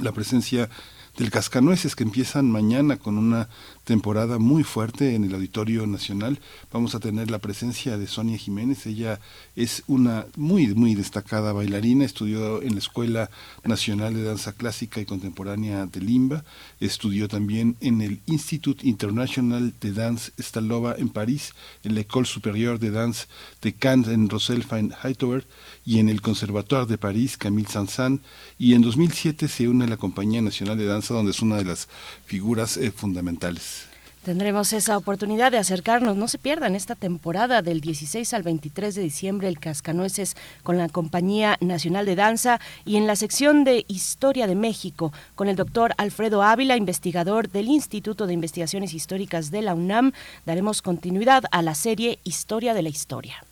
la 0.02 0.12
presencia 0.12 0.68
del 1.16 1.30
Cascanueces 1.30 1.96
que 1.96 2.04
empiezan 2.04 2.50
mañana 2.50 2.96
con 2.96 3.18
una 3.18 3.48
temporada 3.88 4.38
muy 4.38 4.64
fuerte 4.64 5.14
en 5.14 5.24
el 5.24 5.34
Auditorio 5.34 5.86
Nacional. 5.86 6.38
Vamos 6.70 6.94
a 6.94 7.00
tener 7.00 7.30
la 7.30 7.38
presencia 7.38 7.96
de 7.96 8.06
Sonia 8.06 8.36
Jiménez. 8.36 8.84
Ella 8.84 9.18
es 9.56 9.82
una 9.86 10.26
muy, 10.36 10.74
muy 10.74 10.94
destacada 10.94 11.54
bailarina. 11.54 12.04
Estudió 12.04 12.60
en 12.60 12.74
la 12.74 12.80
Escuela 12.80 13.30
Nacional 13.64 14.12
de 14.12 14.24
Danza 14.24 14.52
Clásica 14.52 15.00
y 15.00 15.06
Contemporánea 15.06 15.86
de 15.86 16.02
Limba. 16.02 16.44
Estudió 16.80 17.28
también 17.28 17.76
en 17.80 18.02
el 18.02 18.20
Institut 18.26 18.84
International 18.84 19.72
de 19.80 19.92
Danse 19.92 20.32
Stalova 20.38 20.94
en 20.98 21.08
París, 21.08 21.54
en 21.82 21.94
la 21.94 22.02
École 22.02 22.26
Supérieure 22.26 22.78
de 22.78 22.90
Danse 22.90 23.26
de 23.62 23.72
Cannes 23.72 24.08
en 24.08 24.28
Roselfa 24.28 24.78
Hightower 24.78 25.46
y 25.86 25.98
en 25.98 26.10
el 26.10 26.20
Conservatoire 26.20 26.84
de 26.84 26.98
París, 26.98 27.38
Camille 27.38 27.70
Sansan. 27.70 28.20
Y 28.58 28.74
en 28.74 28.82
2007 28.82 29.48
se 29.48 29.66
une 29.66 29.84
a 29.86 29.88
la 29.88 29.96
Compañía 29.96 30.42
Nacional 30.42 30.76
de 30.76 30.84
Danza, 30.84 31.14
donde 31.14 31.30
es 31.30 31.40
una 31.40 31.56
de 31.56 31.64
las 31.64 31.88
figuras 32.26 32.76
eh, 32.76 32.90
fundamentales. 32.90 33.77
Tendremos 34.24 34.72
esa 34.72 34.96
oportunidad 34.98 35.52
de 35.52 35.58
acercarnos. 35.58 36.16
No 36.16 36.28
se 36.28 36.38
pierdan 36.38 36.74
esta 36.74 36.94
temporada 36.94 37.62
del 37.62 37.80
16 37.80 38.34
al 38.34 38.42
23 38.42 38.94
de 38.94 39.02
diciembre 39.02 39.48
el 39.48 39.58
Cascanueces 39.58 40.36
con 40.62 40.76
la 40.76 40.88
Compañía 40.88 41.56
Nacional 41.60 42.04
de 42.04 42.16
Danza 42.16 42.60
y 42.84 42.96
en 42.96 43.06
la 43.06 43.16
sección 43.16 43.64
de 43.64 43.84
Historia 43.88 44.46
de 44.46 44.54
México 44.54 45.12
con 45.34 45.48
el 45.48 45.56
doctor 45.56 45.94
Alfredo 45.96 46.42
Ávila, 46.42 46.76
investigador 46.76 47.48
del 47.48 47.68
Instituto 47.68 48.26
de 48.26 48.34
Investigaciones 48.34 48.92
Históricas 48.92 49.50
de 49.50 49.62
la 49.62 49.74
UNAM. 49.74 50.12
Daremos 50.44 50.82
continuidad 50.82 51.44
a 51.50 51.62
la 51.62 51.74
serie 51.74 52.18
Historia 52.24 52.74
de 52.74 52.82
la 52.82 52.88
Historia. 52.90 53.47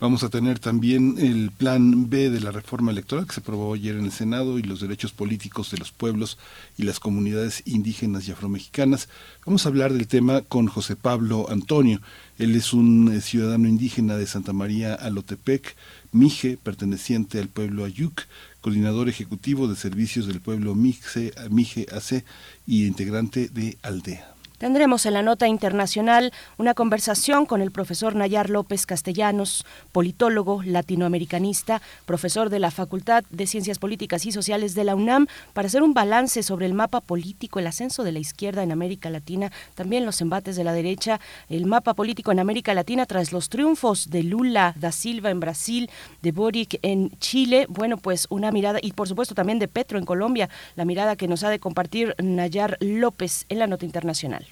Vamos 0.00 0.22
a 0.22 0.28
tener 0.28 0.60
también 0.60 1.16
el 1.18 1.50
plan 1.50 2.08
B 2.08 2.30
de 2.30 2.38
la 2.38 2.52
reforma 2.52 2.92
electoral 2.92 3.26
que 3.26 3.34
se 3.34 3.40
aprobó 3.40 3.74
ayer 3.74 3.96
en 3.96 4.04
el 4.04 4.12
Senado 4.12 4.60
y 4.60 4.62
los 4.62 4.80
derechos 4.80 5.10
políticos 5.10 5.72
de 5.72 5.78
los 5.78 5.90
pueblos 5.90 6.38
y 6.76 6.84
las 6.84 7.00
comunidades 7.00 7.64
indígenas 7.66 8.28
y 8.28 8.30
afromexicanas. 8.30 9.08
Vamos 9.44 9.66
a 9.66 9.70
hablar 9.70 9.92
del 9.92 10.06
tema 10.06 10.42
con 10.42 10.68
José 10.68 10.94
Pablo 10.94 11.50
Antonio. 11.50 12.00
Él 12.38 12.54
es 12.54 12.72
un 12.72 13.12
eh, 13.12 13.20
ciudadano 13.20 13.66
indígena 13.66 14.16
de 14.16 14.28
Santa 14.28 14.52
María 14.52 14.94
Alotepec, 14.94 15.74
Mije, 16.12 16.56
perteneciente 16.62 17.40
al 17.40 17.48
pueblo 17.48 17.84
Ayuc, 17.84 18.22
coordinador 18.60 19.08
ejecutivo 19.08 19.66
de 19.66 19.74
servicios 19.74 20.28
del 20.28 20.40
pueblo 20.40 20.76
Mije, 20.76 21.32
Mije 21.50 21.86
AC 21.90 22.24
y 22.68 22.86
integrante 22.86 23.48
de 23.48 23.76
Aldea. 23.82 24.37
Tendremos 24.58 25.06
en 25.06 25.14
la 25.14 25.22
nota 25.22 25.46
internacional 25.46 26.32
una 26.56 26.74
conversación 26.74 27.46
con 27.46 27.62
el 27.62 27.70
profesor 27.70 28.16
Nayar 28.16 28.50
López 28.50 28.86
Castellanos, 28.86 29.64
politólogo 29.92 30.64
latinoamericanista, 30.64 31.80
profesor 32.06 32.50
de 32.50 32.58
la 32.58 32.72
Facultad 32.72 33.22
de 33.30 33.46
Ciencias 33.46 33.78
Políticas 33.78 34.26
y 34.26 34.32
Sociales 34.32 34.74
de 34.74 34.82
la 34.82 34.96
UNAM, 34.96 35.28
para 35.52 35.68
hacer 35.68 35.84
un 35.84 35.94
balance 35.94 36.42
sobre 36.42 36.66
el 36.66 36.74
mapa 36.74 37.00
político, 37.00 37.60
el 37.60 37.68
ascenso 37.68 38.02
de 38.02 38.10
la 38.10 38.18
izquierda 38.18 38.64
en 38.64 38.72
América 38.72 39.10
Latina, 39.10 39.52
también 39.76 40.04
los 40.04 40.20
embates 40.20 40.56
de 40.56 40.64
la 40.64 40.72
derecha, 40.72 41.20
el 41.48 41.66
mapa 41.66 41.94
político 41.94 42.32
en 42.32 42.40
América 42.40 42.74
Latina 42.74 43.06
tras 43.06 43.30
los 43.30 43.50
triunfos 43.50 44.10
de 44.10 44.24
Lula 44.24 44.74
da 44.76 44.90
Silva 44.90 45.30
en 45.30 45.38
Brasil, 45.38 45.88
de 46.20 46.32
Boric 46.32 46.80
en 46.82 47.16
Chile, 47.20 47.66
bueno, 47.68 47.96
pues 47.96 48.26
una 48.28 48.50
mirada, 48.50 48.80
y 48.82 48.90
por 48.90 49.06
supuesto 49.06 49.36
también 49.36 49.60
de 49.60 49.68
Petro 49.68 49.98
en 49.98 50.04
Colombia, 50.04 50.48
la 50.74 50.84
mirada 50.84 51.14
que 51.14 51.28
nos 51.28 51.44
ha 51.44 51.50
de 51.50 51.60
compartir 51.60 52.16
Nayar 52.20 52.76
López 52.80 53.46
en 53.48 53.60
la 53.60 53.68
nota 53.68 53.84
internacional. 53.84 54.47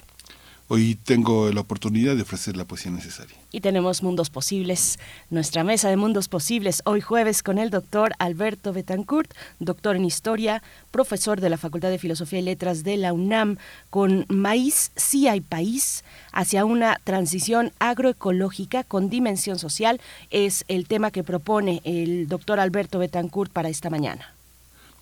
Hoy 0.69 0.97
tengo 0.97 1.53
la 1.53 1.61
oportunidad 1.61 2.17
de 2.17 2.23
ofrecer 2.23 2.57
la 2.57 2.65
poesía 2.65 2.91
necesaria. 2.91 3.37
Y 3.53 3.61
tenemos 3.61 4.03
Mundos 4.03 4.31
Posibles, 4.31 4.99
nuestra 5.31 5.63
mesa 5.63 5.89
de 5.89 5.97
Mundos 5.97 6.27
Posibles, 6.27 6.83
hoy 6.85 7.01
jueves 7.01 7.45
con 7.45 7.59
el 7.59 7.71
doctor 7.71 8.15
Alberto 8.19 8.73
Betancourt, 8.73 9.33
doctor 9.61 9.95
en 9.95 10.05
Historia, 10.05 10.65
profesor 10.91 11.41
de 11.41 11.51
la 11.51 11.57
Facultad 11.57 11.91
de 11.91 11.99
Filosofía 11.99 12.41
y 12.41 12.43
Letras 12.43 12.83
de 12.83 12.97
la 12.97 13.13
UNAM, 13.13 13.59
con 13.91 14.27
Maíz, 14.29 14.91
sí 14.97 15.29
hay 15.29 15.41
país, 15.41 16.03
hacia 16.33 16.65
una 16.65 17.01
transición 17.05 17.71
agroecológica 17.79 18.83
con 18.83 19.09
dimensión 19.09 19.61
social, 19.61 20.01
es 20.31 20.65
el 20.67 20.89
tema 20.89 21.13
que 21.13 21.23
propone 21.23 21.81
el 21.85 22.27
doctor 22.27 22.59
Alberto 22.59 22.99
Betancourt 22.99 23.53
para 23.53 23.69
esta 23.69 23.89
mañana. 23.89 24.36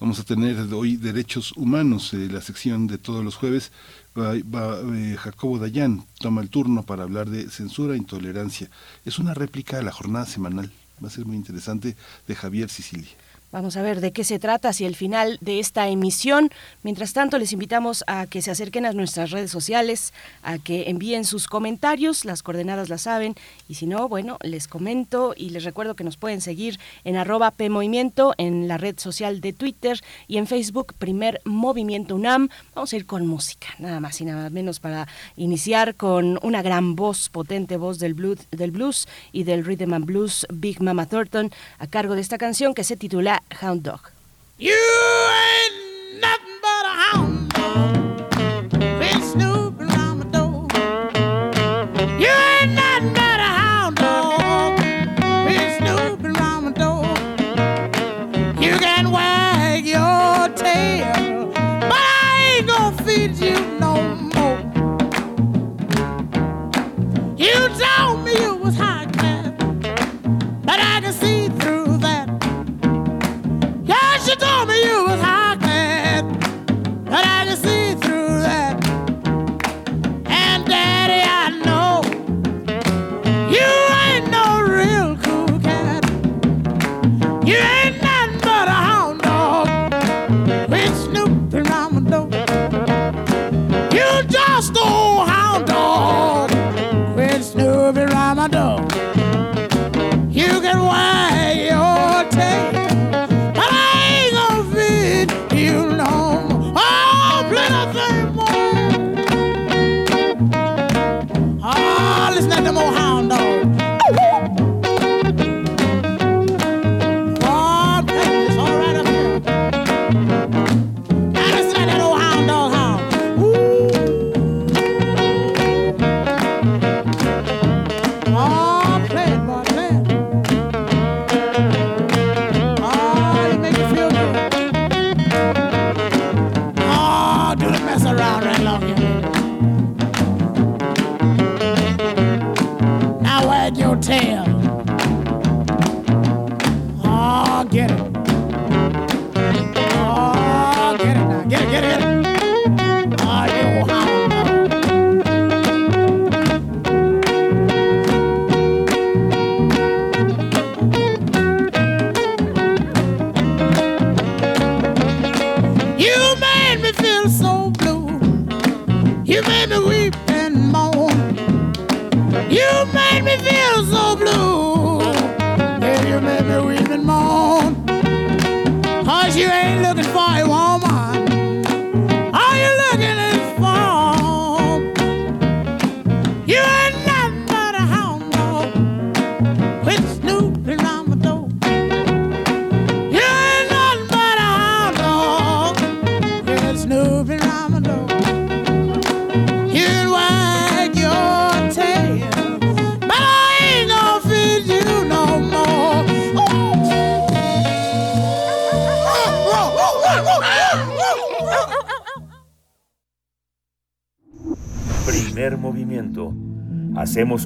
Vamos 0.04 0.20
a 0.20 0.24
tener 0.24 0.58
hoy 0.74 0.98
derechos 0.98 1.52
humanos, 1.56 2.12
eh, 2.12 2.28
la 2.30 2.42
sección 2.42 2.86
de 2.86 2.98
todos 2.98 3.24
los 3.24 3.36
jueves 3.36 3.72
eh, 4.16 5.16
Jacobo 5.18 5.58
Dayan 5.58 6.04
toma 6.18 6.42
el 6.42 6.50
turno 6.50 6.82
para 6.82 7.04
hablar 7.04 7.30
de 7.30 7.48
censura 7.48 7.94
e 7.94 7.96
intolerancia. 7.96 8.68
Es 9.06 9.18
una 9.18 9.32
réplica 9.32 9.78
de 9.78 9.82
la 9.82 9.92
jornada 9.92 10.26
semanal. 10.26 10.70
Va 11.02 11.08
a 11.08 11.10
ser 11.10 11.24
muy 11.24 11.36
interesante 11.36 11.96
de 12.28 12.34
Javier 12.34 12.68
Sicilia. 12.68 13.12
Vamos 13.54 13.76
a 13.76 13.82
ver 13.82 14.00
de 14.00 14.10
qué 14.10 14.24
se 14.24 14.40
trata 14.40 14.70
hacia 14.70 14.88
el 14.88 14.96
final 14.96 15.38
de 15.40 15.60
esta 15.60 15.88
emisión. 15.88 16.50
Mientras 16.82 17.12
tanto, 17.12 17.38
les 17.38 17.52
invitamos 17.52 18.02
a 18.08 18.26
que 18.26 18.42
se 18.42 18.50
acerquen 18.50 18.84
a 18.84 18.90
nuestras 18.90 19.30
redes 19.30 19.52
sociales, 19.52 20.12
a 20.42 20.58
que 20.58 20.90
envíen 20.90 21.24
sus 21.24 21.46
comentarios, 21.46 22.24
las 22.24 22.42
coordenadas 22.42 22.88
las 22.88 23.02
saben, 23.02 23.36
y 23.68 23.74
si 23.74 23.86
no, 23.86 24.08
bueno, 24.08 24.38
les 24.42 24.66
comento 24.66 25.34
y 25.36 25.50
les 25.50 25.62
recuerdo 25.62 25.94
que 25.94 26.02
nos 26.02 26.16
pueden 26.16 26.40
seguir 26.40 26.80
en 27.04 27.14
arroba 27.14 27.52
PMovimiento, 27.52 28.34
en 28.38 28.66
la 28.66 28.76
red 28.76 28.98
social 28.98 29.40
de 29.40 29.52
Twitter 29.52 30.00
y 30.26 30.38
en 30.38 30.48
Facebook, 30.48 30.92
Primer 30.98 31.40
Movimiento 31.44 32.16
UNAM. 32.16 32.48
Vamos 32.74 32.92
a 32.92 32.96
ir 32.96 33.06
con 33.06 33.24
música, 33.24 33.68
nada 33.78 34.00
más 34.00 34.20
y 34.20 34.24
nada 34.24 34.50
menos 34.50 34.80
para 34.80 35.06
iniciar 35.36 35.94
con 35.94 36.40
una 36.42 36.60
gran 36.60 36.96
voz, 36.96 37.28
potente 37.28 37.76
voz 37.76 38.00
del 38.00 38.14
blues, 38.14 38.40
del 38.50 38.72
blues 38.72 39.06
y 39.30 39.44
del 39.44 39.64
rhythm 39.64 39.94
and 39.94 40.06
blues, 40.06 40.44
Big 40.52 40.82
Mama 40.82 41.06
Thornton, 41.06 41.52
a 41.78 41.86
cargo 41.86 42.16
de 42.16 42.20
esta 42.20 42.36
canción 42.36 42.74
que 42.74 42.82
se 42.82 42.96
titula 42.96 43.43
hound 43.52 43.82
dog. 43.82 44.10
You 44.58 44.72
ain't 44.72 46.20
nothing 46.20 46.58
but 46.62 46.86
a 46.86 46.94
hound 47.02 47.43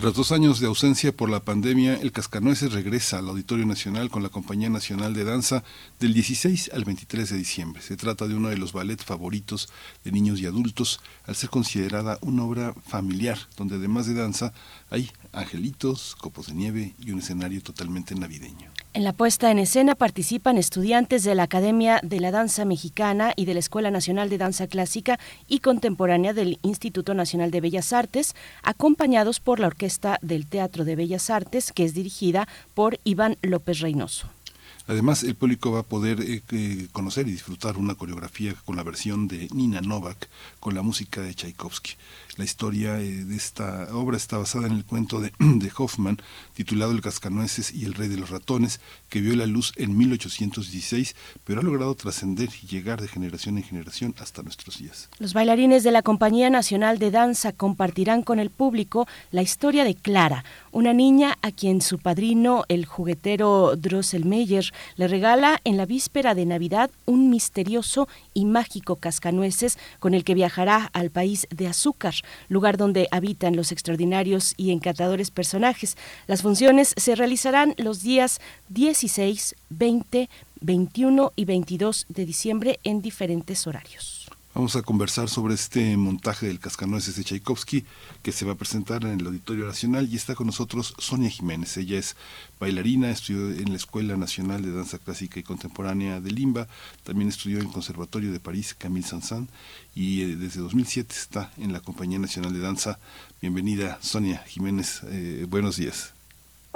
Tras 0.00 0.14
dos 0.14 0.30
años 0.30 0.60
de 0.60 0.68
ausencia 0.68 1.10
por 1.10 1.28
la 1.28 1.42
pandemia, 1.42 1.96
el 1.96 2.12
Cascanueces 2.12 2.72
regresa 2.72 3.18
al 3.18 3.28
Auditorio 3.30 3.66
Nacional 3.66 4.10
con 4.10 4.22
la 4.22 4.28
Compañía 4.28 4.70
Nacional 4.70 5.12
de 5.12 5.24
Danza 5.24 5.64
del 5.98 6.14
16 6.14 6.70
al 6.72 6.84
23 6.84 7.30
de 7.30 7.36
diciembre. 7.36 7.82
Se 7.82 7.96
trata 7.96 8.28
de 8.28 8.36
uno 8.36 8.48
de 8.48 8.58
los 8.58 8.72
ballets 8.72 9.04
favoritos 9.04 9.68
de 10.04 10.12
niños 10.12 10.38
y 10.38 10.46
adultos, 10.46 11.00
al 11.26 11.34
ser 11.34 11.50
considerada 11.50 12.16
una 12.20 12.44
obra 12.44 12.74
familiar, 12.86 13.40
donde 13.56 13.74
además 13.74 14.06
de 14.06 14.14
danza 14.14 14.52
hay 14.88 15.10
angelitos, 15.32 16.14
copos 16.14 16.46
de 16.46 16.54
nieve 16.54 16.94
y 17.00 17.10
un 17.10 17.18
escenario 17.18 17.60
totalmente 17.60 18.14
navideño. 18.14 18.70
En 18.98 19.04
la 19.04 19.12
puesta 19.12 19.52
en 19.52 19.60
escena 19.60 19.94
participan 19.94 20.58
estudiantes 20.58 21.22
de 21.22 21.36
la 21.36 21.44
Academia 21.44 22.00
de 22.02 22.18
la 22.18 22.32
Danza 22.32 22.64
Mexicana 22.64 23.32
y 23.36 23.44
de 23.44 23.54
la 23.54 23.60
Escuela 23.60 23.92
Nacional 23.92 24.28
de 24.28 24.38
Danza 24.38 24.66
Clásica 24.66 25.20
y 25.46 25.60
Contemporánea 25.60 26.32
del 26.32 26.58
Instituto 26.62 27.14
Nacional 27.14 27.52
de 27.52 27.60
Bellas 27.60 27.92
Artes, 27.92 28.34
acompañados 28.64 29.38
por 29.38 29.60
la 29.60 29.68
Orquesta 29.68 30.18
del 30.20 30.46
Teatro 30.46 30.84
de 30.84 30.96
Bellas 30.96 31.30
Artes, 31.30 31.70
que 31.70 31.84
es 31.84 31.94
dirigida 31.94 32.48
por 32.74 32.98
Iván 33.04 33.36
López 33.40 33.78
Reynoso. 33.78 34.26
Además, 34.88 35.22
el 35.22 35.36
público 35.36 35.70
va 35.70 35.80
a 35.80 35.82
poder 35.84 36.18
eh, 36.20 36.88
conocer 36.90 37.28
y 37.28 37.32
disfrutar 37.32 37.76
una 37.76 37.94
coreografía 37.94 38.54
con 38.64 38.74
la 38.74 38.82
versión 38.82 39.28
de 39.28 39.46
Nina 39.52 39.80
Novak 39.80 40.28
con 40.58 40.74
la 40.74 40.82
música 40.82 41.20
de 41.20 41.34
Tchaikovsky. 41.34 41.92
La 42.38 42.44
historia 42.44 43.00
eh, 43.00 43.24
de 43.24 43.34
esta 43.34 43.88
obra 43.92 44.16
está 44.16 44.38
basada 44.38 44.68
en 44.68 44.72
el 44.72 44.84
cuento 44.84 45.20
de, 45.20 45.32
de 45.40 45.72
Hoffman 45.76 46.18
titulado 46.54 46.92
El 46.92 47.00
cascanueces 47.00 47.72
y 47.74 47.84
el 47.84 47.94
rey 47.94 48.06
de 48.06 48.16
los 48.16 48.30
ratones, 48.30 48.80
que 49.08 49.20
vio 49.20 49.36
la 49.36 49.46
luz 49.46 49.72
en 49.76 49.96
1816, 49.96 51.14
pero 51.44 51.60
ha 51.60 51.62
logrado 51.62 51.94
trascender 51.94 52.48
y 52.62 52.66
llegar 52.66 53.00
de 53.00 53.08
generación 53.08 53.58
en 53.58 53.64
generación 53.64 54.14
hasta 54.18 54.42
nuestros 54.42 54.78
días. 54.78 55.08
Los 55.18 55.34
bailarines 55.34 55.82
de 55.82 55.90
la 55.90 56.02
Compañía 56.02 56.50
Nacional 56.50 56.98
de 56.98 57.10
Danza 57.10 57.52
compartirán 57.52 58.22
con 58.22 58.38
el 58.38 58.50
público 58.50 59.06
la 59.30 59.42
historia 59.42 59.84
de 59.84 59.94
Clara, 59.94 60.44
una 60.72 60.92
niña 60.92 61.38
a 61.42 61.50
quien 61.50 61.80
su 61.80 61.98
padrino, 61.98 62.64
el 62.68 62.84
juguetero 62.84 63.76
Drosselmeyer, 63.76 64.72
le 64.96 65.08
regala 65.08 65.60
en 65.64 65.76
la 65.76 65.86
víspera 65.86 66.34
de 66.34 66.46
Navidad 66.46 66.90
un 67.06 67.30
misterioso 67.30 68.08
y 68.34 68.44
mágico 68.44 68.96
cascanueces 68.96 69.78
con 69.98 70.14
el 70.14 70.24
que 70.24 70.34
viajará 70.34 70.90
al 70.92 71.10
país 71.10 71.46
de 71.50 71.66
Azúcar, 71.66 72.14
lugar 72.48 72.76
donde 72.76 73.08
habitan 73.10 73.56
los 73.56 73.72
extraordinarios 73.72 74.54
y 74.56 74.70
encantadores 74.70 75.30
personajes. 75.30 75.96
Las 76.26 76.42
funciones 76.42 76.94
se 76.96 77.14
realizarán 77.14 77.74
los 77.78 78.02
días 78.02 78.40
16, 79.00 79.54
20, 79.70 80.28
21 80.60 81.32
y 81.36 81.44
22 81.44 82.06
de 82.08 82.26
diciembre 82.26 82.80
en 82.82 83.00
diferentes 83.00 83.66
horarios. 83.68 84.28
Vamos 84.54 84.74
a 84.74 84.82
conversar 84.82 85.28
sobre 85.28 85.54
este 85.54 85.96
montaje 85.96 86.48
del 86.48 86.58
Cascanueces 86.58 87.14
de 87.14 87.22
Tchaikovsky 87.22 87.84
que 88.24 88.32
se 88.32 88.44
va 88.44 88.54
a 88.54 88.56
presentar 88.56 89.04
en 89.04 89.20
el 89.20 89.26
Auditorio 89.26 89.66
Nacional 89.66 90.08
y 90.10 90.16
está 90.16 90.34
con 90.34 90.48
nosotros 90.48 90.94
Sonia 90.98 91.30
Jiménez. 91.30 91.76
Ella 91.76 91.96
es 91.96 92.16
bailarina, 92.58 93.08
estudió 93.10 93.50
en 93.50 93.70
la 93.70 93.76
Escuela 93.76 94.16
Nacional 94.16 94.62
de 94.62 94.72
Danza 94.72 94.98
Clásica 94.98 95.38
y 95.38 95.44
Contemporánea 95.44 96.20
de 96.20 96.32
Limba, 96.32 96.66
también 97.04 97.28
estudió 97.28 97.60
en 97.60 97.66
el 97.66 97.72
Conservatorio 97.72 98.32
de 98.32 98.40
París 98.40 98.74
Camille 98.76 99.06
Saint-Saëns 99.06 99.48
y 99.94 100.22
eh, 100.22 100.34
desde 100.34 100.60
2007 100.60 101.14
está 101.16 101.52
en 101.56 101.72
la 101.72 101.78
Compañía 101.78 102.18
Nacional 102.18 102.52
de 102.52 102.58
Danza. 102.58 102.98
Bienvenida 103.40 103.98
Sonia 104.00 104.42
Jiménez, 104.48 105.02
eh, 105.04 105.46
buenos 105.48 105.76
días. 105.76 106.17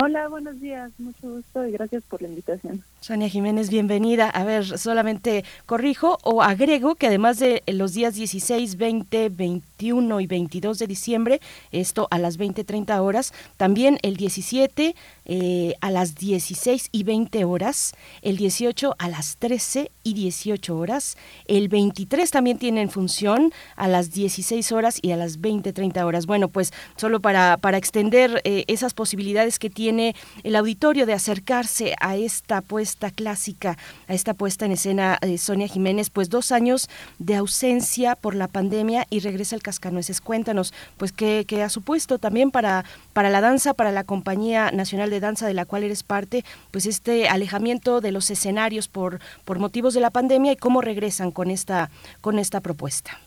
Hola, 0.05 0.27
buenos 0.27 0.61
días, 0.61 0.91
mucho 0.99 1.31
gusto 1.31 1.65
y 1.65 1.71
gracias 1.71 2.03
por 2.03 2.21
la 2.21 2.27
invitación. 2.27 2.83
Sonia 3.01 3.29
Jiménez, 3.29 3.71
bienvenida. 3.71 4.29
A 4.31 4.43
ver, 4.43 4.79
solamente 4.79 5.45
corrijo 5.65 6.19
o 6.25 6.43
agrego 6.43 6.97
que 6.97 7.07
además 7.07 7.39
de 7.39 7.63
los 7.69 7.95
días 7.95 8.15
16, 8.15 8.77
20, 8.79 9.29
21 9.29 10.21
y 10.21 10.27
22 10.27 10.79
de 10.81 10.87
diciembre, 10.89 11.41
esto 11.71 12.09
a 12.11 12.19
las 12.19 12.37
20.30 12.37 13.01
horas, 13.01 13.33
también 13.57 13.99
el 14.03 14.17
17 14.17 14.97
eh, 15.25 15.75
a 15.81 15.91
las 15.93 16.17
16 16.17 16.89
y 16.91 17.05
20 17.05 17.45
horas, 17.45 17.95
el 18.23 18.37
18 18.37 18.97
a 18.99 19.09
las 19.09 19.37
13 19.37 19.91
y 20.03 20.15
18 20.15 20.77
horas, 20.77 21.17
el 21.47 21.69
23 21.69 22.29
también 22.31 22.59
tienen 22.59 22.91
función 22.91 23.53
a 23.77 23.87
las 23.87 24.13
16 24.13 24.73
horas 24.73 24.99
y 25.01 25.13
a 25.13 25.17
las 25.17 25.41
20.30 25.41 26.05
horas. 26.05 26.27
Bueno, 26.27 26.49
pues 26.49 26.73
solo 26.97 27.21
para, 27.21 27.57
para 27.57 27.79
extender 27.79 28.41
eh, 28.45 28.65
esas 28.67 28.95
posibilidades 28.95 29.59
que 29.61 29.71
tiene 29.71 29.92
el 30.01 30.57
auditorio 30.57 31.07
de 31.07 31.13
acercarse 31.13 31.95
a 32.01 32.17
esta 32.17 32.61
puesta 32.61 33.11
clásica, 33.11 33.77
a 34.09 34.15
esta 34.15 34.35
puesta 34.35 34.67
en 34.67 34.73
escena 34.73 35.19
de 35.21 35.39
Sonia 35.39 35.69
Jiménez, 35.69 36.11
pues 36.11 36.31
dos 36.31 36.53
años 36.53 36.89
de 37.19 37.37
ausencia 37.37 38.17
por 38.17 38.35
la 38.35 38.49
pandemia 38.49 39.07
y 39.11 39.21
regresa 39.21 39.57
el 39.57 39.63
Cascanueces. 39.63 40.21
Cuéntanos, 40.21 40.73
pues 40.97 41.13
qué, 41.13 41.45
qué 41.47 41.63
ha 41.63 41.69
supuesto 41.69 42.19
también 42.19 42.51
para, 42.51 42.85
para 43.13 43.31
la 43.31 43.41
danza, 43.41 43.75
para 43.75 43.93
la 43.93 44.05
Compañía 44.05 44.71
Nacional 44.71 45.11
de 45.11 45.21
Danza 45.21 45.47
de 45.47 45.55
la 45.55 45.65
cual 45.65 45.85
eres 45.85 46.03
parte, 46.03 46.45
pues 46.71 46.87
este 46.87 47.29
alejamiento 47.29 48.01
de 48.01 48.13
los 48.13 48.31
escenarios 48.31 48.89
por, 48.89 49.21
por 49.45 49.59
motivos 49.59 49.95
de 49.95 50.01
la 50.01 50.11
pandemia 50.11 50.53
y 50.53 50.57
cómo 50.57 50.81
regresan 50.81 51.31
con 51.31 51.51
esta, 51.51 51.91
con 52.21 52.39
esta 52.39 52.61
propuesta. 52.61 53.19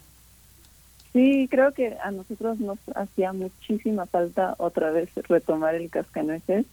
Sí, 1.15 1.47
creo 1.49 1.71
que 1.71 1.95
a 2.03 2.11
nosotros 2.11 2.59
nos 2.59 2.77
hacía 2.93 3.31
muchísima 3.31 4.05
falta 4.05 4.53
otra 4.57 4.91
vez 4.91 5.09
retomar 5.29 5.73
el 5.73 5.89
cascanueces 5.89 6.65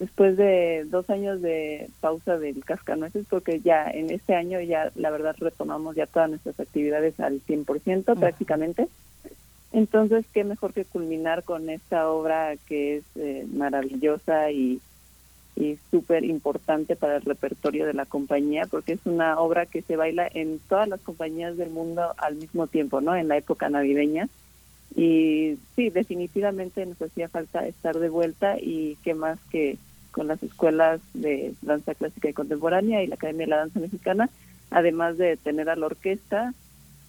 después 0.00 0.36
de 0.36 0.84
dos 0.86 1.08
años 1.10 1.40
de 1.40 1.88
pausa 2.00 2.36
del 2.36 2.64
cascanueces 2.64 3.24
porque 3.30 3.60
ya 3.60 3.88
en 3.88 4.10
este 4.10 4.34
año 4.34 4.60
ya 4.60 4.90
la 4.96 5.10
verdad 5.12 5.36
retomamos 5.38 5.94
ya 5.94 6.08
todas 6.08 6.28
nuestras 6.28 6.58
actividades 6.58 7.20
al 7.20 7.40
100% 7.46 8.18
prácticamente. 8.18 8.88
Entonces, 9.70 10.24
qué 10.34 10.42
mejor 10.42 10.72
que 10.72 10.84
culminar 10.84 11.44
con 11.44 11.70
esta 11.70 12.10
obra 12.10 12.56
que 12.66 12.96
es 12.96 13.04
eh, 13.14 13.46
maravillosa 13.52 14.50
y, 14.50 14.80
y 15.56 15.78
súper 15.90 16.24
importante 16.24 16.96
para 16.96 17.16
el 17.16 17.22
repertorio 17.22 17.86
de 17.86 17.94
la 17.94 18.06
compañía, 18.06 18.66
porque 18.66 18.92
es 18.92 19.00
una 19.04 19.38
obra 19.38 19.66
que 19.66 19.82
se 19.82 19.96
baila 19.96 20.28
en 20.32 20.58
todas 20.68 20.88
las 20.88 21.00
compañías 21.00 21.56
del 21.56 21.70
mundo 21.70 22.14
al 22.18 22.36
mismo 22.36 22.66
tiempo, 22.66 23.00
¿no? 23.00 23.14
En 23.14 23.28
la 23.28 23.36
época 23.36 23.68
navideña. 23.68 24.28
Y 24.96 25.56
sí, 25.74 25.90
definitivamente 25.90 26.84
nos 26.86 27.00
hacía 27.00 27.28
falta 27.28 27.66
estar 27.66 27.98
de 27.98 28.08
vuelta 28.08 28.58
y 28.58 28.96
qué 29.02 29.14
más 29.14 29.38
que 29.50 29.78
con 30.10 30.28
las 30.28 30.42
escuelas 30.42 31.00
de 31.12 31.54
danza 31.62 31.94
clásica 31.94 32.28
y 32.28 32.32
contemporánea 32.32 33.02
y 33.02 33.08
la 33.08 33.16
Academia 33.16 33.46
de 33.46 33.50
la 33.50 33.56
Danza 33.56 33.80
Mexicana, 33.80 34.30
además 34.70 35.18
de 35.18 35.36
tener 35.36 35.68
a 35.68 35.76
la 35.76 35.86
orquesta 35.86 36.54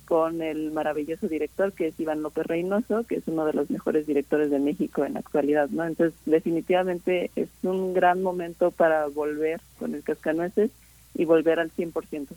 con 0.06 0.42
el 0.42 0.72
maravilloso 0.72 1.28
director 1.28 1.74
que 1.74 1.88
es 1.88 2.00
Iván 2.00 2.22
López 2.22 2.46
Reynoso, 2.46 3.04
que 3.04 3.16
es 3.16 3.24
uno 3.28 3.46
de 3.46 3.54
los 3.54 3.70
mejores 3.70 4.08
directores 4.08 4.50
de 4.52 4.60
México 4.60 5.04
en 5.06 5.14
la 5.14 5.20
actualidad, 5.20 5.70
¿no? 5.70 5.84
Entonces, 5.84 6.18
definitivamente 6.26 7.32
es 7.36 7.50
un 7.64 7.94
gran 7.94 8.24
momento 8.24 8.72
para 8.72 9.08
volver 9.08 9.60
con 9.78 9.94
el 9.96 10.04
Cascanueces 10.04 10.72
y 11.14 11.26
volver 11.26 11.60
al 11.60 11.72
100%. 11.72 12.28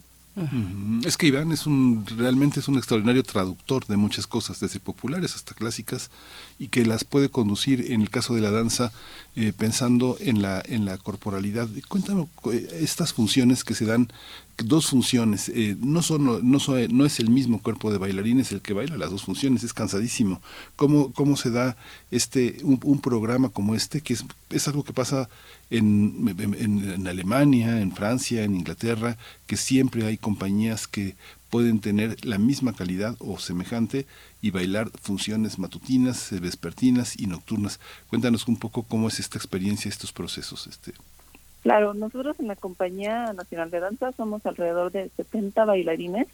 Es 1.05 1.17
que 1.17 1.27
Iván 1.27 1.51
es 1.51 1.67
un 1.67 2.05
realmente 2.17 2.61
es 2.61 2.69
un 2.69 2.77
extraordinario 2.77 3.25
traductor 3.25 3.87
de 3.87 3.97
muchas 3.97 4.29
cosas, 4.29 4.61
desde 4.61 4.79
populares 4.79 5.35
hasta 5.35 5.55
clásicas, 5.55 6.11
y 6.61 6.69
que 6.69 6.87
las 6.87 7.03
puede 7.03 7.29
conducir 7.29 7.93
en 7.93 8.03
el 8.03 8.11
caso 8.11 8.35
de 8.35 8.41
la 8.41 8.53
danza 8.53 8.93
eh, 9.41 9.53
pensando 9.57 10.17
en 10.19 10.43
la 10.43 10.61
en 10.67 10.85
la 10.85 10.99
corporalidad. 10.99 11.69
Cuéntame 11.87 12.27
eh, 12.53 12.69
estas 12.81 13.13
funciones 13.13 13.63
que 13.63 13.77
se 13.77 13.85
dan 13.85 14.09
dos 14.57 14.89
funciones, 14.89 15.49
eh, 15.49 15.77
no 15.79 16.03
son 16.03 16.51
no 16.51 16.59
son, 16.59 16.89
no 16.91 17.07
es 17.07 17.21
el 17.21 17.31
mismo 17.31 17.63
cuerpo 17.63 17.93
de 17.93 17.99
bailarines 17.99 18.51
el 18.51 18.63
que 18.63 18.73
baila 18.73 18.97
las 18.97 19.13
dos 19.13 19.23
funciones, 19.23 19.63
es 19.63 19.73
cansadísimo. 19.73 20.43
¿Cómo 20.75 21.13
cómo 21.13 21.37
se 21.37 21.51
da 21.51 21.77
este 22.11 22.57
un, 22.65 23.01
programa 23.01 23.51
como 23.51 23.77
este 23.77 24.01
que 24.01 24.15
es, 24.15 24.25
es 24.51 24.67
algo 24.67 24.83
que 24.83 24.93
pasa 24.93 25.29
en, 25.71 26.35
en, 26.59 27.07
Alemania, 27.07 27.81
en 27.81 27.93
Francia, 27.93 28.43
en 28.43 28.57
Inglaterra, 28.57 29.19
que 29.47 29.57
siempre 29.57 30.05
hay 30.05 30.19
compañías 30.19 30.89
que 30.89 31.15
pueden 31.51 31.81
tener 31.81 32.25
la 32.25 32.39
misma 32.39 32.73
calidad 32.73 33.17
o 33.21 33.39
semejante 33.39 34.07
y 34.43 34.51
bailar 34.51 34.91
funciones 35.01 35.59
matutinas, 35.59 36.31
vespertinas 36.41 37.19
y 37.19 37.27
nocturnas. 37.27 37.81
Cuéntanos 38.09 38.47
un 38.49 38.57
poco 38.57 38.83
cómo 38.83 39.09
es 39.09 39.21
esta 39.21 39.39
experiencia, 39.39 39.89
estos 39.89 40.13
procesos. 40.13 40.67
Este. 40.67 40.93
Claro, 41.63 41.95
nosotros 41.95 42.39
en 42.39 42.49
la 42.49 42.57
Compañía 42.57 43.33
Nacional 43.33 43.71
de 43.71 43.81
Danza 43.81 44.13
somos 44.13 44.45
alrededor 44.47 44.93
de 44.93 45.11
70 45.17 45.65
bailarines 45.65 46.29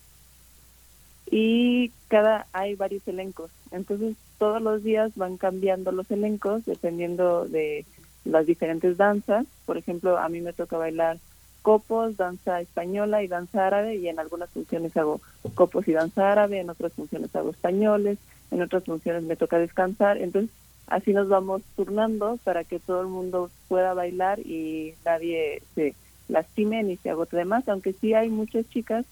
y 1.31 1.91
cada 2.09 2.47
hay 2.53 2.75
varios 2.75 3.07
elencos. 3.09 3.51
Entonces 3.71 4.17
todos 4.39 4.61
los 4.61 4.83
días 4.85 5.13
van 5.17 5.37
cambiando 5.37 5.93
los 5.93 6.11
elencos 6.11 6.65
dependiendo 6.67 7.47
de 7.47 7.87
las 8.25 8.47
diferentes 8.47 8.97
danzas. 8.97 9.47
Por 9.65 9.79
ejemplo, 9.79 10.19
a 10.19 10.29
mí 10.29 10.41
me 10.41 10.53
toca 10.53 10.77
bailar 10.77 11.19
copos, 11.65 12.19
danza 12.19 12.61
española 12.61 13.23
y 13.23 13.27
danza 13.27 13.67
árabe 13.67 13.97
y 13.97 14.09
en 14.09 14.21
algunas 14.21 14.51
funciones 14.51 14.95
hago 14.99 15.23
copos 15.55 15.89
y 15.89 15.93
danza 15.93 16.31
árabe, 16.31 16.61
en 16.61 16.69
otras 16.69 16.93
funciones 16.93 17.35
hago 17.35 17.51
españoles, 17.51 18.19
en 18.51 18.61
otras 18.61 18.85
funciones 18.85 19.23
me 19.23 19.35
toca 19.35 19.59
descansar. 19.59 20.19
Entonces, 20.19 20.51
así 20.89 21.15
nos 21.15 21.31
vamos 21.31 21.63
turnando 21.75 22.39
para 22.45 22.65
que 22.65 22.81
todo 22.81 23.01
el 23.01 23.07
mundo 23.07 23.51
pueda 23.69 23.95
bailar 23.95 24.41
y 24.41 24.93
nadie 25.07 25.63
se 25.75 25.95
lastime 26.29 26.83
ni 26.83 26.99
se 26.99 27.09
agote 27.09 27.39
de 27.39 27.47
más, 27.47 27.67
aunque 27.67 27.95
sí 27.95 28.13
hay 28.13 28.29
muchas 28.29 28.69
chicas 28.69 29.07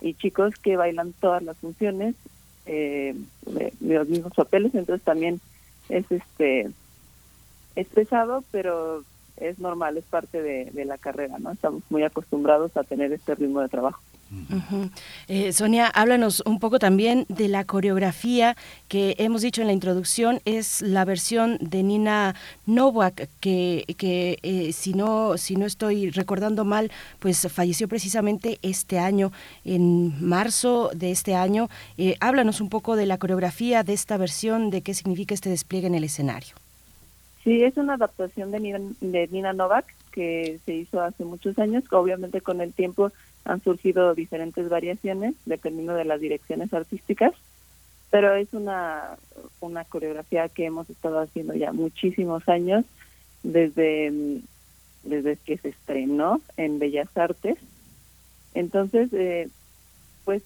y 0.00 0.14
chicos 0.14 0.54
que 0.56 0.78
bailan 0.78 1.12
todas 1.12 1.42
las 1.42 1.58
funciones 1.58 2.14
eh, 2.64 3.14
de, 3.44 3.72
los 3.80 4.08
mismos 4.08 4.32
papeles, 4.32 4.74
entonces 4.74 5.04
también 5.04 5.38
es 5.90 6.10
este 6.10 6.70
es 7.76 7.86
pesado, 7.88 8.42
pero 8.50 9.04
es 9.40 9.58
normal, 9.58 9.96
es 9.96 10.04
parte 10.04 10.42
de, 10.42 10.84
la 10.84 10.98
carrera, 10.98 11.38
¿no? 11.38 11.52
Estamos 11.52 11.82
muy 11.90 12.02
acostumbrados 12.02 12.76
a 12.76 12.84
tener 12.84 13.12
este 13.12 13.34
ritmo 13.34 13.60
de 13.60 13.68
trabajo. 13.68 14.00
Eh, 15.26 15.52
Sonia, 15.52 15.88
háblanos 15.88 16.42
un 16.46 16.60
poco 16.60 16.78
también 16.78 17.26
de 17.28 17.48
la 17.48 17.64
coreografía 17.64 18.56
que 18.86 19.16
hemos 19.18 19.42
dicho 19.42 19.60
en 19.60 19.66
la 19.66 19.72
introducción, 19.72 20.40
es 20.44 20.82
la 20.82 21.04
versión 21.04 21.58
de 21.60 21.82
Nina 21.82 22.36
Novak, 22.64 23.28
que, 23.40 23.84
que 23.98 24.38
eh, 24.42 24.72
si, 24.72 24.94
no, 24.94 25.36
si 25.36 25.56
no 25.56 25.66
estoy 25.66 26.10
recordando 26.10 26.64
mal, 26.64 26.92
pues 27.18 27.46
falleció 27.50 27.88
precisamente 27.88 28.60
este 28.62 29.00
año, 29.00 29.32
en 29.64 30.14
marzo 30.24 30.90
de 30.94 31.10
este 31.10 31.34
año. 31.34 31.68
Eh, 31.98 32.16
háblanos 32.20 32.60
un 32.60 32.68
poco 32.68 32.94
de 32.94 33.06
la 33.06 33.18
coreografía 33.18 33.82
de 33.82 33.94
esta 33.94 34.16
versión, 34.16 34.70
de 34.70 34.82
qué 34.82 34.94
significa 34.94 35.34
este 35.34 35.50
despliegue 35.50 35.88
en 35.88 35.96
el 35.96 36.04
escenario. 36.04 36.59
Sí, 37.44 37.62
es 37.62 37.76
una 37.76 37.94
adaptación 37.94 38.50
de 38.50 38.60
Nina, 38.60 38.80
de 39.00 39.28
Nina 39.28 39.52
Novak 39.52 39.86
que 40.12 40.58
se 40.66 40.74
hizo 40.74 41.00
hace 41.00 41.24
muchos 41.24 41.58
años, 41.58 41.84
obviamente 41.90 42.40
con 42.40 42.60
el 42.60 42.72
tiempo 42.72 43.12
han 43.44 43.62
surgido 43.62 44.14
diferentes 44.14 44.68
variaciones 44.68 45.34
dependiendo 45.46 45.94
de 45.94 46.04
las 46.04 46.20
direcciones 46.20 46.74
artísticas, 46.74 47.32
pero 48.10 48.34
es 48.34 48.52
una, 48.52 49.16
una 49.60 49.84
coreografía 49.84 50.48
que 50.48 50.66
hemos 50.66 50.90
estado 50.90 51.20
haciendo 51.20 51.54
ya 51.54 51.72
muchísimos 51.72 52.48
años 52.48 52.84
desde, 53.42 54.40
desde 55.04 55.36
que 55.36 55.56
se 55.58 55.68
estrenó 55.68 56.40
en 56.56 56.78
Bellas 56.78 57.08
Artes. 57.16 57.56
Entonces, 58.52 59.12
eh, 59.12 59.48
pues 60.24 60.42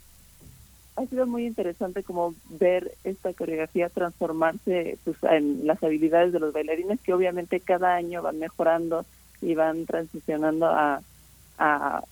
ha 0.97 1.07
sido 1.07 1.27
muy 1.27 1.47
interesante 1.47 2.03
como 2.03 2.35
ver 2.49 2.93
esta 3.03 3.33
coreografía 3.33 3.89
transformarse 3.89 4.99
pues, 5.05 5.17
en 5.25 5.67
las 5.67 5.83
habilidades 5.83 6.33
de 6.33 6.39
los 6.39 6.53
bailarines 6.53 7.01
que 7.01 7.13
obviamente 7.13 7.61
cada 7.61 7.95
año 7.95 8.23
van 8.23 8.39
mejorando 8.39 9.05
y 9.43 9.55
van 9.55 9.87
transicionando 9.87 10.67
a, 10.67 11.03
a 11.59 12.05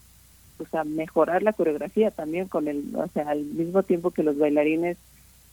pues 0.56 0.74
a 0.74 0.84
mejorar 0.84 1.42
la 1.42 1.52
coreografía 1.52 2.10
también 2.10 2.48
con 2.48 2.68
el 2.68 2.94
o 2.94 3.06
sea 3.08 3.30
al 3.30 3.44
mismo 3.44 3.82
tiempo 3.84 4.10
que 4.10 4.24
los 4.24 4.36
bailarines 4.36 4.96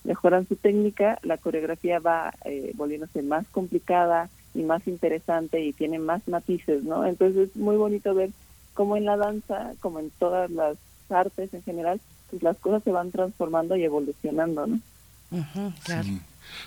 mejoran 0.04 0.48
su 0.48 0.56
técnica 0.56 1.20
la 1.22 1.38
coreografía 1.38 2.00
va 2.00 2.34
eh, 2.46 2.74
volviéndose 2.76 3.22
más 3.22 3.48
complicada 3.50 4.30
y 4.56 4.64
más 4.64 4.88
interesante 4.88 5.62
y 5.62 5.74
tiene 5.74 6.00
más 6.00 6.28
matices 6.28 6.84
no 6.84 7.06
entonces 7.06 7.50
es 7.50 7.56
muy 7.56 7.78
bonito 7.78 8.16
ver 8.16 8.32
cómo 8.74 8.98
en 8.98 9.06
la 9.06 9.18
danza 9.18 9.74
como 9.82 10.00
en 10.00 10.10
todas 10.18 10.50
las 10.50 10.78
artes 11.10 11.54
en 11.54 11.64
general 11.64 12.02
pues 12.30 12.44
las 12.44 12.58
cosas 12.58 12.84
se 12.84 12.92
van 12.92 13.12
transformando 13.12 13.76
y 13.76 13.84
evolucionando, 13.84 14.68
¿no? 14.68 14.80
Uh 15.32 15.44
-huh, 15.56 15.74
claro. 15.84 16.04
Sí. 16.04 16.20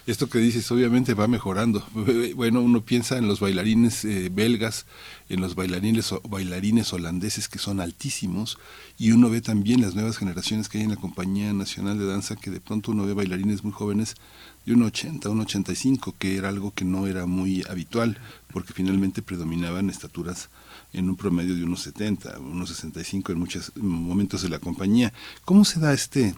Esto 0.06 0.28
que 0.28 0.38
dices 0.38 0.70
obviamente 0.70 1.14
va 1.14 1.28
mejorando. 1.28 1.84
Bueno, 2.34 2.60
uno 2.60 2.80
piensa 2.80 3.18
en 3.18 3.28
los 3.28 3.40
bailarines 3.40 4.04
eh, 4.04 4.28
belgas, 4.32 4.86
en 5.28 5.40
los 5.40 5.54
bailarines, 5.54 6.12
bailarines 6.28 6.92
holandeses 6.92 7.48
que 7.48 7.58
son 7.58 7.80
altísimos 7.80 8.58
y 8.98 9.12
uno 9.12 9.30
ve 9.30 9.40
también 9.40 9.80
las 9.80 9.94
nuevas 9.94 10.16
generaciones 10.16 10.68
que 10.68 10.78
hay 10.78 10.84
en 10.84 10.90
la 10.90 10.96
Compañía 10.96 11.52
Nacional 11.52 11.98
de 11.98 12.06
Danza 12.06 12.36
que 12.36 12.50
de 12.50 12.60
pronto 12.60 12.92
uno 12.92 13.04
ve 13.06 13.14
bailarines 13.14 13.62
muy 13.64 13.72
jóvenes 13.72 14.16
de 14.64 14.74
un 14.74 14.82
80, 14.82 15.28
un 15.28 15.40
85, 15.40 16.14
que 16.18 16.36
era 16.36 16.48
algo 16.48 16.72
que 16.72 16.84
no 16.84 17.06
era 17.06 17.26
muy 17.26 17.64
habitual 17.68 18.18
porque 18.52 18.72
finalmente 18.72 19.22
predominaban 19.22 19.90
estaturas 19.90 20.48
en 20.92 21.08
un 21.08 21.16
promedio 21.16 21.54
de 21.54 21.64
unos 21.64 21.82
70, 21.82 22.38
unos 22.38 22.68
65 22.70 23.32
en 23.32 23.38
muchos 23.38 23.72
momentos 23.76 24.42
de 24.42 24.48
la 24.48 24.58
compañía. 24.58 25.12
¿Cómo 25.44 25.64
se 25.64 25.80
da 25.80 25.92
este 25.92 26.34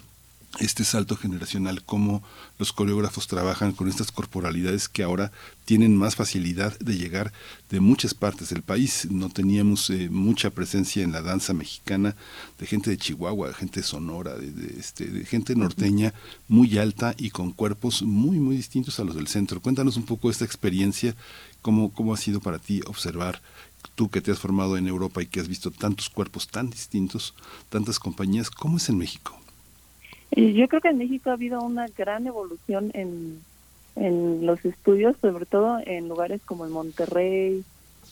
este 0.60 0.84
salto 0.84 1.16
generacional, 1.16 1.82
cómo 1.82 2.22
los 2.58 2.72
coreógrafos 2.72 3.26
trabajan 3.26 3.72
con 3.72 3.88
estas 3.88 4.12
corporalidades 4.12 4.88
que 4.88 5.02
ahora 5.02 5.32
tienen 5.64 5.96
más 5.96 6.14
facilidad 6.14 6.78
de 6.78 6.96
llegar 6.96 7.32
de 7.70 7.80
muchas 7.80 8.14
partes 8.14 8.50
del 8.50 8.62
país. 8.62 9.08
No 9.10 9.30
teníamos 9.30 9.90
eh, 9.90 10.08
mucha 10.10 10.50
presencia 10.50 11.02
en 11.02 11.12
la 11.12 11.22
danza 11.22 11.54
mexicana 11.54 12.14
de 12.58 12.66
gente 12.66 12.90
de 12.90 12.98
Chihuahua, 12.98 13.48
de 13.48 13.54
gente 13.54 13.82
Sonora, 13.82 14.34
de, 14.36 14.78
este, 14.78 15.06
de 15.06 15.24
gente 15.24 15.56
norteña 15.56 16.14
muy 16.48 16.78
alta 16.78 17.14
y 17.18 17.30
con 17.30 17.52
cuerpos 17.52 18.02
muy, 18.02 18.38
muy 18.38 18.56
distintos 18.56 19.00
a 19.00 19.04
los 19.04 19.16
del 19.16 19.26
centro. 19.26 19.60
Cuéntanos 19.60 19.96
un 19.96 20.04
poco 20.04 20.30
esta 20.30 20.44
experiencia, 20.44 21.16
cómo, 21.62 21.92
cómo 21.92 22.14
ha 22.14 22.16
sido 22.16 22.40
para 22.40 22.58
ti 22.58 22.80
observar 22.86 23.40
tú 23.94 24.10
que 24.10 24.20
te 24.20 24.30
has 24.30 24.38
formado 24.38 24.76
en 24.76 24.88
Europa 24.88 25.22
y 25.22 25.26
que 25.26 25.40
has 25.40 25.48
visto 25.48 25.70
tantos 25.70 26.08
cuerpos 26.08 26.48
tan 26.48 26.70
distintos, 26.70 27.34
tantas 27.68 27.98
compañías, 27.98 28.50
¿cómo 28.50 28.78
es 28.78 28.88
en 28.88 28.98
México? 28.98 29.38
Yo 30.30 30.66
creo 30.68 30.80
que 30.80 30.88
en 30.88 30.98
México 30.98 31.30
ha 31.30 31.34
habido 31.34 31.62
una 31.62 31.86
gran 31.88 32.26
evolución 32.26 32.90
en, 32.94 33.40
en 33.94 34.44
los 34.46 34.64
estudios, 34.64 35.16
sobre 35.20 35.46
todo 35.46 35.78
en 35.84 36.08
lugares 36.08 36.40
como 36.44 36.66
en 36.66 36.72
Monterrey, 36.72 37.64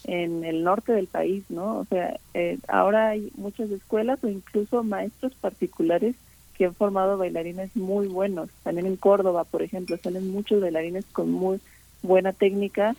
en 0.04 0.44
el 0.44 0.62
norte 0.62 0.92
del 0.92 1.06
país, 1.06 1.44
¿no? 1.48 1.78
O 1.78 1.84
sea, 1.86 2.18
eh, 2.34 2.58
ahora 2.68 3.08
hay 3.08 3.30
muchas 3.36 3.70
escuelas 3.70 4.22
o 4.22 4.28
incluso 4.28 4.82
maestros 4.82 5.34
particulares 5.34 6.14
que 6.54 6.66
han 6.66 6.74
formado 6.74 7.18
bailarines 7.18 7.74
muy 7.76 8.06
buenos. 8.06 8.50
También 8.62 8.86
en 8.86 8.96
Córdoba, 8.96 9.44
por 9.44 9.62
ejemplo, 9.62 9.96
salen 10.02 10.30
muchos 10.32 10.60
bailarines 10.60 11.04
con 11.06 11.30
muy 11.30 11.60
buena 12.02 12.32
técnica 12.32 12.94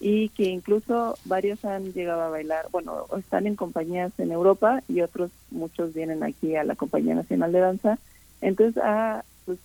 y 0.00 0.28
que 0.30 0.44
incluso 0.44 1.16
varios 1.24 1.64
han 1.64 1.92
llegado 1.92 2.22
a 2.22 2.28
bailar, 2.28 2.66
bueno, 2.70 3.06
están 3.16 3.46
en 3.46 3.56
compañías 3.56 4.12
en 4.18 4.32
Europa 4.32 4.82
y 4.88 5.00
otros, 5.00 5.30
muchos 5.50 5.94
vienen 5.94 6.22
aquí 6.22 6.56
a 6.56 6.64
la 6.64 6.76
Compañía 6.76 7.14
Nacional 7.14 7.52
de 7.52 7.60
Danza 7.60 7.98
entonces, 8.44 8.82
ha, 8.84 9.24
pues, 9.46 9.58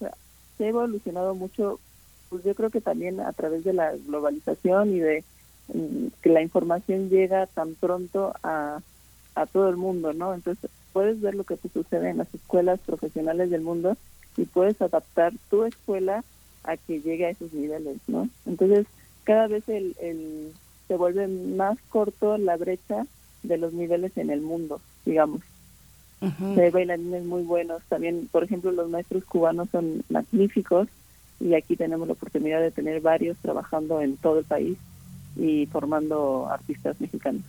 se 0.57 0.63
ha 0.63 0.67
evolucionado 0.67 1.35
mucho, 1.35 1.81
pues 2.29 2.45
yo 2.45 2.55
creo 2.55 2.69
que 2.69 2.79
también 2.79 3.19
a 3.19 3.33
través 3.33 3.65
de 3.65 3.73
la 3.73 3.93
globalización 4.07 4.95
y 4.95 4.99
de 4.99 5.25
mm, 5.73 6.07
que 6.21 6.29
la 6.29 6.41
información 6.41 7.09
llega 7.09 7.45
tan 7.47 7.75
pronto 7.75 8.33
a, 8.41 8.79
a 9.35 9.45
todo 9.47 9.67
el 9.67 9.75
mundo, 9.75 10.13
¿no? 10.13 10.33
Entonces, 10.33 10.69
puedes 10.93 11.19
ver 11.19 11.35
lo 11.35 11.43
que 11.43 11.57
sucede 11.57 12.09
en 12.09 12.19
las 12.19 12.33
escuelas 12.33 12.79
profesionales 12.79 13.49
del 13.49 13.61
mundo 13.61 13.97
y 14.37 14.45
puedes 14.45 14.81
adaptar 14.81 15.33
tu 15.49 15.65
escuela 15.65 16.23
a 16.63 16.77
que 16.77 17.01
llegue 17.01 17.25
a 17.25 17.31
esos 17.31 17.51
niveles, 17.51 17.97
¿no? 18.07 18.29
Entonces, 18.45 18.87
cada 19.23 19.47
vez 19.47 19.67
el, 19.67 19.95
el, 20.01 20.51
se 20.87 20.95
vuelve 20.95 21.27
más 21.27 21.77
corto 21.89 22.37
la 22.37 22.57
brecha 22.57 23.05
de 23.43 23.57
los 23.57 23.73
niveles 23.73 24.17
en 24.17 24.29
el 24.29 24.41
mundo, 24.41 24.81
digamos. 25.05 25.41
Hay 26.21 26.69
bailarines 26.69 27.23
muy 27.23 27.43
buenos. 27.43 27.81
También, 27.87 28.27
por 28.29 28.43
ejemplo, 28.43 28.71
los 28.71 28.89
maestros 28.89 29.23
cubanos 29.23 29.69
son 29.71 30.03
magníficos 30.09 30.87
y 31.39 31.53
aquí 31.53 31.77
tenemos 31.77 32.07
la 32.07 32.13
oportunidad 32.13 32.59
de 32.59 32.71
tener 32.71 32.99
varios 32.99 33.37
trabajando 33.37 34.01
en 34.01 34.17
todo 34.17 34.39
el 34.39 34.45
país 34.45 34.77
y 35.37 35.65
formando 35.67 36.49
artistas 36.49 36.99
mexicanos. 36.99 37.43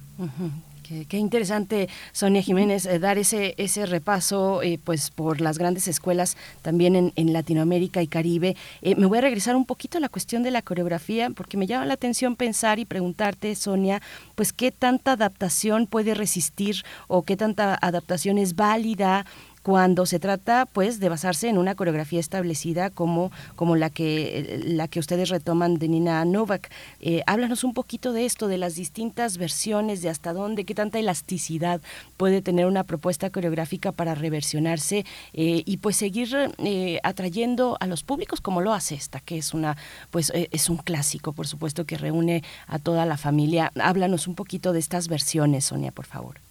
Qué, 1.09 1.19
interesante, 1.19 1.89
Sonia 2.11 2.43
Jiménez, 2.43 2.85
eh, 2.85 2.99
dar 2.99 3.17
ese, 3.17 3.55
ese 3.59 3.87
repaso 3.87 4.61
eh, 4.61 4.81
pues 4.83 5.11
por 5.11 5.41
las 5.41 5.57
grandes 5.57 5.87
escuelas 5.87 6.37
también 6.63 7.13
en, 7.15 7.33
Latinoamérica 7.33 8.03
y 8.03 8.09
Caribe. 8.09 8.57
Eh, 8.83 8.97
me 8.97 9.07
voy 9.07 9.19
a 9.19 9.21
regresar 9.21 9.55
un 9.55 9.67
poquito 9.67 9.99
a 9.99 10.01
la 10.01 10.09
cuestión 10.09 10.43
de 10.43 10.51
la 10.51 10.63
coreografía, 10.63 11.31
porque 11.31 11.57
me 11.57 11.69
llama 11.69 11.87
la 11.87 11.95
atención 11.95 12.35
pensar 12.35 12.81
y 12.81 12.87
preguntarte, 12.87 13.55
Sonia, 13.55 14.03
pues 14.35 14.53
qué 14.53 14.73
tanta 14.73 15.13
adaptación 15.13 15.87
puede 15.87 16.15
resistir 16.15 16.83
o 17.07 17.23
qué 17.23 17.37
tanta 17.37 17.79
adaptación 17.81 18.37
es 18.37 18.57
válida 18.57 19.27
cuando 19.63 20.07
se 20.07 20.19
trata 20.19 20.67
pues 20.67 21.01
de 21.01 21.09
basarse 21.09 21.49
en 21.49 21.59
una 21.59 21.75
coreografía 21.75 22.21
establecida 22.21 22.91
como, 22.91 23.31
como 23.57 23.77
la, 23.77 23.91
que, 23.91 24.61
la 24.65 24.89
que 24.89 25.01
ustedes 25.01 25.29
retoman 25.29 25.79
de 25.79 25.89
Nina 25.89 26.25
Novak. 26.25 26.71
Eh, 27.01 27.23
háblanos 27.27 27.65
un 27.65 27.75
poquito 27.75 28.13
de 28.13 28.25
esto, 28.25 28.49
de 28.49 28.59
las 28.59 28.75
distintas 28.75 29.37
versiones, 29.37 30.03
de 30.03 30.09
hasta 30.09 30.33
dónde, 30.33 30.65
qué 30.65 30.75
tanta 30.75 30.99
elasticidad 30.99 31.81
puede 32.17 32.43
tener 32.43 32.67
una 32.67 32.85
propuesta 32.85 33.31
coreográfica 33.31 33.93
para 33.93 34.15
reversionarse 34.15 35.05
eh, 35.33 35.63
y 35.65 35.77
pues 35.79 35.97
seguir 35.97 36.35
eh, 36.59 37.01
atrayendo 37.03 37.77
a 37.81 37.87
los 37.87 38.03
públicos 38.03 38.41
como 38.41 38.61
lo 38.61 38.73
hace 38.73 38.95
esta, 38.95 39.21
que 39.21 39.39
es 39.39 39.55
una 39.55 39.77
pues 40.11 40.33
es 40.35 40.69
un 40.69 40.77
clásico, 40.79 41.33
por 41.33 41.47
supuesto, 41.47 41.85
que 41.85 41.97
reúne 41.97 42.43
a 42.67 42.79
toda 42.79 43.07
la 43.07 43.17
familia. 43.17 43.73
Háblanos 43.81 44.27
un 44.27 44.35
poquito 44.35 44.73
de 44.73 44.79
estas 44.79 45.09
versiones, 45.09 45.67
Sonia, 45.67 45.93
por 45.93 46.07
favor. 46.07 46.50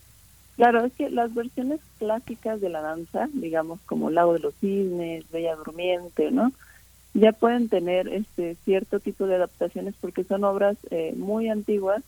Claro, 0.60 0.84
es 0.84 0.92
que 0.92 1.10
las 1.10 1.34
versiones 1.34 1.80
clásicas 2.00 2.60
de 2.60 2.68
la 2.68 2.82
danza, 2.82 3.30
digamos 3.32 3.80
como 3.86 4.10
Lago 4.10 4.34
de 4.34 4.40
los 4.40 4.54
Cisnes, 4.56 5.24
Bella 5.32 5.56
Durmiente, 5.56 6.32
¿no? 6.32 6.52
Ya 7.14 7.32
pueden 7.32 7.70
tener 7.70 8.10
este 8.10 8.58
cierto 8.66 9.00
tipo 9.00 9.26
de 9.26 9.36
adaptaciones 9.36 9.96
porque 10.02 10.26
son 10.26 10.44
obras 10.44 10.76
eh, 10.92 11.14
muy 11.16 11.48
antiguas 11.48 12.04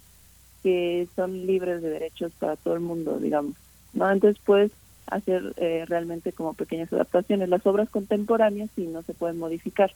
que 0.64 1.08
son 1.16 1.46
libres 1.48 1.82
de 1.82 1.92
derechos 1.92 2.34
para 2.40 2.58
todo 2.58 2.74
el 2.74 2.82
mundo, 2.82 3.20
digamos. 3.20 3.56
¿no? 3.94 4.12
Entonces 4.12 4.42
puedes 4.46 4.74
hacer 5.08 5.54
eh, 5.56 5.86
realmente 5.88 6.34
como 6.34 6.54
pequeñas 6.54 6.92
adaptaciones. 6.92 7.48
Las 7.48 7.66
obras 7.66 7.90
contemporáneas 7.90 8.70
sí 8.76 8.86
no 8.86 9.02
se 9.04 9.14
pueden 9.14 9.40
modificar, 9.40 9.94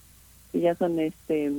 y 0.54 0.62
ya 0.62 0.76
son 0.76 0.98
este 1.02 1.52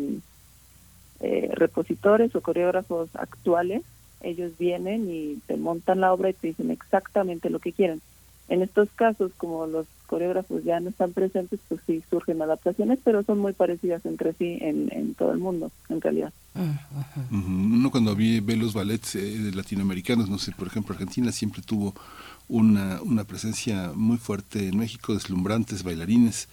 eh, 1.21 1.51
repositores 1.53 2.35
o 2.35 2.41
coreógrafos 2.41 3.11
actuales 3.17 3.83
ellos 4.27 4.53
vienen 4.59 5.09
y 5.11 5.37
te 5.47 5.57
montan 5.57 6.01
la 6.01 6.13
obra 6.13 6.31
y 6.31 6.35
te 6.35 6.49
dicen 6.49 6.71
exactamente 6.71 7.51
lo 7.51 7.59
que 7.59 7.73
quieren. 7.73 8.01
En 8.49 8.63
estos 8.63 8.89
casos, 8.91 9.33
como 9.37 9.67
los 9.67 9.87
coreógrafos 10.07 10.63
ya 10.63 10.79
no 10.79 10.91
están 10.91 11.13
presentes, 11.13 11.59
pues 11.69 11.81
sí 11.87 12.03
surgen 12.09 12.41
adaptaciones, 12.41 13.01
pero 13.03 13.25
son 13.25 13.39
muy 13.39 13.53
parecidas 13.53 14.07
entre 14.07 14.35
sí 14.35 14.59
en, 14.61 14.89
en 14.93 15.15
todo 15.15 15.33
el 15.33 15.39
mundo, 15.39 15.73
en 15.89 16.01
realidad. 16.01 16.33
Uno 17.31 17.91
cuando 17.91 18.15
ve, 18.15 18.41
ve 18.41 18.57
los 18.57 18.73
ballets 18.73 19.17
eh, 19.17 19.51
latinoamericanos, 19.53 20.29
no 20.29 20.39
sé, 20.39 20.53
por 20.53 20.69
ejemplo, 20.69 20.93
Argentina 20.95 21.33
siempre 21.33 21.61
tuvo 21.63 21.93
una, 22.49 23.03
una 23.03 23.25
presencia 23.25 23.93
muy 23.95 24.17
fuerte 24.17 24.69
en 24.69 24.79
México, 24.79 25.15
deslumbrantes 25.15 25.83
bailarines, 25.83 26.49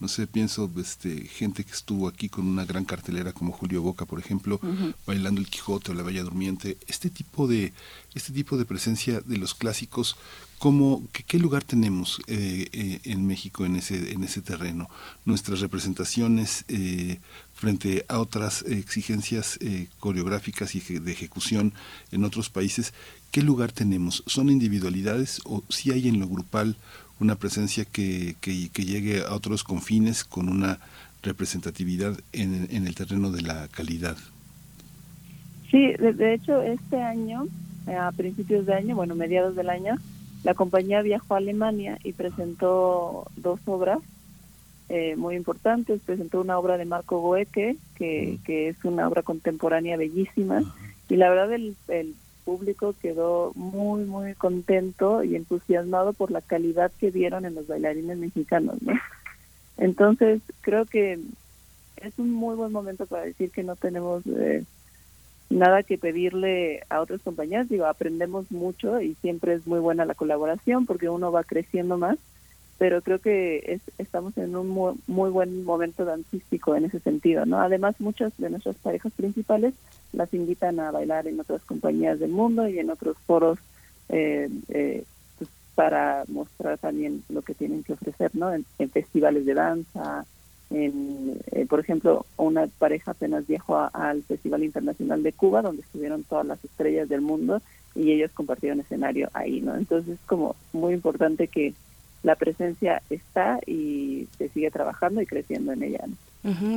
no 0.00 0.08
sé, 0.08 0.26
pienso 0.26 0.70
este, 0.78 1.26
gente 1.26 1.64
que 1.64 1.72
estuvo 1.72 2.06
aquí 2.06 2.28
con 2.28 2.46
una 2.46 2.64
gran 2.64 2.84
cartelera 2.84 3.32
como 3.32 3.52
Julio 3.52 3.82
Boca, 3.82 4.04
por 4.04 4.18
ejemplo, 4.18 4.60
bailando 5.06 5.40
el 5.40 5.48
Quijote 5.48 5.90
o 5.90 5.94
la 5.94 6.02
Bella 6.02 6.22
Durmiente, 6.22 6.78
este 6.86 7.10
tipo 7.10 7.48
de, 7.48 7.72
este 8.14 8.32
tipo 8.32 8.56
de 8.56 8.64
presencia 8.64 9.20
de 9.20 9.38
los 9.38 9.54
clásicos, 9.54 10.16
¿cómo, 10.58 11.02
qué, 11.12 11.38
lugar 11.38 11.64
tenemos 11.64 12.20
eh, 12.26 12.68
eh, 12.72 13.00
en 13.04 13.26
México 13.26 13.64
en 13.64 13.76
ese, 13.76 14.12
en 14.12 14.22
ese 14.22 14.40
terreno? 14.40 14.88
Nuestras 15.24 15.60
representaciones 15.60 16.64
eh, 16.68 17.18
frente 17.54 18.04
a 18.08 18.20
otras 18.20 18.62
exigencias 18.62 19.58
coreográficas 19.98 20.76
y 20.76 20.80
de 20.80 21.10
ejecución 21.10 21.74
en 22.12 22.24
otros 22.24 22.50
países, 22.50 22.94
¿qué 23.32 23.42
lugar 23.42 23.72
tenemos? 23.72 24.22
¿Son 24.26 24.48
individualidades 24.48 25.40
o 25.44 25.64
si 25.68 25.90
hay 25.90 26.06
en 26.06 26.20
lo 26.20 26.28
grupal 26.28 26.76
una 27.20 27.36
presencia 27.36 27.84
que, 27.84 28.36
que, 28.40 28.84
llegue 28.84 29.22
a 29.22 29.34
otros 29.34 29.64
confines 29.64 30.24
con 30.24 30.48
una 30.48 30.78
representatividad 31.22 32.18
en, 32.32 32.68
en 32.70 32.86
el 32.86 32.94
terreno 32.94 33.30
de 33.30 33.42
la 33.42 33.68
calidad. 33.68 34.16
Sí, 35.70 35.92
de, 35.94 36.34
hecho 36.34 36.62
este 36.62 37.02
año, 37.02 37.46
a 37.86 38.12
principios 38.12 38.66
de 38.66 38.74
año, 38.74 38.96
bueno, 38.96 39.14
mediados 39.14 39.54
del 39.54 39.68
año, 39.68 39.96
la 40.44 40.54
compañía 40.54 41.02
viajó 41.02 41.34
a 41.34 41.38
Alemania 41.38 41.98
y 42.04 42.12
presentó 42.12 43.26
dos 43.36 43.60
obras 43.66 43.98
eh, 44.88 45.16
muy 45.16 45.34
importantes. 45.36 46.00
Presentó 46.04 46.40
una 46.40 46.58
obra 46.58 46.78
de 46.78 46.86
Marco 46.86 47.20
Goethe, 47.20 47.76
que, 47.96 48.38
que 48.44 48.68
es 48.68 48.76
una 48.84 49.06
obra 49.08 49.22
contemporánea 49.22 49.96
bellísima, 49.96 50.62
y 51.08 51.16
la 51.16 51.28
verdad 51.28 51.52
el, 51.52 51.76
el 51.88 52.14
público 52.48 52.94
quedó 53.02 53.52
muy, 53.56 54.04
muy 54.04 54.32
contento 54.32 55.22
y 55.22 55.36
entusiasmado 55.36 56.14
por 56.14 56.30
la 56.30 56.40
calidad 56.40 56.90
que 56.98 57.10
dieron 57.10 57.44
en 57.44 57.54
los 57.54 57.66
bailarines 57.66 58.16
mexicanos, 58.16 58.80
¿no? 58.80 58.94
Entonces, 59.76 60.40
creo 60.62 60.86
que 60.86 61.20
es 61.96 62.18
un 62.18 62.30
muy 62.32 62.56
buen 62.56 62.72
momento 62.72 63.04
para 63.04 63.24
decir 63.24 63.50
que 63.50 63.62
no 63.62 63.76
tenemos 63.76 64.22
eh, 64.26 64.64
nada 65.50 65.82
que 65.82 65.98
pedirle 65.98 66.84
a 66.88 67.02
otras 67.02 67.20
compañías. 67.20 67.68
Digo, 67.68 67.84
aprendemos 67.84 68.50
mucho 68.50 68.98
y 69.02 69.14
siempre 69.16 69.52
es 69.52 69.66
muy 69.66 69.80
buena 69.80 70.06
la 70.06 70.14
colaboración 70.14 70.86
porque 70.86 71.10
uno 71.10 71.30
va 71.30 71.44
creciendo 71.44 71.98
más. 71.98 72.16
pero 72.78 73.02
creo 73.02 73.18
que 73.18 73.74
es, 73.74 73.82
estamos 73.98 74.38
en 74.38 74.56
un 74.56 74.68
muy, 74.70 74.94
muy 75.06 75.28
buen 75.28 75.64
momento 75.64 76.06
dancístico 76.06 76.76
en 76.76 76.86
ese 76.86 77.00
sentido, 77.00 77.44
¿no? 77.44 77.60
Además, 77.60 77.96
muchas 77.98 78.32
de 78.38 78.48
nuestras 78.48 78.76
parejas 78.76 79.12
principales 79.12 79.74
las 80.12 80.32
invitan 80.34 80.80
a 80.80 80.90
bailar 80.90 81.26
en 81.26 81.40
otras 81.40 81.62
compañías 81.64 82.18
del 82.18 82.30
mundo 82.30 82.68
y 82.68 82.78
en 82.78 82.90
otros 82.90 83.16
foros 83.26 83.58
eh, 84.08 84.48
eh, 84.68 85.04
pues, 85.36 85.50
para 85.74 86.24
mostrar 86.28 86.78
también 86.78 87.22
lo 87.28 87.42
que 87.42 87.54
tienen 87.54 87.82
que 87.82 87.92
ofrecer, 87.92 88.30
¿no? 88.34 88.52
En, 88.52 88.64
festivales 88.90 89.44
de 89.44 89.54
danza, 89.54 90.24
en, 90.70 91.38
eh, 91.52 91.66
por 91.66 91.80
ejemplo, 91.80 92.26
una 92.36 92.66
pareja 92.66 93.12
apenas 93.12 93.46
viajó 93.46 93.88
al 93.92 94.22
Festival 94.22 94.64
Internacional 94.64 95.22
de 95.22 95.32
Cuba, 95.32 95.62
donde 95.62 95.82
estuvieron 95.82 96.24
todas 96.24 96.46
las 96.46 96.62
estrellas 96.64 97.08
del 97.08 97.20
mundo 97.20 97.60
y 97.94 98.12
ellos 98.12 98.30
compartieron 98.32 98.80
escenario 98.80 99.28
ahí, 99.34 99.60
¿no? 99.60 99.76
Entonces 99.76 100.14
es 100.14 100.26
como 100.26 100.56
muy 100.72 100.94
importante 100.94 101.48
que 101.48 101.74
la 102.22 102.34
presencia 102.36 103.02
está 103.10 103.60
y 103.66 104.28
se 104.36 104.48
sigue 104.48 104.70
trabajando 104.70 105.20
y 105.20 105.26
creciendo 105.26 105.72
en 105.72 105.82
ella. 105.82 106.04
¿no? 106.06 106.14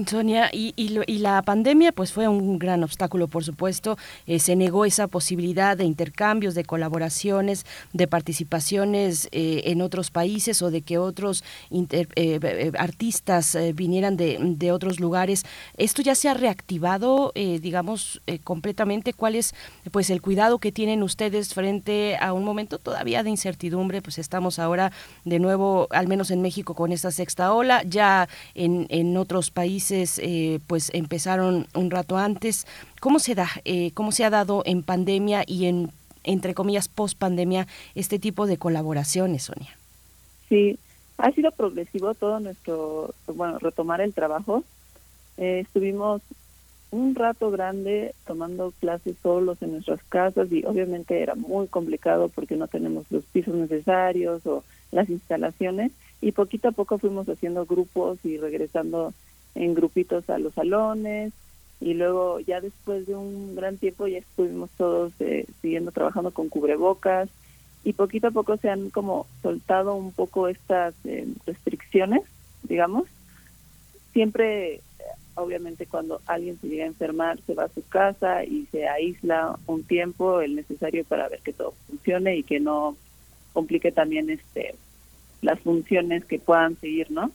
Sonia, 0.07 0.49
y, 0.51 0.73
y, 0.75 0.99
y 1.07 1.19
la 1.19 1.41
pandemia 1.43 1.91
pues 1.91 2.11
fue 2.11 2.27
un 2.27 2.57
gran 2.57 2.83
obstáculo, 2.83 3.27
por 3.27 3.43
supuesto. 3.43 3.97
Eh, 4.25 4.39
se 4.39 4.55
negó 4.55 4.85
esa 4.85 5.07
posibilidad 5.07 5.77
de 5.77 5.85
intercambios, 5.85 6.55
de 6.55 6.65
colaboraciones, 6.65 7.65
de 7.93 8.07
participaciones 8.07 9.29
eh, 9.31 9.61
en 9.65 9.81
otros 9.81 10.09
países 10.09 10.61
o 10.61 10.71
de 10.71 10.81
que 10.81 10.97
otros 10.97 11.43
inter- 11.69 12.09
eh, 12.15 12.39
eh, 12.41 12.71
artistas 12.77 13.53
eh, 13.55 13.71
vinieran 13.71 14.17
de, 14.17 14.39
de 14.41 14.71
otros 14.71 14.99
lugares. 14.99 15.43
¿Esto 15.77 16.01
ya 16.01 16.15
se 16.15 16.27
ha 16.27 16.33
reactivado, 16.33 17.31
eh, 17.35 17.59
digamos, 17.59 18.21
completamente? 18.43 19.13
¿Cuál 19.13 19.35
es 19.35 19.53
pues 19.91 20.09
el 20.09 20.21
cuidado 20.21 20.57
que 20.57 20.71
tienen 20.71 21.03
ustedes 21.03 21.53
frente 21.53 22.17
a 22.19 22.33
un 22.33 22.43
momento 22.43 22.79
todavía 22.79 23.21
de 23.21 23.29
incertidumbre? 23.29 24.01
Pues 24.01 24.17
estamos 24.17 24.57
ahora 24.57 24.91
de 25.23 25.39
nuevo, 25.39 25.87
al 25.91 26.07
menos 26.07 26.31
en 26.31 26.41
México, 26.41 26.73
con 26.73 26.91
esta 26.91 27.11
sexta 27.11 27.53
ola. 27.53 27.83
Ya 27.83 28.27
en, 28.55 28.87
en 28.89 29.15
otros 29.17 29.50
países 29.51 30.19
eh, 30.23 30.59
pues 30.67 30.89
empezaron 30.93 31.67
un 31.75 31.91
rato 31.91 32.17
antes. 32.17 32.65
¿Cómo 32.99 33.19
se 33.19 33.35
da, 33.35 33.49
eh, 33.65 33.91
cómo 33.93 34.11
se 34.11 34.23
ha 34.25 34.29
dado 34.29 34.63
en 34.65 34.83
pandemia 34.83 35.43
y 35.45 35.65
en 35.65 35.91
entre 36.23 36.53
comillas 36.53 36.87
post 36.87 37.17
pandemia 37.17 37.67
este 37.95 38.19
tipo 38.19 38.45
de 38.45 38.57
colaboraciones, 38.57 39.43
Sonia? 39.43 39.77
Sí, 40.49 40.77
ha 41.17 41.31
sido 41.31 41.51
progresivo 41.51 42.13
todo 42.13 42.39
nuestro, 42.39 43.13
bueno, 43.27 43.59
retomar 43.59 44.01
el 44.01 44.13
trabajo. 44.13 44.63
Eh, 45.37 45.61
estuvimos 45.61 46.21
un 46.91 47.15
rato 47.15 47.51
grande 47.51 48.13
tomando 48.27 48.73
clases 48.79 49.15
solos 49.23 49.61
en 49.61 49.71
nuestras 49.71 50.03
casas 50.09 50.51
y 50.51 50.65
obviamente 50.65 51.21
era 51.21 51.35
muy 51.35 51.67
complicado 51.67 52.27
porque 52.27 52.57
no 52.57 52.67
tenemos 52.67 53.05
los 53.09 53.23
pisos 53.25 53.55
necesarios 53.55 54.45
o 54.45 54.63
las 54.91 55.09
instalaciones 55.09 55.91
y 56.19 56.33
poquito 56.33 56.67
a 56.67 56.73
poco 56.73 56.97
fuimos 56.97 57.29
haciendo 57.29 57.65
grupos 57.65 58.19
y 58.25 58.37
regresando 58.37 59.13
en 59.55 59.73
grupitos 59.73 60.29
a 60.29 60.37
los 60.37 60.53
salones 60.53 61.33
y 61.79 61.93
luego 61.95 62.39
ya 62.39 62.61
después 62.61 63.07
de 63.07 63.15
un 63.15 63.55
gran 63.55 63.77
tiempo 63.77 64.07
ya 64.07 64.19
estuvimos 64.19 64.69
todos 64.77 65.13
eh, 65.19 65.45
siguiendo 65.61 65.91
trabajando 65.91 66.31
con 66.31 66.49
cubrebocas 66.49 67.29
y 67.83 67.93
poquito 67.93 68.27
a 68.27 68.31
poco 68.31 68.57
se 68.57 68.69
han 68.69 68.89
como 68.91 69.25
soltado 69.41 69.95
un 69.95 70.11
poco 70.11 70.47
estas 70.47 70.93
eh, 71.03 71.27
restricciones, 71.45 72.21
digamos. 72.63 73.05
Siempre, 74.13 74.75
eh, 74.75 74.81
obviamente, 75.35 75.87
cuando 75.87 76.21
alguien 76.27 76.59
se 76.59 76.67
llega 76.67 76.83
a 76.83 76.87
enfermar, 76.87 77.39
se 77.47 77.55
va 77.55 77.63
a 77.63 77.69
su 77.69 77.83
casa 77.87 78.43
y 78.43 78.67
se 78.71 78.87
aísla 78.87 79.57
un 79.65 79.83
tiempo, 79.83 80.41
el 80.41 80.55
necesario 80.55 81.03
para 81.05 81.27
ver 81.27 81.39
que 81.39 81.53
todo 81.53 81.73
funcione 81.87 82.37
y 82.37 82.43
que 82.43 82.59
no 82.59 82.95
complique 83.53 83.91
también 83.91 84.29
este 84.29 84.75
las 85.41 85.59
funciones 85.59 86.23
que 86.25 86.37
puedan 86.37 86.79
seguir, 86.79 87.09
¿no? 87.09 87.31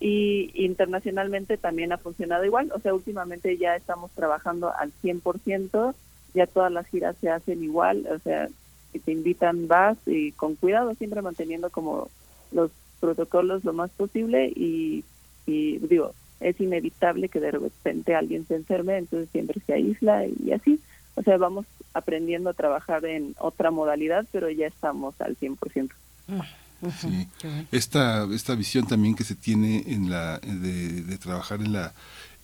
Y 0.00 0.50
internacionalmente 0.54 1.58
también 1.58 1.92
ha 1.92 1.98
funcionado 1.98 2.44
igual, 2.44 2.72
o 2.74 2.80
sea, 2.80 2.94
últimamente 2.94 3.58
ya 3.58 3.76
estamos 3.76 4.10
trabajando 4.12 4.72
al 4.74 4.92
100%, 5.02 5.94
ya 6.32 6.46
todas 6.46 6.72
las 6.72 6.86
giras 6.86 7.16
se 7.20 7.28
hacen 7.28 7.62
igual, 7.62 8.06
o 8.10 8.18
sea, 8.18 8.48
si 8.92 8.98
te 8.98 9.12
invitan 9.12 9.68
vas 9.68 9.98
y 10.06 10.32
con 10.32 10.56
cuidado, 10.56 10.94
siempre 10.94 11.20
manteniendo 11.20 11.68
como 11.68 12.08
los 12.50 12.70
protocolos 12.98 13.64
lo 13.64 13.74
más 13.74 13.90
posible 13.90 14.48
y, 14.48 15.04
y 15.46 15.78
digo, 15.78 16.14
es 16.40 16.58
inevitable 16.60 17.28
que 17.28 17.40
de 17.40 17.50
repente 17.50 18.14
alguien 18.14 18.46
se 18.46 18.56
enferme, 18.56 18.96
entonces 18.96 19.28
siempre 19.30 19.60
se 19.66 19.74
aísla 19.74 20.26
y 20.26 20.52
así. 20.52 20.80
O 21.14 21.22
sea, 21.22 21.36
vamos 21.36 21.66
aprendiendo 21.92 22.50
a 22.50 22.54
trabajar 22.54 23.04
en 23.04 23.34
otra 23.38 23.70
modalidad, 23.70 24.24
pero 24.32 24.48
ya 24.50 24.66
estamos 24.66 25.20
al 25.20 25.36
100%. 25.36 25.90
Sí. 27.00 27.28
Esta, 27.72 28.24
esta 28.32 28.54
visión 28.54 28.86
también 28.86 29.14
que 29.14 29.24
se 29.24 29.34
tiene 29.34 29.84
en 29.86 30.10
la, 30.10 30.38
de, 30.38 31.02
de 31.02 31.18
trabajar 31.18 31.60
en 31.60 31.72
la, 31.72 31.92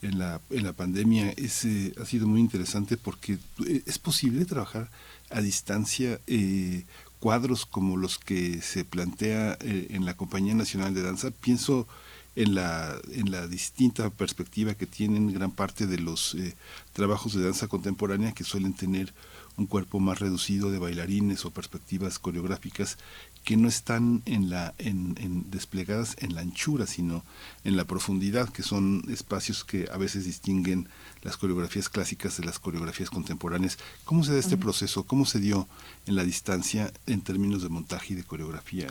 en 0.01 0.19
la, 0.19 0.41
en 0.49 0.63
la 0.63 0.73
pandemia 0.73 1.33
es, 1.37 1.65
eh, 1.65 1.93
ha 2.01 2.05
sido 2.05 2.27
muy 2.27 2.39
interesante 2.39 2.97
porque 2.97 3.39
eh, 3.65 3.81
es 3.85 3.97
posible 3.97 4.45
trabajar 4.45 4.89
a 5.29 5.41
distancia 5.41 6.19
eh, 6.27 6.85
cuadros 7.19 7.65
como 7.65 7.97
los 7.97 8.17
que 8.19 8.61
se 8.61 8.85
plantea 8.85 9.57
eh, 9.61 9.87
en 9.89 10.05
la 10.05 10.15
Compañía 10.15 10.53
Nacional 10.53 10.93
de 10.93 11.01
Danza. 11.01 11.31
Pienso 11.31 11.87
en 12.35 12.53
la, 12.53 12.95
en 13.11 13.31
la 13.31 13.47
distinta 13.47 14.11
perspectiva 14.11 14.75
que 14.75 14.85
tienen 14.85 15.33
gran 15.33 15.51
parte 15.51 15.87
de 15.87 15.97
los 15.97 16.35
eh, 16.35 16.55
trabajos 16.93 17.33
de 17.33 17.43
danza 17.43 17.67
contemporánea 17.67 18.33
que 18.33 18.43
suelen 18.43 18.73
tener 18.73 19.13
un 19.57 19.65
cuerpo 19.65 19.99
más 19.99 20.19
reducido 20.19 20.69
de 20.69 20.77
bailarines 20.77 21.43
o 21.45 21.49
perspectivas 21.49 22.19
coreográficas 22.19 22.99
que 23.47 23.55
no 23.55 23.69
están 23.69 24.23
en 24.25 24.49
la 24.49 24.73
en, 24.77 25.15
en 25.21 25.49
desplegadas 25.49 26.17
en 26.19 26.35
la 26.35 26.41
anchura 26.41 26.85
sino 26.85 27.23
en 27.63 27.77
la 27.77 27.85
profundidad 27.85 28.49
que 28.49 28.61
son 28.61 29.03
espacios 29.07 29.63
que 29.63 29.87
a 29.89 29.95
veces 29.95 30.25
distinguen 30.25 30.89
las 31.21 31.37
coreografías 31.37 31.87
clásicas 31.87 32.35
de 32.35 32.43
las 32.43 32.59
coreografías 32.59 33.09
contemporáneas. 33.09 33.79
Cómo 34.03 34.25
se 34.25 34.33
da 34.33 34.39
este 34.39 34.57
proceso 34.57 35.05
cómo 35.05 35.23
se 35.25 35.39
dio 35.39 35.65
en 36.07 36.17
la 36.17 36.25
distancia 36.25 36.91
en 37.05 37.21
términos 37.21 37.63
de 37.63 37.69
montaje 37.69 38.13
y 38.13 38.17
de 38.17 38.25
coreografía 38.25 38.89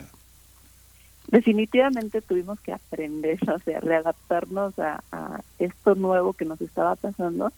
Definitivamente 1.27 2.21
tuvimos 2.21 2.59
que 2.61 2.71
aprender, 2.71 3.37
o 3.53 3.59
sea, 3.59 3.79
readaptarnos 3.79 4.79
a, 4.79 5.03
a 5.11 5.41
esto 5.59 5.93
nuevo 5.93 6.33
que 6.33 6.45
nos 6.45 6.59
estaba 6.61 6.95
pasando 6.95 7.51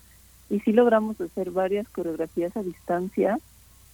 y 0.50 0.60
sí 0.60 0.74
logramos 0.74 1.22
hacer 1.22 1.52
varias 1.52 1.88
coreografías 1.88 2.58
a 2.58 2.64
distancia, 2.64 3.40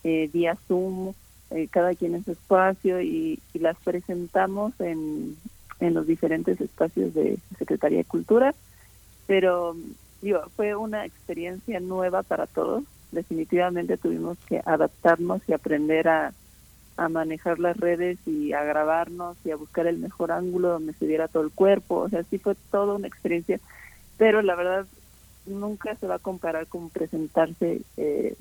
eh, 0.04 0.28
vía 0.34 0.58
Zoom, 0.68 1.14
eh, 1.52 1.68
cada 1.70 1.96
quien 1.96 2.16
en 2.16 2.26
su 2.26 2.32
espacio 2.32 3.02
y, 3.02 3.40
y 3.54 3.60
las 3.60 3.78
presentamos 3.78 4.74
en, 4.80 5.38
en 5.80 5.94
los 5.94 6.08
diferentes 6.08 6.60
espacios 6.60 7.14
de 7.14 7.38
Secretaría 7.58 8.00
de 8.00 8.06
Cultura, 8.06 8.56
pero 9.28 9.76
digo, 10.22 10.42
fue 10.56 10.76
una 10.76 11.06
experiencia 11.06 11.80
nueva 11.80 12.24
para 12.24 12.48
todos, 12.48 12.84
definitivamente 13.12 13.98
tuvimos 13.98 14.38
que 14.48 14.62
adaptarnos 14.66 15.42
y 15.48 15.54
aprender 15.54 16.08
a, 16.08 16.34
a 16.98 17.10
manejar 17.10 17.60
las 17.60 17.78
redes 17.78 18.18
y 18.26 18.54
a 18.54 18.64
grabarnos 18.64 19.38
y 19.44 19.52
a 19.52 19.56
buscar 19.56 19.88
el 19.88 19.98
mejor 19.98 20.32
ángulo 20.32 20.70
donde 20.70 20.94
se 20.94 21.06
viera 21.06 21.28
todo 21.28 21.44
el 21.44 21.52
cuerpo, 21.52 21.98
o 21.98 22.10
sea, 22.10 22.24
sí 22.24 22.38
fue 22.38 22.56
toda 22.72 22.96
una 22.96 23.08
experiencia, 23.08 23.60
pero 24.18 24.42
la 24.42 24.56
verdad 24.56 24.86
nunca 25.46 25.96
se 25.96 26.08
va 26.08 26.16
a 26.16 26.20
comparar 26.20 26.68
con 26.68 26.90
presentarse 26.90 27.82
eh, 27.98 28.36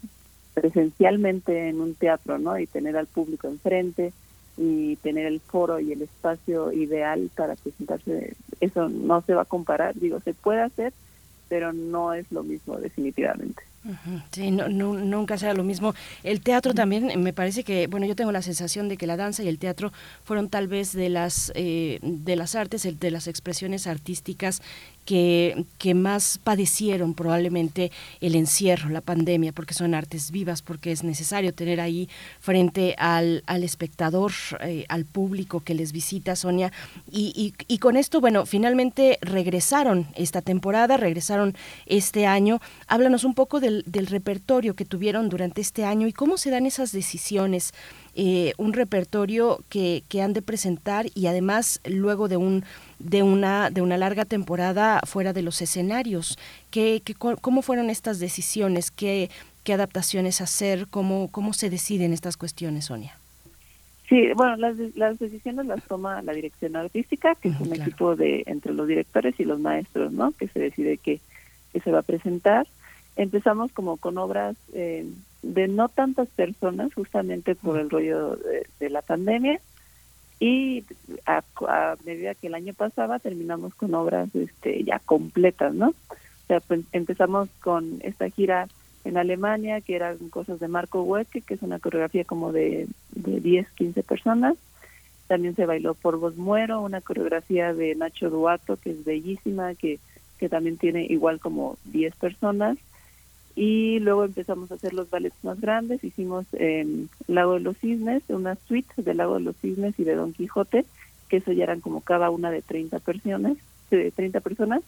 presencialmente 0.55 1.69
en 1.69 1.81
un 1.81 1.95
teatro, 1.95 2.39
¿no? 2.39 2.59
Y 2.59 2.67
tener 2.67 2.97
al 2.97 3.07
público 3.07 3.49
enfrente 3.49 4.13
y 4.57 4.97
tener 4.97 5.27
el 5.27 5.41
foro 5.41 5.81
y 5.81 5.93
el 5.93 6.03
espacio 6.03 6.73
ideal 6.73 7.31
para 7.35 7.57
presentarse, 7.57 8.37
eso 8.61 8.89
no 8.89 9.21
se 9.23 9.35
va 9.35 9.43
a 9.43 9.47
comparar, 9.47 9.95
digo, 9.97 10.21
se 10.21 10.33
puede 10.33 10.63
hacer, 10.63 10.93
pero 11.49 11.73
no 11.73 12.15
es 12.15 12.31
lo 12.31 12.45
mismo 12.45 12.77
definitivamente. 12.77 13.63
Sí, 14.33 14.51
no, 14.51 14.69
no- 14.71 14.95
nunca 14.95 15.37
será 15.37 15.53
lo 15.53 15.63
mismo. 15.63 15.95
El 16.23 16.41
teatro 16.41 16.73
también, 16.73 17.11
eh, 17.11 17.19
me 17.19 17.35
parece 17.35 17.65
que, 17.65 17.87
bueno, 17.87 18.07
yo 18.07 18.17
tengo 18.17 18.33
la 18.33 18.41
sensación 18.41 18.89
de 18.89 18.97
que 18.97 19.07
la 19.07 19.17
danza 19.19 19.43
y 19.43 19.49
el 19.49 19.59
teatro 19.59 19.93
fueron 20.25 20.49
tal 20.49 20.69
vez 20.69 20.93
de 20.95 21.11
las 21.11 21.53
eh, 21.55 21.99
de 22.03 22.35
las 22.37 22.55
artes, 22.55 22.89
de 22.99 23.11
las 23.11 23.27
expresiones 23.29 23.87
artísticas 23.87 24.63
que, 25.05 25.67
que 25.77 25.93
más 25.93 26.41
padecieron 26.43 27.13
probablemente 27.13 27.93
el 28.23 28.35
encierro, 28.37 28.89
la 28.89 29.03
pandemia, 29.03 29.53
porque 29.53 29.75
son 29.75 29.93
artes 29.95 30.31
vivas, 30.31 30.63
porque 30.63 30.93
es 30.93 31.05
necesario 31.05 31.53
tener 31.53 31.79
ahí 31.79 32.09
frente 32.41 32.95
al, 32.97 33.43
al 33.47 33.65
espectador, 33.65 34.33
eh, 34.61 34.87
al 34.89 35.05
público 35.05 35.61
que 35.61 35.75
les 35.75 35.93
visita, 35.93 36.37
Sonia. 36.37 36.73
Y, 37.13 37.35
y- 37.37 37.53
y 37.75 37.79
con 37.79 37.99
esto, 37.99 38.23
bueno, 38.23 38.47
finalmente 38.47 39.19
regresaron 39.21 40.07
esta 40.17 40.41
temporada, 40.41 40.97
regresaron 40.97 41.55
este 41.85 42.25
año. 42.25 42.63
Háblanos 42.87 43.25
un 43.25 43.35
poco 43.35 43.61
del, 43.75 43.85
del 43.87 44.07
repertorio 44.07 44.75
que 44.75 44.85
tuvieron 44.85 45.29
durante 45.29 45.61
este 45.61 45.85
año 45.85 46.07
y 46.07 46.13
cómo 46.13 46.37
se 46.37 46.51
dan 46.51 46.67
esas 46.67 46.93
decisiones. 46.93 47.73
eh, 48.17 48.53
un 48.59 48.73
repertorio 48.73 49.59
que, 49.69 50.05
que 50.09 50.23
han 50.23 50.33
de 50.33 50.43
presentar 50.43 51.07
y 51.15 51.27
además 51.27 51.81
luego 51.85 52.29
de 52.29 52.37
un 52.37 52.63
de 53.01 53.23
una 53.25 53.71
de 53.71 53.81
una 53.83 53.97
larga 53.97 54.25
temporada 54.25 55.01
fuera 55.05 55.33
de 55.33 55.43
los 55.43 55.61
escenarios 55.61 56.39
¿Qué, 56.71 57.03
qué, 57.05 57.15
cómo 57.15 57.61
fueron 57.63 57.91
estas 57.91 58.21
decisiones 58.21 58.93
qué, 58.93 59.31
qué 59.65 59.73
adaptaciones 59.73 60.41
hacer 60.41 60.87
cómo 60.89 61.29
cómo 61.33 61.53
se 61.55 61.71
deciden 61.71 62.13
estas 62.13 62.37
cuestiones 62.37 62.85
Sonia 62.85 63.19
Sí, 64.09 64.29
bueno, 64.37 64.57
las, 64.57 64.77
las 64.95 65.19
decisiones 65.19 65.67
las 65.67 65.83
toma 65.85 66.23
la 66.23 66.35
dirección 66.35 66.77
artística, 66.77 67.35
que 67.35 67.49
es 67.49 67.59
un 67.59 67.69
claro. 67.71 67.83
equipo 67.83 68.17
de 68.17 68.45
entre 68.47 68.75
los 68.75 68.87
directores 68.87 69.35
y 69.41 69.45
los 69.45 69.59
maestros, 69.59 70.13
¿no? 70.13 70.33
Que 70.33 70.47
se 70.49 70.61
decide 70.61 70.99
qué, 70.99 71.21
qué 71.73 71.81
se 71.81 71.91
va 71.91 72.01
a 72.01 72.03
presentar. 72.03 72.67
Empezamos 73.17 73.73
como 73.73 73.97
con 73.97 74.19
obras 74.19 74.57
eh, 74.73 75.07
de 75.43 75.69
no 75.69 75.89
tantas 75.89 76.29
personas, 76.29 76.93
justamente 76.95 77.55
por 77.55 77.79
el 77.79 77.91
rollo 77.91 78.37
de, 78.37 78.67
de 78.81 78.91
la 78.91 79.03
pandemia, 79.03 79.61
y 80.41 80.85
a, 81.27 81.43
a 81.69 81.97
medida 82.05 82.35
que 82.35 82.49
el 82.49 82.55
año 82.55 82.75
pasaba 82.75 83.19
terminamos 83.19 83.75
con 83.75 83.95
obras 83.95 84.35
este, 84.35 84.83
ya 84.85 84.99
completas, 84.99 85.75
¿no? 85.75 85.89
O 85.89 86.47
sea, 86.47 86.61
pues, 86.61 86.81
empezamos 86.93 87.49
con 87.63 88.01
esta 88.03 88.29
gira 88.29 88.69
en 89.05 89.17
Alemania, 89.17 89.81
que 89.81 89.97
eran 89.97 90.19
cosas 90.31 90.61
de 90.61 90.69
Marco 90.69 91.03
Hueque, 91.03 91.41
que 91.43 91.55
es 91.55 91.63
una 91.63 91.79
coreografía 91.79 92.25
como 92.25 92.53
de, 92.53 92.89
de 93.13 93.41
10, 93.41 93.71
15 93.71 94.03
personas. 94.03 94.57
También 95.27 95.55
se 95.57 95.67
bailó 95.67 95.95
por 95.95 96.19
Vos 96.19 96.37
Muero, 96.37 96.81
una 96.81 97.01
coreografía 97.01 97.73
de 97.73 97.95
Nacho 97.95 98.29
Duato, 98.29 98.77
que 98.77 98.91
es 98.91 99.05
bellísima, 99.05 99.75
que, 99.75 99.99
que 100.39 100.49
también 100.49 100.77
tiene 100.77 101.05
igual 101.05 101.41
como 101.41 101.79
10 101.87 102.15
personas. 102.17 102.77
Y 103.57 104.01
luego 104.01 104.25
empezamos 104.25 104.71
a 104.71 104.75
hacer 104.75 104.95
los 104.95 105.11
ballets 105.11 105.43
más 105.45 105.61
grandes. 105.61 106.03
Hicimos 106.03 106.45
en 106.53 107.09
Lago 107.29 107.55
de 107.55 107.61
los 107.61 107.79
Cisnes, 107.79 108.23
una 108.29 108.57
suite 108.67 109.03
del 109.03 109.19
Lago 109.19 109.35
de 109.35 109.41
los 109.41 109.57
Cisnes 109.57 109.99
y 109.99 110.05
de 110.05 110.17
Don 110.17 110.33
Quijote, 110.33 110.85
que 111.29 111.37
eso 111.37 111.53
ya 111.53 111.65
eran 111.65 111.81
como 111.81 112.01
cada 112.01 112.31
una 112.31 112.51
de 112.51 112.63
30 112.63 112.99
personas, 112.99 113.57
de 113.91 114.11
30 114.11 114.41
personas. 114.41 114.83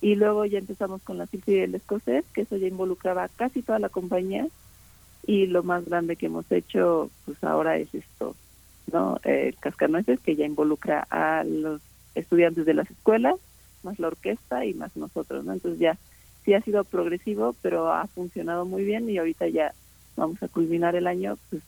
Y 0.00 0.16
luego 0.16 0.44
ya 0.44 0.58
empezamos 0.58 1.02
con 1.02 1.18
la 1.18 1.26
Silfide 1.26 1.62
del 1.62 1.76
Escocés, 1.76 2.24
que 2.34 2.42
eso 2.42 2.56
ya 2.56 2.66
involucraba 2.66 3.28
casi 3.28 3.62
toda 3.62 3.78
la 3.78 3.88
compañía. 3.88 4.48
Y 5.26 5.46
lo 5.46 5.62
más 5.62 5.84
grande 5.84 6.16
que 6.16 6.26
hemos 6.26 6.50
hecho, 6.50 7.10
pues 7.24 7.42
ahora 7.44 7.78
es 7.78 7.94
esto, 7.94 8.34
¿no? 8.92 9.18
Eh, 9.24 9.54
Cascanueces, 9.60 10.20
que 10.20 10.36
ya 10.36 10.44
involucra 10.44 11.06
a 11.10 11.44
los 11.44 11.80
estudiantes 12.14 12.66
de 12.66 12.74
las 12.74 12.90
escuelas, 12.90 13.36
más 13.82 13.98
la 13.98 14.08
orquesta 14.08 14.66
y 14.66 14.74
más 14.74 14.94
nosotros, 14.96 15.44
¿no? 15.44 15.52
Entonces 15.52 15.80
ya 15.80 15.96
sí 16.44 16.54
ha 16.54 16.60
sido 16.60 16.84
progresivo, 16.84 17.54
pero 17.62 17.92
ha 17.92 18.06
funcionado 18.08 18.64
muy 18.64 18.84
bien 18.84 19.08
y 19.10 19.18
ahorita 19.18 19.48
ya 19.48 19.72
vamos 20.16 20.42
a 20.42 20.48
culminar 20.48 20.94
el 20.96 21.06
año 21.06 21.38
pues, 21.50 21.62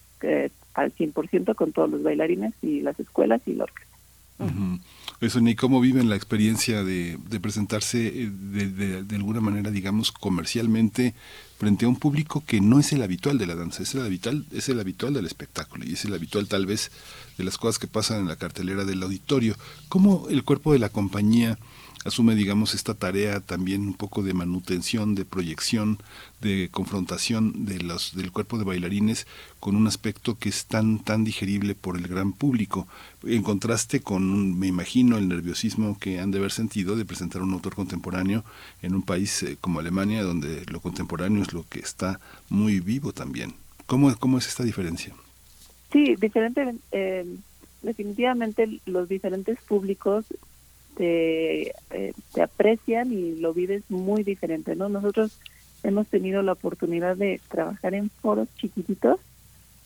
al 0.74 0.92
100% 0.94 1.54
con 1.54 1.72
todos 1.72 1.90
los 1.90 2.02
bailarines 2.02 2.52
y 2.62 2.80
las 2.80 2.98
escuelas 3.00 3.40
y 3.46 3.54
la 3.54 3.64
orquesta. 3.64 3.96
Ujú. 4.38 4.78
Eso, 5.22 5.40
ni 5.40 5.54
cómo 5.54 5.80
viven 5.80 6.10
la 6.10 6.16
experiencia 6.16 6.84
de, 6.84 7.16
de 7.30 7.40
presentarse 7.40 8.06
eh, 8.08 8.30
de, 8.30 8.68
de- 8.68 9.02
de 9.02 9.16
alguna 9.16 9.40
manera, 9.40 9.70
digamos, 9.70 10.12
comercialmente 10.12 11.14
frente 11.58 11.86
a 11.86 11.88
un 11.88 11.96
público 11.96 12.44
que 12.46 12.60
no 12.60 12.78
es 12.78 12.92
el 12.92 13.02
habitual 13.02 13.38
de 13.38 13.46
la 13.46 13.54
danza, 13.54 13.82
es 13.82 13.94
el 13.94 14.02
habitual, 14.04 14.44
es 14.52 14.68
el 14.68 14.78
habitual 14.78 15.14
del 15.14 15.24
espectáculo 15.24 15.86
y 15.86 15.94
es 15.94 16.04
el 16.04 16.12
habitual 16.12 16.48
tal 16.48 16.66
vez 16.66 16.90
de 17.38 17.44
las 17.44 17.56
cosas 17.56 17.78
que 17.78 17.86
pasan 17.86 18.20
en 18.20 18.28
la 18.28 18.36
cartelera 18.36 18.84
del 18.84 19.02
auditorio. 19.02 19.54
¿Cómo 19.88 20.26
el 20.28 20.44
cuerpo 20.44 20.74
de 20.74 20.80
la 20.80 20.90
compañía 20.90 21.58
asume, 22.06 22.34
digamos, 22.34 22.74
esta 22.74 22.94
tarea 22.94 23.40
también 23.40 23.82
un 23.82 23.94
poco 23.94 24.22
de 24.22 24.32
manutención, 24.32 25.14
de 25.14 25.24
proyección, 25.24 25.98
de 26.40 26.68
confrontación 26.70 27.66
de 27.66 27.80
los, 27.80 28.14
del 28.14 28.30
cuerpo 28.30 28.58
de 28.58 28.64
bailarines 28.64 29.26
con 29.58 29.74
un 29.74 29.86
aspecto 29.86 30.38
que 30.38 30.48
es 30.48 30.66
tan, 30.66 31.00
tan 31.00 31.24
digerible 31.24 31.74
por 31.74 31.96
el 31.96 32.06
gran 32.06 32.32
público, 32.32 32.86
en 33.24 33.42
contraste 33.42 34.00
con, 34.00 34.58
me 34.58 34.68
imagino, 34.68 35.18
el 35.18 35.28
nerviosismo 35.28 35.98
que 35.98 36.20
han 36.20 36.30
de 36.30 36.38
haber 36.38 36.52
sentido 36.52 36.96
de 36.96 37.04
presentar 37.04 37.42
un 37.42 37.52
autor 37.52 37.74
contemporáneo 37.74 38.44
en 38.82 38.94
un 38.94 39.02
país 39.02 39.42
eh, 39.42 39.56
como 39.60 39.80
Alemania, 39.80 40.22
donde 40.22 40.64
lo 40.66 40.80
contemporáneo 40.80 41.42
es 41.42 41.52
lo 41.52 41.66
que 41.68 41.80
está 41.80 42.20
muy 42.48 42.80
vivo 42.80 43.12
también. 43.12 43.54
¿Cómo, 43.86 44.14
cómo 44.16 44.38
es 44.38 44.46
esta 44.46 44.64
diferencia? 44.64 45.14
Sí, 45.92 46.16
diferente, 46.16 46.74
eh, 46.92 47.24
definitivamente 47.82 48.80
los 48.86 49.08
diferentes 49.08 49.58
públicos 49.60 50.26
te, 50.96 51.68
eh, 51.90 52.12
te 52.32 52.42
aprecian 52.42 53.12
y 53.12 53.36
lo 53.36 53.52
vives 53.52 53.82
muy 53.88 54.22
diferente, 54.22 54.74
¿no? 54.76 54.88
Nosotros 54.88 55.38
hemos 55.82 56.06
tenido 56.08 56.42
la 56.42 56.52
oportunidad 56.52 57.16
de 57.16 57.40
trabajar 57.48 57.94
en 57.94 58.10
foros 58.10 58.48
chiquititos 58.56 59.20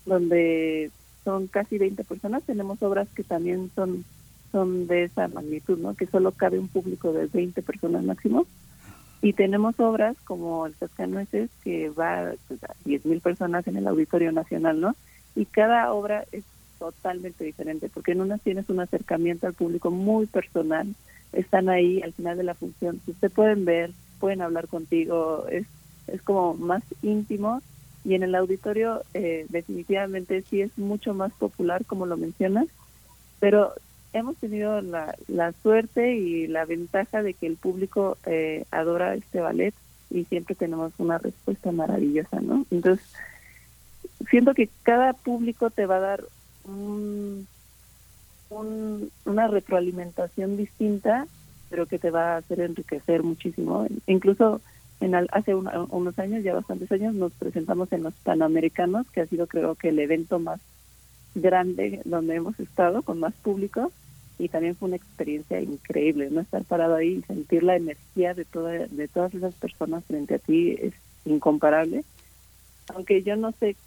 donde 0.06 0.90
son 1.24 1.46
casi 1.46 1.76
20 1.78 2.04
personas, 2.04 2.42
tenemos 2.44 2.82
obras 2.82 3.08
que 3.14 3.22
también 3.22 3.70
son 3.74 4.04
son 4.52 4.86
de 4.86 5.04
esa 5.04 5.28
magnitud, 5.28 5.78
¿no? 5.78 5.94
Que 5.94 6.06
solo 6.06 6.32
cabe 6.32 6.58
un 6.58 6.68
público 6.68 7.12
de 7.12 7.26
20 7.26 7.62
personas 7.62 8.04
máximo. 8.04 8.46
Y 9.22 9.34
tenemos 9.34 9.78
obras 9.78 10.16
como 10.24 10.66
el 10.66 10.74
Cascanueces, 10.76 11.50
que 11.62 11.90
va 11.90 12.32
pues, 12.48 12.62
a 12.64 12.74
10.000 12.84 13.20
personas 13.20 13.66
en 13.66 13.76
el 13.76 13.86
Auditorio 13.86 14.32
Nacional, 14.32 14.80
¿no? 14.80 14.96
Y 15.36 15.44
cada 15.44 15.92
obra 15.92 16.24
es 16.32 16.44
totalmente 16.80 17.44
diferente, 17.44 17.90
porque 17.92 18.12
en 18.12 18.22
unas 18.22 18.40
tienes 18.40 18.68
un 18.70 18.80
acercamiento 18.80 19.46
al 19.46 19.54
público 19.54 19.90
muy 19.90 20.26
personal, 20.26 20.88
están 21.32 21.68
ahí 21.68 22.00
al 22.02 22.14
final 22.14 22.36
de 22.36 22.42
la 22.42 22.54
función, 22.54 23.00
si 23.04 23.12
pueden 23.28 23.64
ver, 23.64 23.92
pueden 24.18 24.40
hablar 24.40 24.66
contigo, 24.66 25.46
es, 25.48 25.66
es 26.08 26.22
como 26.22 26.54
más 26.54 26.82
íntimo, 27.02 27.62
y 28.02 28.14
en 28.14 28.22
el 28.22 28.34
auditorio 28.34 29.02
eh, 29.12 29.44
definitivamente 29.50 30.42
sí 30.42 30.62
es 30.62 30.76
mucho 30.78 31.12
más 31.12 31.32
popular, 31.34 31.84
como 31.84 32.06
lo 32.06 32.16
mencionas, 32.16 32.66
pero 33.38 33.74
hemos 34.14 34.36
tenido 34.38 34.80
la, 34.80 35.14
la 35.28 35.52
suerte 35.62 36.14
y 36.16 36.46
la 36.46 36.64
ventaja 36.64 37.22
de 37.22 37.34
que 37.34 37.46
el 37.46 37.56
público 37.56 38.16
eh, 38.24 38.64
adora 38.70 39.14
este 39.14 39.40
ballet 39.40 39.74
y 40.10 40.24
siempre 40.24 40.54
tenemos 40.54 40.92
una 40.98 41.18
respuesta 41.18 41.70
maravillosa, 41.72 42.40
¿no? 42.40 42.66
Entonces, 42.70 43.06
siento 44.28 44.54
que 44.54 44.68
cada 44.82 45.12
público 45.12 45.70
te 45.70 45.86
va 45.86 45.96
a 45.96 46.00
dar 46.00 46.24
un, 46.70 47.48
un- 48.48 49.12
una 49.24 49.48
retroalimentación 49.48 50.56
distinta, 50.56 51.28
pero 51.68 51.86
que 51.86 51.98
te 51.98 52.10
va 52.10 52.34
a 52.34 52.36
hacer 52.38 52.60
enriquecer 52.60 53.22
muchísimo. 53.22 53.86
Incluso 54.06 54.62
en 55.00 55.14
al- 55.14 55.28
hace 55.32 55.54
un- 55.54 55.68
unos 55.90 56.18
años, 56.18 56.42
ya 56.44 56.54
bastantes 56.54 56.90
años, 56.92 57.14
nos 57.14 57.32
presentamos 57.34 57.90
en 57.92 58.02
los 58.02 58.14
Panamericanos, 58.22 59.10
que 59.12 59.20
ha 59.22 59.26
sido 59.28 59.46
creo 59.46 59.76
que 59.76 59.88
el 59.90 59.98
evento 60.00 60.38
más 60.38 60.60
grande 61.34 62.02
donde 62.04 62.36
hemos 62.36 62.58
estado 62.60 63.02
con 63.04 63.20
más 63.20 63.34
público 63.38 63.94
y 64.38 64.48
también 64.48 64.76
fue 64.76 64.88
una 64.88 64.96
experiencia 64.96 65.60
increíble, 65.60 66.30
no 66.30 66.40
estar 66.40 66.64
parado 66.66 66.96
ahí 66.96 67.18
y 67.20 67.22
sentir 67.24 67.62
la 67.62 67.76
energía 67.76 68.34
de 68.34 68.44
toda, 68.46 68.72
de 68.88 69.08
todas 69.08 69.34
esas 69.34 69.54
personas 69.56 70.04
frente 70.06 70.36
a 70.36 70.38
ti 70.40 70.72
es 70.80 70.94
incomparable. 71.24 72.04
Aunque 72.88 73.22
yo 73.22 73.36
no 73.36 73.52
sé, 73.60 73.78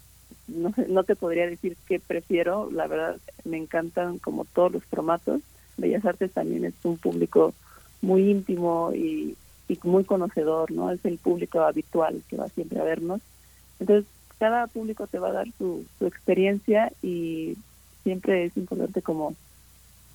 no, 0.48 0.72
no 0.88 1.04
te 1.04 1.16
podría 1.16 1.46
decir 1.46 1.76
qué 1.86 2.00
prefiero, 2.00 2.70
la 2.70 2.86
verdad 2.86 3.16
me 3.44 3.56
encantan 3.56 4.18
como 4.18 4.44
todos 4.44 4.72
los 4.72 4.84
formatos. 4.84 5.40
Bellas 5.76 6.04
Artes 6.04 6.32
también 6.32 6.64
es 6.64 6.74
un 6.84 6.98
público 6.98 7.54
muy 8.02 8.30
íntimo 8.30 8.92
y, 8.94 9.36
y 9.68 9.78
muy 9.82 10.04
conocedor, 10.04 10.70
¿no? 10.70 10.90
Es 10.90 11.04
el 11.04 11.18
público 11.18 11.60
habitual 11.60 12.22
que 12.28 12.36
va 12.36 12.48
siempre 12.48 12.78
a 12.80 12.84
vernos. 12.84 13.20
Entonces, 13.80 14.04
cada 14.38 14.66
público 14.66 15.06
te 15.06 15.18
va 15.18 15.28
a 15.28 15.32
dar 15.32 15.48
su, 15.58 15.84
su 15.98 16.06
experiencia 16.06 16.92
y 17.02 17.56
siempre 18.02 18.44
es 18.44 18.56
importante 18.56 19.02
como 19.02 19.34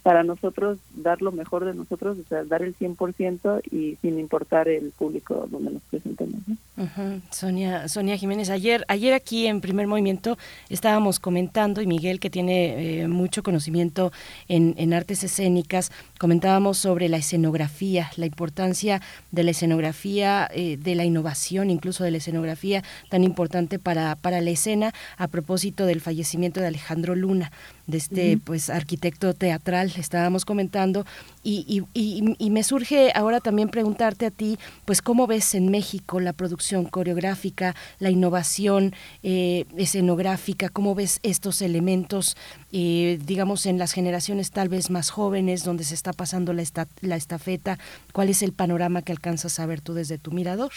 para 0.04 0.24
nosotros 0.24 0.78
dar 0.96 1.22
lo 1.22 1.32
mejor 1.32 1.66
de 1.66 1.74
nosotros, 1.74 2.18
o 2.18 2.28
sea, 2.28 2.44
dar 2.44 2.62
el 2.62 2.76
100% 2.76 3.62
y 3.72 3.98
sin 4.02 4.20
importar 4.20 4.68
el 4.68 4.92
público 4.92 5.48
donde 5.52 5.72
nos 5.72 5.82
presentemos. 5.84 6.40
¿no? 6.48 7.22
Sonia, 7.32 7.88
Sonia 7.90 8.18
Jiménez, 8.18 8.50
ayer, 8.50 8.86
ayer 8.88 9.14
aquí 9.14 9.48
en 9.48 9.60
primer 9.60 9.88
movimiento 9.88 10.38
estábamos 10.70 11.20
comentando, 11.20 11.82
y 11.82 11.88
Miguel, 11.88 12.20
que 12.20 12.30
tiene 12.30 13.02
eh, 13.02 13.08
mucho 13.08 13.44
conocimiento 13.44 14.14
en, 14.48 14.74
en 14.78 14.94
artes 14.94 15.24
escénicas, 15.24 15.92
comentábamos 16.18 16.78
sobre 16.78 17.10
la 17.10 17.18
escenografía, 17.18 18.12
la 18.16 18.26
importancia 18.26 19.02
de 19.32 19.44
la 19.44 19.52
escenografía, 19.52 20.50
eh, 20.54 20.78
de 20.78 20.96
la 20.96 21.04
innovación, 21.04 21.70
incluso 21.70 22.04
de 22.04 22.12
la 22.12 22.18
escenografía 22.18 22.84
tan 23.10 23.24
importante 23.24 23.80
para, 23.80 24.16
para 24.16 24.40
la 24.42 24.50
escena, 24.50 24.94
a 25.18 25.28
propósito 25.28 25.86
del 25.86 26.02
fallecimiento 26.02 26.62
de 26.62 26.68
Alejandro 26.68 27.16
Luna, 27.16 27.52
de 27.88 27.98
este 27.98 28.38
pues 28.38 28.70
arquitecto 28.70 29.34
teatral, 29.34 29.92
estábamos 30.02 30.46
comentando, 30.46 31.06
y, 31.44 31.66
y, 31.94 32.00
y, 32.00 32.36
y 32.38 32.50
me 32.50 32.64
surge 32.64 33.12
ahora 33.16 33.40
también 33.40 33.70
preguntarte 33.70 34.26
a 34.26 34.32
ti, 34.32 34.58
pues 34.86 35.02
cómo 35.02 35.28
ves 35.28 35.56
en 35.56 35.70
México 35.72 36.20
la 36.20 36.34
producción 36.34 36.86
coreográfica, 36.86 37.76
la 38.00 38.10
innovación 38.10 38.94
eh, 39.24 39.66
escenográfica, 39.78 40.70
cómo 40.70 40.96
ves 40.96 41.20
estos 41.24 41.62
elementos, 41.62 42.36
eh, 42.72 43.20
digamos, 43.26 43.66
en 43.66 43.78
las 43.78 43.94
generaciones 43.94 44.52
tal 44.52 44.70
vez 44.70 44.90
más 44.90 45.10
jóvenes, 45.10 45.64
donde 45.64 45.84
se 45.84 45.94
está 45.96 46.14
pasando 46.14 46.54
la, 46.54 46.62
esta- 46.62 46.88
la 47.02 47.16
estafeta, 47.16 47.78
cuál 48.14 48.30
es 48.30 48.42
el 48.44 48.54
panorama 48.54 49.02
que 49.02 49.12
alcanzas 49.12 49.60
a 49.60 49.66
ver 49.66 49.82
tú 49.82 49.94
desde 49.94 50.18
tu 50.18 50.32
mirador. 50.32 50.72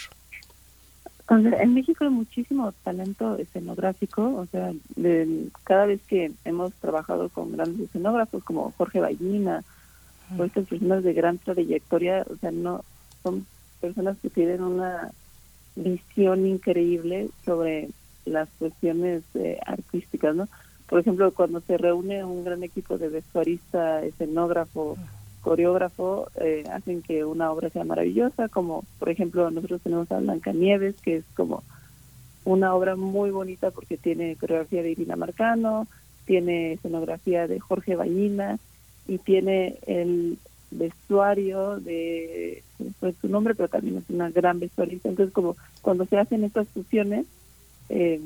O 1.29 1.39
sea, 1.39 1.61
en 1.63 1.73
México 1.73 2.03
hay 2.03 2.09
muchísimo 2.09 2.71
talento 2.83 3.37
escenográfico, 3.37 4.21
o 4.35 4.45
sea, 4.47 4.71
de- 4.95 5.47
cada 5.63 5.85
vez 5.85 6.01
que 6.07 6.31
hemos 6.43 6.73
trabajado 6.73 7.29
con 7.29 7.51
grandes 7.53 7.79
escenógrafos 7.89 8.43
como 8.43 8.71
Jorge 8.77 8.99
Ballina, 8.99 9.63
o 10.37 10.43
estas 10.43 10.67
personas 10.67 11.03
de 11.03 11.13
gran 11.13 11.37
trayectoria, 11.37 12.25
o 12.29 12.35
sea, 12.37 12.51
no 12.51 12.83
son 13.21 13.45
personas 13.79 14.17
que 14.21 14.29
tienen 14.29 14.61
una 14.63 15.11
visión 15.75 16.45
increíble 16.45 17.29
sobre 17.45 17.89
las 18.25 18.49
cuestiones 18.59 19.23
eh, 19.35 19.59
artísticas, 19.65 20.35
¿no? 20.35 20.47
por 20.87 20.99
ejemplo, 20.99 21.31
cuando 21.33 21.59
se 21.61 21.77
reúne 21.77 22.23
un 22.23 22.43
gran 22.43 22.61
equipo 22.63 22.97
de 22.97 23.09
vestuarista, 23.09 24.03
escenógrafo, 24.03 24.97
coreógrafo, 25.43 26.29
eh, 26.39 26.63
hacen 26.71 27.01
que 27.03 27.25
una 27.25 27.51
obra 27.51 27.69
sea 27.69 27.83
maravillosa, 27.83 28.49
como 28.49 28.83
por 28.97 29.09
ejemplo 29.09 29.51
nosotros 29.51 29.81
tenemos 29.81 30.11
a 30.11 30.19
Blancanieves, 30.19 30.95
que 31.01 31.17
es 31.17 31.25
como 31.35 31.63
una 32.45 32.73
obra 32.73 32.95
muy 32.95 33.29
bonita 33.29 33.69
porque 33.69 33.97
tiene 33.97 34.37
coreografía 34.37 34.81
de 34.81 34.91
Irina 34.91 35.15
Marcano, 35.15 35.85
tiene 36.25 36.73
escenografía 36.73 37.47
de 37.47 37.59
Jorge 37.59 37.95
Ballina 37.95 38.57
y 39.07 39.17
tiene 39.17 39.77
el 39.85 40.37
vestuario 40.71 41.79
de 41.79 42.63
pues 42.99 43.15
su 43.21 43.27
nombre 43.27 43.53
pero 43.53 43.67
también 43.67 43.97
es 43.97 44.09
una 44.09 44.31
gran 44.31 44.59
vestuarista. 44.59 45.09
Entonces 45.09 45.33
como 45.33 45.57
cuando 45.81 46.05
se 46.05 46.17
hacen 46.17 46.45
estas 46.45 46.67
fusiones 46.69 47.25
eh, 47.89 48.19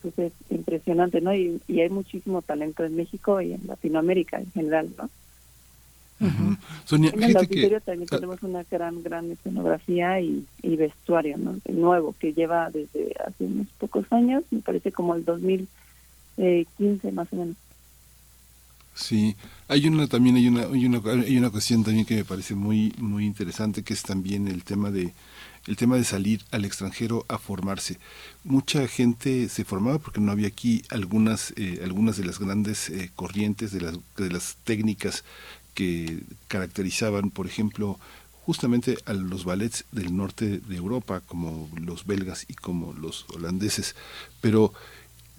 pues 0.00 0.18
es 0.18 0.32
impresionante 0.48 1.20
no 1.20 1.34
y, 1.34 1.60
y 1.68 1.80
hay 1.80 1.90
muchísimo 1.90 2.40
talento 2.40 2.82
en 2.82 2.96
México 2.96 3.42
y 3.42 3.52
en 3.52 3.66
Latinoamérica 3.66 4.38
en 4.38 4.50
general 4.52 4.88
no 4.96 5.10
Ujú. 6.20 6.56
Sonia, 6.84 7.10
en 7.10 7.22
el 7.22 7.28
fíjate 7.28 7.48
que 7.48 7.54
auditorio 7.54 7.80
también 7.80 8.08
tenemos 8.08 8.42
una 8.42 8.62
gran, 8.70 9.02
gran 9.02 9.30
escenografía 9.30 10.20
y, 10.20 10.46
y 10.62 10.76
vestuario, 10.76 11.38
¿no? 11.38 11.56
Nuevo, 11.68 12.14
que 12.18 12.34
lleva 12.34 12.70
desde 12.70 13.14
hace 13.26 13.44
unos 13.44 13.68
pocos 13.78 14.04
años, 14.12 14.44
me 14.50 14.60
parece 14.60 14.92
como 14.92 15.14
el 15.14 15.24
2015 15.24 17.12
más 17.12 17.32
o 17.32 17.36
menos. 17.36 17.56
Sí, 18.94 19.36
hay 19.68 19.86
una 19.86 20.06
también 20.08 20.36
hay 20.36 20.48
una 20.48 20.62
hay 20.64 20.84
una 20.84 21.00
hay 21.10 21.38
una 21.38 21.50
cuestión 21.50 21.84
también 21.84 22.04
que 22.04 22.16
me 22.16 22.24
parece 22.24 22.54
muy 22.54 22.92
muy 22.98 23.24
interesante 23.24 23.82
que 23.82 23.94
es 23.94 24.02
también 24.02 24.46
el 24.48 24.62
tema 24.64 24.90
de 24.90 25.14
el 25.66 25.76
tema 25.76 25.96
de 25.96 26.04
salir 26.04 26.42
al 26.50 26.64
extranjero 26.64 27.24
a 27.28 27.38
formarse. 27.38 27.98
Mucha 28.44 28.86
gente 28.88 29.48
se 29.48 29.64
formaba 29.64 29.98
porque 29.98 30.20
no 30.20 30.32
había 30.32 30.48
aquí 30.48 30.82
algunas 30.90 31.54
eh, 31.56 31.80
algunas 31.84 32.16
de 32.16 32.24
las 32.24 32.38
grandes 32.38 32.90
eh, 32.90 33.10
corrientes 33.14 33.72
de 33.72 33.80
las 33.80 33.98
de 34.16 34.30
las 34.30 34.56
técnicas 34.64 35.24
que 35.74 36.22
caracterizaban, 36.48 37.30
por 37.30 37.46
ejemplo, 37.46 37.98
justamente 38.44 38.96
a 39.06 39.12
los 39.12 39.44
ballets 39.44 39.84
del 39.92 40.16
norte 40.16 40.58
de 40.58 40.76
Europa, 40.76 41.20
como 41.20 41.68
los 41.80 42.06
belgas 42.06 42.46
y 42.48 42.54
como 42.54 42.92
los 42.92 43.26
holandeses, 43.34 43.94
pero 44.40 44.72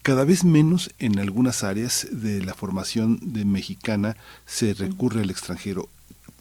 cada 0.01 0.23
vez 0.23 0.43
menos 0.43 0.91
en 0.97 1.19
algunas 1.19 1.63
áreas 1.63 2.07
de 2.11 2.43
la 2.43 2.53
formación 2.53 3.19
de 3.21 3.45
mexicana 3.45 4.17
se 4.45 4.73
recurre 4.73 5.21
al 5.21 5.29
extranjero. 5.29 5.89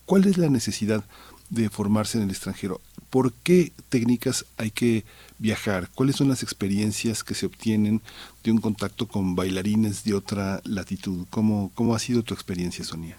¿Cuál 0.07 0.27
es 0.27 0.39
la 0.39 0.49
necesidad 0.49 1.05
de 1.51 1.69
formarse 1.69 2.19
en 2.19 2.25
el 2.25 2.31
extranjero? 2.31 2.81
¿Por 3.11 3.33
qué 3.33 3.73
técnicas 3.89 4.47
hay 4.57 4.71
que 4.71 5.05
viajar? 5.39 5.91
¿Cuáles 5.95 6.17
son 6.17 6.29
las 6.29 6.43
experiencias 6.43 7.23
que 7.25 7.35
se 7.35 7.47
obtienen 7.47 8.01
de 8.45 8.53
un 8.53 8.59
contacto 8.59 9.09
con 9.09 9.35
bailarines 9.35 10.05
de 10.05 10.15
otra 10.15 10.63
latitud? 10.65 11.27
¿Cómo, 11.29 11.71
cómo 11.75 11.95
ha 11.95 11.99
sido 11.99 12.23
tu 12.23 12.33
experiencia, 12.33 12.85
Sonia? 12.85 13.19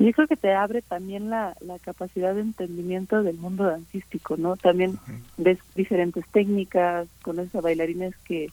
Yo 0.00 0.10
creo 0.12 0.26
que 0.26 0.36
te 0.36 0.54
abre 0.54 0.80
también 0.80 1.28
la, 1.28 1.54
la 1.60 1.78
capacidad 1.78 2.34
de 2.34 2.40
entendimiento 2.40 3.22
del 3.22 3.36
mundo 3.36 3.64
dancístico, 3.64 4.38
¿no? 4.38 4.56
También 4.56 4.98
ves 5.36 5.58
diferentes 5.74 6.26
técnicas, 6.28 7.06
conoces 7.20 7.54
a 7.54 7.60
bailarines 7.60 8.16
que 8.24 8.50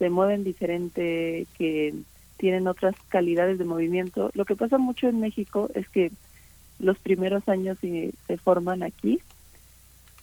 se 0.00 0.10
mueven 0.10 0.42
diferente, 0.42 1.46
que 1.56 1.94
tienen 2.38 2.66
otras 2.66 2.96
calidades 3.08 3.56
de 3.58 3.64
movimiento. 3.64 4.32
Lo 4.34 4.44
que 4.44 4.56
pasa 4.56 4.78
mucho 4.78 5.06
en 5.06 5.20
México 5.20 5.70
es 5.74 5.88
que 5.88 6.10
los 6.80 6.98
primeros 6.98 7.48
años 7.48 7.78
se, 7.80 8.10
se 8.26 8.36
forman 8.36 8.82
aquí 8.82 9.20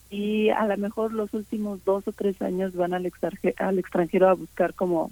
y 0.09 0.49
a 0.49 0.67
lo 0.67 0.75
mejor 0.75 1.13
los 1.13 1.33
últimos 1.33 1.85
dos 1.85 2.05
o 2.09 2.11
tres 2.11 2.41
años 2.41 2.75
van 2.75 2.93
al 2.93 3.05
extranjero, 3.05 3.55
al 3.59 3.79
extranjero 3.79 4.27
a 4.27 4.33
buscar 4.33 4.73
como 4.73 5.11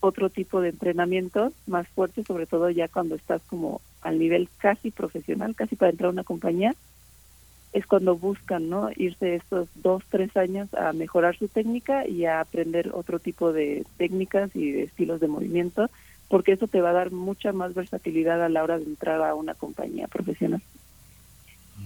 otro 0.00 0.30
tipo 0.30 0.60
de 0.60 0.68
entrenamiento 0.68 1.52
más 1.66 1.88
fuerte, 1.88 2.22
sobre 2.22 2.46
todo 2.46 2.70
ya 2.70 2.86
cuando 2.86 3.16
estás 3.16 3.42
como 3.48 3.80
al 4.02 4.18
nivel 4.18 4.48
casi 4.58 4.90
profesional, 4.90 5.54
casi 5.54 5.76
para 5.76 5.90
entrar 5.90 6.08
a 6.08 6.12
una 6.12 6.24
compañía, 6.24 6.74
es 7.72 7.86
cuando 7.86 8.16
buscan, 8.16 8.68
¿no? 8.68 8.90
Irse 8.96 9.34
estos 9.34 9.68
dos, 9.74 10.02
tres 10.08 10.36
años 10.36 10.72
a 10.74 10.92
mejorar 10.92 11.36
su 11.36 11.48
técnica 11.48 12.06
y 12.06 12.24
a 12.24 12.40
aprender 12.40 12.90
otro 12.94 13.18
tipo 13.18 13.52
de 13.52 13.84
técnicas 13.98 14.54
y 14.56 14.72
de 14.72 14.84
estilos 14.84 15.20
de 15.20 15.28
movimiento, 15.28 15.90
porque 16.28 16.52
eso 16.52 16.66
te 16.66 16.80
va 16.80 16.90
a 16.90 16.94
dar 16.94 17.10
mucha 17.10 17.52
más 17.52 17.74
versatilidad 17.74 18.42
a 18.42 18.48
la 18.48 18.62
hora 18.62 18.78
de 18.78 18.84
entrar 18.84 19.20
a 19.22 19.34
una 19.34 19.54
compañía 19.54 20.08
profesional. 20.08 20.62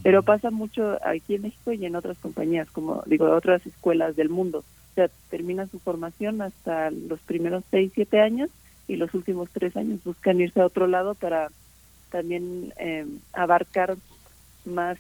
Pero 0.03 0.23
pasa 0.23 0.51
mucho 0.51 0.99
aquí 1.05 1.35
en 1.35 1.43
México 1.43 1.73
y 1.73 1.85
en 1.85 1.97
otras 1.97 2.17
compañías, 2.19 2.71
como 2.71 3.03
digo, 3.07 3.31
otras 3.31 3.67
escuelas 3.67 4.17
del 4.17 4.31
mundo. 4.31 4.65
O 4.93 4.95
sea, 4.95 5.11
terminan 5.31 5.71
su 5.71 5.79
formación 5.79 6.43
hasta 6.43 6.91
los 6.91 7.21
primeros 7.21 7.65
seis, 7.71 7.93
siete 7.95 8.21
años 8.21 8.51
y 8.89 8.97
los 8.97 9.15
últimos 9.15 9.51
tres 9.51 9.77
años 9.77 10.03
buscan 10.05 10.41
irse 10.41 10.61
a 10.61 10.67
otro 10.67 10.87
lado 10.87 11.15
para 11.15 11.51
también 12.13 12.73
eh, 12.77 13.07
abarcar 13.33 13.97
más 14.65 14.99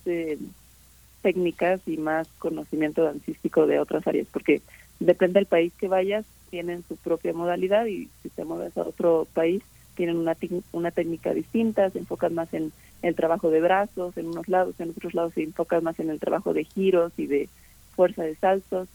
técnicas 1.21 1.81
y 1.87 1.99
más 1.99 2.27
conocimiento 2.39 3.05
dancístico 3.05 3.67
de 3.67 3.79
otras 3.79 4.07
áreas, 4.07 4.27
porque 4.33 4.63
depende 4.99 5.39
del 5.39 5.47
país 5.47 5.73
que 5.79 5.89
vayas, 5.89 6.25
tienen 6.51 6.83
su 6.89 6.97
propia 6.97 7.33
modalidad 7.33 7.87
y 7.87 8.09
si 8.23 8.31
te 8.31 8.45
mueves 8.45 8.77
a 8.77 8.83
otro 8.83 9.29
país, 9.33 9.63
tienen 9.95 10.17
una, 10.17 10.37
una 10.73 10.91
técnica 10.91 11.35
distinta, 11.35 11.91
se 11.91 11.99
enfocan 11.99 12.35
más 12.35 12.53
en 12.55 12.73
el 13.03 13.15
trabajo 13.15 13.51
de 13.51 13.61
brazos, 13.61 14.17
en 14.17 14.27
unos 14.29 14.49
lados, 14.49 14.75
en 14.81 14.91
otros 14.91 15.15
lados 15.15 15.35
se 15.35 15.43
enfocan 15.43 15.85
más 15.85 16.01
en 16.01 16.11
el 16.11 16.19
trabajo 16.19 16.55
de 16.55 16.65
giros 16.65 17.13
y 17.19 17.27
de 17.27 17.49
fuerza 17.95 18.23
de 18.23 18.35
saltos, 18.37 18.89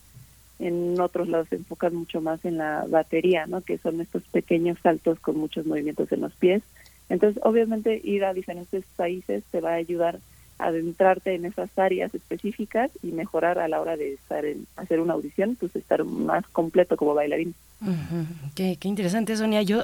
en 0.60 1.00
otros 1.00 1.28
lados 1.28 1.50
se 1.50 1.56
enfocan 1.56 1.96
mucho 1.96 2.20
más 2.20 2.44
en 2.44 2.58
la 2.58 2.86
batería, 2.90 3.46
¿no? 3.46 3.62
que 3.62 3.78
son 3.78 4.02
estos 4.02 4.24
pequeños 4.24 4.80
saltos 4.82 5.20
con 5.20 5.38
muchos 5.38 5.66
movimientos 5.66 6.12
en 6.12 6.22
los 6.22 6.34
pies. 6.34 6.64
Entonces, 7.10 7.42
obviamente, 7.46 8.00
ir 8.04 8.26
a 8.26 8.34
diferentes 8.34 8.86
países 8.96 9.46
te 9.52 9.62
va 9.62 9.72
a 9.72 9.76
ayudar 9.76 10.22
adentrarte 10.60 11.36
en 11.36 11.46
esas 11.46 11.70
áreas 11.78 12.14
específicas 12.16 12.92
y 13.04 13.08
mejorar 13.08 13.60
a 13.60 13.68
la 13.68 13.80
hora 13.80 13.96
de 13.96 14.14
estar 14.14 14.46
en 14.46 14.66
hacer 14.76 15.00
una 15.00 15.14
audición, 15.14 15.56
pues 15.60 15.76
estar 15.76 16.04
más 16.04 16.46
completo 16.48 16.98
como 16.98 17.14
bailarín. 17.14 17.54
Ujú, 17.80 18.26
Qué, 18.56 18.76
qué 18.80 18.88
interesante, 18.88 19.38
Sonia. 19.38 19.62
Yo 19.62 19.84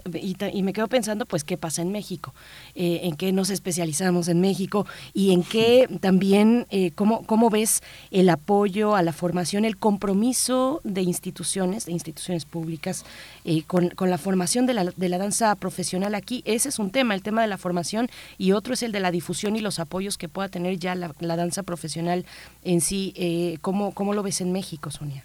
y 0.52 0.64
me 0.64 0.74
quedo 0.74 0.88
pensando, 0.88 1.28
pues, 1.28 1.44
qué 1.44 1.58
pasa 1.58 1.84
en 1.84 1.92
México, 1.92 2.34
Eh, 2.76 3.02
en 3.04 3.16
qué 3.16 3.32
nos 3.32 3.52
especializamos 3.52 4.30
en 4.30 4.42
México 4.42 4.88
y 5.14 5.32
en 5.32 5.44
qué 5.44 5.88
también, 6.02 6.66
eh, 6.72 6.90
cómo, 6.96 7.24
cómo 7.28 7.52
ves 7.52 7.84
el 8.10 8.30
apoyo 8.30 8.96
a 8.96 9.04
la 9.04 9.14
formación, 9.14 9.64
el 9.64 9.78
compromiso 9.78 10.82
de 10.84 11.04
instituciones, 11.04 11.86
de 11.86 11.92
instituciones 11.92 12.46
públicas, 12.46 13.06
eh, 13.46 13.62
con, 13.68 13.90
con 13.90 14.10
la 14.10 14.18
formación 14.18 14.66
de 14.66 14.74
la, 14.74 14.86
de 14.86 15.10
la 15.10 15.20
danza 15.20 15.56
profesional 15.56 16.16
aquí. 16.16 16.42
Ese 16.46 16.70
es 16.70 16.80
un 16.80 16.90
tema, 16.90 17.14
el 17.14 17.22
tema 17.22 17.44
de 17.44 17.48
la 17.48 17.60
formación, 17.60 18.10
y 18.40 18.54
otro 18.54 18.74
es 18.74 18.82
el 18.82 18.92
de 18.92 19.02
la 19.02 19.12
difusión 19.12 19.56
y 19.56 19.62
los 19.62 19.78
apoyos 19.78 20.18
que 20.18 20.30
pueda 20.30 20.50
tener 20.50 20.63
ya 20.72 20.96
la, 20.96 21.14
la 21.20 21.36
danza 21.36 21.64
profesional 21.64 22.26
en 22.64 22.82
sí. 22.82 23.14
Eh, 23.16 23.58
¿cómo, 23.62 23.94
¿Cómo 23.94 24.14
lo 24.14 24.24
ves 24.24 24.42
en 24.42 24.52
México, 24.52 24.92
Sonia? 24.92 25.24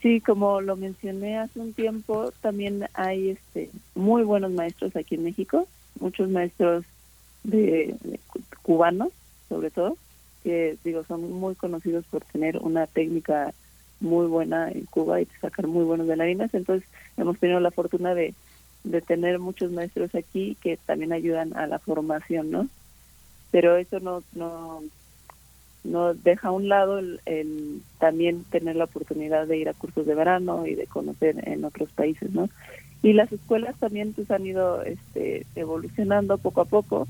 Sí, 0.00 0.20
como 0.20 0.60
lo 0.60 0.76
mencioné 0.76 1.38
hace 1.38 1.60
un 1.60 1.74
tiempo, 1.74 2.32
también 2.40 2.86
hay 2.94 3.30
este 3.30 3.70
muy 3.94 4.24
buenos 4.24 4.50
maestros 4.50 4.96
aquí 4.96 5.14
en 5.14 5.22
México, 5.24 5.68
muchos 6.00 6.28
maestros 6.28 6.84
de, 7.44 7.94
de 8.02 8.18
cu- 8.26 8.40
cubanos, 8.62 9.10
sobre 9.48 9.70
todo, 9.70 9.96
que 10.42 10.76
digo 10.82 11.04
son 11.06 11.30
muy 11.32 11.54
conocidos 11.54 12.04
por 12.10 12.24
tener 12.24 12.58
una 12.58 12.88
técnica 12.88 13.52
muy 14.00 14.26
buena 14.26 14.72
en 14.72 14.86
Cuba 14.86 15.20
y 15.20 15.28
sacar 15.40 15.68
muy 15.68 15.84
buenos 15.84 16.08
bailarines. 16.08 16.52
Entonces 16.52 16.88
hemos 17.16 17.38
tenido 17.38 17.60
la 17.60 17.70
fortuna 17.70 18.12
de, 18.14 18.34
de 18.82 19.00
tener 19.02 19.38
muchos 19.38 19.70
maestros 19.70 20.12
aquí 20.16 20.56
que 20.60 20.76
también 20.78 21.12
ayudan 21.12 21.56
a 21.56 21.68
la 21.68 21.78
formación, 21.78 22.50
¿no? 22.50 22.68
Pero 23.52 23.76
eso 23.76 24.00
no 24.00 24.24
no 24.34 24.82
no 25.84 26.14
deja 26.14 26.48
a 26.48 26.52
un 26.52 26.68
lado 26.68 26.98
el, 26.98 27.82
también 27.98 28.44
tener 28.44 28.76
la 28.76 28.84
oportunidad 28.84 29.46
de 29.46 29.58
ir 29.58 29.68
a 29.68 29.74
cursos 29.74 30.06
de 30.06 30.14
verano 30.14 30.66
y 30.66 30.74
de 30.74 30.86
conocer 30.86 31.48
en 31.48 31.64
otros 31.64 31.90
países, 31.90 32.30
¿no? 32.32 32.48
Y 33.02 33.14
las 33.14 33.32
escuelas 33.32 33.76
también 33.78 34.12
pues 34.12 34.30
han 34.30 34.46
ido 34.46 34.82
este, 34.82 35.44
evolucionando 35.56 36.38
poco 36.38 36.60
a 36.60 36.66
poco. 36.66 37.08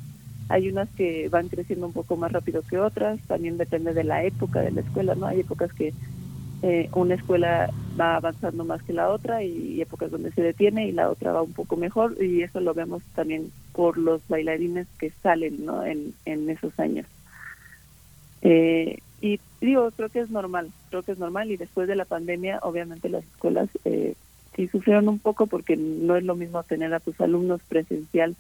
Hay 0.49 0.69
unas 0.69 0.89
que 0.91 1.29
van 1.29 1.49
creciendo 1.49 1.87
un 1.87 1.93
poco 1.93 2.17
más 2.17 2.33
rápido 2.33 2.63
que 2.63 2.79
otras, 2.79 3.21
también 3.27 3.59
depende 3.59 3.93
de 3.93 4.05
la 4.05 4.25
época 4.25 4.61
de 4.61 4.71
la 4.71 4.81
escuela, 4.81 5.15
¿no? 5.15 5.27
Hay 5.27 5.41
épocas 5.41 5.73
que 5.73 5.93
eh, 6.63 6.89
una 6.95 7.15
escuela 7.15 7.71
va 8.01 8.17
avanzando 8.17 8.65
más 8.65 8.83
que 8.83 8.93
la 8.93 9.11
otra 9.11 9.43
y 9.43 9.81
épocas 9.83 10.11
donde 10.11 10.33
se 10.33 10.43
detiene 10.43 10.87
y 10.87 10.93
la 10.93 11.11
otra 11.11 11.33
va 11.33 11.43
un 11.43 11.53
poco 11.53 11.77
mejor 11.77 12.17
y 12.23 12.43
eso 12.43 12.61
lo 12.61 12.73
vemos 12.73 13.03
también 13.15 13.51
por 13.73 13.99
los 13.99 14.27
bailarines 14.29 14.87
que 14.99 15.11
salen, 15.23 15.65
¿no? 15.65 15.85
En, 15.85 16.15
en 16.25 16.49
esos 16.51 16.79
años. 16.79 17.07
Eh, 18.43 18.99
y 19.21 19.39
digo, 19.61 19.91
creo 19.93 20.09
que 20.09 20.21
es 20.21 20.31
normal, 20.31 20.71
creo 20.91 21.03
que 21.03 21.13
es 21.13 21.19
normal 21.19 21.51
y 21.51 21.57
después 21.57 21.87
de 21.87 21.95
la 21.95 22.05
pandemia, 22.05 22.59
obviamente 22.63 23.09
las 23.09 23.25
escuelas 23.25 23.69
eh, 23.85 24.15
sí 24.57 24.67
sufrieron 24.69 25.09
un 25.09 25.21
poco 25.21 25.47
porque 25.47 25.77
no 25.77 26.17
es 26.17 26.25
lo 26.25 26.35
mismo 26.35 26.63
tener 26.65 26.93
a 26.93 27.01
tus 27.01 27.21
alumnos 27.21 27.61
presencial 27.69 28.35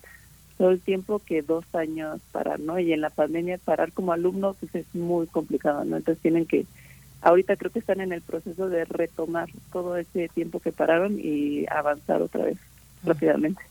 todo 0.58 0.70
el 0.70 0.80
tiempo 0.80 1.20
que 1.20 1.42
dos 1.42 1.64
años 1.74 2.20
parar, 2.32 2.58
¿no? 2.58 2.78
Y 2.78 2.92
en 2.92 3.00
la 3.00 3.10
pandemia 3.10 3.58
parar 3.58 3.92
como 3.92 4.12
alumno 4.12 4.54
pues 4.54 4.74
es 4.74 4.92
muy 4.94 5.26
complicado, 5.28 5.84
¿no? 5.84 5.96
Entonces 5.96 6.20
tienen 6.20 6.46
que, 6.46 6.66
ahorita 7.20 7.56
creo 7.56 7.70
que 7.70 7.78
están 7.78 8.00
en 8.00 8.12
el 8.12 8.20
proceso 8.20 8.68
de 8.68 8.84
retomar 8.84 9.48
todo 9.72 9.96
ese 9.96 10.28
tiempo 10.28 10.58
que 10.58 10.72
pararon 10.72 11.18
y 11.18 11.64
avanzar 11.70 12.22
otra 12.22 12.44
vez. 12.44 12.58
rápidamente. 13.04 13.62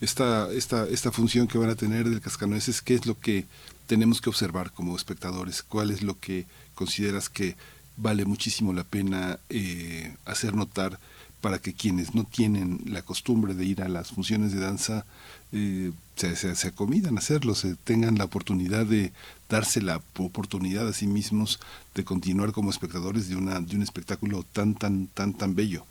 Esta, 0.00 0.52
esta, 0.52 0.86
esta 0.88 1.12
función 1.12 1.46
que 1.46 1.58
van 1.58 1.70
a 1.70 1.74
tener 1.74 2.08
del 2.08 2.20
cascanueces, 2.20 2.82
¿qué 2.82 2.94
es 2.94 3.06
lo 3.06 3.18
que 3.18 3.46
tenemos 3.86 4.20
que 4.20 4.28
observar 4.28 4.72
como 4.72 4.96
espectadores? 4.96 5.62
¿Cuál 5.62 5.90
es 5.90 6.02
lo 6.02 6.18
que 6.18 6.46
consideras 6.74 7.28
que 7.28 7.56
vale 7.96 8.24
muchísimo 8.24 8.72
la 8.72 8.84
pena 8.84 9.38
eh, 9.48 10.14
hacer 10.26 10.54
notar 10.54 10.98
para 11.40 11.58
que 11.58 11.74
quienes 11.74 12.14
no 12.14 12.24
tienen 12.24 12.80
la 12.86 13.02
costumbre 13.02 13.54
de 13.54 13.64
ir 13.64 13.82
a 13.82 13.88
las 13.88 14.10
funciones 14.10 14.52
de 14.52 14.60
danza 14.60 15.06
eh, 15.52 15.92
se, 16.16 16.34
se, 16.34 16.54
se 16.56 16.68
acomidan 16.68 17.16
a 17.16 17.20
hacerlo, 17.20 17.54
se 17.54 17.76
tengan 17.76 18.18
la 18.18 18.24
oportunidad 18.24 18.86
de 18.86 19.12
darse 19.48 19.80
la 19.80 20.00
oportunidad 20.18 20.88
a 20.88 20.92
sí 20.92 21.06
mismos 21.06 21.60
de 21.94 22.04
continuar 22.04 22.52
como 22.52 22.70
espectadores 22.70 23.28
de 23.28 23.36
una 23.36 23.60
de 23.60 23.76
un 23.76 23.82
espectáculo 23.82 24.44
tan 24.52 24.74
tan 24.74 25.06
tan 25.08 25.34
tan 25.34 25.54
bello. 25.54 25.84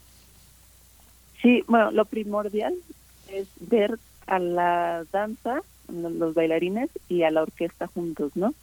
Sí, 1.41 1.63
bueno, 1.67 1.91
lo 1.91 2.05
primordial 2.05 2.73
es 3.29 3.47
ver 3.59 3.97
a 4.27 4.39
la 4.39 5.05
danza, 5.11 5.61
los 5.87 6.33
bailarines 6.33 6.89
y 7.09 7.23
a 7.23 7.31
la 7.31 7.43
orquesta 7.43 7.87
juntos, 7.87 8.31
¿no? 8.35 8.53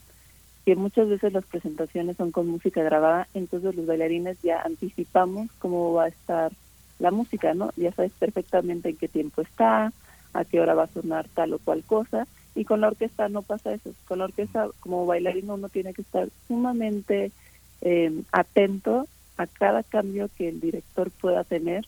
Que 0.64 0.76
muchas 0.76 1.08
veces 1.08 1.32
las 1.32 1.44
presentaciones 1.44 2.16
son 2.16 2.30
con 2.30 2.48
música 2.48 2.82
grabada, 2.82 3.28
entonces 3.34 3.74
los 3.74 3.86
bailarines 3.86 4.36
ya 4.42 4.60
anticipamos 4.62 5.48
cómo 5.58 5.92
va 5.92 6.04
a 6.04 6.08
estar 6.08 6.52
la 6.98 7.10
música, 7.10 7.54
¿no? 7.54 7.70
Ya 7.76 7.92
sabes 7.92 8.12
perfectamente 8.18 8.90
en 8.90 8.96
qué 8.96 9.08
tiempo 9.08 9.42
está, 9.42 9.92
a 10.32 10.44
qué 10.44 10.60
hora 10.60 10.74
va 10.74 10.84
a 10.84 10.88
sonar 10.88 11.26
tal 11.34 11.54
o 11.54 11.58
cual 11.58 11.82
cosa, 11.84 12.26
y 12.54 12.64
con 12.64 12.80
la 12.80 12.88
orquesta 12.88 13.28
no 13.28 13.42
pasa 13.42 13.72
eso. 13.72 13.92
Con 14.06 14.18
la 14.18 14.26
orquesta, 14.26 14.68
como 14.80 15.06
bailarín, 15.06 15.50
uno 15.50 15.68
tiene 15.68 15.94
que 15.94 16.02
estar 16.02 16.28
sumamente 16.48 17.32
eh, 17.80 18.22
atento 18.30 19.06
a 19.36 19.46
cada 19.46 19.82
cambio 19.82 20.28
que 20.36 20.48
el 20.48 20.60
director 20.60 21.10
pueda 21.10 21.44
tener 21.44 21.86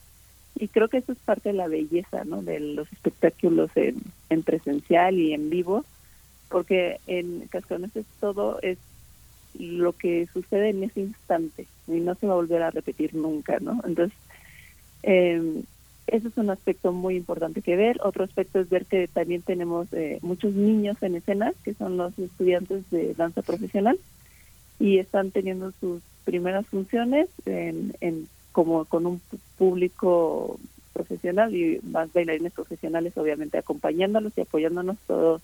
y 0.56 0.68
creo 0.68 0.88
que 0.88 0.98
eso 0.98 1.12
es 1.12 1.18
parte 1.18 1.50
de 1.50 1.56
la 1.56 1.68
belleza 1.68 2.24
¿no? 2.24 2.42
de 2.42 2.60
los 2.60 2.90
espectáculos 2.92 3.70
en, 3.76 3.96
en 4.30 4.42
presencial 4.42 5.18
y 5.18 5.32
en 5.32 5.50
vivo 5.50 5.84
porque 6.48 7.00
en 7.06 7.48
Cascanueces 7.48 8.06
todo 8.20 8.58
es 8.62 8.78
lo 9.58 9.92
que 9.92 10.26
sucede 10.32 10.70
en 10.70 10.84
ese 10.84 11.00
instante 11.00 11.66
y 11.88 11.92
no 11.92 12.14
se 12.14 12.26
va 12.26 12.34
a 12.34 12.36
volver 12.36 12.62
a 12.62 12.70
repetir 12.70 13.14
nunca 13.14 13.58
no 13.60 13.80
entonces 13.84 14.16
eh, 15.02 15.62
ese 16.06 16.28
es 16.28 16.36
un 16.36 16.50
aspecto 16.50 16.92
muy 16.92 17.16
importante 17.16 17.62
que 17.62 17.76
ver 17.76 17.98
otro 18.02 18.24
aspecto 18.24 18.60
es 18.60 18.68
ver 18.68 18.86
que 18.86 19.08
también 19.08 19.42
tenemos 19.42 19.92
eh, 19.92 20.18
muchos 20.22 20.54
niños 20.54 20.96
en 21.02 21.16
escena 21.16 21.52
que 21.64 21.74
son 21.74 21.96
los 21.96 22.16
estudiantes 22.18 22.88
de 22.90 23.14
danza 23.14 23.42
profesional 23.42 23.98
y 24.78 24.98
están 24.98 25.30
teniendo 25.30 25.72
sus 25.80 26.02
primeras 26.24 26.66
funciones 26.66 27.28
en, 27.46 27.94
en 28.00 28.28
como 28.54 28.84
con 28.84 29.04
un 29.04 29.20
público 29.58 30.60
profesional 30.92 31.54
y 31.54 31.80
más 31.82 32.12
bailarines 32.12 32.52
profesionales 32.52 33.12
obviamente 33.16 33.58
acompañándolos 33.58 34.32
y 34.36 34.42
apoyándonos 34.42 34.96
todo 35.08 35.40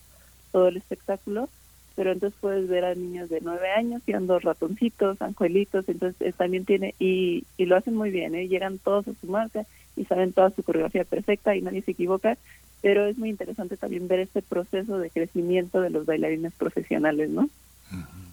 todo 0.52 0.68
el 0.68 0.76
espectáculo 0.76 1.48
pero 1.96 2.12
entonces 2.12 2.38
puedes 2.40 2.68
ver 2.68 2.84
a 2.84 2.94
niños 2.94 3.28
de 3.28 3.40
nueve 3.40 3.68
años 3.72 4.00
tirando 4.04 4.38
ratoncitos 4.38 5.20
anjuelitos 5.20 5.88
entonces 5.88 6.22
eh, 6.22 6.32
también 6.32 6.64
tiene 6.64 6.94
y, 7.00 7.44
y 7.56 7.66
lo 7.66 7.76
hacen 7.76 7.96
muy 7.96 8.10
bien 8.10 8.36
¿eh? 8.36 8.46
llegan 8.46 8.78
todos 8.78 9.08
a 9.08 9.14
su 9.20 9.26
marca 9.26 9.66
y 9.96 10.04
saben 10.04 10.32
toda 10.32 10.50
su 10.50 10.62
coreografía 10.62 11.02
perfecta 11.02 11.56
y 11.56 11.62
nadie 11.62 11.82
se 11.82 11.90
equivoca 11.90 12.38
pero 12.80 13.06
es 13.06 13.18
muy 13.18 13.28
interesante 13.28 13.76
también 13.76 14.06
ver 14.06 14.20
este 14.20 14.40
proceso 14.40 14.98
de 14.98 15.10
crecimiento 15.10 15.80
de 15.80 15.90
los 15.90 16.06
bailarines 16.06 16.52
profesionales 16.52 17.28
no 17.28 17.50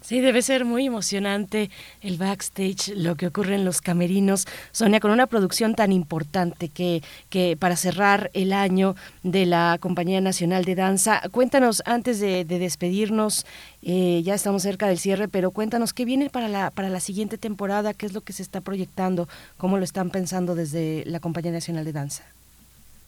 Sí, 0.08 0.22
debe 0.22 0.42
ser 0.42 0.64
muy 0.64 0.86
emocionante 0.86 1.70
el 2.00 2.16
backstage, 2.16 2.94
lo 2.96 3.16
que 3.16 3.28
ocurre 3.28 3.56
en 3.56 3.66
los 3.66 3.82
camerinos. 3.82 4.46
Sonia, 4.72 5.02
con 5.02 5.12
una 5.12 5.28
producción 5.28 5.76
tan 5.76 5.92
importante 5.92 6.70
que, 6.70 7.04
que 7.30 7.58
para 7.58 7.76
cerrar 7.76 8.32
el 8.34 8.54
año 8.54 8.96
de 9.24 9.46
la 9.46 9.78
Compañía 9.82 10.22
Nacional 10.22 10.64
de 10.64 10.76
Danza, 10.76 11.22
cuéntanos 11.32 11.84
antes 11.86 12.22
de, 12.22 12.46
de 12.46 12.58
despedirnos, 12.58 13.46
eh, 13.82 14.22
ya 14.24 14.34
estamos 14.34 14.62
cerca 14.62 14.88
del 14.88 14.98
cierre, 14.98 15.28
pero 15.28 15.52
cuéntanos 15.52 15.92
qué 15.92 16.06
viene 16.06 16.30
para 16.30 16.48
la, 16.48 16.72
para 16.72 16.88
la 16.88 17.02
siguiente 17.02 17.38
temporada, 17.38 17.94
qué 17.94 18.06
es 18.06 18.14
lo 18.14 18.22
que 18.22 18.32
se 18.32 18.44
está 18.44 18.62
proyectando, 18.62 19.28
cómo 19.58 19.78
lo 19.78 19.84
están 19.84 20.10
pensando 20.10 20.56
desde 20.56 21.04
la 21.06 21.20
Compañía 21.20 21.52
Nacional 21.52 21.84
de 21.84 21.92
Danza. 21.92 22.24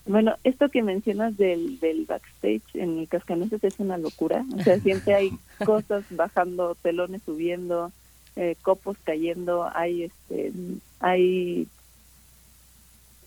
Bueno, 0.10 0.38
esto 0.44 0.70
que 0.70 0.82
mencionas 0.82 1.38
del, 1.38 1.80
del 1.80 2.06
backstage 2.06 2.64
en 2.74 2.98
el 2.98 3.08
Cascanueces 3.08 3.64
es 3.64 3.80
una 3.80 4.00
locura. 4.00 4.44
O 4.58 4.64
sea, 4.64 4.80
siempre 4.80 5.14
hay 5.14 5.32
cosas 5.64 6.04
bajando, 6.10 6.74
telones 6.82 7.22
subiendo, 7.24 7.92
eh, 8.36 8.56
copos 8.64 8.98
cayendo, 9.04 9.70
hay 9.72 10.06
este, 10.06 10.52
hay 11.00 11.68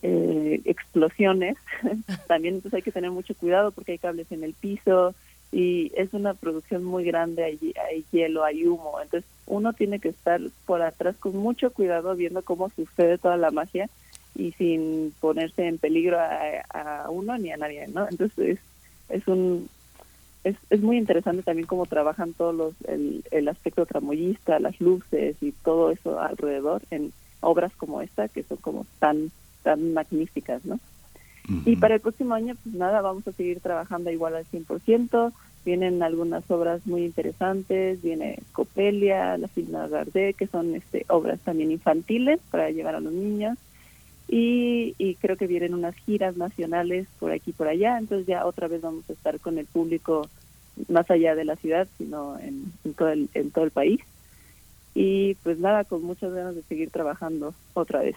eh, 0.03 0.61
explosiones. 0.65 1.57
También 2.27 2.57
entonces 2.57 2.79
hay 2.79 2.83
que 2.83 2.91
tener 2.91 3.13
mucho 3.13 3.37
cuidado 3.37 3.71
porque 3.71 3.93
hay 3.93 3.99
cables 3.99 4.33
en 4.33 4.43
el 4.43 4.53
piso 4.53 5.15
y 5.53 5.93
es 5.95 6.13
una 6.15 6.35
producción 6.35 6.83
muy 6.83 7.05
grande, 7.05 7.45
hay, 7.45 7.75
hay 7.89 8.05
hielo, 8.11 8.43
hay 8.43 8.67
humo. 8.67 8.99
Entonces 9.01 9.31
uno 9.47 9.73
tiene 9.73 10.01
que 10.01 10.09
estar 10.09 10.41
por 10.67 10.83
atrás 10.83 11.15
con 11.17 11.37
mucho 11.37 11.71
cuidado 11.71 12.17
viendo 12.17 12.43
cómo 12.43 12.71
sucede 12.71 13.19
toda 13.19 13.37
la 13.37 13.53
magia 13.53 13.89
y 14.35 14.53
sin 14.53 15.13
ponerse 15.21 15.67
en 15.67 15.79
peligro 15.79 16.19
a, 16.19 17.05
a 17.05 17.11
uno 17.11 17.37
ni 17.39 17.51
a 17.51 17.57
nadie, 17.57 17.87
¿no? 17.89 18.07
Entonces 18.09 18.39
es, 18.39 18.59
es 19.09 19.29
un 19.29 19.69
es, 20.45 20.57
es 20.71 20.81
muy 20.81 20.97
interesante 20.97 21.43
también 21.43 21.67
cómo 21.67 21.87
trabajan 21.87 22.33
todos 22.33 22.55
los 22.55 22.75
el, 22.89 23.25
el 23.31 23.49
aspecto 23.49 23.87
tramoyista, 23.87 24.59
las 24.59 24.81
luces 24.81 25.37
y 25.41 25.53
todo 25.53 25.91
eso 25.91 26.21
alrededor 26.21 26.83
en 26.91 27.13
obras 27.41 27.73
como 27.77 28.01
esta 28.03 28.29
que 28.29 28.43
son 28.43 28.59
como 28.59 28.87
tan 28.99 29.31
tan 29.63 29.93
magníficas, 29.95 30.65
¿no? 30.65 30.81
Y 31.65 31.77
para 31.77 31.97
el 31.97 32.01
próximo 32.01 32.35
año, 32.35 32.55
pues 32.63 32.75
nada, 32.75 33.01
vamos 33.01 33.27
a 33.27 33.33
seguir 33.33 33.61
trabajando 33.61 34.11
igual 34.13 34.37
al 34.37 34.45
100%. 34.47 35.33
Vienen 35.65 36.03
algunas 36.03 36.49
obras 36.51 36.87
muy 36.87 37.05
interesantes, 37.05 38.01
viene 38.01 38.39
Copelia, 38.53 39.37
La 39.39 39.49
Signa 39.49 39.89
Gardé, 39.89 40.35
que 40.35 40.47
son 40.47 40.75
este, 40.77 41.05
obras 41.09 41.41
también 41.41 41.73
infantiles 41.73 42.39
para 42.51 42.71
llevar 42.71 42.95
a 42.95 43.01
los 43.01 43.13
niños 43.13 43.59
y, 44.35 44.95
y, 44.97 45.17
creo 45.17 45.37
que 45.37 45.47
vienen 45.47 45.75
unas 45.75 45.95
giras 45.95 46.39
nacionales 46.39 47.07
por 47.21 47.33
aquí 47.33 47.51
y 47.51 47.53
por 47.53 47.69
allá, 47.69 47.99
entonces 47.99 48.27
ya 48.27 48.47
otra 48.47 48.67
vez 48.67 48.81
vamos 48.81 49.05
a 49.11 49.13
estar 49.13 49.39
con 49.41 49.59
el 49.59 49.67
público 49.67 50.27
más 50.89 51.11
allá 51.11 51.35
de 51.35 51.45
la 51.45 51.55
ciudad, 51.57 51.87
sino 51.99 52.39
en, 52.39 52.73
todo, 52.97 53.11
el, 53.11 53.29
en 53.35 53.51
todo 53.51 53.67
el 53.67 53.71
país. 53.71 54.01
Y 54.95 55.35
pues 55.43 55.59
nada, 55.59 55.85
con 55.85 56.03
muchas 56.03 56.33
ganas 56.33 56.55
de 56.55 56.63
seguir 56.63 56.91
trabajando 56.91 57.55
otra 57.75 58.01
vez. 58.01 58.17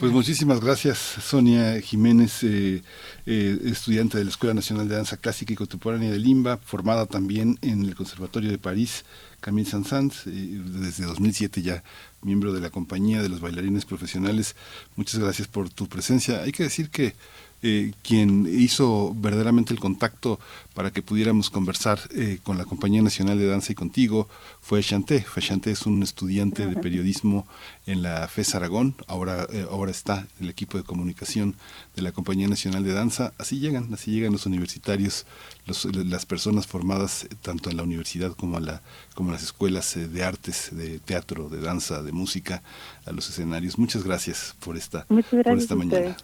Pues 0.00 0.12
muchísimas 0.12 0.62
gracias, 0.62 0.96
Sonia 0.96 1.78
Jiménez, 1.82 2.42
eh, 2.42 2.82
eh, 3.26 3.58
estudiante 3.66 4.16
de 4.16 4.24
la 4.24 4.30
Escuela 4.30 4.54
Nacional 4.54 4.88
de 4.88 4.96
Danza 4.96 5.18
Clásica 5.18 5.52
y 5.52 5.56
Contemporánea 5.56 6.10
de 6.10 6.18
Limba, 6.18 6.56
formada 6.56 7.04
también 7.04 7.58
en 7.60 7.84
el 7.84 7.94
Conservatorio 7.94 8.50
de 8.50 8.56
París, 8.56 9.04
Camille 9.40 9.68
Saint-Saëns, 9.68 10.26
eh, 10.26 10.62
desde 10.64 11.04
2007 11.04 11.60
ya 11.60 11.84
miembro 12.22 12.54
de 12.54 12.62
la 12.62 12.70
compañía 12.70 13.20
de 13.20 13.28
los 13.28 13.42
bailarines 13.42 13.84
profesionales. 13.84 14.56
Muchas 14.96 15.20
gracias 15.20 15.48
por 15.48 15.68
tu 15.68 15.86
presencia. 15.86 16.40
Hay 16.44 16.52
que 16.52 16.62
decir 16.62 16.88
que 16.88 17.14
eh, 17.62 17.92
quien 18.02 18.46
hizo 18.50 19.12
verdaderamente 19.14 19.74
el 19.74 19.80
contacto 19.80 20.40
para 20.74 20.92
que 20.92 21.02
pudiéramos 21.02 21.50
conversar 21.50 22.00
eh, 22.14 22.38
con 22.42 22.56
la 22.56 22.64
Compañía 22.64 23.02
Nacional 23.02 23.38
de 23.38 23.46
Danza 23.46 23.72
y 23.72 23.74
contigo 23.74 24.28
fue 24.62 24.82
Chanté. 24.82 25.26
Chanté 25.40 25.72
es 25.72 25.84
un 25.84 26.02
estudiante 26.02 26.66
de 26.66 26.76
periodismo 26.76 27.46
en 27.86 28.02
la 28.02 28.26
FES 28.28 28.54
Aragón, 28.54 28.94
ahora, 29.08 29.46
eh, 29.52 29.66
ahora 29.70 29.90
está 29.90 30.26
en 30.38 30.44
el 30.44 30.50
equipo 30.50 30.78
de 30.78 30.84
comunicación 30.84 31.54
de 31.96 32.00
la 32.00 32.12
Compañía 32.12 32.48
Nacional 32.48 32.82
de 32.82 32.94
Danza. 32.94 33.34
Así 33.36 33.58
llegan, 33.58 33.92
así 33.92 34.10
llegan 34.10 34.32
los 34.32 34.46
universitarios, 34.46 35.26
los, 35.66 35.84
las 35.94 36.24
personas 36.24 36.66
formadas 36.66 37.26
tanto 37.42 37.68
en 37.68 37.76
la 37.76 37.82
universidad 37.82 38.32
como, 38.32 38.56
a 38.56 38.60
la, 38.60 38.80
como 39.14 39.28
en 39.28 39.34
las 39.34 39.42
escuelas 39.42 39.94
de 39.96 40.24
artes, 40.24 40.70
de 40.72 40.98
teatro, 40.98 41.50
de 41.50 41.60
danza, 41.60 42.02
de 42.02 42.12
música, 42.12 42.62
a 43.04 43.12
los 43.12 43.28
escenarios. 43.28 43.78
Muchas 43.78 44.02
gracias 44.02 44.54
por 44.60 44.78
esta, 44.78 45.04
gracias 45.10 45.44
por 45.44 45.58
esta 45.58 45.74
mañana. 45.74 46.16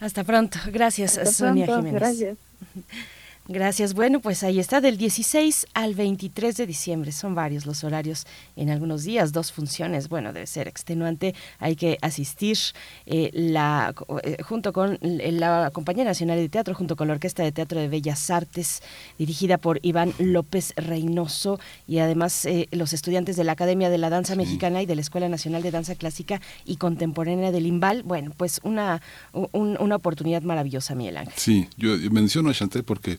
Hasta 0.00 0.24
pronto. 0.24 0.58
Gracias, 0.72 1.18
Hasta 1.18 1.32
Sonia 1.32 1.66
pronto. 1.66 1.86
Jiménez. 1.86 2.00
Gracias. 2.00 2.38
Gracias. 3.46 3.92
Bueno, 3.92 4.20
pues 4.20 4.42
ahí 4.42 4.58
está, 4.58 4.80
del 4.80 4.96
16 4.96 5.66
al 5.74 5.94
23 5.94 6.56
de 6.56 6.66
diciembre. 6.66 7.12
Son 7.12 7.34
varios 7.34 7.66
los 7.66 7.84
horarios 7.84 8.26
en 8.56 8.70
algunos 8.70 9.04
días, 9.04 9.32
dos 9.32 9.52
funciones. 9.52 10.08
Bueno, 10.08 10.32
debe 10.32 10.46
ser 10.46 10.66
extenuante. 10.66 11.34
Hay 11.58 11.76
que 11.76 11.98
asistir 12.00 12.56
eh, 13.04 13.30
la, 13.34 13.94
eh, 14.22 14.38
junto 14.42 14.72
con 14.72 14.98
la 15.02 15.70
Compañía 15.74 16.04
Nacional 16.04 16.38
de 16.38 16.48
Teatro, 16.48 16.74
junto 16.74 16.96
con 16.96 17.08
la 17.08 17.14
Orquesta 17.14 17.42
de 17.42 17.52
Teatro 17.52 17.78
de 17.80 17.88
Bellas 17.88 18.30
Artes, 18.30 18.82
dirigida 19.18 19.58
por 19.58 19.78
Iván 19.82 20.14
López 20.18 20.72
Reynoso, 20.76 21.60
y 21.86 21.98
además 21.98 22.46
eh, 22.46 22.68
los 22.72 22.94
estudiantes 22.94 23.36
de 23.36 23.44
la 23.44 23.52
Academia 23.52 23.90
de 23.90 23.98
la 23.98 24.08
Danza. 24.10 24.34
Mexicana 24.34 24.80
y 24.82 24.86
de 24.86 24.94
la 24.94 25.00
Escuela 25.02 25.28
Nacional 25.28 25.62
de 25.62 25.70
Danza 25.70 25.94
Clásica 25.96 26.40
y 26.64 26.76
Contemporánea 26.76 27.52
del 27.52 27.66
Imbal. 27.66 28.02
Bueno, 28.04 28.32
pues 28.36 28.58
una, 28.64 29.02
un- 29.32 29.76
una 29.78 29.96
oportunidad 29.96 30.42
maravillosa, 30.42 30.94
Miguel 30.94 31.18
Ángel. 31.18 31.34
Sí, 31.36 31.68
yo 31.76 31.90
menciono 32.10 32.48
a 32.50 32.54
Chanté 32.54 32.82
porque 32.82 33.18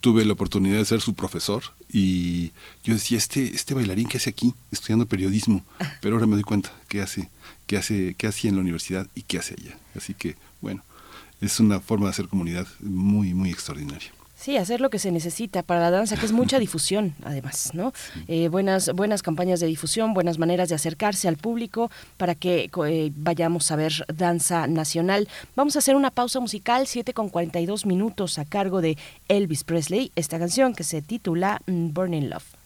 tuve 0.00 0.24
la 0.24 0.34
oportunidad 0.34 0.78
de 0.78 0.84
ser 0.84 1.00
su 1.00 1.14
profesor 1.14 1.62
y 1.90 2.52
yo 2.84 2.94
decía, 2.94 3.18
este, 3.18 3.54
este 3.54 3.74
bailarín 3.74 4.08
que 4.08 4.18
hace 4.18 4.30
aquí, 4.30 4.54
estudiando 4.70 5.06
periodismo, 5.06 5.64
pero 6.00 6.16
ahora 6.16 6.26
me 6.26 6.34
doy 6.34 6.44
cuenta 6.44 6.72
que 6.88 7.00
hace, 7.00 7.30
que 7.66 7.76
hace, 7.76 8.14
que 8.14 8.26
hacía 8.26 8.50
en 8.50 8.56
la 8.56 8.62
universidad 8.62 9.06
y 9.14 9.22
qué 9.22 9.38
hace 9.38 9.54
allá. 9.58 9.78
Así 9.94 10.14
que, 10.14 10.36
bueno, 10.60 10.82
es 11.40 11.58
una 11.60 11.80
forma 11.80 12.06
de 12.06 12.10
hacer 12.10 12.28
comunidad 12.28 12.66
muy, 12.80 13.34
muy 13.34 13.50
extraordinaria. 13.50 14.12
Sí, 14.40 14.56
hacer 14.56 14.80
lo 14.80 14.88
que 14.88 14.98
se 14.98 15.12
necesita 15.12 15.62
para 15.62 15.80
la 15.80 15.90
danza, 15.90 16.16
que 16.16 16.24
es 16.24 16.32
mucha 16.32 16.58
difusión, 16.66 17.14
además, 17.22 17.72
¿no? 17.74 17.92
Eh, 18.26 18.48
buenas, 18.48 18.90
buenas 18.94 19.22
campañas 19.22 19.60
de 19.60 19.66
difusión, 19.66 20.14
buenas 20.14 20.38
maneras 20.38 20.70
de 20.70 20.76
acercarse 20.76 21.28
al 21.28 21.36
público 21.36 21.90
para 22.16 22.34
que 22.34 22.70
eh, 22.86 23.12
vayamos 23.14 23.70
a 23.70 23.76
ver 23.76 23.92
danza 24.08 24.66
nacional. 24.66 25.28
Vamos 25.56 25.76
a 25.76 25.80
hacer 25.80 25.94
una 25.94 26.10
pausa 26.10 26.40
musical, 26.40 26.86
7 26.86 27.12
con 27.12 27.28
42 27.28 27.84
minutos, 27.84 28.38
a 28.38 28.46
cargo 28.46 28.80
de 28.80 28.96
Elvis 29.28 29.62
Presley, 29.62 30.10
esta 30.16 30.38
canción 30.38 30.74
que 30.74 30.84
se 30.84 31.02
titula 31.02 31.60
mm, 31.66 31.92
Burning 31.92 32.30
Love. 32.30 32.59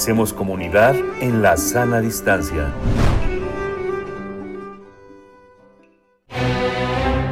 Hacemos 0.00 0.32
comunidad 0.32 0.96
en 1.20 1.42
la 1.42 1.58
sana 1.58 2.00
distancia. 2.00 2.72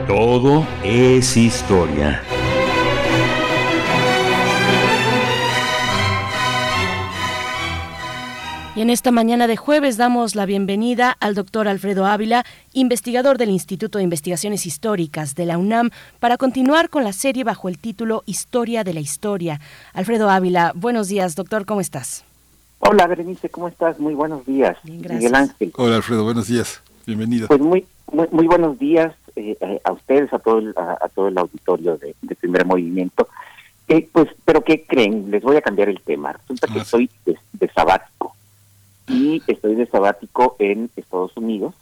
Todo 0.07 0.66
es 0.85 1.35
historia. 1.39 2.23
Y 8.77 8.83
en 8.83 8.91
esta 8.91 9.12
mañana 9.12 9.47
de 9.47 9.57
jueves 9.57 9.97
damos 9.97 10.35
la 10.35 10.45
bienvenida 10.45 11.16
al 11.21 11.35
doctor 11.35 11.69
Alfredo 11.69 12.05
Ávila, 12.05 12.45
investigador 12.75 13.39
del 13.39 13.49
Instituto 13.49 13.97
de 13.97 14.05
Investigaciones 14.05 14.66
Históricas 14.66 15.35
de 15.35 15.47
la 15.47 15.57
UNAM, 15.57 15.89
para 16.21 16.37
continuar 16.37 16.91
con 16.91 17.03
la 17.03 17.14
serie 17.14 17.45
bajo 17.45 17.71
el 17.71 17.79
título 17.79 18.25
Historia 18.27 18.85
de 18.85 18.93
la 18.93 19.01
Historia. 19.01 19.59
Alfredo 19.95 20.29
Ávila, 20.29 20.73
buenos 20.75 21.09
días, 21.09 21.35
doctor, 21.35 21.64
¿cómo 21.64 21.81
estás? 21.81 22.28
Hola, 22.91 23.07
Berenice, 23.07 23.51
¿cómo 23.51 23.68
estás? 23.68 24.01
Muy 24.01 24.14
buenos 24.14 24.47
días. 24.47 24.78
Bien, 24.82 25.03
gracias. 25.03 25.18
Miguel 25.20 25.34
Ángel. 25.34 25.72
Hola 25.76 25.97
Alfredo, 25.97 26.24
buenos 26.24 26.49
días. 26.49 26.82
Bienvenido. 27.07 27.47
Pues 27.49 27.61
muy, 27.61 27.84
muy, 28.11 28.26
muy 28.30 28.47
buenos 28.47 28.78
días 28.78 29.14
eh, 29.36 29.59
eh, 29.61 29.78
a 29.84 29.93
ustedes, 29.93 30.32
a 30.32 30.39
todo 30.39 30.59
el, 30.59 30.72
a, 30.74 30.97
a 31.05 31.09
todo 31.11 31.28
el 31.28 31.36
auditorio 31.36 31.99
de, 31.99 32.14
de 32.22 32.34
Primer 32.34 32.64
Movimiento. 32.64 33.28
Eh, 33.89 34.09
pues, 34.11 34.28
pero 34.47 34.64
¿qué 34.64 34.84
creen? 34.86 35.30
Les 35.30 35.43
voy 35.43 35.57
a 35.57 35.61
cambiar 35.61 35.91
el 35.91 36.01
tema. 36.01 36.32
Resulta 36.32 36.66
que 36.66 36.80
Ah, 36.80 36.84
sí. 36.84 37.05
estoy 37.05 37.11
de, 37.26 37.39
de 37.53 37.68
sabático 37.74 38.34
y 39.07 39.43
estoy 39.47 39.74
de 39.74 39.86
sabático 39.86 40.57
en 40.59 40.89
Estados 40.97 41.36
Unidos 41.36 41.74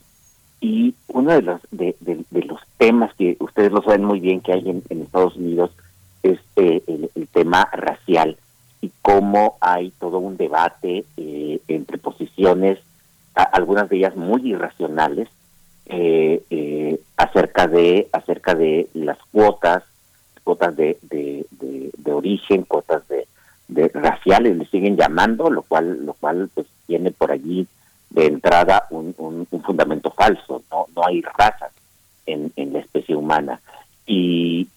y 0.61 0.93
uno 1.07 1.31
de 1.33 1.43
los 1.43 1.61
de, 1.71 1.95
de- 2.01 2.25
de 2.31 2.43
los 2.47 2.61
temas 2.79 3.15
que 3.15 3.37
ustedes 3.39 3.71
lo 3.71 3.81
saben 3.83 4.05
muy 4.05 4.19
bien 4.19 4.41
que 4.41 4.53
hay 4.53 4.69
en, 4.69 4.83
en 4.89 5.03
Estados 5.03 5.37
Unidos 5.37 5.71
es 6.25 6.41
eh, 6.57 6.83
el, 6.89 7.11
el 7.15 7.29
tema 7.29 7.69
racial 7.73 8.37
cómo 9.03 9.57
hay 9.61 9.91
todo 9.99 10.19
un 10.19 10.37
debate 10.37 11.05
eh, 11.17 11.61
entre 11.69 11.99
posiciones, 11.99 12.79
algunas 13.35 13.89
de 13.89 13.97
ellas 13.97 14.17
muy 14.17 14.51
irracionales, 14.51 15.29
eh, 15.87 16.43
eh, 16.51 17.01
acerca 17.17 17.67
de 17.67 18.09
acerca 18.13 18.55
de 18.55 18.89
las 18.95 19.19
cuotas, 19.31 19.85
cuotas 20.43 20.75
de, 20.77 20.99
de, 21.03 22.13
origen, 22.13 22.63
cuotas 22.63 23.03
de, 23.09 23.27
raciales, 23.93 24.57
le 24.57 24.67
siguen 24.67 24.97
llamando, 24.97 25.51
lo 25.51 25.63
cual 25.63 26.05
lo 26.07 26.15
cual 26.15 26.49
pues 26.55 26.67
tiene 26.87 27.11
por 27.11 27.31
allí 27.31 27.67
de 28.11 28.27
entrada 28.27 28.87
un, 28.91 29.15
un, 29.19 29.47
un 29.51 29.63
fundamento 29.63 30.11
falso, 30.11 30.63
no 30.71 30.87
no 30.95 31.07
hay 31.07 31.21
razas 31.23 31.73
en, 32.25 32.53
en 32.57 32.73
la 32.73 32.79
especie 32.79 33.15
humana. 33.15 33.61
Y 34.07 34.69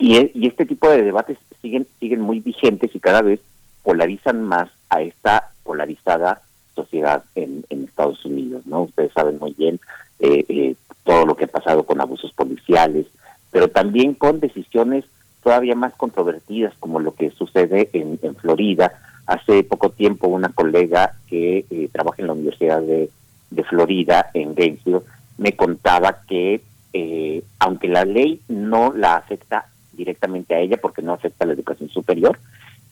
y, 0.00 0.30
y 0.34 0.46
este 0.46 0.64
tipo 0.64 0.88
de 0.88 1.02
debates 1.02 1.36
siguen 1.62 1.86
siguen 1.98 2.20
muy 2.20 2.40
vigentes 2.40 2.94
y 2.94 3.00
cada 3.00 3.22
vez 3.22 3.40
polarizan 3.82 4.42
más 4.42 4.70
a 4.88 5.02
esta 5.02 5.50
polarizada 5.64 6.42
sociedad 6.74 7.24
en, 7.34 7.64
en 7.70 7.84
Estados 7.84 8.24
Unidos, 8.24 8.66
¿no? 8.66 8.82
Ustedes 8.82 9.12
saben 9.12 9.38
muy 9.38 9.52
bien 9.52 9.80
eh, 10.18 10.44
eh, 10.48 10.74
todo 11.04 11.26
lo 11.26 11.36
que 11.36 11.44
ha 11.44 11.48
pasado 11.48 11.84
con 11.84 12.00
abusos 12.00 12.32
policiales, 12.32 13.06
pero 13.50 13.68
también 13.68 14.14
con 14.14 14.40
decisiones 14.40 15.04
todavía 15.42 15.74
más 15.74 15.94
controvertidas, 15.94 16.74
como 16.78 17.00
lo 17.00 17.14
que 17.14 17.30
sucede 17.30 17.88
en, 17.92 18.18
en 18.22 18.34
Florida. 18.36 18.92
Hace 19.26 19.62
poco 19.62 19.90
tiempo 19.90 20.28
una 20.28 20.50
colega 20.50 21.14
que 21.28 21.64
eh, 21.70 21.88
trabaja 21.92 22.16
en 22.18 22.26
la 22.26 22.32
Universidad 22.34 22.82
de, 22.82 23.10
de 23.50 23.64
Florida, 23.64 24.30
en 24.34 24.54
Gainesville, 24.54 25.02
me 25.38 25.56
contaba 25.56 26.20
que 26.28 26.62
eh, 26.92 27.42
aunque 27.58 27.88
la 27.88 28.04
ley 28.04 28.40
no 28.48 28.92
la 28.92 29.16
afecta 29.16 29.66
directamente 30.00 30.54
a 30.54 30.60
ella 30.60 30.78
porque 30.78 31.02
no 31.02 31.12
afecta 31.12 31.44
a 31.44 31.48
la 31.48 31.52
educación 31.52 31.90
superior, 31.90 32.38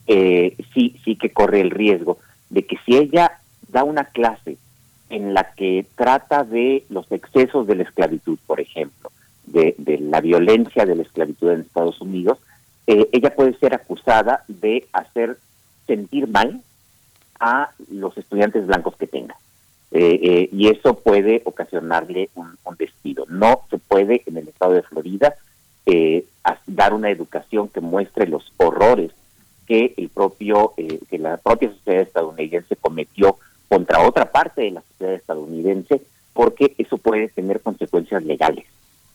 eh, 0.07 0.55
sí, 0.73 0.95
sí 1.03 1.15
que 1.15 1.31
corre 1.31 1.59
el 1.61 1.71
riesgo 1.71 2.19
de 2.49 2.65
que 2.65 2.77
si 2.85 2.95
ella 2.95 3.39
da 3.67 3.83
una 3.83 4.05
clase 4.05 4.57
en 5.09 5.33
la 5.33 5.53
que 5.55 5.85
trata 5.95 6.43
de 6.43 6.83
los 6.89 7.11
excesos 7.11 7.65
de 7.67 7.75
la 7.75 7.83
esclavitud, 7.83 8.37
por 8.45 8.59
ejemplo, 8.59 9.11
de, 9.45 9.73
de 9.77 9.97
la 9.97 10.21
violencia 10.21 10.85
de 10.85 10.95
la 10.95 11.01
esclavitud 11.01 11.49
en 11.51 11.61
Estados 11.61 11.99
Unidos, 11.99 12.37
eh, 12.85 13.09
ella 13.11 13.35
puede 13.35 13.57
ser 13.57 13.73
acusada 13.73 14.43
de 14.47 14.87
hacer 14.93 15.37
sentir 15.87 16.27
mal 16.27 16.61
a 17.39 17.71
los 17.91 18.17
estudiantes 18.17 18.67
blancos 18.67 18.95
que 18.97 19.07
tenga. 19.07 19.35
Eh, 19.91 20.19
eh, 20.21 20.49
y 20.51 20.67
eso 20.69 20.99
puede 20.99 21.41
ocasionarle 21.45 22.29
un, 22.35 22.57
un, 22.63 22.75
despido. 22.77 23.25
No 23.27 23.61
se 23.71 23.79
puede 23.79 24.21
en 24.27 24.37
el 24.37 24.47
estado 24.47 24.73
de 24.73 24.83
Florida 24.83 25.33
eh, 25.91 26.25
dar 26.67 26.93
una 26.93 27.09
educación 27.09 27.67
que 27.67 27.81
muestre 27.81 28.27
los 28.27 28.51
horrores 28.57 29.11
que 29.67 29.93
el 29.97 30.09
propio 30.09 30.73
eh, 30.77 30.99
que 31.09 31.17
la 31.19 31.37
propia 31.37 31.69
sociedad 31.69 32.01
estadounidense 32.01 32.75
cometió 32.75 33.37
contra 33.67 34.05
otra 34.05 34.31
parte 34.31 34.61
de 34.61 34.71
la 34.71 34.81
sociedad 34.81 35.13
estadounidense, 35.13 36.01
porque 36.33 36.73
eso 36.77 36.97
puede 36.97 37.27
tener 37.29 37.61
consecuencias 37.61 38.23
legales 38.23 38.65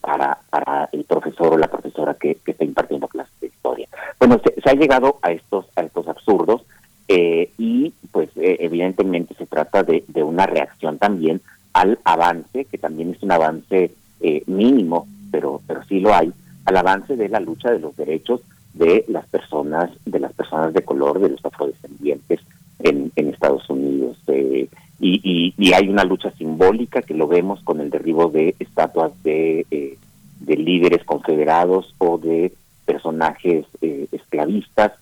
para, 0.01 0.39
para 0.51 0.89
el 0.93 1.05
profesor 1.05 1.55
o 1.55 1.59
la 1.59 1.69
profesora 1.69 2.15
que, 2.15 2.39
está 2.47 2.65
impartiendo 2.65 3.09
clases 3.09 3.35
de 3.41 3.49
historia. 3.49 3.89
Bueno, 4.19 4.41
se, 4.45 4.61
se 4.61 4.71
ha 4.71 4.75
llegado 4.75 5.19
a 5.23 5.33
estos 5.33 5.67
a 5.75 5.83
estos 5.83 6.07
absurdos 6.07 6.63
eh, 7.09 7.51
y 7.59 7.93
pues 8.13 8.31
eh, 8.37 8.57
evidentemente 8.61 9.35
se 9.35 9.47
trata 9.47 9.83
de, 9.83 10.05
de, 10.09 10.23
una 10.23 10.47
reacción 10.47 10.99
también 10.99 11.41
al 11.75 11.99
avance, 12.05 12.65
que 12.65 12.79
también 12.79 13.11
es 13.11 13.23
un 13.23 13.33
avance 13.33 13.91
eh, 14.21 14.43
mínimo, 14.47 15.07
pero, 15.31 15.61
pero 15.67 15.85
sí 15.85 16.01
lo 16.01 16.15
hay, 16.15 16.33
al 16.65 16.77
avance 16.77 17.17
de 17.17 17.29
la 17.29 17.41
lucha 17.41 17.71
de 17.71 17.79
los 17.79 17.97
derechos 17.97 18.41
de 18.73 19.05
las 19.09 19.27
personas, 19.27 19.91
de 20.05 20.19
las 20.19 20.33
personas 20.33 20.73
de 20.75 20.83
color, 20.83 21.21
de 21.21 21.31
los 21.31 21.45
afrodescendientes 21.45 22.41
en, 22.81 23.13
Estados 23.17 23.69
Unidos. 23.71 24.17
Eh, 24.27 24.69
y, 25.01 25.53
hay 25.75 25.89
una 25.89 26.05
lucha 26.05 26.31
simbólica 26.33 27.03
que 27.03 27.15
lo 27.15 27.27
vemos 27.27 27.61
con 27.65 27.81
el 27.81 27.91
derribo 27.91 28.29
de 28.29 28.55
estatuas 28.59 29.13
de, 29.23 29.67
eh, 29.71 29.99
de 30.41 30.57
líderes 30.57 31.05
confederados 31.05 31.95
o 31.99 32.19
de 32.19 32.53
personajes 32.85 33.67
eh, 33.81 34.07
esclavistas 34.13 34.93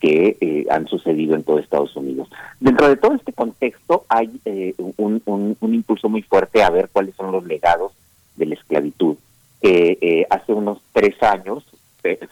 que 0.00 0.36
eh, 0.40 0.66
han 0.70 0.86
sucedido 0.88 1.34
en 1.34 1.42
todo 1.42 1.58
Estados 1.58 1.94
Unidos. 1.96 2.28
Dentro 2.58 2.88
de 2.88 2.96
todo 2.96 3.14
este 3.14 3.32
contexto 3.32 4.04
hay 4.08 4.40
eh, 4.44 4.74
un, 4.96 5.56
impulso 5.60 6.08
muy 6.08 6.22
fuerte 6.22 6.62
a 6.62 6.70
ver 6.70 6.88
cuáles 6.90 7.14
son 7.16 7.32
los 7.32 7.44
legados 7.44 7.92
de 8.36 8.46
la 8.46 8.54
esclavitud. 8.54 9.16
Eh, 9.62 10.26
hace 10.30 10.52
unos 10.52 10.80
tres 10.92 11.22
años, 11.22 11.64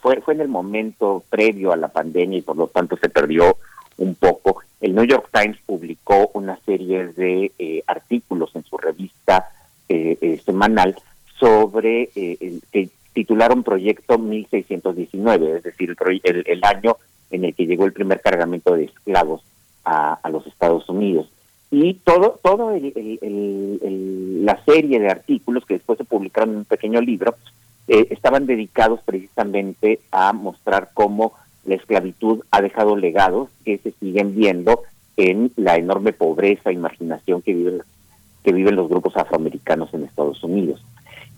fue, 0.01 0.20
fue 0.22 0.35
en 0.35 0.41
el 0.41 0.49
momento 0.49 1.22
previo 1.29 1.72
a 1.72 1.76
la 1.76 1.89
pandemia 1.89 2.39
y 2.39 2.43
por 2.43 2.57
lo 2.57 2.68
tanto 2.68 2.97
se 2.97 3.11
perdió 3.11 3.59
un 3.99 4.14
poco, 4.14 4.62
el 4.81 4.95
New 4.95 5.05
York 5.05 5.29
Times 5.33 5.59
publicó 5.66 6.31
una 6.35 6.59
serie 6.64 7.09
de 7.09 7.83
artículos 7.87 8.55
en 8.55 8.64
su 8.64 8.79
revista 8.79 9.51
semanal 10.45 10.97
sobre 11.39 12.11
el 12.14 12.62
que 12.70 12.89
titularon 13.12 13.64
Proyecto 13.64 14.16
1619, 14.16 15.57
es 15.57 15.62
decir, 15.64 15.97
el, 16.22 16.45
el, 16.47 16.64
año 16.64 16.97
en 17.31 17.45
el 17.45 17.55
que 17.55 17.66
llegó 17.66 17.85
el 17.85 17.93
primer 17.93 18.20
cargamento 18.20 18.74
de 18.74 18.85
esclavos 18.85 19.43
a 19.85 20.31
los 20.31 20.47
Estados 20.47 20.89
Unidos. 20.89 21.29
Y 21.71 21.95
todo, 21.95 22.39
todo 22.43 22.71
el, 22.73 24.45
la 24.45 24.62
serie 24.64 25.01
de 25.01 25.11
artículos 25.11 25.66
que 25.66 25.75
después 25.75 25.99
se 25.99 26.05
publicaron 26.05 26.51
en 26.51 26.57
un 26.59 26.64
pequeño 26.64 27.01
libro 27.01 27.35
eh, 27.89 28.07
estaban 28.11 28.47
dedicados 28.47 29.01
precisamente 29.05 30.01
a 30.11 30.33
mostrar 30.33 30.91
cómo 30.95 31.35
la 31.64 31.75
esclavitud 31.75 32.43
ha 32.51 32.62
dejado 32.62 32.97
legados 32.97 33.51
que 33.64 33.79
se 33.79 33.93
siguen 33.93 34.35
viendo 34.35 34.83
en 35.16 35.53
la 35.57 35.77
enorme 35.77 36.12
pobreza 36.12 36.73
y 36.73 36.77
marginación 36.77 37.43
que 37.43 37.53
viven, 37.53 37.83
que 38.45 38.53
viven 38.53 38.77
los 38.77 38.89
grupos 38.89 39.16
afroamericanos 39.16 39.93
en 39.93 40.05
Estados 40.05 40.43
Unidos. 40.43 40.83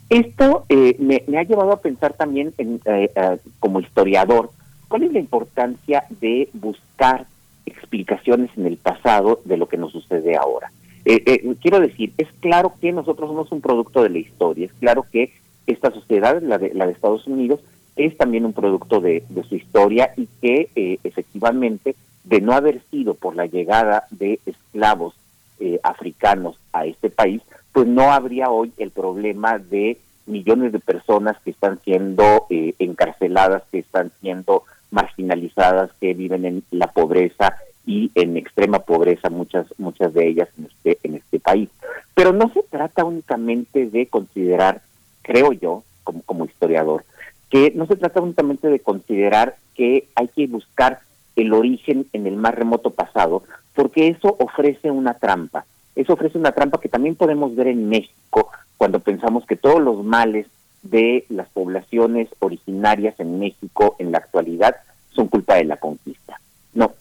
Esto 0.09 0.65
eh, 0.69 0.95
me, 0.99 1.37
ha 1.37 1.43
llevado 1.43 1.73
a 1.73 1.81
pensar 1.81 2.13
también 2.13 2.53
en, 2.57 2.79
eh, 2.85 3.09
uh, 3.15 3.37
como 3.59 3.79
historiador 3.79 4.51
¿Cuál 4.91 5.03
es 5.03 5.13
la 5.13 5.19
importancia 5.19 6.03
de 6.19 6.49
buscar 6.51 7.25
explicaciones 7.65 8.49
en 8.57 8.65
el 8.65 8.77
pasado 8.77 9.39
de 9.45 9.57
lo 9.57 9.67
que 9.67 9.77
nos 9.77 9.91
sucede 9.91 10.35
ahora? 10.35 10.71
Eh, 11.05 11.23
eh, 11.25 11.55
quiero 11.61 11.79
decir, 11.79 12.13
es 12.17 12.27
claro 12.39 12.73
que 12.79 12.91
nosotros 12.91 13.29
somos 13.29 13.51
un 13.51 13.61
producto 13.61 14.03
de 14.03 14.09
la 14.09 14.19
historia, 14.19 14.67
es 14.67 14.73
claro 14.73 15.05
que 15.11 15.33
esta 15.67 15.91
sociedad, 15.91 16.41
la 16.41 16.57
de, 16.57 16.73
la 16.73 16.85
de 16.85 16.93
Estados 16.93 17.25
Unidos, 17.27 17.59
es 17.95 18.17
también 18.17 18.45
un 18.45 18.53
producto 18.53 19.01
de, 19.01 19.23
su 19.47 19.55
historia 19.55 20.13
y 20.17 20.27
que 20.41 20.69
eh, 20.75 20.97
efectivamente, 21.03 21.95
de 22.23 22.41
no 22.41 22.53
haber 22.53 22.81
sido 22.89 23.13
por 23.15 23.35
la 23.35 23.45
llegada 23.45 24.05
de 24.11 24.39
esclavos 24.45 25.15
eh, 25.59 25.79
africanos 25.83 26.57
a 26.73 26.85
este 26.85 27.09
país, 27.09 27.41
pues 27.73 27.87
no 27.87 28.11
habría 28.11 28.49
hoy 28.49 28.71
el 28.77 28.91
problema 28.91 29.57
de 29.59 29.97
millones 30.25 30.71
de 30.71 30.79
personas 30.79 31.37
que 31.43 31.51
están 31.51 31.79
siendo 31.83 32.45
eh, 32.49 32.73
encarceladas, 32.79 33.63
que 33.71 33.79
están 33.79 34.11
siendo 34.21 34.63
marginalizadas 34.91 35.91
que 35.99 36.13
viven 36.13 36.45
en 36.45 36.63
la 36.71 36.87
pobreza 36.87 37.55
y 37.85 38.11
en 38.15 38.37
extrema 38.37 38.79
pobreza 38.79 39.29
muchas 39.29 39.65
muchas 39.79 40.13
de 40.13 40.27
ellas 40.27 40.49
en 40.57 40.65
este 40.65 40.99
en 41.03 41.15
este 41.15 41.39
país. 41.39 41.69
Pero 42.13 42.33
no 42.33 42.51
se 42.53 42.63
trata 42.63 43.03
únicamente 43.03 43.87
de 43.87 44.05
considerar 44.05 44.81
creo 45.23 45.53
yo 45.53 45.83
como 46.03 46.21
como 46.23 46.45
historiador 46.45 47.03
que 47.49 47.71
no 47.75 47.85
se 47.85 47.95
trata 47.95 48.21
únicamente 48.21 48.69
de 48.69 48.79
considerar 48.79 49.55
que 49.75 50.07
hay 50.15 50.27
que 50.29 50.47
buscar 50.47 50.99
el 51.35 51.53
origen 51.53 52.07
en 52.13 52.27
el 52.27 52.35
más 52.35 52.55
remoto 52.55 52.91
pasado 52.91 53.43
porque 53.73 54.07
eso 54.07 54.35
ofrece 54.39 54.91
una 54.91 55.13
trampa. 55.15 55.65
Eso 55.95 56.13
ofrece 56.13 56.37
una 56.37 56.51
trampa 56.51 56.79
que 56.79 56.89
también 56.89 57.15
podemos 57.15 57.55
ver 57.55 57.67
en 57.67 57.89
México 57.89 58.49
cuando 58.77 58.99
pensamos 58.99 59.45
que 59.45 59.55
todos 59.55 59.81
los 59.81 60.03
males 60.03 60.47
de 60.83 61.25
las 61.29 61.49
poblaciones 61.49 62.29
originarias 62.39 63.19
en 63.19 63.39
México 63.39 63.95
en 63.99 64.11
la 64.11 64.19
actualidad 64.19 64.75
son 65.13 65.27
culpa 65.27 65.55
de 65.55 65.65
la 65.65 65.77
conquista. 65.77 66.39
No, 66.73 66.93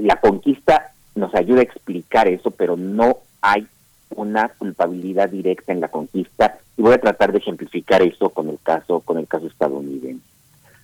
la 0.00 0.16
conquista 0.16 0.92
nos 1.14 1.34
ayuda 1.34 1.60
a 1.60 1.64
explicar 1.64 2.28
eso, 2.28 2.50
pero 2.50 2.76
no 2.76 3.18
hay 3.40 3.66
una 4.16 4.48
culpabilidad 4.50 5.28
directa 5.28 5.72
en 5.72 5.80
la 5.80 5.88
conquista 5.88 6.58
y 6.76 6.82
voy 6.82 6.94
a 6.94 7.00
tratar 7.00 7.32
de 7.32 7.38
ejemplificar 7.38 8.02
eso 8.02 8.30
con 8.30 8.48
el 8.48 8.58
caso 8.62 9.00
con 9.00 9.18
el 9.18 9.26
caso 9.26 9.46
estadounidense. 9.46 10.24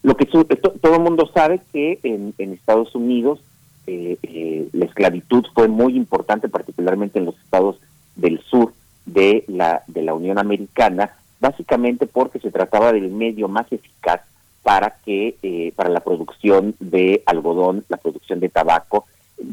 Lo 0.03 0.17
que 0.17 0.27
to, 0.27 0.45
todo 0.45 0.95
el 0.95 1.01
mundo 1.01 1.31
sabe 1.33 1.61
que 1.73 2.01
en, 2.03 2.35
en 2.39 2.53
Estados 2.53 2.95
Unidos 2.95 3.41
eh, 3.87 4.17
eh, 4.23 4.69
la 4.73 4.87
esclavitud 4.87 5.45
fue 5.55 5.69
muy 5.69 5.97
importante, 5.97 6.49
particularmente 6.49 7.19
en 7.19 7.27
los 7.27 7.39
estados 7.39 7.77
del 8.17 8.41
sur 8.41 8.73
de 9.07 9.45
la 9.49 9.83
de 9.87 10.03
la 10.03 10.15
Unión 10.15 10.39
Americana, 10.39 11.11
básicamente 11.41 12.07
porque 12.07 12.39
se 12.39 12.51
trataba 12.51 12.93
del 12.93 13.11
medio 13.11 13.49
más 13.49 13.71
eficaz 13.73 14.21
para 14.63 14.97
que 15.05 15.37
eh, 15.43 15.73
para 15.75 15.89
la 15.89 16.01
producción 16.01 16.75
de 16.79 17.23
algodón, 17.27 17.85
la 17.89 17.97
producción 17.97 18.41
de 18.41 18.51
tabaco, 18.51 19.07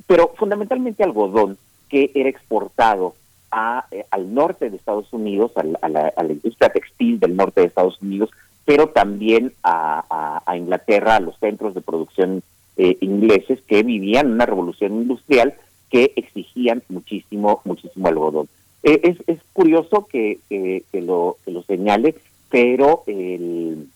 pero 0.05 0.33
fundamentalmente 0.35 1.03
algodón 1.03 1.57
que 1.89 2.11
era 2.13 2.29
exportado 2.29 3.15
a, 3.49 3.85
eh, 3.91 4.05
al 4.11 4.33
norte 4.33 4.69
de 4.69 4.75
Estados 4.75 5.11
Unidos, 5.13 5.51
a 5.55 5.63
la, 5.63 6.11
a, 6.15 6.23
la, 6.23 6.33
industria 6.33 6.69
textil 6.69 7.19
del 7.19 7.35
norte 7.37 7.61
de 7.61 7.67
Estados 7.67 8.01
Unidos, 8.01 8.29
pero 8.65 8.89
también 8.89 9.53
a, 9.63 10.41
a 10.45 10.57
Inglaterra, 10.57 11.15
a 11.15 11.19
los 11.21 11.37
centros 11.39 11.73
de 11.73 11.79
producción 11.79 12.43
eh, 12.79 12.95
ingleses 13.01 13.59
que 13.61 13.81
vivían 13.81 14.31
una 14.33 14.45
revolución 14.45 14.93
industrial 14.93 15.55
que 15.89 16.13
exigían 16.15 16.83
muchísimo, 16.89 17.61
muchísimo 17.65 18.07
algodón. 18.07 18.47
Eh, 18.83 18.99
es, 19.03 19.17
es 19.27 19.39
curioso 19.53 20.07
que, 20.09 20.39
que, 20.49 21.01
lo, 21.01 21.37
que 21.43 21.51
lo 21.51 21.63
señale, 21.63 22.15
pero 22.49 23.03
el, 23.07 23.89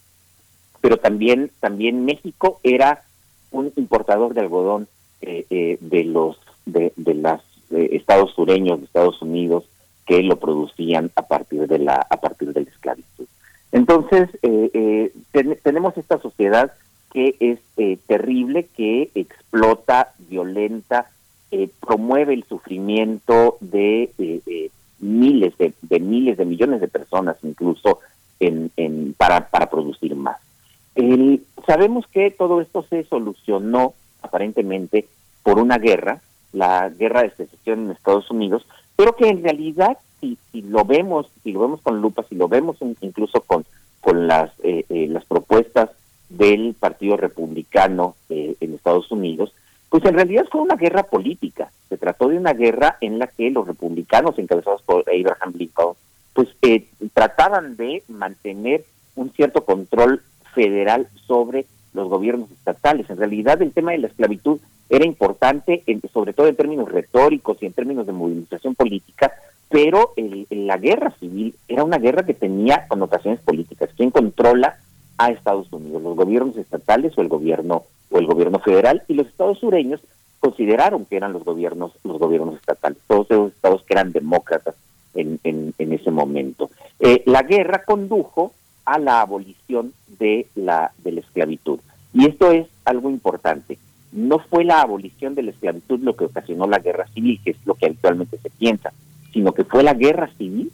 pero 0.82 0.98
también 0.98 1.52
también 1.60 2.06
México 2.06 2.60
era 2.64 3.04
un 3.52 3.72
importador 3.76 4.34
de 4.34 4.42
algodón 4.42 4.88
eh, 5.22 5.46
eh, 5.50 5.78
de 5.80 6.04
los 6.04 6.38
de, 6.66 6.92
las 6.98 7.42
eh, 7.70 7.90
estados 7.94 8.32
sureños 8.34 8.80
de 8.80 8.86
Estados 8.86 9.22
Unidos 9.22 9.66
que 10.06 10.24
lo 10.24 10.38
producían 10.38 11.12
a 11.16 11.22
partir 11.28 11.68
de 11.68 11.80
la 11.80 12.06
a 12.10 12.18
partir 12.18 12.54
de 12.54 12.62
la 12.62 12.70
esclavitud. 12.70 13.28
Entonces 13.72 14.30
ten, 15.32 15.58
tenemos 15.64 15.98
esta 15.98 16.20
sociedad 16.20 16.74
que 17.14 17.36
es 17.40 17.60
terrible 18.08 18.68
que 18.76 19.12
explota 19.16 20.14
violenta 20.30 21.10
promueve 21.86 22.34
el 22.34 22.44
sufrimiento 22.46 23.58
de 23.60 24.12
miles 25.00 25.58
de, 25.58 25.74
de 25.82 26.00
miles 26.00 26.38
de 26.38 26.46
millones 26.46 26.82
de 26.82 26.88
personas 26.88 27.38
incluso 27.44 28.00
en, 28.40 28.72
para, 29.18 29.50
para 29.50 29.70
producir 29.70 30.16
más. 30.16 30.38
Sabemos 31.66 32.06
que 32.08 32.32
todo 32.32 32.62
esto 32.62 32.86
se 32.90 33.04
solucionó 33.06 33.94
aparentemente 34.22 35.08
por 35.44 35.60
una 35.60 35.78
guerra, 35.78 36.22
la 36.54 36.90
guerra 36.90 37.24
de 37.24 37.32
secesión 37.32 37.86
en 37.86 37.92
Estados 37.92 38.30
Unidos, 38.30 38.66
pero 38.96 39.16
que 39.16 39.28
en 39.28 39.44
realidad 39.44 39.98
si, 40.20 40.38
si 40.52 40.62
lo 40.62 40.86
vemos, 40.86 41.28
si 41.44 41.52
lo 41.52 41.62
vemos 41.62 41.82
con 41.82 42.02
lupa, 42.02 42.24
si 42.30 42.36
lo 42.36 42.48
vemos 42.48 42.78
incluso 43.02 43.42
con, 43.42 43.66
con 44.00 44.28
las, 44.28 44.52
eh, 44.64 44.86
eh, 44.90 45.08
las 45.08 45.26
propuestas 45.26 45.90
del 46.30 46.76
Partido 46.80 47.18
Republicano 47.18 48.16
eh, 48.30 48.56
en 48.60 48.74
Estados 48.74 49.12
Unidos, 49.12 49.54
pues 49.92 50.06
en 50.06 50.14
realidad 50.14 50.46
fue 50.50 50.62
una 50.62 50.78
guerra 50.78 51.04
política. 51.04 51.70
Se 51.90 51.98
trató 51.98 52.30
de 52.30 52.38
una 52.38 52.54
guerra 52.54 52.98
en 53.02 53.20
la 53.20 53.28
que 53.28 53.52
los 53.52 53.68
republicanos, 53.68 54.40
encabezados 54.40 54.82
por 54.84 55.04
Abraham 55.10 55.54
Lincoln, 55.54 55.96
pues 56.34 56.48
eh, 56.62 56.88
trataban 57.14 57.76
de 57.76 58.02
mantener 58.08 58.86
un 59.18 59.34
cierto 59.34 59.66
control 59.66 60.22
federal 60.56 61.10
sobre 61.28 61.66
los 61.94 62.08
gobiernos 62.08 62.50
estatales. 62.52 63.10
En 63.10 63.18
realidad 63.18 63.62
el 63.62 63.74
tema 63.74 63.92
de 63.92 63.98
la 63.98 64.08
esclavitud 64.08 64.62
era 64.90 65.06
importante, 65.06 65.84
en, 65.86 66.02
sobre 66.14 66.32
todo 66.32 66.48
en 66.48 66.56
términos 66.56 66.90
retóricos 66.90 67.58
y 67.62 67.66
en 67.66 67.74
términos 67.74 68.08
de 68.08 68.14
movilización 68.14 68.76
política, 68.76 69.34
pero 69.68 70.14
el, 70.16 70.48
la 70.50 70.78
guerra 70.78 71.12
civil 71.20 71.54
era 71.68 71.84
una 71.84 71.98
guerra 71.98 72.26
que 72.26 72.34
tenía 72.34 72.88
connotaciones 72.88 73.42
políticas. 73.42 73.90
¿Quién 73.98 74.10
controla 74.10 74.78
a 75.18 75.32
Estados 75.32 75.68
Unidos? 75.74 76.02
¿Los 76.02 76.16
gobiernos 76.16 76.56
estatales 76.56 77.18
o 77.18 77.22
el 77.22 77.28
gobierno 77.28 77.84
o 78.12 78.20
el 78.20 78.28
gobierno 78.28 78.60
federal 78.60 79.04
y 79.08 79.14
los 79.14 79.28
estados 79.28 79.60
sureños 79.60 80.02
consideraron 80.40 81.06
que 81.06 81.18
eran 81.18 81.34
los 81.34 81.44
gobiernos 81.44 81.94
los 82.04 82.20
gobiernos 82.20 82.56
estatales, 82.56 82.98
todos 83.08 83.30
esos 83.30 83.52
estados 83.54 83.84
que 83.84 83.94
eran 83.94 84.12
demócratas 84.12 84.76
en, 85.14 85.40
en, 85.44 85.74
en 85.78 85.94
ese 85.94 86.12
momento. 86.12 86.70
Eh, 87.00 87.24
la 87.26 87.44
guerra 87.44 87.84
condujo 87.86 88.54
a 88.86 89.00
la 89.00 89.22
abolición 89.22 89.94
de 90.20 90.48
la, 90.56 90.92
de 91.04 91.12
la 91.14 91.20
esclavitud. 91.22 91.80
Y 92.14 92.26
esto 92.26 92.52
es 92.52 92.68
algo 92.86 93.10
importante. 93.10 93.78
No 94.12 94.40
fue 94.40 94.66
la 94.66 94.82
abolición 94.82 95.36
de 95.36 95.44
la 95.44 95.52
esclavitud 95.52 96.00
lo 96.02 96.16
que 96.16 96.26
ocasionó 96.26 96.68
la 96.68 96.80
guerra 96.80 97.08
civil, 97.14 97.40
que 97.44 97.52
es 97.52 97.58
lo 97.66 97.76
que 97.76 97.86
habitualmente 97.86 98.38
se 98.38 98.50
piensa, 98.50 98.92
sino 99.32 99.54
que 99.54 99.64
fue 99.64 99.84
la 99.84 99.94
guerra 99.94 100.30
civil, 100.38 100.72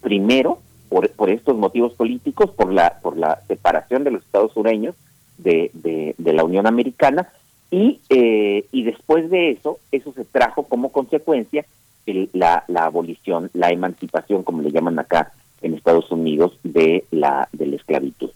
primero, 0.00 0.58
por, 0.88 1.10
por 1.10 1.30
estos 1.30 1.56
motivos 1.56 1.94
políticos, 1.94 2.50
por 2.50 2.72
la, 2.72 3.00
por 3.02 3.16
la 3.16 3.40
separación 3.48 4.04
de 4.04 4.12
los 4.12 4.22
estados 4.22 4.52
sureños 4.52 4.94
de, 5.38 5.70
de, 5.72 6.32
la 6.32 6.44
Unión 6.44 6.66
Americana 6.66 7.28
y, 7.70 8.00
eh, 8.10 8.66
y 8.72 8.82
después 8.82 9.30
de 9.30 9.50
eso, 9.50 9.78
eso 9.92 10.12
se 10.12 10.24
trajo 10.24 10.64
como 10.64 10.90
consecuencia 10.90 11.64
el, 12.06 12.28
la, 12.32 12.64
la 12.68 12.84
abolición, 12.84 13.50
la 13.54 13.70
emancipación, 13.70 14.42
como 14.42 14.62
le 14.62 14.70
llaman 14.70 14.98
acá 14.98 15.32
en 15.62 15.74
Estados 15.74 16.10
Unidos, 16.10 16.58
de 16.62 17.04
la, 17.10 17.48
de 17.52 17.66
la 17.66 17.76
esclavitud. 17.76 18.30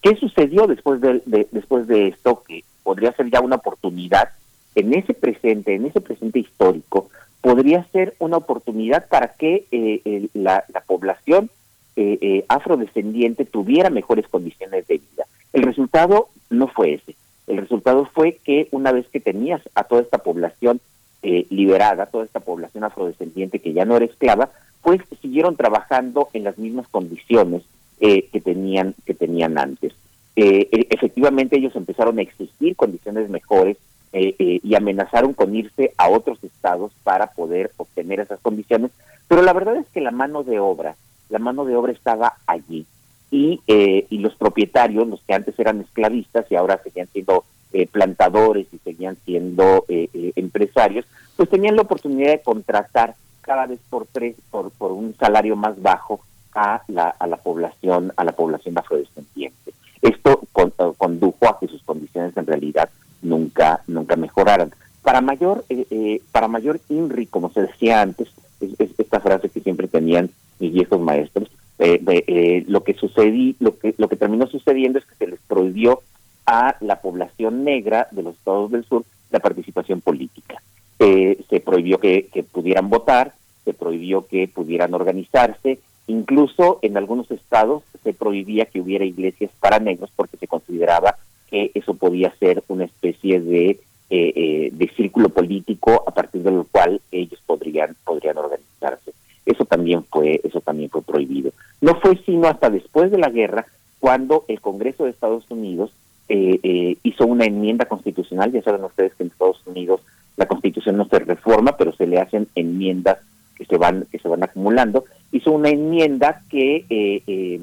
¿Qué 0.00 0.16
sucedió 0.16 0.66
después 0.66 1.00
de, 1.00 1.22
de, 1.26 1.46
después 1.52 1.86
de 1.86 2.08
esto? 2.08 2.42
Que 2.46 2.64
podría 2.82 3.12
ser 3.12 3.30
ya 3.30 3.40
una 3.40 3.56
oportunidad 3.56 4.30
en 4.74 4.94
ese 4.94 5.14
presente, 5.14 5.74
en 5.74 5.86
ese 5.86 6.00
presente 6.00 6.38
histórico, 6.38 7.08
podría 7.40 7.84
ser 7.92 8.14
una 8.18 8.38
oportunidad 8.38 9.06
para 9.08 9.34
que 9.34 9.66
eh, 9.70 10.00
el, 10.04 10.30
la, 10.32 10.64
la, 10.72 10.80
población 10.80 11.50
eh, 11.96 12.18
eh, 12.20 12.44
afrodescendiente 12.48 13.44
tuviera 13.44 13.90
mejores 13.90 14.26
condiciones 14.28 14.86
de 14.86 14.98
vida. 14.98 15.26
El 15.52 15.62
resultado 15.62 16.28
no 16.50 16.68
fue 16.68 16.94
ese. 16.94 17.14
El 17.46 17.58
resultado 17.58 18.06
fue 18.06 18.38
que 18.44 18.68
una 18.70 18.92
vez 18.92 19.06
que 19.08 19.20
tenías 19.20 19.62
a 19.74 19.84
toda 19.84 20.02
esta 20.02 20.18
población 20.18 20.80
eh, 21.22 21.46
liberada, 21.50 22.06
toda 22.06 22.24
esta 22.24 22.40
población 22.40 22.84
afrodescendiente 22.84 23.58
que 23.58 23.72
ya 23.72 23.84
no 23.84 23.96
era 23.96 24.04
esclava, 24.04 24.50
pues 24.82 25.00
siguieron 25.20 25.56
trabajando 25.56 26.28
en 26.32 26.44
las 26.44 26.58
mismas 26.58 26.88
condiciones 26.88 27.62
eh, 28.00 28.28
que 28.32 28.40
tenían 28.40 28.94
que 29.04 29.14
tenían 29.14 29.58
antes. 29.58 29.92
Eh, 30.34 30.68
e, 30.72 30.86
efectivamente 30.90 31.56
ellos 31.56 31.76
empezaron 31.76 32.18
a 32.18 32.22
exigir 32.22 32.74
condiciones 32.74 33.28
mejores 33.28 33.76
eh, 34.14 34.34
eh, 34.38 34.60
y 34.62 34.74
amenazaron 34.74 35.34
con 35.34 35.54
irse 35.54 35.92
a 35.98 36.08
otros 36.08 36.42
estados 36.42 36.92
para 37.02 37.28
poder 37.28 37.70
obtener 37.76 38.20
esas 38.20 38.40
condiciones, 38.40 38.90
pero 39.28 39.42
la 39.42 39.52
verdad 39.52 39.76
es 39.76 39.86
que 39.88 40.00
la 40.00 40.10
mano 40.10 40.42
de 40.42 40.58
obra, 40.58 40.96
la 41.28 41.38
mano 41.38 41.64
de 41.64 41.76
obra 41.76 41.92
estaba 41.92 42.34
allí 42.46 42.86
y, 43.32 43.60
eh, 43.66 44.06
y 44.10 44.18
los 44.18 44.36
propietarios, 44.36 45.08
los 45.08 45.22
que 45.22 45.34
antes 45.34 45.58
eran 45.58 45.80
esclavistas 45.80 46.46
y 46.50 46.54
ahora 46.54 46.80
seguían 46.84 47.08
siendo 47.12 47.44
eh, 47.72 47.86
plantadores 47.86 48.66
y 48.72 48.78
seguían 48.78 49.16
siendo 49.24 49.86
eh, 49.88 50.08
eh, 50.12 50.32
empresarios, 50.36 51.06
pues 51.34 51.48
tenían 51.48 51.74
la 51.74 51.82
oportunidad 51.82 52.30
de 52.30 52.42
contratar 52.42 53.16
cada 53.40 53.66
vez 53.66 53.80
por 53.88 54.06
tres, 54.06 54.36
por, 54.50 54.70
por 54.72 54.92
un 54.92 55.16
salario 55.18 55.56
más 55.56 55.80
bajo 55.80 56.20
a 56.54 56.82
la, 56.88 57.08
a 57.08 57.26
la 57.26 57.38
población, 57.38 58.12
a 58.16 58.24
la 58.24 58.32
población 58.32 58.76
afrodescendiente. 58.76 59.72
Esto 60.02 60.42
uh, 60.54 60.92
condujo 60.92 61.48
a 61.48 61.58
que 61.58 61.68
sus 61.68 61.82
condiciones 61.82 62.36
en 62.36 62.46
realidad 62.46 62.90
nunca, 63.22 63.82
nunca 63.86 64.16
mejoraran. 64.16 64.72
Para 65.02 65.22
mayor, 65.22 65.64
eh, 65.70 65.86
eh, 65.90 66.20
para 66.32 66.48
mayor 66.48 66.80
INRI, 66.90 67.26
como 67.26 67.50
se 67.50 67.62
decía 67.62 68.02
antes, 68.02 68.28
es, 68.60 68.78
es 68.78 68.90
esta 68.98 69.20
frase 69.20 69.48
que 69.48 69.60
siempre 69.60 69.88
tenían 69.88 70.28
mis 70.58 70.72
viejos 70.72 71.00
maestros, 71.00 71.48
eh, 71.82 72.24
eh, 72.26 72.64
lo 72.68 72.84
que 72.84 72.94
sucedí, 72.94 73.56
lo 73.58 73.78
que 73.78 73.94
lo 73.98 74.08
que 74.08 74.16
terminó 74.16 74.46
sucediendo 74.46 74.98
es 74.98 75.04
que 75.04 75.16
se 75.16 75.26
les 75.26 75.40
prohibió 75.40 76.02
a 76.46 76.76
la 76.80 77.00
población 77.00 77.64
negra 77.64 78.08
de 78.12 78.22
los 78.22 78.36
estados 78.36 78.70
del 78.70 78.84
sur 78.84 79.04
la 79.30 79.40
participación 79.40 80.00
política. 80.00 80.62
Eh, 80.98 81.42
se 81.50 81.60
prohibió 81.60 81.98
que, 81.98 82.28
pudieran 82.52 82.88
votar, 82.88 83.32
se 83.64 83.74
prohibió 83.74 84.26
que 84.26 84.46
pudieran 84.46 84.94
organizarse, 84.94 85.80
incluso 86.06 86.78
en 86.82 86.96
algunos 86.96 87.30
estados 87.30 87.82
se 88.04 88.12
prohibía 88.12 88.66
que 88.66 88.80
hubiera 88.80 89.04
iglesias 89.04 89.50
para 89.58 89.78
negros 89.78 90.10
porque 90.14 90.36
se 90.36 90.46
consideraba 90.46 91.16
que 91.50 91.70
eso 91.74 91.94
podía 91.94 92.32
ser 92.38 92.62
una 92.68 92.84
especie 92.84 93.40
de, 93.40 93.80
eh, 94.10 94.70
de 94.72 94.88
círculo 94.96 95.30
político 95.30 96.04
a 96.06 96.12
partir 96.12 96.42
del 96.42 96.64
cual 96.70 97.00
ellos 97.10 97.40
podrían 97.46 97.96
podrían 98.04 98.38
organizarse 98.38 99.12
eso 99.46 99.64
también 99.64 100.04
fue 100.04 100.40
eso 100.44 100.60
también 100.60 100.90
fue 100.90 101.02
prohibido. 101.02 101.52
No 101.80 101.94
fue 101.96 102.16
sino 102.24 102.48
hasta 102.48 102.70
después 102.70 103.10
de 103.10 103.18
la 103.18 103.30
guerra 103.30 103.66
cuando 104.00 104.44
el 104.48 104.60
Congreso 104.60 105.04
de 105.04 105.10
Estados 105.10 105.44
Unidos 105.50 105.92
eh, 106.28 106.60
eh, 106.62 106.96
hizo 107.02 107.26
una 107.26 107.44
enmienda 107.44 107.86
constitucional 107.86 108.52
ya 108.52 108.62
saben 108.62 108.84
ustedes 108.84 109.14
que 109.14 109.24
en 109.24 109.30
Estados 109.30 109.60
Unidos 109.66 110.00
la 110.36 110.46
Constitución 110.46 110.96
no 110.96 111.06
se 111.06 111.18
reforma 111.18 111.76
pero 111.76 111.92
se 111.92 112.06
le 112.06 112.18
hacen 112.18 112.48
enmiendas 112.54 113.18
que 113.56 113.64
se 113.64 113.76
van 113.76 114.06
que 114.10 114.18
se 114.18 114.28
van 114.28 114.42
acumulando. 114.42 115.04
Hizo 115.30 115.52
una 115.52 115.70
enmienda 115.70 116.42
que 116.48 116.84
eh, 116.88 117.22
eh 117.26 117.60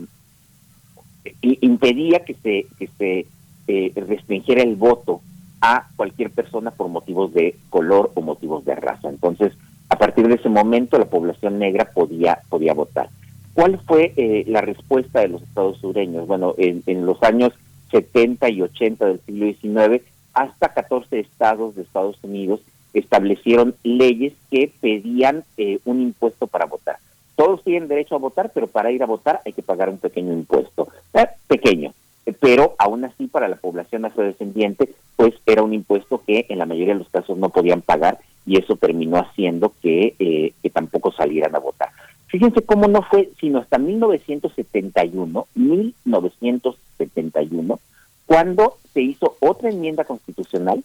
impedía 1.41 2.23
que 2.23 2.33
se 2.35 2.65
que 2.77 2.89
se 2.97 3.25
eh, 3.67 3.91
restringiera 3.95 4.63
el 4.63 4.75
voto 4.75 5.21
a 5.61 5.89
cualquier 5.95 6.31
persona 6.31 6.71
por 6.71 6.87
motivos 6.87 7.33
de 7.33 7.55
color 7.69 8.11
o 8.15 8.21
motivos 8.21 8.65
de 8.65 8.75
raza. 8.75 9.09
Entonces 9.09 9.53
a 9.89 9.97
partir 9.97 10.27
de 10.27 10.35
ese 10.35 10.49
momento 10.49 10.97
la 10.97 11.05
población 11.05 11.59
negra 11.59 11.85
podía, 11.93 12.39
podía 12.49 12.73
votar. 12.73 13.09
¿Cuál 13.53 13.79
fue 13.85 14.13
eh, 14.15 14.45
la 14.47 14.61
respuesta 14.61 15.21
de 15.21 15.29
los 15.29 15.41
estados 15.41 15.79
sureños? 15.79 16.27
Bueno, 16.27 16.53
en, 16.57 17.05
los 17.05 17.21
años 17.23 17.53
70 17.91 18.49
y 18.49 18.61
80 18.61 19.05
del 19.05 19.19
siglo 19.25 19.45
XIX, 19.47 20.03
hasta 20.33 20.69
14 20.69 21.19
estados 21.19 21.75
de 21.75 21.81
Estados 21.81 22.17
Unidos 22.23 22.61
establecieron 22.93 23.75
leyes 23.83 24.33
que 24.49 24.71
pedían 24.79 25.43
eh, 25.57 25.79
un 25.85 26.01
impuesto 26.01 26.47
para 26.47 26.65
votar. 26.65 26.97
Todos 27.35 27.63
tienen 27.63 27.87
derecho 27.87 28.15
a 28.15 28.19
votar, 28.19 28.51
pero 28.53 28.67
para 28.67 28.91
ir 28.91 29.01
a 29.03 29.07
votar 29.07 29.41
hay 29.45 29.53
que 29.53 29.63
pagar 29.63 29.89
un 29.89 29.97
pequeño 29.97 30.33
impuesto. 30.33 30.87
Eh, 31.13 31.27
pequeño, 31.47 31.93
pero 32.39 32.75
aún 32.77 33.03
así 33.03 33.27
para 33.27 33.47
la 33.47 33.55
población 33.55 34.05
afrodescendiente, 34.05 34.93
pues 35.15 35.33
era 35.45 35.63
un 35.63 35.73
impuesto 35.73 36.21
que 36.25 36.45
en 36.49 36.59
la 36.59 36.65
mayoría 36.65 36.93
de 36.93 36.99
los 36.99 37.09
casos 37.09 37.37
no 37.37 37.49
podían 37.49 37.81
pagar 37.81 38.19
y 38.45 38.57
eso 38.57 38.75
terminó 38.75 39.17
haciendo 39.17 39.73
que, 39.81 40.15
eh, 40.19 40.53
que 40.61 40.69
tampoco 40.69 41.11
salieran 41.11 41.55
a 41.55 41.59
votar. 41.59 41.89
Fíjense 42.27 42.61
cómo 42.61 42.87
no 42.87 43.01
fue 43.01 43.29
sino 43.39 43.59
hasta 43.59 43.77
1971, 43.77 45.47
1971, 45.55 47.79
cuando 48.25 48.77
se 48.93 49.01
hizo 49.01 49.35
otra 49.39 49.69
enmienda 49.69 50.03
constitucional 50.03 50.83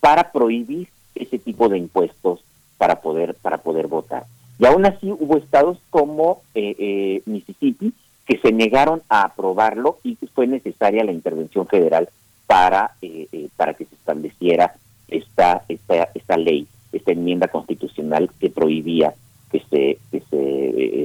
para 0.00 0.30
prohibir 0.32 0.88
ese 1.14 1.38
tipo 1.38 1.68
de 1.68 1.78
impuestos 1.78 2.40
para 2.78 3.00
poder 3.00 3.34
para 3.34 3.58
poder 3.58 3.86
votar. 3.86 4.24
Y 4.58 4.66
aún 4.66 4.86
así 4.86 5.12
hubo 5.12 5.36
estados 5.36 5.78
como 5.90 6.40
eh, 6.54 6.74
eh, 6.78 7.22
Mississippi 7.26 7.92
que 8.26 8.38
se 8.38 8.52
negaron 8.52 9.02
a 9.08 9.22
aprobarlo 9.22 9.98
y 10.02 10.16
fue 10.34 10.46
necesaria 10.46 11.04
la 11.04 11.12
intervención 11.12 11.66
federal 11.66 12.08
para 12.46 12.92
eh, 13.00 13.28
eh, 13.32 13.48
para 13.56 13.74
que 13.74 13.84
se 13.84 13.94
estableciera 13.94 14.74
esta 15.08 15.62
esta 15.68 16.08
esta 16.14 16.36
ley 16.36 16.66
esta 16.96 17.12
enmienda 17.12 17.48
constitucional 17.48 18.30
que 18.40 18.50
prohibía 18.50 19.14
que 19.50 19.60
se, 19.70 19.98
que 20.10 20.20
se 20.28 20.36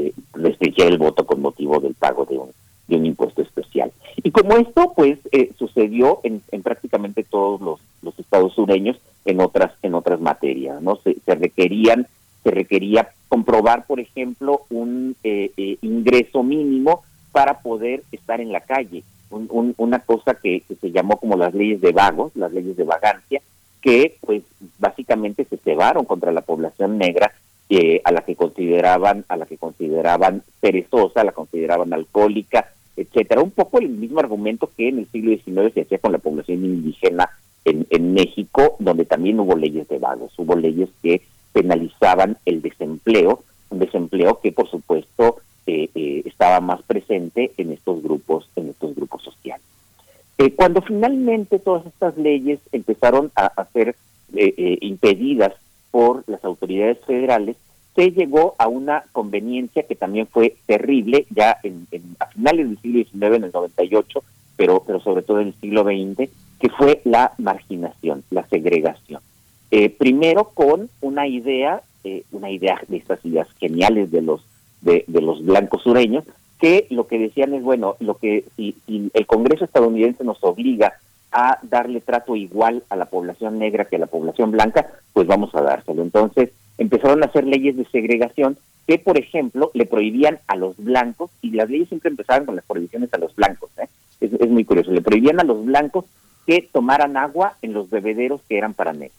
eh, 0.08 0.14
restringiera 0.34 0.90
el 0.90 0.98
voto 0.98 1.26
con 1.26 1.42
motivo 1.42 1.80
del 1.80 1.94
pago 1.94 2.26
de 2.26 2.38
un, 2.38 2.50
de 2.88 2.96
un 2.98 3.06
impuesto 3.06 3.42
especial. 3.42 3.92
Y 4.24 4.32
como 4.32 4.58
esto, 4.58 4.94
pues, 4.96 5.20
eh, 5.32 5.52
sucedió 5.58 6.20
en, 6.24 6.42
en, 6.52 6.64
prácticamente 6.64 7.24
todos 7.24 7.62
los, 7.62 7.80
los 8.02 8.18
estados 8.20 8.54
sureños 8.54 8.98
en 9.26 9.40
otras, 9.42 9.72
en 9.84 9.94
otras 9.94 10.20
materias, 10.20 10.82
¿no? 10.82 10.96
Se, 11.04 11.16
se 11.26 11.36
requerían 11.36 12.08
se 12.44 12.50
requería 12.50 13.10
comprobar, 13.30 13.86
por 13.86 14.00
ejemplo, 14.00 14.62
un 14.72 15.16
eh, 15.24 15.52
eh, 15.58 15.78
ingreso 15.84 16.42
mínimo 16.42 17.04
para 17.32 17.60
poder 17.62 18.02
estar 18.12 18.42
en 18.42 18.52
la 18.52 18.62
calle. 18.62 19.04
Un- 19.30 19.48
un- 19.52 19.76
una 19.78 20.00
cosa 20.00 20.34
que, 20.34 20.62
que 20.62 20.74
se 20.76 20.90
llamó 20.92 21.18
como 21.18 21.38
las 21.38 21.54
leyes 21.54 21.80
de 21.82 21.92
vagos, 21.92 22.32
las 22.36 22.52
leyes 22.52 22.76
de 22.76 22.84
vagancia, 22.84 23.40
que 23.82 24.18
pues 24.22 24.44
básicamente 24.80 25.46
se 25.46 25.58
cebaron 25.58 26.06
contra 26.06 26.32
la 26.32 26.42
población 26.42 26.98
negra 26.98 27.32
eh, 27.70 28.02
a 28.04 28.12
la 28.12 28.22
que 28.22 28.36
consideraban 28.36 29.26
a 29.28 29.38
la 29.38 29.46
que 29.46 29.58
consideraban 29.58 30.44
perezosa, 30.60 31.24
la 31.24 31.32
consideraban 31.32 31.94
alcohólica, 31.94 32.74
etcétera. 32.96 33.42
Un 33.42 33.52
poco 33.52 33.80
el 33.80 33.90
mismo 33.90 34.20
argumento 34.20 34.70
que 34.76 34.90
en 34.90 35.00
el 35.00 35.08
siglo 35.08 35.32
XIX 35.32 35.74
se 35.74 35.82
hacía 35.82 35.98
con 36.00 36.12
la 36.12 36.18
población 36.18 36.66
indígena 36.66 37.30
en, 37.64 38.14
México, 38.14 38.76
donde 38.80 39.06
también 39.06 39.40
hubo 39.40 39.56
leyes 39.56 39.88
de 39.88 40.00
vagos, 40.00 40.34
hubo 40.38 40.56
leyes 40.56 40.90
que 41.02 41.22
penalizaban 41.54 42.38
el 42.46 42.62
desempleo, 42.62 43.44
un 43.70 43.80
desempleo 43.80 44.40
que 44.42 44.52
por 44.52 44.70
supuesto 44.70 45.38
eh, 45.68 45.90
eh, 45.96 46.24
estaba 46.26 46.60
más 46.60 46.82
presente 46.82 47.52
en 47.58 47.72
estos 47.72 48.02
grupos, 48.02 48.50
en 48.56 48.70
estos 48.70 48.96
grupos 48.96 49.24
sociales. 49.24 49.64
Eh, 50.42 50.56
cuando 50.56 50.82
finalmente 50.82 51.60
todas 51.60 51.86
estas 51.86 52.18
leyes 52.18 52.60
empezaron 52.72 53.32
a, 53.36 53.64
ser 53.74 53.90
eh, 54.34 54.52
eh, 54.58 54.78
impedidas 54.82 55.54
por 55.92 56.24
las 56.28 56.44
autoridades 56.44 56.98
federales, 57.06 57.58
se 57.96 58.10
llegó 58.10 58.56
a 58.58 58.68
una 58.68 59.04
conveniencia 59.12 59.84
que 59.84 59.94
también 59.94 60.26
fue 60.26 60.56
terrible 60.66 61.28
ya 61.30 61.58
en, 61.62 61.86
a 62.20 62.26
finales 62.26 62.70
del 62.70 62.82
siglo 62.82 63.04
XIX, 63.04 63.36
en 63.36 63.44
el 63.44 63.52
98, 63.52 64.24
pero, 64.56 64.84
pero 64.84 65.00
sobre 65.00 65.22
todo 65.22 65.42
en 65.42 65.50
el 65.50 65.56
siglo 65.62 65.84
XX, 65.84 66.32
que 66.60 66.70
fue 66.76 67.02
la 67.04 67.34
marginación, 67.38 68.24
la 68.32 68.48
segregación. 68.48 69.22
Eh, 69.70 69.92
primero 69.92 70.46
con 70.56 70.90
una 71.02 71.28
idea, 71.28 71.84
eh, 72.04 72.24
una 72.32 72.50
idea 72.50 72.82
de 72.88 72.98
estas 72.98 73.24
ideas 73.26 73.48
geniales 73.60 74.10
de 74.10 74.24
los 74.24 74.42
de 74.82 75.06
los 75.08 75.46
blancos 75.46 75.84
sureños, 75.84 76.24
que 76.62 76.86
lo 76.92 77.08
que 77.08 77.18
decían 77.18 77.54
es, 77.56 77.64
bueno, 77.64 77.96
lo 78.00 78.16
que 78.16 78.46
si, 78.56 78.76
el 78.88 79.26
Congreso 79.26 79.66
estadounidense 79.66 80.24
nos 80.24 80.42
obliga 80.44 80.94
a 81.32 81.58
darle 81.64 82.02
trato 82.02 82.36
igual 82.36 82.84
a 82.90 82.96
la 82.96 83.06
población 83.06 83.58
negra 83.58 83.86
que 83.86 83.96
a 83.96 84.00
la 84.00 84.06
población 84.06 84.52
blanca, 84.52 84.86
pues 85.12 85.26
vamos 85.26 85.56
a 85.56 85.62
dárselo. 85.62 86.04
Entonces 86.04 86.52
empezaron 86.78 87.24
a 87.24 87.26
hacer 87.26 87.46
leyes 87.46 87.76
de 87.78 87.86
segregación 87.86 88.58
que, 88.86 89.00
por 89.00 89.18
ejemplo, 89.18 89.72
le 89.74 89.88
prohibían 89.88 90.40
a 90.48 90.56
los 90.56 90.78
blancos, 90.78 91.32
y 91.42 91.52
las 91.52 91.70
leyes 91.70 91.90
siempre 91.90 92.12
empezaban 92.12 92.46
con 92.46 92.56
las 92.56 92.66
prohibiciones 92.66 93.12
a 93.14 93.18
los 93.18 93.36
blancos, 93.36 93.72
¿eh? 93.80 93.88
es 94.20 94.50
muy 94.50 94.64
curioso, 94.64 94.92
le 94.92 95.02
prohibían 95.02 95.40
a 95.40 95.44
los 95.44 95.66
blancos 95.66 96.06
que 96.46 96.68
tomaran 96.72 97.18
agua 97.18 97.56
en 97.64 97.74
los 97.74 97.90
bebederos 97.90 98.42
que 98.48 98.58
eran 98.58 98.74
para 98.74 98.94
negros. 98.94 99.18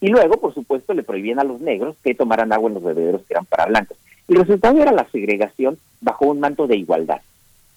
Y 0.00 0.08
luego, 0.08 0.38
por 0.38 0.52
supuesto, 0.52 0.92
le 0.92 1.02
prohibían 1.02 1.38
a 1.38 1.44
los 1.44 1.60
negros 1.62 1.96
que 2.02 2.14
tomaran 2.14 2.52
agua 2.52 2.68
en 2.68 2.74
los 2.74 2.82
bebederos 2.82 3.22
que 3.22 3.32
eran 3.32 3.46
para 3.46 3.66
blancos. 3.66 3.96
Y 4.28 4.34
el 4.34 4.40
resultado 4.40 4.80
era 4.80 4.92
la 4.92 5.08
segregación 5.10 5.78
bajo 6.00 6.26
un 6.26 6.40
manto 6.40 6.66
de 6.66 6.76
igualdad. 6.76 7.20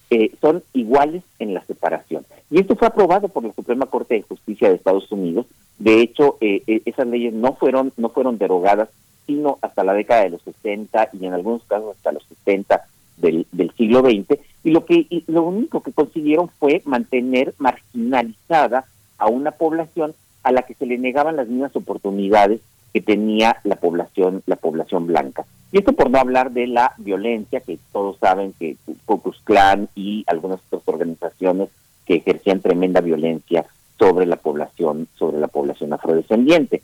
Eh, 0.09 0.31
son 0.39 0.63
iguales 0.73 1.23
en 1.39 1.53
la 1.53 1.61
separación. 1.65 2.25
Y 2.49 2.59
esto 2.59 2.75
fue 2.75 2.87
aprobado 2.87 3.27
por 3.27 3.43
la 3.43 3.53
Suprema 3.53 3.87
Corte 3.87 4.15
de 4.15 4.21
Justicia 4.21 4.69
de 4.69 4.75
Estados 4.75 5.11
Unidos. 5.11 5.47
De 5.79 6.01
hecho, 6.01 6.37
eh, 6.39 6.63
eh, 6.67 6.81
esas 6.85 7.07
leyes 7.07 7.33
no 7.33 7.53
fueron, 7.55 7.91
no 7.97 8.09
fueron 8.09 8.37
derogadas 8.37 8.89
sino 9.27 9.59
hasta 9.61 9.83
la 9.83 9.93
década 9.93 10.23
de 10.23 10.29
los 10.31 10.41
60 10.41 11.09
y 11.13 11.25
en 11.25 11.33
algunos 11.33 11.61
casos 11.65 11.97
hasta 11.97 12.13
los 12.13 12.23
70 12.45 12.87
del, 13.17 13.45
siglo 13.75 13.99
XX. 13.99 14.39
Y 14.63 14.71
lo, 14.71 14.85
que, 14.85 15.05
y 15.09 15.23
lo 15.27 15.43
único 15.43 15.83
que 15.83 15.91
consiguieron 15.91 16.49
fue 16.59 16.81
mantener 16.85 17.53
marginalizada 17.57 18.85
a 19.17 19.27
una 19.27 19.51
población 19.51 20.15
a 20.43 20.51
la 20.51 20.61
que 20.61 20.75
se 20.75 20.85
le 20.85 20.97
negaban 20.97 21.35
las 21.35 21.47
mismas 21.47 21.75
oportunidades 21.75 22.61
que 22.93 23.01
tenía 23.01 23.57
la 23.63 23.75
población 23.75 24.43
la 24.45 24.55
población 24.55 25.07
blanca. 25.07 25.45
Y 25.71 25.79
esto 25.79 25.93
por 25.93 26.09
no 26.09 26.19
hablar 26.19 26.51
de 26.51 26.67
la 26.67 26.93
violencia 26.97 27.59
que 27.59 27.77
todos 27.91 28.17
saben 28.19 28.53
que 28.57 28.77
Ku 29.05 29.21
Klux 29.21 29.39
Klan 29.43 29.89
y 29.95 30.23
algunas 30.27 30.59
otras 30.69 30.83
organizaciones 30.85 31.69
que 32.05 32.15
ejercían 32.15 32.61
tremenda 32.61 33.01
violencia 33.01 33.65
sobre 33.99 34.25
la 34.25 34.37
población 34.37 35.07
sobre 35.17 35.39
la 35.39 35.47
población 35.47 35.91
afrodescendiente. 35.91 36.81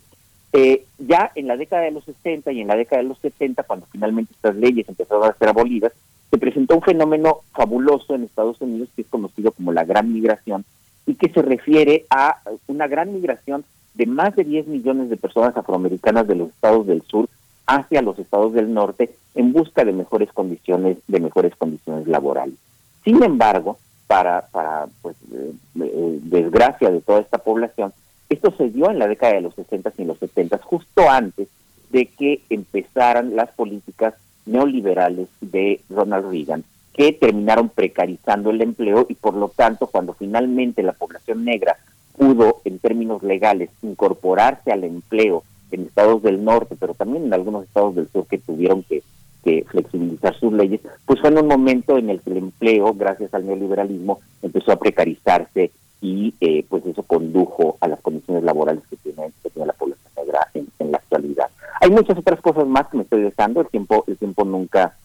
Eh, 0.52 0.84
ya 0.98 1.32
en 1.34 1.48
la 1.48 1.56
década 1.56 1.82
de 1.82 1.90
los 1.90 2.04
60 2.04 2.52
y 2.52 2.60
en 2.60 2.68
la 2.68 2.76
década 2.76 3.02
de 3.02 3.08
los 3.08 3.18
70, 3.18 3.62
cuando 3.64 3.86
finalmente 3.90 4.34
estas 4.34 4.54
leyes 4.54 4.88
empezaron 4.88 5.24
a 5.24 5.34
ser 5.34 5.48
abolidas, 5.48 5.92
se 6.30 6.38
presentó 6.38 6.76
un 6.76 6.82
fenómeno 6.82 7.40
fabuloso 7.52 8.14
en 8.14 8.24
Estados 8.24 8.60
Unidos 8.60 8.88
que 8.94 9.02
es 9.02 9.08
conocido 9.08 9.52
como 9.52 9.72
la 9.72 9.84
Gran 9.84 10.12
Migración 10.12 10.64
y 11.06 11.14
que 11.14 11.28
se 11.30 11.42
refiere 11.42 12.06
a 12.10 12.38
una 12.66 12.86
gran 12.86 13.12
migración 13.12 13.64
de 13.94 14.06
más 14.06 14.34
de 14.36 14.44
10 14.44 14.66
millones 14.66 15.10
de 15.10 15.16
personas 15.16 15.56
afroamericanas 15.56 16.26
de 16.26 16.34
los 16.34 16.48
estados 16.48 16.86
del 16.86 17.02
sur 17.02 17.28
hacia 17.66 18.02
los 18.02 18.18
estados 18.18 18.52
del 18.52 18.72
norte 18.72 19.14
en 19.34 19.52
busca 19.52 19.84
de 19.84 19.92
mejores 19.92 20.32
condiciones 20.32 20.98
de 21.08 21.20
mejores 21.20 21.54
condiciones 21.56 22.06
laborales. 22.06 22.56
Sin 23.04 23.22
embargo, 23.22 23.78
para 24.06 24.46
para 24.48 24.86
pues 25.02 25.16
eh, 25.32 25.52
eh, 25.80 26.18
desgracia 26.22 26.90
de 26.90 27.00
toda 27.00 27.20
esta 27.20 27.38
población, 27.38 27.92
esto 28.28 28.52
se 28.56 28.70
dio 28.70 28.90
en 28.90 28.98
la 28.98 29.08
década 29.08 29.34
de 29.34 29.40
los 29.40 29.54
60 29.54 29.92
y 29.98 30.04
los 30.04 30.18
70 30.18 30.58
justo 30.58 31.08
antes 31.08 31.48
de 31.90 32.06
que 32.06 32.42
empezaran 32.50 33.36
las 33.36 33.50
políticas 33.50 34.14
neoliberales 34.46 35.28
de 35.40 35.80
Ronald 35.88 36.30
Reagan 36.30 36.64
que 36.92 37.12
terminaron 37.12 37.68
precarizando 37.68 38.50
el 38.50 38.60
empleo 38.60 39.06
y 39.08 39.14
por 39.14 39.34
lo 39.34 39.48
tanto 39.48 39.88
cuando 39.88 40.14
finalmente 40.14 40.82
la 40.82 40.92
población 40.92 41.44
negra 41.44 41.76
pudo 42.16 42.60
en 42.64 42.78
términos 42.78 43.22
legales 43.22 43.70
incorporarse 43.82 44.70
al 44.70 44.84
empleo 44.84 45.42
en 45.70 45.82
estados 45.82 46.22
del 46.22 46.44
norte, 46.44 46.76
pero 46.78 46.94
también 46.94 47.24
en 47.24 47.34
algunos 47.34 47.64
estados 47.64 47.94
del 47.94 48.08
sur 48.08 48.26
que 48.26 48.38
tuvieron 48.38 48.82
que, 48.82 49.02
que 49.42 49.64
flexibilizar 49.68 50.34
sus 50.38 50.52
leyes, 50.52 50.80
pues 51.06 51.20
fue 51.20 51.30
en 51.30 51.38
un 51.38 51.48
momento 51.48 51.98
en 51.98 52.10
el 52.10 52.20
que 52.20 52.30
el 52.30 52.38
empleo, 52.38 52.94
gracias 52.94 53.32
al 53.34 53.46
neoliberalismo, 53.46 54.20
empezó 54.42 54.72
a 54.72 54.78
precarizarse 54.78 55.70
y 56.00 56.34
eh, 56.40 56.64
pues 56.68 56.84
eso 56.86 57.02
condujo 57.02 57.76
a 57.80 57.88
las 57.88 58.00
condiciones 58.00 58.44
laborales 58.44 58.82
que 58.88 58.96
tiene, 58.96 59.32
que 59.42 59.50
tiene 59.50 59.66
la 59.66 59.72
población 59.72 60.12
negra 60.16 60.48
en, 60.54 60.66
en 60.78 60.92
la 60.92 60.98
actualidad. 60.98 61.48
Hay 61.80 61.90
muchas 61.90 62.18
otras 62.18 62.40
cosas 62.40 62.66
más 62.66 62.88
que 62.88 62.98
me 62.98 63.02
estoy 63.02 63.22
dejando, 63.22 63.60
el 63.60 63.68
tiempo, 63.68 64.04
el 64.06 64.16
tiempo 64.16 64.44
nunca 64.44 64.96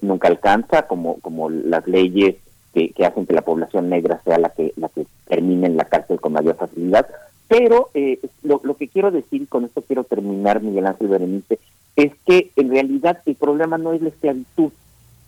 nunca 0.00 0.28
alcanza, 0.28 0.86
como, 0.86 1.18
como 1.20 1.50
las 1.50 1.86
leyes 1.86 2.36
que, 2.72 2.90
que 2.90 3.04
hacen 3.04 3.26
que 3.26 3.34
la 3.34 3.42
población 3.42 3.88
negra 3.88 4.20
sea 4.24 4.38
la 4.38 4.50
que, 4.50 4.72
la 4.76 4.88
que 4.88 5.06
termine 5.26 5.66
en 5.66 5.76
la 5.76 5.84
cárcel 5.84 6.20
con 6.20 6.32
mayor 6.32 6.56
facilidad. 6.56 7.06
Pero 7.52 7.90
eh, 7.92 8.18
lo, 8.42 8.60
que 8.78 8.88
quiero 8.88 9.10
decir, 9.10 9.42
y 9.42 9.46
con 9.46 9.66
esto 9.66 9.82
quiero 9.82 10.04
terminar, 10.04 10.62
Miguel 10.62 10.86
Ángel 10.86 11.08
Berenice, 11.08 11.58
es 11.96 12.12
que 12.24 12.50
en 12.56 12.70
realidad 12.70 13.18
el 13.26 13.34
problema 13.34 13.76
no 13.76 13.92
es 13.92 14.00
la 14.00 14.08
esclavitud, 14.08 14.72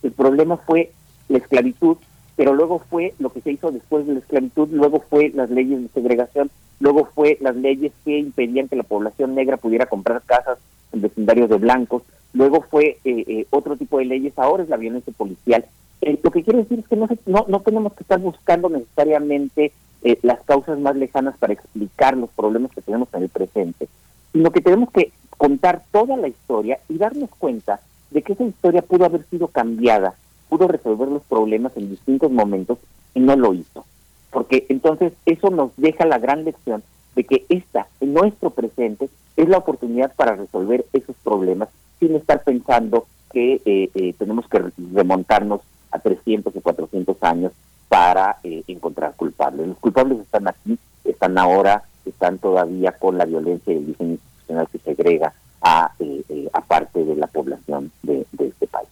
el 0.02 0.12
problema 0.12 0.56
fue 0.56 0.90
la 1.28 1.36
esclavitud, 1.36 1.98
pero 2.34 2.54
luego 2.54 2.78
fue 2.78 3.12
lo 3.18 3.30
que 3.30 3.42
se 3.42 3.52
hizo 3.52 3.70
después 3.70 4.06
de 4.06 4.14
la 4.14 4.20
esclavitud, 4.20 4.70
luego 4.72 5.00
fue 5.00 5.32
las 5.34 5.50
leyes 5.50 5.82
de 5.82 5.88
segregación, 5.88 6.50
luego 6.80 7.10
fue 7.14 7.36
las 7.42 7.56
leyes 7.56 7.92
que 8.06 8.16
impedían 8.16 8.68
que 8.68 8.76
la 8.76 8.84
población 8.84 9.34
negra 9.34 9.58
pudiera 9.58 9.84
comprar 9.84 10.22
casas 10.22 10.56
en 10.94 11.02
vecindarios 11.02 11.50
de 11.50 11.58
blancos, 11.58 12.04
luego 12.32 12.62
fue 12.62 12.96
eh, 13.04 13.24
eh, 13.26 13.46
otro 13.50 13.76
tipo 13.76 13.98
de 13.98 14.06
leyes, 14.06 14.32
ahora 14.38 14.62
es 14.62 14.70
la 14.70 14.78
violencia 14.78 15.12
policial. 15.14 15.66
Eh, 16.00 16.18
lo 16.22 16.30
que 16.30 16.42
quiero 16.42 16.60
decir 16.60 16.78
es 16.78 16.88
que 16.88 16.96
no, 16.96 17.06
no, 17.26 17.44
no 17.48 17.60
tenemos 17.60 17.92
que 17.92 18.02
estar 18.02 18.18
buscando 18.18 18.70
necesariamente 18.70 19.72
eh, 20.04 20.18
las 20.22 20.40
causas 20.42 20.78
más 20.78 20.94
lejanas 20.96 21.36
para 21.38 21.54
explicar 21.54 22.16
los 22.16 22.30
problemas 22.30 22.70
que 22.72 22.82
tenemos 22.82 23.08
en 23.14 23.22
el 23.22 23.28
presente, 23.30 23.88
sino 24.32 24.50
que 24.50 24.60
tenemos 24.60 24.90
que 24.90 25.12
contar 25.38 25.82
toda 25.90 26.16
la 26.16 26.28
historia 26.28 26.78
y 26.88 26.98
darnos 26.98 27.30
cuenta 27.38 27.80
de 28.10 28.22
que 28.22 28.34
esa 28.34 28.44
historia 28.44 28.82
pudo 28.82 29.06
haber 29.06 29.24
sido 29.24 29.48
cambiada, 29.48 30.14
pudo 30.48 30.68
resolver 30.68 31.08
los 31.08 31.22
problemas 31.22 31.76
en 31.76 31.90
distintos 31.90 32.30
momentos 32.30 32.78
y 33.14 33.20
no 33.20 33.34
lo 33.34 33.54
hizo. 33.54 33.84
Porque 34.30 34.66
entonces 34.68 35.14
eso 35.26 35.50
nos 35.50 35.70
deja 35.76 36.04
la 36.04 36.18
gran 36.18 36.44
lección 36.44 36.82
de 37.16 37.24
que 37.24 37.46
esta, 37.48 37.86
en 38.00 38.12
nuestro 38.12 38.50
presente, 38.50 39.08
es 39.36 39.48
la 39.48 39.58
oportunidad 39.58 40.14
para 40.14 40.36
resolver 40.36 40.84
esos 40.92 41.16
problemas 41.24 41.68
sin 41.98 42.14
estar 42.14 42.44
pensando 42.44 43.06
que 43.32 43.62
eh, 43.64 43.90
eh, 43.94 44.14
tenemos 44.18 44.46
que 44.48 44.62
remontarnos 44.92 45.62
a 45.90 45.98
300 45.98 46.54
o 46.54 46.60
400 46.60 47.22
años 47.22 47.52
para 47.94 48.38
eh, 48.42 48.64
encontrar 48.66 49.14
culpables. 49.14 49.68
Los 49.68 49.78
culpables 49.78 50.18
están 50.18 50.48
aquí, 50.48 50.76
están 51.04 51.38
ahora, 51.38 51.84
están 52.04 52.38
todavía 52.38 52.90
con 52.90 53.16
la 53.16 53.24
violencia 53.24 53.72
y 53.72 53.76
el 53.76 53.86
diseño 53.86 54.10
institucional 54.10 54.68
que 54.72 54.78
segrega 54.80 55.32
a, 55.62 55.92
eh, 56.00 56.24
eh, 56.28 56.48
a 56.52 56.60
parte 56.60 57.04
de 57.04 57.14
la 57.14 57.28
población 57.28 57.92
de, 58.02 58.26
este 58.36 58.66
país. 58.66 58.88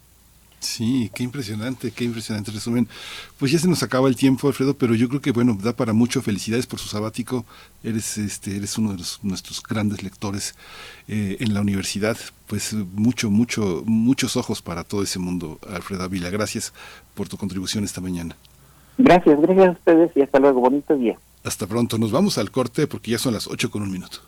Sí, 0.61 1.11
qué 1.13 1.25
impresionante, 1.25 1.91
qué 1.91 2.05
impresionante 2.05 2.53
resumen. 2.53 2.87
Pues 3.41 3.51
ya 3.51 3.59
se 3.59 3.67
nos 3.67 3.83
acaba 3.83 4.07
el 4.07 4.15
tiempo, 4.15 4.47
Alfredo, 4.47 4.75
pero 4.75 4.95
yo 4.95 5.09
creo 5.09 5.21
que 5.21 5.33
bueno, 5.33 5.59
da 5.61 5.73
para 5.73 5.93
mucho. 5.93 6.23
Felicidades 6.23 6.69
por 6.69 6.79
su 6.79 6.87
sabático. 6.87 7.45
Eres 7.83 8.19
este 8.19 8.57
eres 8.57 8.79
uno 8.79 8.93
de 8.93 8.99
los, 8.99 9.19
nuestros 9.25 9.61
grandes 9.65 10.05
lectores 10.05 10.55
eh, 11.09 11.39
en 11.41 11.55
la 11.55 11.61
universidad. 11.61 12.17
Pues 12.47 12.73
mucho, 12.73 13.33
mucho, 13.33 13.83
muchos 13.85 14.37
ojos 14.37 14.63
para 14.63 14.85
todo 14.85 15.03
ese 15.03 15.19
mundo, 15.19 15.59
Alfredo 15.69 16.05
Ávila. 16.05 16.31
Gracias 16.31 16.73
por 17.17 17.29
tu 17.29 17.37
contribución 17.37 17.83
esta 17.83 18.01
mañana. 18.01 18.37
Gracias, 18.99 19.41
gracias 19.41 19.69
a 19.69 19.71
ustedes 19.73 20.17
y 20.17 20.23
hasta 20.23 20.39
luego. 20.39 20.61
Bonito 20.61 20.97
día. 20.97 21.19
Hasta 21.45 21.67
pronto. 21.67 21.99
Nos 21.99 22.13
vamos 22.13 22.39
al 22.39 22.51
corte 22.51 22.87
porque 22.87 23.13
ya 23.13 23.19
son 23.19 23.35
las 23.35 23.47
8 23.47 23.71
con 23.71 23.83
un 23.83 23.91
minuto. 23.91 24.19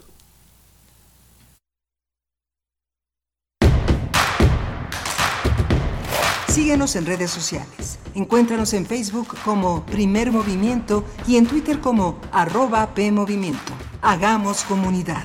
Síguenos 6.48 6.94
en 6.94 7.04
redes 7.04 7.32
sociales. 7.32 7.98
Encuéntranos 8.14 8.74
en 8.74 8.86
Facebook 8.86 9.36
como 9.44 9.84
Primer 9.86 10.30
Movimiento 10.30 11.04
y 11.26 11.36
en 11.36 11.46
Twitter 11.46 11.80
como 11.80 12.20
arroba 12.30 12.94
PMovimiento. 12.94 13.72
Hagamos 14.02 14.62
comunidad. 14.62 15.24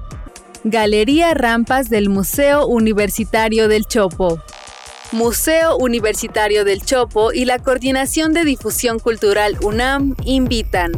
Galería 0.63 1.33
Rampas 1.33 1.89
del 1.89 2.09
Museo 2.09 2.67
Universitario 2.67 3.67
del 3.67 3.87
Chopo. 3.87 4.39
Museo 5.11 5.75
Universitario 5.77 6.63
del 6.63 6.83
Chopo 6.83 7.33
y 7.33 7.45
la 7.45 7.57
Coordinación 7.57 8.31
de 8.33 8.45
Difusión 8.45 8.99
Cultural 8.99 9.57
UNAM 9.63 10.15
invitan. 10.23 10.91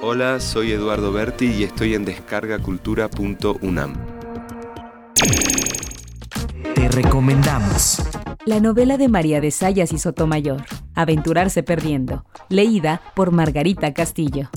Hola, 0.00 0.40
soy 0.40 0.72
Eduardo 0.72 1.12
Berti 1.12 1.52
y 1.52 1.64
estoy 1.64 1.94
en 1.94 2.06
descargacultura.unam. 2.06 3.94
Te 6.74 6.88
recomendamos. 6.88 8.00
La 8.48 8.60
novela 8.60 8.96
de 8.96 9.08
María 9.08 9.42
de 9.42 9.50
Sayas 9.50 9.92
y 9.92 9.98
Sotomayor, 9.98 10.64
Aventurarse 10.94 11.62
Perdiendo, 11.62 12.24
leída 12.48 13.02
por 13.14 13.30
Margarita 13.30 13.92
Castillo. 13.92 14.48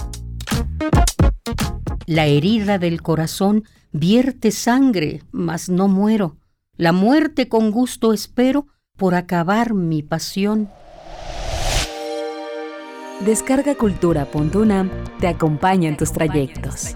La 2.05 2.25
herida 2.25 2.77
del 2.77 3.01
corazón 3.01 3.65
vierte 3.91 4.51
sangre, 4.51 5.23
mas 5.33 5.67
no 5.67 5.89
muero. 5.89 6.37
La 6.77 6.93
muerte 6.93 7.49
con 7.49 7.69
gusto 7.69 8.13
espero 8.13 8.67
por 8.95 9.13
acabar 9.13 9.73
mi 9.73 10.03
pasión. 10.03 10.69
Descargacultura.unam 13.25 14.89
te 15.19 15.27
acompaña 15.27 15.89
en 15.89 15.97
tus 15.97 16.13
trayectos. 16.13 16.95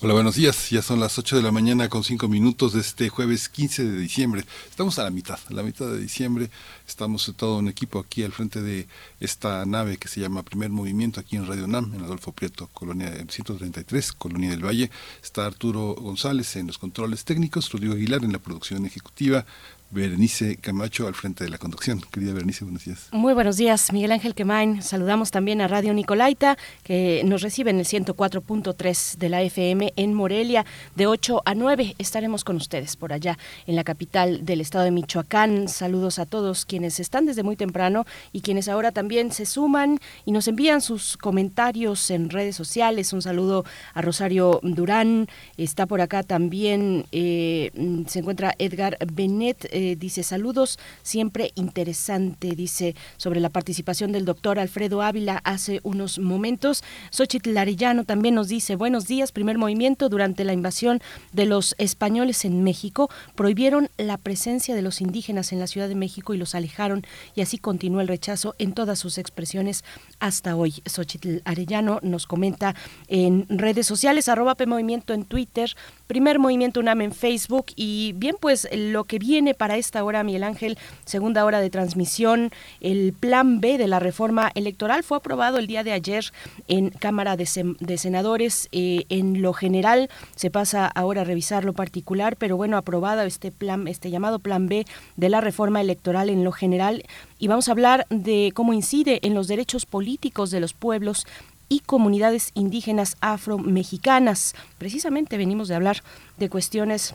Hola, 0.00 0.14
buenos 0.14 0.36
días. 0.36 0.70
Ya 0.70 0.80
son 0.80 1.00
las 1.00 1.18
8 1.18 1.38
de 1.38 1.42
la 1.42 1.50
mañana 1.50 1.88
con 1.88 2.04
5 2.04 2.28
minutos 2.28 2.72
de 2.72 2.78
este 2.78 3.08
jueves 3.08 3.48
15 3.48 3.82
de 3.82 3.98
diciembre. 3.98 4.44
Estamos 4.70 4.96
a 5.00 5.02
la 5.02 5.10
mitad, 5.10 5.40
a 5.50 5.52
la 5.52 5.64
mitad 5.64 5.86
de 5.86 5.98
diciembre. 5.98 6.50
Estamos 6.86 7.32
todo 7.36 7.58
un 7.58 7.66
equipo 7.66 7.98
aquí 7.98 8.22
al 8.22 8.30
frente 8.30 8.62
de 8.62 8.86
esta 9.18 9.66
nave 9.66 9.96
que 9.96 10.06
se 10.06 10.20
llama 10.20 10.44
Primer 10.44 10.70
Movimiento 10.70 11.18
aquí 11.18 11.34
en 11.34 11.48
Radio 11.48 11.66
NAM, 11.66 11.92
en 11.96 12.04
Adolfo 12.04 12.30
Prieto, 12.30 12.68
Colonia 12.72 13.12
133, 13.28 14.12
Colonia 14.12 14.50
del 14.50 14.64
Valle. 14.64 14.88
Está 15.20 15.46
Arturo 15.46 15.96
González 15.96 16.54
en 16.54 16.68
los 16.68 16.78
controles 16.78 17.24
técnicos, 17.24 17.68
Rodrigo 17.72 17.94
Aguilar 17.94 18.22
en 18.22 18.30
la 18.30 18.38
producción 18.38 18.86
ejecutiva, 18.86 19.46
Berenice 19.90 20.56
Camacho 20.56 21.06
al 21.06 21.14
frente 21.14 21.44
de 21.44 21.50
la 21.50 21.56
conducción. 21.56 22.02
Querida 22.12 22.34
Berenice, 22.34 22.64
buenos 22.64 22.84
días. 22.84 23.08
Muy 23.10 23.32
buenos 23.32 23.56
días, 23.56 23.90
Miguel 23.92 24.12
Ángel 24.12 24.34
Quemain. 24.34 24.82
Saludamos 24.82 25.30
también 25.30 25.62
a 25.62 25.68
Radio 25.68 25.94
Nicolaita, 25.94 26.58
que 26.82 27.22
nos 27.24 27.40
recibe 27.40 27.70
en 27.70 27.78
el 27.78 27.86
104.3 27.86 29.16
de 29.16 29.28
la 29.30 29.40
FM 29.40 29.94
en 29.96 30.12
Morelia. 30.12 30.66
De 30.94 31.06
8 31.06 31.40
a 31.42 31.54
9 31.54 31.94
estaremos 31.96 32.44
con 32.44 32.56
ustedes 32.56 32.96
por 32.96 33.14
allá 33.14 33.38
en 33.66 33.76
la 33.76 33.84
capital 33.84 34.44
del 34.44 34.60
estado 34.60 34.84
de 34.84 34.90
Michoacán. 34.90 35.68
Saludos 35.68 36.18
a 36.18 36.26
todos 36.26 36.66
quienes 36.66 37.00
están 37.00 37.24
desde 37.24 37.42
muy 37.42 37.56
temprano 37.56 38.04
y 38.32 38.42
quienes 38.42 38.68
ahora 38.68 38.92
también 38.92 39.32
se 39.32 39.46
suman 39.46 40.00
y 40.26 40.32
nos 40.32 40.48
envían 40.48 40.82
sus 40.82 41.16
comentarios 41.16 42.10
en 42.10 42.28
redes 42.28 42.56
sociales. 42.56 43.14
Un 43.14 43.22
saludo 43.22 43.64
a 43.94 44.02
Rosario 44.02 44.60
Durán. 44.62 45.28
Está 45.56 45.86
por 45.86 46.02
acá 46.02 46.22
también, 46.22 47.06
eh, 47.10 47.70
se 48.06 48.18
encuentra 48.18 48.54
Edgar 48.58 48.98
Benet 49.10 49.77
eh, 49.78 49.96
dice 49.96 50.24
saludos, 50.24 50.76
siempre 51.02 51.52
interesante, 51.54 52.56
dice 52.56 52.96
sobre 53.16 53.38
la 53.38 53.48
participación 53.48 54.10
del 54.10 54.24
doctor 54.24 54.58
Alfredo 54.58 55.02
Ávila 55.02 55.40
hace 55.44 55.78
unos 55.84 56.18
momentos. 56.18 56.82
Xochitl 57.10 57.56
Arellano 57.56 58.02
también 58.04 58.34
nos 58.34 58.48
dice 58.48 58.74
buenos 58.74 59.06
días, 59.06 59.30
primer 59.30 59.56
movimiento 59.56 60.08
durante 60.08 60.42
la 60.42 60.52
invasión 60.52 61.00
de 61.32 61.46
los 61.46 61.76
españoles 61.78 62.44
en 62.44 62.64
México, 62.64 63.08
prohibieron 63.36 63.88
la 63.98 64.16
presencia 64.16 64.74
de 64.74 64.82
los 64.82 65.00
indígenas 65.00 65.52
en 65.52 65.60
la 65.60 65.68
Ciudad 65.68 65.88
de 65.88 65.94
México 65.94 66.34
y 66.34 66.38
los 66.38 66.56
alejaron 66.56 67.06
y 67.36 67.42
así 67.42 67.58
continúa 67.58 68.02
el 68.02 68.08
rechazo 68.08 68.56
en 68.58 68.72
todas 68.72 68.98
sus 68.98 69.16
expresiones 69.16 69.84
hasta 70.20 70.56
hoy. 70.56 70.82
Xochitl 70.86 71.38
Arellano 71.44 72.00
nos 72.02 72.26
comenta 72.26 72.74
en 73.08 73.46
redes 73.48 73.86
sociales, 73.86 74.28
arroba 74.28 74.54
P 74.54 74.66
Movimiento 74.66 75.14
en 75.14 75.24
Twitter, 75.24 75.74
Primer 76.06 76.38
Movimiento 76.38 76.80
UNAM 76.80 77.02
en 77.02 77.12
Facebook. 77.12 77.66
Y 77.76 78.14
bien, 78.16 78.36
pues 78.40 78.68
lo 78.72 79.04
que 79.04 79.18
viene 79.18 79.54
para 79.54 79.76
esta 79.76 80.02
hora, 80.04 80.24
Miguel 80.24 80.44
Ángel, 80.44 80.78
segunda 81.04 81.44
hora 81.44 81.60
de 81.60 81.70
transmisión, 81.70 82.50
el 82.80 83.12
plan 83.12 83.60
B 83.60 83.78
de 83.78 83.86
la 83.86 83.98
reforma 83.98 84.50
electoral 84.54 85.02
fue 85.02 85.18
aprobado 85.18 85.58
el 85.58 85.66
día 85.66 85.84
de 85.84 85.92
ayer 85.92 86.32
en 86.66 86.90
Cámara 86.90 87.36
de, 87.36 87.46
Senadores. 87.46 88.68
Eh, 88.72 89.04
en 89.08 89.42
lo 89.42 89.52
general, 89.52 90.08
se 90.34 90.50
pasa 90.50 90.86
ahora 90.86 91.22
a 91.22 91.24
revisar 91.24 91.64
lo 91.64 91.72
particular, 91.72 92.36
pero 92.36 92.56
bueno, 92.56 92.76
aprobado 92.76 93.22
este 93.22 93.50
plan, 93.50 93.88
este 93.88 94.10
llamado 94.10 94.38
plan 94.38 94.66
B 94.68 94.86
de 95.16 95.28
la 95.28 95.40
reforma 95.40 95.80
electoral 95.80 96.30
en 96.30 96.44
lo 96.44 96.52
general. 96.52 97.04
Y 97.38 97.48
vamos 97.48 97.68
a 97.68 97.72
hablar 97.72 98.06
de 98.10 98.52
cómo 98.54 98.72
incide 98.72 99.20
en 99.22 99.34
los 99.34 99.48
derechos 99.48 99.86
políticos 99.86 100.50
de 100.50 100.60
los 100.60 100.72
pueblos 100.72 101.26
y 101.68 101.80
comunidades 101.80 102.50
indígenas 102.54 103.16
afro-mexicanas. 103.20 104.54
Precisamente 104.78 105.36
venimos 105.36 105.68
de 105.68 105.74
hablar 105.74 106.02
de 106.38 106.48
cuestiones 106.48 107.14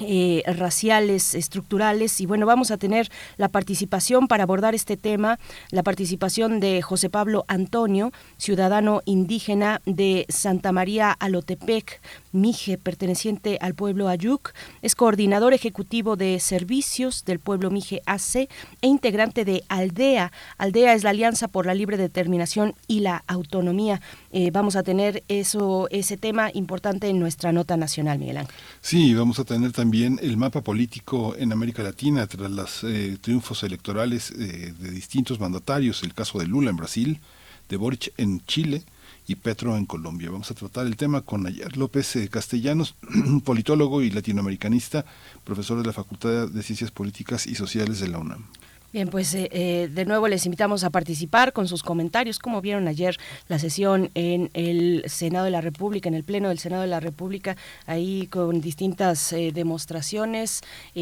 eh, 0.00 0.42
raciales, 0.46 1.36
estructurales. 1.36 2.20
Y 2.20 2.26
bueno, 2.26 2.46
vamos 2.46 2.72
a 2.72 2.78
tener 2.78 3.10
la 3.36 3.48
participación 3.48 4.26
para 4.26 4.42
abordar 4.42 4.74
este 4.74 4.96
tema, 4.96 5.38
la 5.70 5.84
participación 5.84 6.58
de 6.58 6.82
José 6.82 7.10
Pablo 7.10 7.44
Antonio, 7.46 8.12
ciudadano 8.36 9.02
indígena 9.04 9.80
de 9.86 10.26
Santa 10.28 10.72
María 10.72 11.12
Alotepec, 11.12 12.00
Mije, 12.34 12.78
perteneciente 12.78 13.58
al 13.60 13.74
pueblo 13.74 14.08
Ayuk, 14.08 14.52
es 14.82 14.94
coordinador 14.96 15.54
ejecutivo 15.54 16.16
de 16.16 16.40
servicios 16.40 17.24
del 17.24 17.38
pueblo 17.38 17.70
Mije 17.70 18.02
AC 18.06 18.48
e 18.82 18.86
integrante 18.88 19.44
de 19.44 19.62
Aldea. 19.68 20.32
Aldea 20.58 20.94
es 20.94 21.04
la 21.04 21.10
Alianza 21.10 21.46
por 21.46 21.64
la 21.64 21.74
Libre 21.74 21.96
Determinación 21.96 22.74
y 22.88 23.00
la 23.00 23.22
Autonomía. 23.28 24.00
Eh, 24.32 24.50
vamos 24.50 24.74
a 24.74 24.82
tener 24.82 25.22
eso, 25.28 25.88
ese 25.90 26.16
tema 26.16 26.50
importante 26.52 27.08
en 27.08 27.20
nuestra 27.20 27.52
nota 27.52 27.76
nacional, 27.76 28.18
Miguel 28.18 28.38
Ángel. 28.38 28.54
Sí, 28.80 29.14
vamos 29.14 29.38
a 29.38 29.44
tener 29.44 29.70
también 29.70 30.18
el 30.20 30.36
mapa 30.36 30.60
político 30.60 31.36
en 31.38 31.52
América 31.52 31.84
Latina 31.84 32.26
tras 32.26 32.50
los 32.50 32.82
eh, 32.82 33.16
triunfos 33.20 33.62
electorales 33.62 34.32
eh, 34.32 34.74
de 34.76 34.90
distintos 34.90 35.38
mandatarios, 35.38 36.02
el 36.02 36.14
caso 36.14 36.40
de 36.40 36.46
Lula 36.46 36.70
en 36.70 36.76
Brasil, 36.76 37.20
de 37.68 37.76
Boric 37.76 38.12
en 38.16 38.44
Chile, 38.44 38.82
y 39.26 39.36
Petro 39.36 39.76
en 39.76 39.86
Colombia. 39.86 40.30
Vamos 40.30 40.50
a 40.50 40.54
tratar 40.54 40.86
el 40.86 40.96
tema 40.96 41.22
con 41.22 41.46
Ayer 41.46 41.76
López 41.76 42.16
eh, 42.16 42.28
Castellanos, 42.28 42.94
politólogo 43.44 44.02
y 44.02 44.10
latinoamericanista, 44.10 45.04
profesor 45.44 45.78
de 45.78 45.86
la 45.86 45.92
Facultad 45.92 46.48
de 46.48 46.62
Ciencias 46.62 46.90
Políticas 46.90 47.46
y 47.46 47.54
Sociales 47.54 48.00
de 48.00 48.08
la 48.08 48.18
UNAM. 48.18 48.44
Bien, 48.92 49.08
pues 49.08 49.34
eh, 49.34 49.48
eh, 49.50 49.88
de 49.92 50.04
nuevo 50.04 50.28
les 50.28 50.46
invitamos 50.46 50.84
a 50.84 50.90
participar 50.90 51.52
con 51.52 51.66
sus 51.66 51.82
comentarios. 51.82 52.38
Como 52.38 52.60
vieron 52.60 52.86
ayer 52.86 53.16
la 53.48 53.58
sesión 53.58 54.08
en 54.14 54.50
el 54.54 55.02
Senado 55.08 55.46
de 55.46 55.50
la 55.50 55.60
República, 55.60 56.08
en 56.08 56.14
el 56.14 56.22
Pleno 56.22 56.48
del 56.48 56.60
Senado 56.60 56.82
de 56.82 56.88
la 56.88 57.00
República, 57.00 57.56
ahí 57.86 58.28
con 58.28 58.60
distintas 58.60 59.34
demostraciones, 59.52 60.60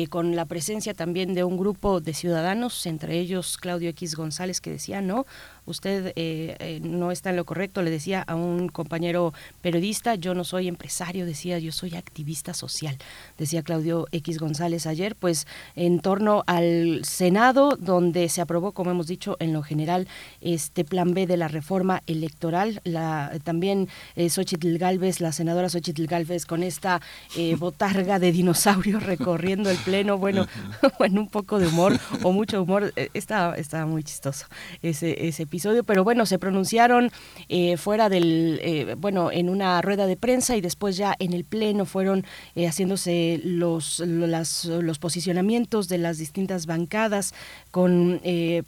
con 0.08 0.36
la 0.36 0.46
presencia 0.46 0.94
también 0.94 1.34
de 1.34 1.44
un 1.44 1.58
grupo 1.58 2.00
de 2.00 2.14
ciudadanos, 2.14 2.86
entre 2.86 3.18
ellos 3.18 3.58
Claudio 3.58 3.90
X 3.90 4.14
González, 4.14 4.62
que 4.62 4.70
decía, 4.70 5.02
no, 5.02 5.26
usted 5.66 6.12
eh, 6.16 6.56
eh, 6.58 6.80
no 6.82 7.10
está 7.10 7.30
en 7.30 7.36
lo 7.36 7.44
correcto, 7.44 7.82
le 7.82 7.90
decía 7.90 8.22
a 8.22 8.34
un 8.34 8.68
compañero 8.68 9.32
periodista, 9.60 10.14
yo 10.14 10.34
no 10.34 10.44
soy 10.44 10.68
empresario, 10.68 11.26
decía, 11.26 11.58
yo 11.58 11.72
soy 11.72 11.94
activista 11.94 12.54
social, 12.54 12.96
decía 13.38 13.62
Claudio 13.62 14.06
X 14.12 14.38
González 14.38 14.86
ayer, 14.86 15.14
pues 15.16 15.46
en 15.76 16.00
torno 16.00 16.42
al 16.46 17.04
Senado, 17.04 17.76
donde 17.78 18.28
se 18.28 18.40
aprobó, 18.40 18.72
como 18.72 18.90
hemos 18.90 19.06
dicho, 19.06 19.36
en 19.40 19.52
lo 19.52 19.62
general, 19.62 20.08
este 20.40 20.84
plan 20.84 21.14
B 21.14 21.26
de 21.26 21.36
la 21.36 21.48
reforma 21.48 22.02
electoral, 22.06 22.80
la, 22.84 23.32
también 23.44 23.88
eh, 24.16 24.30
Xochitl 24.30 24.78
Galvez, 24.78 25.20
la 25.20 25.32
senadora 25.32 25.68
Xochitl 25.68 26.06
Galvez, 26.06 26.46
con 26.46 26.62
esta 26.62 27.00
eh, 27.36 27.54
botarga 27.58 28.18
de 28.18 28.32
dinosaurio 28.32 28.98
recorriendo 28.98 29.70
el 29.70 29.78
pleno, 29.78 30.18
bueno, 30.18 30.46
bueno, 30.98 31.20
un 31.20 31.28
poco 31.28 31.58
de 31.58 31.68
humor 31.68 31.98
o 32.22 32.32
mucho 32.32 32.62
humor, 32.62 32.92
estaba, 33.14 33.56
estaba 33.56 33.86
muy 33.86 34.02
chistoso 34.02 34.46
ese, 34.82 35.28
ese 35.28 35.46
episodio, 35.52 35.84
pero 35.84 36.02
bueno, 36.02 36.24
se 36.24 36.38
pronunciaron 36.38 37.10
eh, 37.50 37.76
fuera 37.76 38.08
del, 38.08 38.58
eh, 38.62 38.96
bueno, 38.96 39.30
en 39.30 39.50
una 39.50 39.82
rueda 39.82 40.06
de 40.06 40.16
prensa 40.16 40.56
y 40.56 40.62
después 40.62 40.96
ya 40.96 41.14
en 41.18 41.34
el 41.34 41.44
pleno 41.44 41.84
fueron 41.84 42.24
eh, 42.54 42.66
haciéndose 42.66 43.38
los, 43.44 43.98
las, 44.00 44.64
los 44.64 44.98
posicionamientos 44.98 45.88
de 45.88 45.98
las 45.98 46.16
distintas 46.16 46.64
bancadas 46.64 47.34
con, 47.72 48.20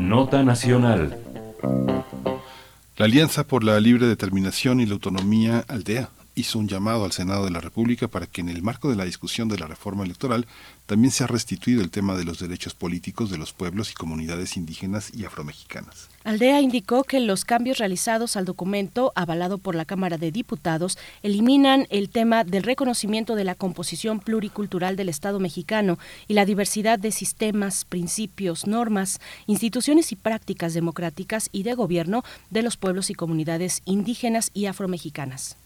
Nota 0.00 0.42
Nacional. 0.42 1.18
La 2.96 3.04
Alianza 3.04 3.46
por 3.46 3.62
la 3.64 3.78
Libre 3.80 4.06
Determinación 4.06 4.80
y 4.80 4.86
la 4.86 4.94
Autonomía 4.94 5.62
Aldea 5.68 6.08
hizo 6.36 6.58
un 6.58 6.68
llamado 6.68 7.04
al 7.04 7.12
Senado 7.12 7.46
de 7.46 7.50
la 7.50 7.60
República 7.60 8.08
para 8.08 8.26
que 8.26 8.42
en 8.42 8.50
el 8.50 8.62
marco 8.62 8.90
de 8.90 8.96
la 8.96 9.06
discusión 9.06 9.48
de 9.48 9.58
la 9.58 9.66
reforma 9.66 10.04
electoral 10.04 10.46
también 10.84 11.10
se 11.10 11.24
ha 11.24 11.26
restituido 11.26 11.82
el 11.82 11.90
tema 11.90 12.14
de 12.14 12.24
los 12.24 12.38
derechos 12.38 12.74
políticos 12.74 13.30
de 13.30 13.38
los 13.38 13.54
pueblos 13.54 13.90
y 13.90 13.94
comunidades 13.94 14.56
indígenas 14.56 15.10
y 15.14 15.24
afromexicanas. 15.24 16.08
Aldea 16.24 16.60
indicó 16.60 17.04
que 17.04 17.20
los 17.20 17.44
cambios 17.46 17.78
realizados 17.78 18.36
al 18.36 18.44
documento, 18.44 19.12
avalado 19.14 19.56
por 19.56 19.74
la 19.74 19.86
Cámara 19.86 20.18
de 20.18 20.30
Diputados, 20.30 20.98
eliminan 21.22 21.86
el 21.88 22.10
tema 22.10 22.44
del 22.44 22.64
reconocimiento 22.64 23.34
de 23.34 23.44
la 23.44 23.54
composición 23.54 24.20
pluricultural 24.20 24.96
del 24.96 25.08
Estado 25.08 25.40
mexicano 25.40 25.98
y 26.28 26.34
la 26.34 26.44
diversidad 26.44 26.98
de 26.98 27.12
sistemas, 27.12 27.86
principios, 27.86 28.66
normas, 28.66 29.20
instituciones 29.46 30.12
y 30.12 30.16
prácticas 30.16 30.74
democráticas 30.74 31.48
y 31.50 31.62
de 31.62 31.72
gobierno 31.72 32.24
de 32.50 32.62
los 32.62 32.76
pueblos 32.76 33.08
y 33.08 33.14
comunidades 33.14 33.80
indígenas 33.86 34.50
y 34.52 34.66
afromexicanas. 34.66 35.56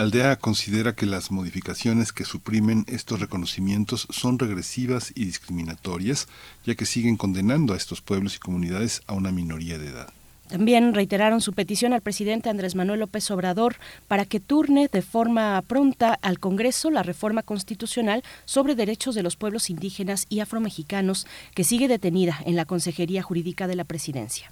Aldea 0.00 0.36
considera 0.36 0.94
que 0.94 1.04
las 1.04 1.30
modificaciones 1.30 2.14
que 2.14 2.24
suprimen 2.24 2.86
estos 2.88 3.20
reconocimientos 3.20 4.08
son 4.08 4.38
regresivas 4.38 5.12
y 5.14 5.26
discriminatorias, 5.26 6.26
ya 6.64 6.74
que 6.74 6.86
siguen 6.86 7.18
condenando 7.18 7.74
a 7.74 7.76
estos 7.76 8.00
pueblos 8.00 8.34
y 8.34 8.38
comunidades 8.38 9.02
a 9.06 9.12
una 9.12 9.30
minoría 9.30 9.76
de 9.76 9.88
edad. 9.88 10.08
También 10.48 10.94
reiteraron 10.94 11.42
su 11.42 11.52
petición 11.52 11.92
al 11.92 12.00
presidente 12.00 12.48
Andrés 12.48 12.74
Manuel 12.76 13.00
López 13.00 13.30
Obrador 13.30 13.76
para 14.08 14.24
que 14.24 14.40
turne 14.40 14.88
de 14.90 15.02
forma 15.02 15.62
pronta 15.66 16.18
al 16.22 16.38
Congreso 16.38 16.90
la 16.90 17.02
reforma 17.02 17.42
constitucional 17.42 18.24
sobre 18.46 18.76
derechos 18.76 19.14
de 19.14 19.22
los 19.22 19.36
pueblos 19.36 19.68
indígenas 19.68 20.24
y 20.30 20.40
afromexicanos 20.40 21.26
que 21.54 21.62
sigue 21.62 21.88
detenida 21.88 22.40
en 22.46 22.56
la 22.56 22.64
Consejería 22.64 23.22
Jurídica 23.22 23.66
de 23.66 23.76
la 23.76 23.84
Presidencia. 23.84 24.50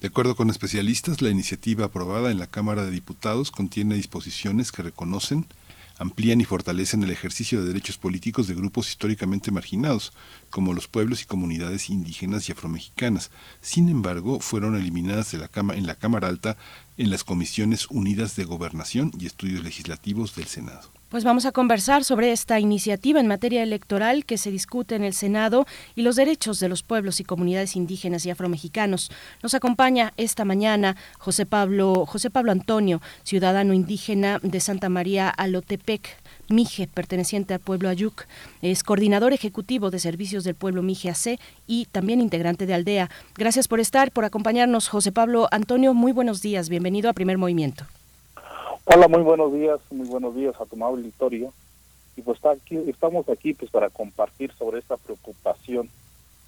De 0.00 0.08
acuerdo 0.08 0.36
con 0.36 0.50
especialistas, 0.50 1.22
la 1.22 1.30
iniciativa 1.30 1.86
aprobada 1.86 2.30
en 2.30 2.38
la 2.38 2.46
Cámara 2.46 2.84
de 2.84 2.90
Diputados 2.90 3.50
contiene 3.50 3.94
disposiciones 3.94 4.70
que 4.70 4.82
reconocen, 4.82 5.46
amplían 5.98 6.40
y 6.40 6.44
fortalecen 6.44 7.02
el 7.02 7.10
ejercicio 7.10 7.60
de 7.60 7.68
derechos 7.68 7.98
políticos 7.98 8.46
de 8.46 8.54
grupos 8.54 8.88
históricamente 8.88 9.50
marginados, 9.50 10.12
como 10.50 10.74
los 10.74 10.88
pueblos 10.88 11.22
y 11.22 11.26
comunidades 11.26 11.88
indígenas 11.88 12.48
y 12.48 12.52
afromexicanas. 12.52 13.30
Sin 13.60 13.88
embargo, 13.88 14.40
fueron 14.40 14.76
eliminadas 14.76 15.30
de 15.30 15.38
la 15.38 15.48
cama, 15.48 15.74
en 15.74 15.86
la 15.86 15.94
Cámara 15.94 16.28
Alta 16.28 16.56
en 16.96 17.10
las 17.10 17.24
Comisiones 17.24 17.86
Unidas 17.90 18.36
de 18.36 18.44
Gobernación 18.44 19.12
y 19.18 19.26
Estudios 19.26 19.64
Legislativos 19.64 20.34
del 20.36 20.46
Senado. 20.46 20.90
Pues 21.14 21.22
vamos 21.22 21.46
a 21.46 21.52
conversar 21.52 22.02
sobre 22.02 22.32
esta 22.32 22.58
iniciativa 22.58 23.20
en 23.20 23.28
materia 23.28 23.62
electoral 23.62 24.24
que 24.24 24.36
se 24.36 24.50
discute 24.50 24.96
en 24.96 25.04
el 25.04 25.14
Senado 25.14 25.64
y 25.94 26.02
los 26.02 26.16
derechos 26.16 26.58
de 26.58 26.68
los 26.68 26.82
pueblos 26.82 27.20
y 27.20 27.24
comunidades 27.24 27.76
indígenas 27.76 28.26
y 28.26 28.30
afromexicanos. 28.30 29.12
Nos 29.40 29.54
acompaña 29.54 30.12
esta 30.16 30.44
mañana 30.44 30.96
José 31.20 31.46
Pablo, 31.46 32.04
José 32.04 32.30
Pablo 32.30 32.50
Antonio, 32.50 33.00
ciudadano 33.22 33.74
indígena 33.74 34.40
de 34.42 34.58
Santa 34.58 34.88
María 34.88 35.28
Alotepec, 35.28 36.16
Mije, 36.48 36.88
perteneciente 36.88 37.54
al 37.54 37.60
pueblo 37.60 37.90
Ayuc. 37.90 38.24
Es 38.60 38.82
coordinador 38.82 39.32
ejecutivo 39.32 39.92
de 39.92 40.00
servicios 40.00 40.42
del 40.42 40.56
pueblo 40.56 40.82
Mije 40.82 41.10
AC 41.10 41.38
y 41.68 41.84
también 41.92 42.20
integrante 42.20 42.66
de 42.66 42.74
Aldea. 42.74 43.08
Gracias 43.36 43.68
por 43.68 43.78
estar, 43.78 44.10
por 44.10 44.24
acompañarnos, 44.24 44.88
José 44.88 45.12
Pablo 45.12 45.46
Antonio. 45.52 45.94
Muy 45.94 46.10
buenos 46.10 46.42
días. 46.42 46.68
Bienvenido 46.68 47.08
a 47.08 47.12
Primer 47.12 47.38
Movimiento. 47.38 47.86
Hola, 48.86 49.08
muy 49.08 49.22
buenos 49.22 49.50
días, 49.50 49.80
muy 49.90 50.06
buenos 50.06 50.34
días 50.34 50.54
a 50.60 50.66
tu 50.66 50.76
amable 50.76 50.98
auditorio 50.98 51.54
y 52.16 52.20
pues 52.20 52.36
está 52.36 52.50
aquí, 52.50 52.76
estamos 52.86 53.26
aquí 53.30 53.54
pues 53.54 53.70
para 53.70 53.88
compartir 53.88 54.52
sobre 54.58 54.78
esta 54.78 54.98
preocupación 54.98 55.88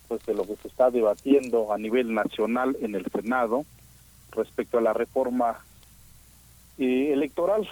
pues 0.06 0.24
de 0.26 0.34
lo 0.34 0.46
que 0.46 0.54
se 0.56 0.68
está 0.68 0.90
debatiendo 0.90 1.72
a 1.72 1.78
nivel 1.78 2.12
nacional 2.12 2.76
en 2.82 2.94
el 2.94 3.10
Senado 3.10 3.64
respecto 4.32 4.76
a 4.76 4.82
la 4.82 4.92
reforma 4.92 5.64
eh, 6.76 7.10
electoral 7.14 7.66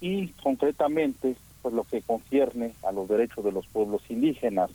y 0.00 0.30
concretamente 0.42 1.36
pues 1.62 1.72
lo 1.72 1.84
que 1.84 2.02
concierne 2.02 2.74
a 2.82 2.90
los 2.90 3.08
derechos 3.08 3.44
de 3.44 3.52
los 3.52 3.68
pueblos 3.68 4.02
indígenas. 4.08 4.72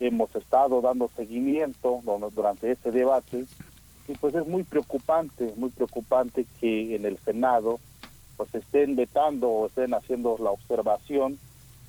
Hemos 0.00 0.34
estado 0.34 0.80
dando 0.80 1.10
seguimiento 1.14 2.00
durante 2.34 2.72
este 2.72 2.90
debate 2.90 3.44
y 4.08 4.14
pues 4.14 4.34
es 4.34 4.46
muy 4.46 4.62
preocupante, 4.62 5.52
muy 5.56 5.68
preocupante 5.68 6.46
que 6.58 6.96
en 6.96 7.04
el 7.04 7.18
Senado 7.18 7.78
pues 8.40 8.54
estén 8.54 8.96
vetando 8.96 9.50
o 9.50 9.66
estén 9.66 9.92
haciendo 9.92 10.38
la 10.40 10.50
observación 10.50 11.38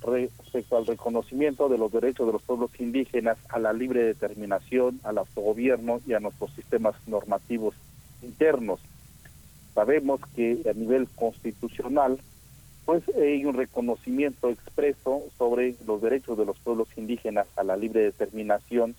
respecto 0.02 0.76
al 0.76 0.86
reconocimiento 0.86 1.70
de 1.70 1.78
los 1.78 1.90
derechos 1.90 2.26
de 2.26 2.34
los 2.34 2.42
pueblos 2.42 2.70
indígenas 2.78 3.38
a 3.48 3.58
la 3.58 3.72
libre 3.72 4.04
determinación, 4.04 5.00
al 5.02 5.16
autogobierno 5.16 6.02
y 6.06 6.12
a 6.12 6.20
nuestros 6.20 6.52
sistemas 6.52 6.94
normativos 7.06 7.74
internos. 8.22 8.80
Sabemos 9.74 10.20
que 10.36 10.60
a 10.68 10.74
nivel 10.74 11.08
constitucional 11.16 12.18
pues 12.84 13.02
hay 13.16 13.46
un 13.46 13.54
reconocimiento 13.54 14.50
expreso 14.50 15.22
sobre 15.38 15.74
los 15.86 16.02
derechos 16.02 16.36
de 16.36 16.44
los 16.44 16.58
pueblos 16.58 16.88
indígenas 16.98 17.46
a 17.56 17.64
la 17.64 17.78
libre 17.78 18.02
determinación, 18.02 18.94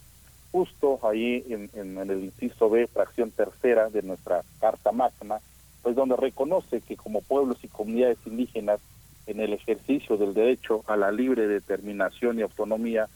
justo 0.51 0.99
ahí 1.03 1.45
en, 1.49 1.99
el 1.99 2.23
inciso 2.23 2.71
B, 2.71 2.87
fracción 2.87 3.29
tercera 3.29 3.91
de 3.91 4.01
nuestra 4.01 4.41
Carta 4.59 4.91
Magna, 4.91 5.39
pues 5.83 5.95
donde 5.95 6.15
reconoce 6.15 6.81
que 6.81 6.95
como 6.95 7.21
pueblos 7.21 7.57
y 7.61 7.67
comunidades 7.67 8.17
indígenas 8.25 8.79
en 9.27 9.39
el 9.39 9.53
ejercicio 9.53 10.17
del 10.17 10.33
derecho 10.33 10.83
a 10.87 10.97
la 10.97 11.11
libre 11.11 11.47
determinación 11.47 12.39
y 12.39 12.41
autonomía, 12.41 13.07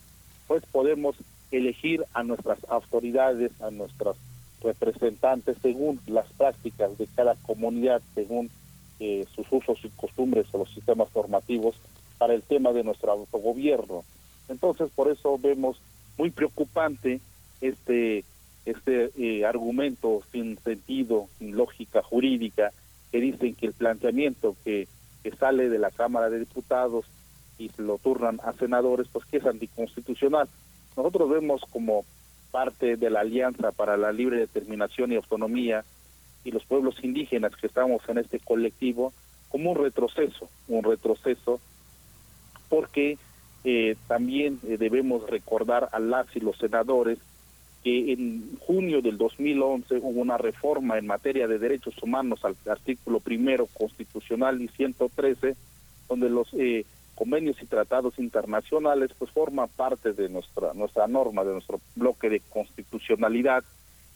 pues 0.47 0.63
podemos 0.71 1.15
elegir 1.51 2.03
a 2.13 2.23
nuestras 2.23 2.59
autoridades, 2.69 3.51
a 3.61 3.71
nuestros 3.71 4.17
representantes 4.61 5.57
según 5.61 5.99
las 6.07 6.27
prácticas 6.33 6.97
de 6.97 7.07
cada 7.15 7.35
comunidad, 7.35 8.01
según 8.15 8.49
eh, 8.99 9.25
sus 9.33 9.45
usos 9.51 9.79
y 9.83 9.89
costumbres 9.89 10.47
o 10.51 10.59
los 10.59 10.71
sistemas 10.71 11.09
formativos 11.09 11.75
para 12.17 12.33
el 12.33 12.41
tema 12.41 12.73
de 12.73 12.83
nuestro 12.83 13.11
autogobierno. 13.11 14.03
Entonces, 14.49 14.89
por 14.95 15.09
eso 15.09 15.37
vemos 15.37 15.79
muy 16.17 16.31
preocupante 16.31 17.19
este 17.61 18.23
este 18.69 19.11
eh, 19.17 19.45
argumento 19.45 20.21
sin 20.31 20.57
sentido, 20.59 21.27
sin 21.39 21.55
lógica 21.55 22.01
jurídica, 22.03 22.71
que 23.11 23.19
dicen 23.19 23.55
que 23.55 23.67
el 23.67 23.73
planteamiento 23.73 24.55
que, 24.63 24.87
que 25.23 25.31
sale 25.31 25.69
de 25.69 25.79
la 25.79 25.91
Cámara 25.91 26.29
de 26.29 26.39
Diputados 26.39 27.05
y 27.57 27.71
lo 27.77 27.97
turnan 27.97 28.39
a 28.43 28.53
senadores, 28.53 29.07
pues 29.11 29.25
que 29.25 29.37
es 29.37 29.45
anticonstitucional. 29.45 30.47
Nosotros 30.95 31.29
vemos 31.29 31.61
como 31.71 32.05
parte 32.51 32.97
de 32.97 33.09
la 33.09 33.21
Alianza 33.21 33.71
para 33.71 33.97
la 33.97 34.11
Libre 34.11 34.37
Determinación 34.37 35.11
y 35.11 35.15
Autonomía 35.15 35.83
y 36.43 36.51
los 36.51 36.65
pueblos 36.65 37.03
indígenas 37.03 37.55
que 37.55 37.67
estamos 37.67 38.01
en 38.07 38.19
este 38.19 38.39
colectivo 38.39 39.13
como 39.49 39.71
un 39.71 39.77
retroceso, 39.77 40.49
un 40.67 40.83
retroceso 40.83 41.59
porque 42.69 43.17
eh, 43.63 43.95
también 44.07 44.59
eh, 44.67 44.77
debemos 44.77 45.29
recordar 45.29 45.89
a 45.91 45.99
las 45.99 46.33
y 46.35 46.39
los 46.39 46.57
senadores 46.57 47.19
que 47.87 48.11
en 48.11 48.57
junio 48.59 49.01
del 49.01 49.17
2011 49.17 49.99
hubo 50.01 50.19
una 50.19 50.37
reforma 50.37 50.97
en 50.97 51.07
materia 51.07 51.47
de 51.47 51.57
derechos 51.57 51.95
humanos 52.03 52.43
al 52.43 52.57
artículo 52.69 53.21
primero 53.21 53.65
constitucional 53.67 54.61
y 54.61 54.67
113, 54.67 55.55
donde 56.09 56.29
los 56.29 56.53
eh, 56.53 56.83
convenios 57.15 57.61
y 57.61 57.65
tratados 57.65 58.19
internacionales 58.19 59.11
pues 59.17 59.31
forman 59.31 59.69
parte 59.69 60.11
de 60.11 60.27
nuestra 60.27 60.73
nuestra 60.73 61.07
norma, 61.07 61.45
de 61.45 61.53
nuestro 61.53 61.79
bloque 61.95 62.29
de 62.29 62.41
constitucionalidad 62.49 63.63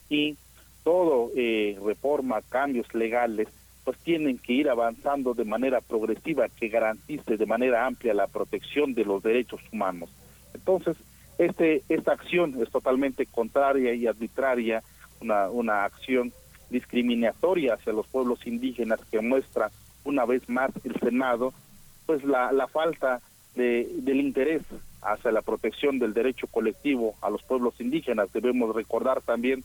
y 0.10 0.36
todo 0.84 1.32
eh, 1.38 1.80
reforma, 1.82 2.42
cambios 2.42 2.94
legales, 2.94 3.48
pues 3.86 3.98
tienen 4.00 4.38
que 4.38 4.52
ir 4.52 4.70
avanzando 4.70 5.34
de 5.34 5.46
manera 5.46 5.80
progresiva 5.80 6.50
que 6.50 6.68
garantice 6.68 7.38
de 7.38 7.46
manera 7.46 7.86
amplia 7.86 8.14
la 8.14 8.28
protección 8.28 8.96
de 8.96 9.06
los 9.06 9.24
derechos 9.24 9.62
humanos. 9.72 10.10
Entonces, 10.54 10.98
este, 11.46 11.82
esta 11.90 12.14
acción 12.14 12.62
es 12.62 12.70
totalmente 12.70 13.26
contraria 13.26 13.96
y 13.96 14.06
arbitraria, 14.06 14.84
una, 15.22 15.50
una 15.50 15.86
acción 15.86 16.32
discriminatoria 16.70 17.74
hacia 17.74 17.94
los 17.94 18.06
pueblos 18.08 18.46
indígenas 18.46 19.00
que 19.10 19.22
muestra 19.22 19.72
una 20.04 20.26
vez 20.26 20.48
más 20.50 20.72
el 20.84 20.96
Senado, 21.00 21.52
pues 22.06 22.24
la, 22.24 22.52
la 22.52 22.68
falta 22.68 23.22
de, 23.56 23.90
del 23.98 24.22
interés 24.22 24.62
hacia 25.02 25.32
la 25.32 25.42
protección 25.42 25.98
del 25.98 26.14
derecho 26.14 26.46
colectivo 26.46 27.16
a 27.22 27.32
los 27.32 27.42
pueblos 27.42 27.74
indígenas. 27.80 28.32
Debemos 28.32 28.76
recordar 28.76 29.22
también 29.22 29.64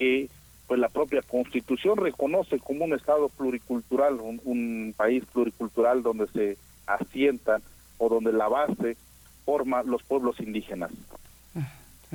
que 0.00 0.28
pues 0.66 0.80
la 0.80 0.88
propia 0.88 1.22
constitución 1.22 1.96
reconoce 1.96 2.58
como 2.58 2.84
un 2.86 2.94
estado 2.94 3.28
pluricultural, 3.28 4.14
un, 4.14 4.40
un 4.44 4.94
país 4.96 5.24
pluricultural 5.32 6.02
donde 6.02 6.26
se 6.26 6.56
asientan 6.86 7.62
o 7.98 8.08
donde 8.08 8.32
la 8.32 8.48
base 8.48 8.96
forma 9.44 9.82
los 9.82 10.02
pueblos 10.02 10.40
indígenas. 10.40 10.90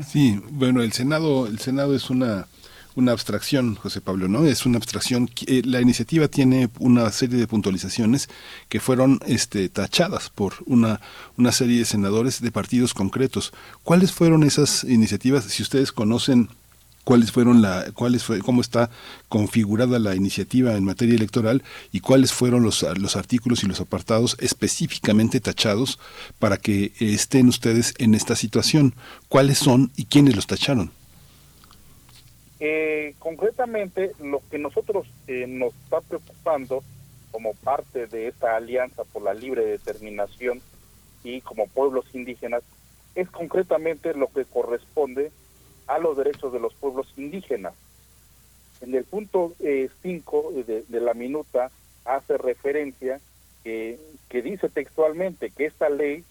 Sí, 0.05 0.41
bueno, 0.51 0.81
el 0.81 0.93
Senado, 0.93 1.47
el 1.47 1.59
Senado 1.59 1.95
es 1.95 2.09
una 2.09 2.47
una 2.99 3.13
abstracción, 3.13 3.75
José 3.75 4.01
Pablo, 4.01 4.27
¿no? 4.27 4.45
Es 4.45 4.65
una 4.65 4.77
abstracción. 4.77 5.29
Eh, 5.47 5.61
la 5.65 5.81
iniciativa 5.81 6.27
tiene 6.27 6.69
una 6.79 7.09
serie 7.11 7.39
de 7.39 7.47
puntualizaciones 7.47 8.29
que 8.67 8.79
fueron 8.79 9.19
este, 9.25 9.69
tachadas 9.69 10.29
por 10.29 10.55
una, 10.65 10.99
una 11.37 11.51
serie 11.51 11.79
de 11.79 11.85
senadores 11.85 12.41
de 12.41 12.51
partidos 12.51 12.93
concretos. 12.93 13.53
¿Cuáles 13.83 14.11
fueron 14.11 14.43
esas 14.43 14.83
iniciativas? 14.83 15.45
Si 15.45 15.63
ustedes 15.63 15.91
conocen 15.91 16.49
cuáles 17.09 17.31
fueron 17.31 17.63
la 17.63 17.91
cuáles 17.95 18.23
fue 18.23 18.37
cómo 18.37 18.61
está 18.61 18.91
configurada 19.29 19.97
la 19.97 20.13
iniciativa 20.13 20.75
en 20.75 20.83
materia 20.83 21.15
electoral 21.15 21.63
y 21.91 22.01
cuáles 22.01 22.31
fueron 22.31 22.61
los, 22.61 22.85
los 22.99 23.15
artículos 23.15 23.63
y 23.63 23.67
los 23.67 23.81
apartados 23.81 24.37
específicamente 24.39 25.39
tachados 25.39 25.97
para 26.37 26.57
que 26.57 26.91
estén 26.99 27.47
ustedes 27.47 27.95
en 27.97 28.13
esta 28.13 28.35
situación. 28.35 28.93
Cuáles 29.27 29.57
son 29.57 29.91
y 29.95 30.05
quiénes 30.05 30.35
los 30.35 30.45
tacharon 30.45 30.91
eh, 32.59 33.15
concretamente 33.17 34.11
lo 34.19 34.43
que 34.51 34.59
nosotros 34.59 35.07
eh, 35.25 35.47
nos 35.47 35.73
está 35.85 36.01
preocupando 36.01 36.83
como 37.31 37.55
parte 37.55 38.05
de 38.05 38.27
esta 38.27 38.55
alianza 38.55 39.03
por 39.03 39.23
la 39.23 39.33
libre 39.33 39.65
determinación 39.65 40.61
y 41.23 41.41
como 41.41 41.65
pueblos 41.65 42.05
indígenas 42.13 42.61
es 43.15 43.31
concretamente 43.31 44.13
lo 44.13 44.27
que 44.27 44.45
corresponde 44.45 45.31
a 45.89 45.97
los 45.97 46.15
derechos 46.15 46.53
de 46.53 46.59
los 46.59 46.73
pueblos 46.75 47.07
indígenas. 47.17 47.73
En 48.81 48.93
el 48.93 49.03
punto 49.03 49.53
5 50.01 50.53
eh, 50.55 50.85
de, 50.87 50.99
la 51.01 51.13
minuta 51.13 51.71
hace 52.05 52.37
referencia 52.37 53.19
que, 53.63 53.99
que 54.29 54.41
dice 54.41 54.69
textualmente 54.69 55.49
que 55.49 55.65
esta 55.65 55.89
ley 55.89 56.23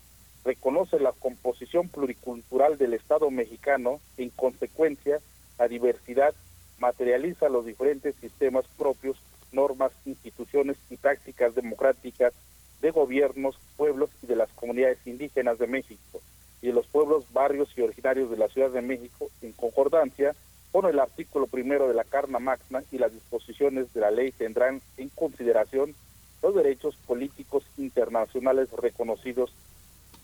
reconoce 0.45 1.01
la 1.01 1.13
composición 1.13 1.89
pluricultural 1.89 2.79
del 2.79 2.95
Estado 2.95 3.31
mexicano, 3.31 4.01
en 4.17 4.31
consecuencia, 4.31 5.19
la 5.59 5.67
diversidad 5.67 6.35
materializa 6.79 7.49
los 7.49 7.67
diferentes 7.67 8.15
sistemas 8.21 8.65
propios, 8.79 9.17
normas, 9.51 9.91
instituciones 10.07 10.77
y 10.89 10.97
prácticas 10.97 11.55
democráticas 11.57 12.33
de 12.81 12.93
gobiernos, 12.93 13.59
pueblos 13.77 14.11
y 14.23 14.27
de 14.27 14.37
las 14.37 14.51
comunidades 14.51 15.05
indígenas 15.05 15.59
de 15.59 15.67
México 15.67 16.21
y 16.63 16.69
de 16.69 16.73
los 16.73 16.87
pueblos, 16.87 17.25
barrios 17.39 17.69
y 17.77 17.83
originarios 17.83 18.31
de 18.33 18.37
la 18.37 18.49
Ciudad 18.49 18.71
de 18.71 18.83
México 18.83 19.31
en 19.43 19.53
concordancia 19.53 20.35
con 20.73 20.87
el 20.87 20.99
artículo 20.99 21.47
primero 21.47 21.87
de 21.87 21.95
la 21.95 22.03
Carna 22.03 22.41
Magna 22.41 22.83
y 22.91 22.99
las 22.99 23.13
disposiciones 23.13 23.95
de 23.95 24.01
la 24.01 24.11
ley 24.11 24.33
tendrán 24.33 24.83
en 24.97 25.09
consideración 25.11 25.95
los 26.43 26.53
derechos 26.53 26.97
políticos 27.07 27.63
internacionales 27.77 28.69
reconocidos 28.73 29.53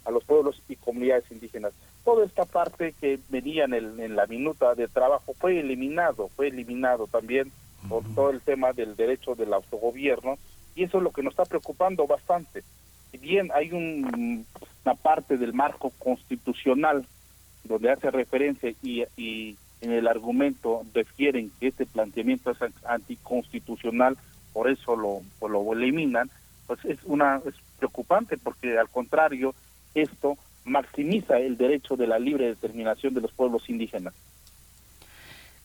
a 0.04 0.10
los 0.10 0.24
pueblos 0.24 0.60
y 0.68 0.74
comunidades 0.74 1.30
indígenas. 1.30 1.72
Toda 2.04 2.26
esta 2.26 2.46
parte 2.46 2.94
que 3.00 3.20
venía 3.28 3.64
en, 3.64 3.74
en 3.74 4.16
la 4.16 4.26
minuta 4.26 4.74
de 4.74 4.88
trabajo 4.88 5.34
fue 5.38 5.60
eliminado, 5.60 6.28
fue 6.34 6.48
eliminado 6.48 7.06
también 7.06 7.52
por 7.88 8.02
todo 8.16 8.30
el 8.30 8.40
tema 8.40 8.72
del 8.72 8.96
derecho 8.96 9.36
del 9.36 9.54
autogobierno 9.54 10.36
y 10.74 10.82
eso 10.82 10.98
es 10.98 11.04
lo 11.04 11.12
que 11.12 11.22
nos 11.22 11.34
está 11.34 11.44
preocupando 11.44 12.08
bastante. 12.08 12.64
Si 13.12 13.18
bien 13.18 13.50
hay 13.54 13.70
un, 13.70 14.44
una 14.84 14.94
parte 14.94 15.36
del 15.36 15.52
marco 15.52 15.90
constitucional 15.98 17.06
donde 17.64 17.90
hace 17.90 18.10
referencia 18.10 18.72
y, 18.82 19.04
y 19.16 19.56
en 19.80 19.92
el 19.92 20.06
argumento 20.06 20.82
refieren 20.94 21.50
que 21.60 21.68
este 21.68 21.86
planteamiento 21.86 22.50
es 22.50 22.58
anticonstitucional, 22.86 24.16
por 24.52 24.68
eso 24.68 24.96
lo, 24.96 25.22
lo 25.48 25.72
eliminan, 25.72 26.30
pues 26.66 26.84
es 26.84 26.98
una 27.04 27.40
es 27.46 27.54
preocupante 27.78 28.36
porque 28.38 28.78
al 28.78 28.88
contrario 28.88 29.54
esto 29.94 30.36
maximiza 30.64 31.38
el 31.38 31.56
derecho 31.56 31.96
de 31.96 32.06
la 32.06 32.18
libre 32.18 32.46
determinación 32.46 33.14
de 33.14 33.20
los 33.20 33.32
pueblos 33.32 33.68
indígenas. 33.68 34.14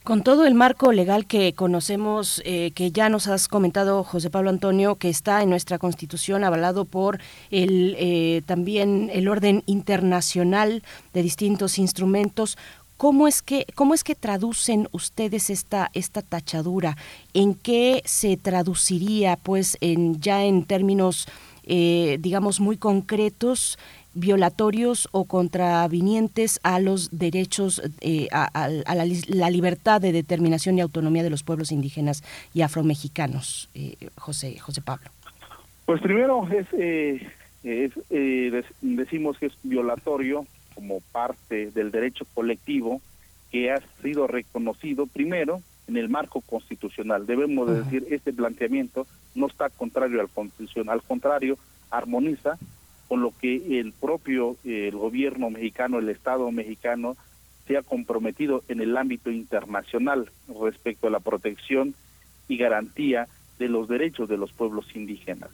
Con 0.04 0.24
todo 0.24 0.46
el 0.48 0.56
marco 0.56 0.92
legal 0.92 1.26
que 1.26 1.54
conocemos, 1.54 2.42
eh, 2.46 2.72
que 2.72 2.92
ya 2.92 3.10
nos 3.10 3.28
has 3.28 3.48
comentado, 3.48 4.04
José 4.04 4.30
Pablo 4.30 4.50
Antonio, 4.50 4.96
que 4.96 5.10
está 5.10 5.44
en 5.44 5.50
nuestra 5.50 5.78
Constitución 5.78 6.44
avalado 6.44 6.86
por 6.86 7.20
el 7.52 7.96
eh, 8.00 8.42
también 8.46 9.12
el 9.14 9.28
orden 9.28 9.62
internacional 9.68 10.84
de 11.14 11.22
distintos 11.22 11.78
instrumentos, 11.78 12.58
¿Cómo 13.00 13.30
es 13.30 13.42
que 13.42 13.66
cómo 13.76 13.94
es 13.94 14.04
que 14.04 14.14
traducen 14.14 14.90
ustedes 14.92 15.50
esta 15.50 15.90
esta 15.94 16.22
tachadura? 16.22 16.98
¿En 17.34 17.54
qué 17.54 18.02
se 18.04 18.36
traduciría, 18.36 19.38
pues, 19.38 19.78
en 19.80 20.20
ya 20.20 20.44
en 20.44 20.66
términos 20.66 21.26
eh, 21.64 22.18
digamos 22.20 22.60
muy 22.60 22.76
concretos? 22.76 23.80
Violatorios 24.14 25.08
o 25.12 25.26
contravinientes 25.26 26.60
a 26.64 26.80
los 26.80 27.18
derechos, 27.18 27.82
eh, 28.02 28.28
a, 28.32 28.70
la, 29.28 29.50
libertad 29.50 30.02
de 30.02 30.12
determinación 30.12 30.78
y 30.78 30.82
autonomía 30.82 31.24
de 31.24 31.30
los 31.30 31.44
pueblos 31.44 31.72
indígenas 31.72 32.24
y 32.54 32.62
afromexicanos, 32.62 33.70
eh, 33.74 33.96
José, 34.16 34.58
José 34.60 34.82
Pablo. 34.82 35.10
Pues 35.86 36.02
primero 36.02 36.48
es, 36.50 36.68
eh, 37.64 38.64
decimos 38.82 39.38
que 39.38 39.48
es 39.48 39.54
violatorio 39.64 40.46
como 40.76 41.02
parte 41.12 41.72
del 41.72 41.92
derecho 41.92 42.26
colectivo 42.34 43.02
que 43.52 43.72
ha 43.72 43.82
sido 44.02 44.28
reconocido 44.28 45.08
primero 45.08 45.62
en 45.88 45.98
el 45.98 46.10
marco 46.10 46.42
constitucional. 46.42 47.26
Debemos 47.26 47.68
de 47.68 47.84
decir, 47.84 48.08
este 48.12 48.32
planteamiento 48.32 49.08
no 49.36 49.48
está 49.48 49.70
contrario 49.70 50.22
al 50.22 50.30
constitución, 50.30 50.90
al 50.90 51.02
contrario, 51.02 51.58
armoniza 51.90 52.58
con 53.10 53.22
lo 53.22 53.34
que 53.42 53.80
el 53.80 53.92
propio 53.92 54.56
gobierno 54.94 55.50
mexicano, 55.50 56.00
el 56.00 56.08
Estado 56.08 56.50
mexicano, 56.52 57.18
se 57.68 57.76
ha 57.76 57.82
comprometido 57.82 58.64
en 58.68 58.80
el 58.82 58.96
ámbito 58.96 59.30
internacional 59.30 60.32
respecto 60.62 61.08
a 61.08 61.12
la 61.12 61.20
protección 61.20 61.94
y 62.48 62.58
garantía 62.58 63.28
de 63.60 63.68
los 63.68 63.88
derechos 63.88 64.30
de 64.30 64.38
los 64.38 64.52
pueblos 64.54 64.88
indígenas. 64.96 65.50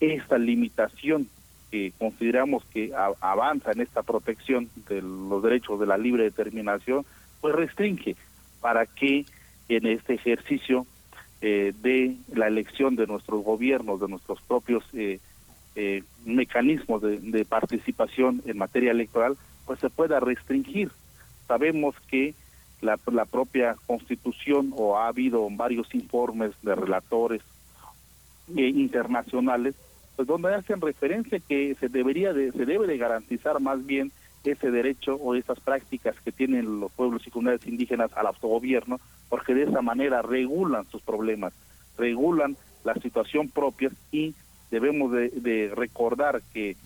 Esta 0.00 0.38
limitación 0.38 1.28
que 1.70 1.92
consideramos 1.98 2.64
que 2.66 2.92
avanza 2.94 3.72
en 3.72 3.80
esta 3.80 4.02
protección 4.02 4.68
de 4.88 5.02
los 5.02 5.42
derechos 5.42 5.80
de 5.80 5.86
la 5.86 5.96
libre 5.96 6.24
determinación, 6.24 7.04
pues 7.40 7.54
restringe 7.54 8.16
para 8.60 8.86
que 8.86 9.24
en 9.68 9.86
este 9.86 10.14
ejercicio 10.14 10.86
eh, 11.40 11.72
de 11.82 12.16
la 12.34 12.46
elección 12.46 12.94
de 12.94 13.06
nuestros 13.06 13.42
gobiernos, 13.42 14.00
de 14.00 14.08
nuestros 14.08 14.40
propios 14.42 14.84
eh, 14.92 15.18
eh, 15.74 16.02
mecanismos 16.24 17.02
de, 17.02 17.44
participación 17.44 18.42
en 18.46 18.58
materia 18.58 18.90
electoral, 18.90 19.36
pues 19.66 19.80
se 19.80 19.90
pueda 19.90 20.20
restringir. 20.20 20.90
Sabemos 21.48 21.94
que 22.08 22.34
la, 22.80 22.98
la 23.10 23.24
propia 23.24 23.76
constitución 23.86 24.72
o 24.76 24.98
ha 24.98 25.08
habido 25.08 25.48
varios 25.50 25.94
informes 25.94 26.52
de 26.62 26.74
relatores 26.74 27.42
eh, 28.56 28.68
internacionales, 28.68 29.74
pues 30.16 30.28
donde 30.28 30.54
hacen 30.54 30.80
referencia 30.80 31.40
que 31.40 31.74
se 31.78 31.88
debería 31.88 32.32
de, 32.32 32.52
se 32.52 32.66
debe 32.66 32.86
de 32.86 32.98
garantizar 32.98 33.60
más 33.60 33.86
bien 33.86 34.12
ese 34.44 34.70
derecho 34.70 35.14
o 35.14 35.34
esas 35.34 35.60
prácticas 35.60 36.16
que 36.20 36.32
tienen 36.32 36.80
los 36.80 36.90
pueblos 36.92 37.26
y 37.26 37.30
comunidades 37.30 37.66
indígenas 37.66 38.10
al 38.14 38.26
autogobierno, 38.26 38.98
porque 39.28 39.54
de 39.54 39.64
esa 39.64 39.82
manera 39.82 40.20
regulan 40.22 40.84
sus 40.90 41.02
problemas, 41.02 41.52
regulan 41.96 42.56
la 42.84 42.94
situación 42.94 43.48
propia 43.48 43.90
y 44.10 44.34
debemos 44.72 45.12
de, 45.12 45.70
recordar 45.76 46.42
que 46.52 46.76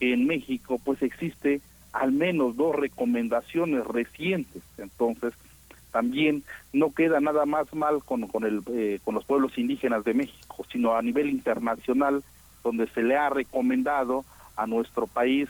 en 0.00 0.26
México 0.26 0.78
pues 0.84 1.02
existe 1.02 1.62
al 1.92 2.12
menos 2.12 2.56
dos 2.56 2.76
recomendaciones 2.76 3.86
recientes 3.86 4.62
entonces 4.76 5.32
también 5.90 6.42
no 6.72 6.92
queda 6.92 7.20
nada 7.20 7.46
más 7.46 7.72
mal 7.72 8.04
con, 8.04 8.28
con, 8.28 8.44
el, 8.44 8.62
eh, 8.72 8.98
con 9.04 9.14
los 9.14 9.24
pueblos 9.24 9.56
indígenas 9.56 10.04
de 10.04 10.12
México, 10.12 10.66
sino 10.70 10.94
a 10.94 11.00
nivel 11.02 11.30
internacional, 11.30 12.22
donde 12.62 12.86
se 12.88 13.02
le 13.02 13.16
ha 13.16 13.30
recomendado 13.30 14.24
a 14.54 14.66
nuestro 14.66 15.06
país 15.06 15.48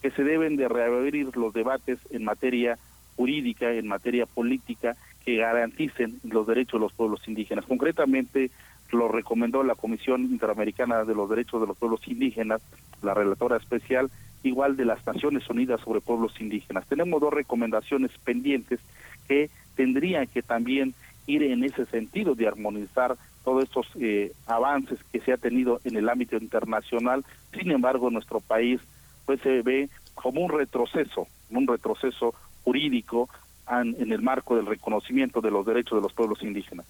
que 0.00 0.10
se 0.10 0.24
deben 0.24 0.56
de 0.56 0.68
reabrir 0.68 1.36
los 1.36 1.52
debates 1.52 1.98
en 2.10 2.24
materia 2.24 2.78
jurídica, 3.16 3.72
en 3.72 3.86
materia 3.86 4.26
política, 4.26 4.96
que 5.24 5.36
garanticen 5.36 6.20
los 6.24 6.46
derechos 6.46 6.80
de 6.80 6.86
los 6.86 6.92
pueblos 6.92 7.26
indígenas. 7.26 7.64
Concretamente, 7.64 8.50
lo 8.90 9.08
recomendó 9.08 9.62
la 9.62 9.74
Comisión 9.74 10.22
Interamericana 10.22 11.04
de 11.04 11.14
los 11.14 11.28
Derechos 11.28 11.60
de 11.60 11.66
los 11.66 11.76
Pueblos 11.76 12.06
Indígenas, 12.06 12.62
la 13.02 13.14
relatora 13.14 13.56
especial, 13.56 14.10
igual 14.42 14.76
de 14.76 14.84
las 14.84 15.04
Naciones 15.06 15.48
Unidas 15.48 15.80
sobre 15.80 16.00
Pueblos 16.00 16.40
Indígenas. 16.40 16.86
Tenemos 16.86 17.20
dos 17.20 17.32
recomendaciones 17.32 18.10
pendientes 18.24 18.80
que 19.26 19.50
tendrían 19.74 20.26
que 20.26 20.42
también 20.42 20.94
ir 21.26 21.42
en 21.42 21.64
ese 21.64 21.86
sentido 21.86 22.34
de 22.34 22.46
armonizar 22.46 23.16
todos 23.44 23.64
estos 23.64 23.86
eh, 24.00 24.32
avances 24.46 24.98
que 25.12 25.20
se 25.20 25.32
ha 25.32 25.36
tenido 25.36 25.80
en 25.84 25.96
el 25.96 26.08
ámbito 26.08 26.36
internacional. 26.36 27.24
Sin 27.52 27.70
embargo, 27.70 28.10
nuestro 28.10 28.40
país 28.40 28.80
pues 29.26 29.40
se 29.40 29.62
ve 29.62 29.88
como 30.14 30.42
un 30.42 30.50
retroceso, 30.50 31.26
un 31.50 31.66
retroceso 31.66 32.34
jurídico 32.62 33.28
en 33.70 34.12
el 34.12 34.20
marco 34.20 34.56
del 34.56 34.66
reconocimiento 34.66 35.40
de 35.40 35.50
los 35.50 35.64
derechos 35.64 35.98
de 35.98 36.02
los 36.02 36.12
pueblos 36.12 36.42
indígenas. 36.42 36.86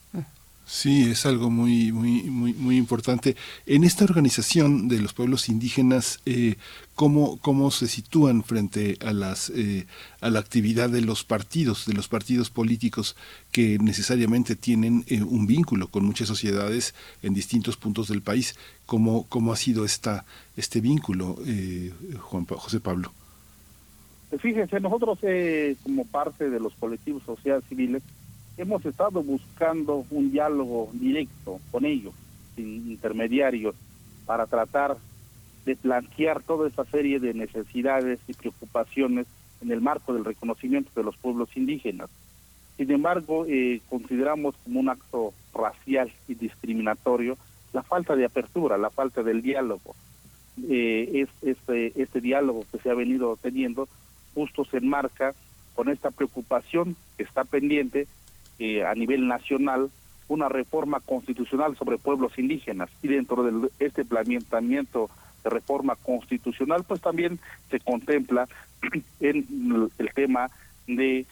Sí, 0.67 1.11
es 1.11 1.27
algo 1.27 1.51
muy, 1.51 1.93
muy, 1.93 2.23
muy, 2.23 2.55
muy 2.55 2.79
importante. 2.79 3.37
En 3.67 3.85
esta 3.85 4.05
organización 4.05 4.89
de 4.89 4.99
los 5.01 5.13
pueblos 5.13 5.51
indígenas, 5.51 6.21
eh, 6.25 6.57
¿cómo, 6.95 7.39
¿cómo 7.39 7.71
se 7.71 7.87
sitúan 7.87 8.43
frente 8.43 8.97
a, 9.05 9.13
las, 9.13 9.51
eh, 9.51 9.87
a 10.23 10.31
la 10.31 10.41
actividad 10.41 10.89
de 10.89 11.03
los 11.03 11.23
partidos, 11.23 11.85
de 11.85 11.93
los 11.93 12.09
partidos 12.09 12.49
políticos 12.49 13.15
que 13.53 13.79
necesariamente 13.79 14.57
tienen 14.57 15.05
eh, 15.09 15.23
un 15.23 15.47
vínculo 15.47 15.89
con 15.89 16.07
muchas 16.07 16.29
sociedades 16.29 16.95
en 17.23 17.35
distintos 17.35 17.77
puntos 17.77 18.09
del 18.09 18.23
país? 18.23 18.57
¿Cómo, 18.87 19.27
cómo 19.29 19.53
ha 19.53 19.57
sido 19.57 19.85
esta, 19.85 20.25
este 20.57 20.81
vínculo, 20.81 21.37
eh, 21.47 21.93
Juan 22.21 22.47
José 22.47 22.81
Pablo? 22.81 23.13
Fíjense, 24.41 24.81
nosotros 24.81 25.19
como 25.85 26.05
parte 26.07 26.51
de 26.51 26.59
los 26.59 26.75
colectivos 26.75 27.23
sociales 27.23 27.63
civiles, 27.69 28.03
hemos 28.57 28.85
estado 28.85 29.23
buscando 29.23 30.05
un 30.11 30.31
diálogo 30.31 30.91
directo 30.93 31.61
con 31.71 31.85
ellos, 31.85 32.15
sin 32.55 32.91
intermediarios, 32.91 33.75
para 34.27 34.47
tratar 34.47 34.97
de 35.65 35.77
plantear 35.77 36.43
toda 36.43 36.69
esa 36.69 36.85
serie 36.85 37.21
de 37.21 37.35
necesidades 37.35 38.21
y 38.29 38.35
preocupaciones 38.35 39.27
en 39.63 39.73
el 39.73 39.81
marco 39.81 40.13
del 40.13 40.25
reconocimiento 40.25 40.91
de 40.95 41.05
los 41.05 41.17
pueblos 41.17 41.49
indígenas. 41.57 42.11
Sin 42.77 42.91
embargo, 42.91 43.47
eh, 43.49 43.81
consideramos 43.89 44.55
como 44.65 44.81
un 44.81 44.89
acto 44.89 45.33
racial 45.55 46.13
y 46.29 46.35
discriminatorio 46.35 47.37
la 47.73 47.83
falta 47.83 48.15
de 48.15 48.25
apertura, 48.25 48.79
la 48.79 48.91
falta 48.91 49.23
del 49.23 49.43
diálogo. 49.43 49.95
Eh, 50.69 51.27
es, 51.27 51.29
este, 51.43 52.01
este 52.01 52.21
diálogo 52.21 52.65
que 52.71 52.79
se 52.79 52.91
ha 52.91 52.95
venido 52.95 53.37
teniendo 53.41 53.89
justo 54.35 54.65
se 54.65 54.79
enmarca 54.79 55.35
con 55.75 55.89
esta 55.89 56.11
preocupación 56.11 56.97
que 57.17 57.25
está 57.25 57.45
pendiente 57.45 58.07
eh, 58.59 58.85
a 58.85 58.95
nivel 58.95 59.27
nacional 59.27 59.91
una 60.29 60.49
reforma 60.49 61.01
constitucional 61.01 61.77
sobre 61.77 61.99
pueblos 61.99 62.39
indígenas 62.39 62.89
y 63.03 63.09
dentro 63.09 63.43
de 63.43 63.69
este 63.79 64.05
planteamiento 64.05 65.11
de 65.43 65.51
reforma 65.51 65.97
constitucional 65.97 66.85
pues 66.85 67.01
también 67.01 67.39
se 67.71 67.81
contempla 67.81 68.49
en 69.21 69.91
el 69.99 70.15
tema 70.15 70.51
de 70.87 71.27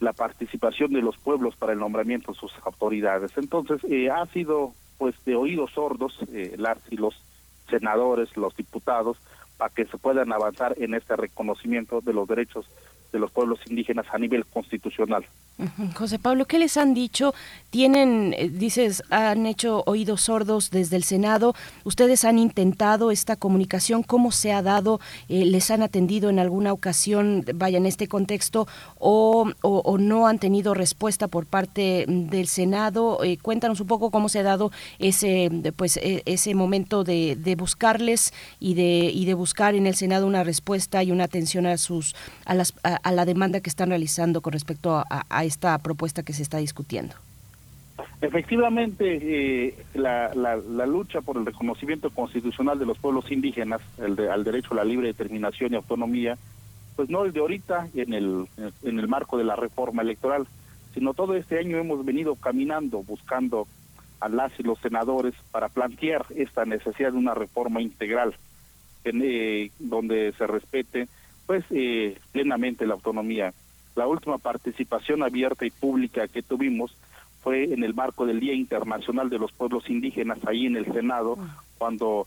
la 0.00 0.12
participación 0.12 0.92
de 0.92 1.02
los 1.02 1.16
pueblos 1.16 1.56
para 1.56 1.72
el 1.72 1.78
nombramiento 1.78 2.32
de 2.32 2.38
sus 2.38 2.52
autoridades. 2.64 3.32
Entonces, 3.36 3.80
eh, 3.90 4.10
ha 4.10 4.26
sido 4.26 4.72
pues 4.98 5.14
de 5.24 5.34
oídos 5.34 5.72
sordos 5.72 6.18
eh, 6.32 6.54
las 6.58 6.78
y 6.90 6.96
los 6.96 7.20
senadores, 7.68 8.36
los 8.36 8.56
diputados, 8.56 9.16
para 9.56 9.72
que 9.72 9.86
se 9.86 9.98
puedan 9.98 10.32
avanzar 10.32 10.74
en 10.78 10.94
este 10.94 11.16
reconocimiento 11.16 12.00
de 12.00 12.12
los 12.12 12.28
derechos 12.28 12.66
de 13.14 13.20
los 13.20 13.30
pueblos 13.30 13.60
indígenas 13.70 14.06
a 14.12 14.18
nivel 14.18 14.44
constitucional. 14.44 15.24
José 15.94 16.18
Pablo, 16.18 16.46
¿qué 16.46 16.58
les 16.58 16.76
han 16.76 16.94
dicho? 16.94 17.32
Tienen, 17.70 18.34
eh, 18.36 18.48
dices, 18.48 19.04
han 19.08 19.46
hecho 19.46 19.84
oídos 19.86 20.22
sordos 20.22 20.70
desde 20.72 20.96
el 20.96 21.04
Senado. 21.04 21.54
¿Ustedes 21.84 22.24
han 22.24 22.40
intentado 22.40 23.12
esta 23.12 23.36
comunicación? 23.36 24.02
¿Cómo 24.02 24.32
se 24.32 24.52
ha 24.52 24.62
dado? 24.62 25.00
Eh, 25.28 25.44
¿Les 25.44 25.70
han 25.70 25.82
atendido 25.82 26.28
en 26.28 26.40
alguna 26.40 26.72
ocasión, 26.72 27.44
vaya, 27.54 27.78
en 27.78 27.86
este 27.86 28.08
contexto, 28.08 28.66
o, 28.98 29.48
o, 29.62 29.98
no 29.98 30.26
han 30.26 30.40
tenido 30.40 30.74
respuesta 30.74 31.28
por 31.28 31.46
parte 31.46 32.04
del 32.08 32.48
Senado? 32.48 33.22
Eh, 33.22 33.38
cuéntanos 33.40 33.80
un 33.80 33.86
poco 33.86 34.10
cómo 34.10 34.28
se 34.28 34.40
ha 34.40 34.42
dado 34.42 34.72
ese, 34.98 35.50
pues, 35.76 35.98
e, 35.98 36.22
ese 36.26 36.54
momento 36.56 37.04
de, 37.04 37.36
de 37.36 37.54
buscarles 37.54 38.34
y 38.58 38.74
de, 38.74 39.12
y 39.14 39.24
de 39.24 39.34
buscar 39.34 39.76
en 39.76 39.86
el 39.86 39.94
Senado 39.94 40.26
una 40.26 40.42
respuesta 40.42 41.04
y 41.04 41.12
una 41.12 41.24
atención 41.24 41.66
a, 41.66 41.78
sus, 41.78 42.16
a, 42.44 42.54
las, 42.54 42.74
la 43.12 43.24
demanda 43.24 43.60
que 43.60 43.70
están 43.70 43.90
realizando 43.90 44.40
con 44.40 44.52
respecto 44.52 45.04
a 45.08 45.44
esta 45.44 45.76
propuesta 45.78 46.22
que 46.22 46.32
se 46.32 46.42
está 46.42 46.58
discutiendo. 46.58 47.14
Efectivamente, 48.20 49.18
eh, 49.20 49.74
la, 49.94 50.34
la, 50.34 50.86
lucha 50.86 51.20
por 51.20 51.36
el 51.36 51.46
reconocimiento 51.46 52.10
constitucional 52.10 52.78
de 52.78 52.86
los 52.86 52.98
pueblos 52.98 53.30
indígenas, 53.30 53.80
el 53.98 54.16
de, 54.16 54.30
al 54.30 54.44
derecho 54.44 54.72
a 54.72 54.76
la 54.76 54.84
libre 54.84 55.08
determinación 55.08 55.72
y 55.72 55.76
autonomía, 55.76 56.38
pues 56.96 57.08
no 57.08 57.24
es 57.24 57.34
de 57.34 57.40
ahorita 57.40 57.88
en 57.94 58.14
el, 58.14 58.46
en 58.82 58.98
el 58.98 59.08
marco 59.08 59.36
de 59.36 59.44
la 59.44 59.56
reforma 59.56 60.02
electoral, 60.02 60.46
sino 60.94 61.12
todo 61.12 61.34
este 61.34 61.58
año 61.58 61.76
hemos 61.76 62.04
venido 62.04 62.34
caminando 62.36 63.02
buscando 63.02 63.66
a 64.20 64.28
las 64.28 64.58
y 64.58 64.62
los 64.62 64.78
senadores 64.78 65.34
para 65.50 65.68
plantear 65.68 66.24
esta 66.34 66.64
necesidad 66.64 67.12
de 67.12 67.18
una 67.18 67.34
reforma 67.34 67.82
integral 67.82 68.34
eh, 69.04 69.70
donde 69.78 70.32
se 70.38 70.46
respete 70.46 71.08
pues 71.46 71.64
eh, 71.70 72.18
plenamente 72.32 72.86
la 72.86 72.94
autonomía. 72.94 73.52
La 73.94 74.06
última 74.06 74.38
participación 74.38 75.22
abierta 75.22 75.66
y 75.66 75.70
pública 75.70 76.26
que 76.28 76.42
tuvimos 76.42 76.96
fue 77.42 77.64
en 77.64 77.84
el 77.84 77.94
marco 77.94 78.26
del 78.26 78.40
Día 78.40 78.54
Internacional 78.54 79.28
de 79.28 79.38
los 79.38 79.52
Pueblos 79.52 79.88
Indígenas 79.90 80.38
ahí 80.46 80.66
en 80.66 80.76
el 80.76 80.90
Senado, 80.92 81.38
cuando 81.78 82.26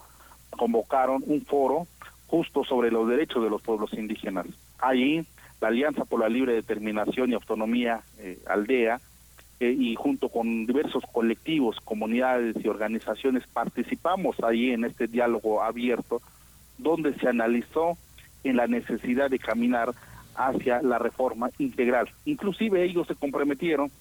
convocaron 0.52 1.24
un 1.26 1.42
foro 1.42 1.88
justo 2.28 2.64
sobre 2.64 2.92
los 2.92 3.08
derechos 3.08 3.44
de 3.44 3.50
los 3.50 3.62
pueblos 3.62 3.94
indígenas. 3.94 4.46
Ahí 4.80 5.26
la 5.60 5.70
Alianza 5.70 6.06
por 6.06 6.20
la 6.20 6.30
Libre 6.30 6.54
Determinación 6.54 7.32
y 7.32 7.34
Autonomía 7.34 8.02
eh, 8.20 8.38
Aldea 8.48 9.00
eh, 9.60 9.76
y 9.78 9.96
junto 9.96 10.30
con 10.30 10.68
diversos 10.68 11.04
colectivos, 11.12 11.80
comunidades 11.84 12.56
y 12.64 12.68
organizaciones 12.68 13.48
participamos 13.48 14.40
ahí 14.44 14.72
en 14.72 14.86
este 14.86 15.08
diálogo 15.08 15.64
abierto 15.64 16.22
donde 16.78 17.16
se 17.16 17.28
analizó 17.28 17.98
en 18.48 18.58
la 18.58 18.68
necesidad 18.68 19.30
de 19.30 19.40
caminar 19.40 19.94
hacia 20.36 20.82
la 20.82 21.00
reforma 21.00 21.50
integral. 21.58 22.10
Inclusive 22.26 22.84
ellos 22.84 23.08
se 23.08 23.16
comprometieron 23.16 23.92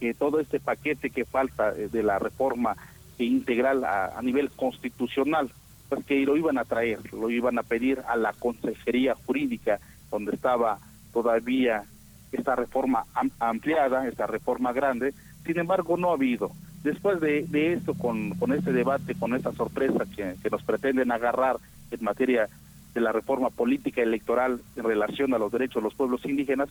que 0.00 0.14
todo 0.14 0.40
este 0.40 0.58
paquete 0.58 1.10
que 1.10 1.24
falta 1.24 1.70
eh, 1.70 1.88
de 1.90 2.02
la 2.02 2.18
reforma 2.18 2.76
integral 3.18 3.84
a, 3.84 4.20
nivel 4.20 4.50
constitucional, 4.50 5.48
pues 5.88 6.04
que 6.04 6.24
lo 6.24 6.36
iban 6.36 6.58
a 6.58 6.64
traer, 6.64 6.98
lo 7.12 7.30
iban 7.30 7.56
a 7.58 7.62
pedir 7.62 8.02
a 8.08 8.16
la 8.16 8.32
Consejería 8.32 9.14
Jurídica, 9.14 9.78
donde 10.10 10.34
estaba 10.34 10.78
todavía 11.12 11.84
esta 12.32 12.56
reforma 12.56 13.04
ampliada, 13.38 14.08
esta 14.08 14.26
reforma 14.26 14.72
grande, 14.72 15.14
sin 15.46 15.58
embargo 15.58 15.96
no 15.96 16.10
ha 16.10 16.14
habido. 16.14 16.50
Después 16.82 17.20
de, 17.20 17.44
de 17.46 17.74
esto, 17.74 17.94
con, 17.94 18.30
con 18.30 18.52
este 18.52 18.72
debate, 18.72 19.14
con 19.14 19.34
esta 19.34 19.52
sorpresa 19.52 20.04
que 20.16 20.50
nos 20.50 20.64
pretenden 20.64 21.12
agarrar 21.12 21.58
en 21.92 22.02
materia 22.02 22.48
de 22.94 23.00
la 23.00 23.12
reforma 23.12 23.50
política 23.50 24.02
electoral 24.02 24.60
en 24.76 24.84
relación 24.84 25.34
a 25.34 25.38
los 25.38 25.50
derechos 25.50 25.76
de 25.76 25.82
los 25.82 25.94
pueblos 25.94 26.24
indígenas, 26.24 26.68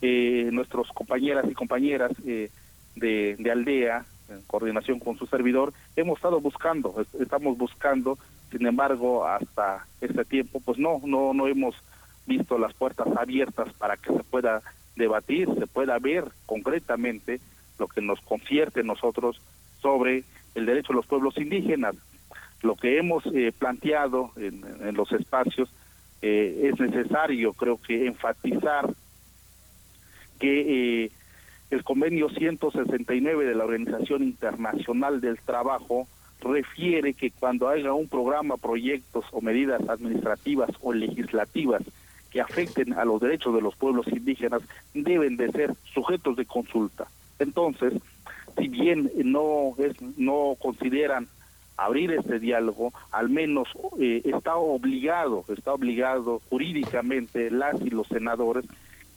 eh, 0.00 0.48
nuestros 0.52 0.88
compañeras 0.88 1.44
y 1.50 1.54
compañeras 1.54 2.12
eh, 2.26 2.50
de, 2.96 3.36
de 3.38 3.50
aldea, 3.50 4.04
en 4.30 4.42
coordinación 4.42 5.00
con 5.00 5.18
su 5.18 5.26
servidor, 5.26 5.72
hemos 5.96 6.16
estado 6.16 6.40
buscando, 6.40 6.94
estamos 7.20 7.58
buscando, 7.58 8.18
sin 8.50 8.66
embargo, 8.66 9.26
hasta 9.26 9.86
este 10.00 10.24
tiempo, 10.24 10.60
pues 10.64 10.78
no, 10.78 11.00
no, 11.04 11.34
no 11.34 11.46
hemos 11.46 11.74
visto 12.26 12.58
las 12.58 12.72
puertas 12.74 13.08
abiertas 13.16 13.72
para 13.74 13.96
que 13.96 14.12
se 14.12 14.24
pueda 14.24 14.62
debatir, 14.96 15.48
se 15.58 15.66
pueda 15.66 15.98
ver 15.98 16.24
concretamente 16.46 17.40
lo 17.78 17.88
que 17.88 18.00
nos 18.00 18.20
confierte 18.20 18.82
nosotros 18.84 19.40
sobre 19.80 20.24
el 20.54 20.66
derecho 20.66 20.92
de 20.92 20.96
los 20.96 21.06
pueblos 21.06 21.36
indígenas. 21.38 21.96
Lo 22.62 22.76
que 22.76 22.98
hemos 22.98 23.24
eh, 23.26 23.52
planteado 23.58 24.32
en, 24.36 24.94
los 24.94 25.10
espacios 25.12 25.70
eh, 26.20 26.70
es 26.72 26.78
necesario, 26.78 27.52
creo 27.54 27.80
que, 27.80 28.06
enfatizar 28.06 28.92
que 30.38 31.04
eh, 31.04 31.10
el 31.70 31.84
convenio 31.84 32.28
169 32.28 33.44
de 33.44 33.54
la 33.54 33.64
Organización 33.64 34.22
Internacional 34.22 35.20
del 35.20 35.38
Trabajo 35.38 36.06
refiere 36.42 37.14
que 37.14 37.30
cuando 37.30 37.68
haya 37.68 37.92
un 37.92 38.08
programa, 38.08 38.56
proyectos 38.56 39.24
o 39.32 39.40
medidas 39.40 39.86
administrativas 39.88 40.70
o 40.80 40.92
legislativas 40.92 41.82
que 42.30 42.40
afecten 42.40 42.92
a 42.94 43.04
los 43.04 43.20
derechos 43.20 43.54
de 43.54 43.60
los 43.60 43.76
pueblos 43.76 44.06
indígenas 44.08 44.62
deben 44.94 45.36
de 45.36 45.50
ser 45.50 45.74
sujetos 45.92 46.36
de 46.36 46.46
consulta. 46.46 47.08
Entonces, 47.38 47.94
si 48.56 48.68
bien 48.68 49.10
no 49.24 49.74
es 49.78 50.00
no 50.16 50.56
consideran 50.60 51.28
abrir 51.80 52.12
este 52.12 52.38
diálogo, 52.38 52.92
al 53.10 53.30
menos 53.30 53.68
eh, 53.98 54.20
está 54.24 54.56
obligado, 54.56 55.44
está 55.48 55.72
obligado 55.72 56.42
jurídicamente 56.50 57.50
las 57.50 57.80
y 57.80 57.88
los 57.88 58.06
senadores 58.06 58.66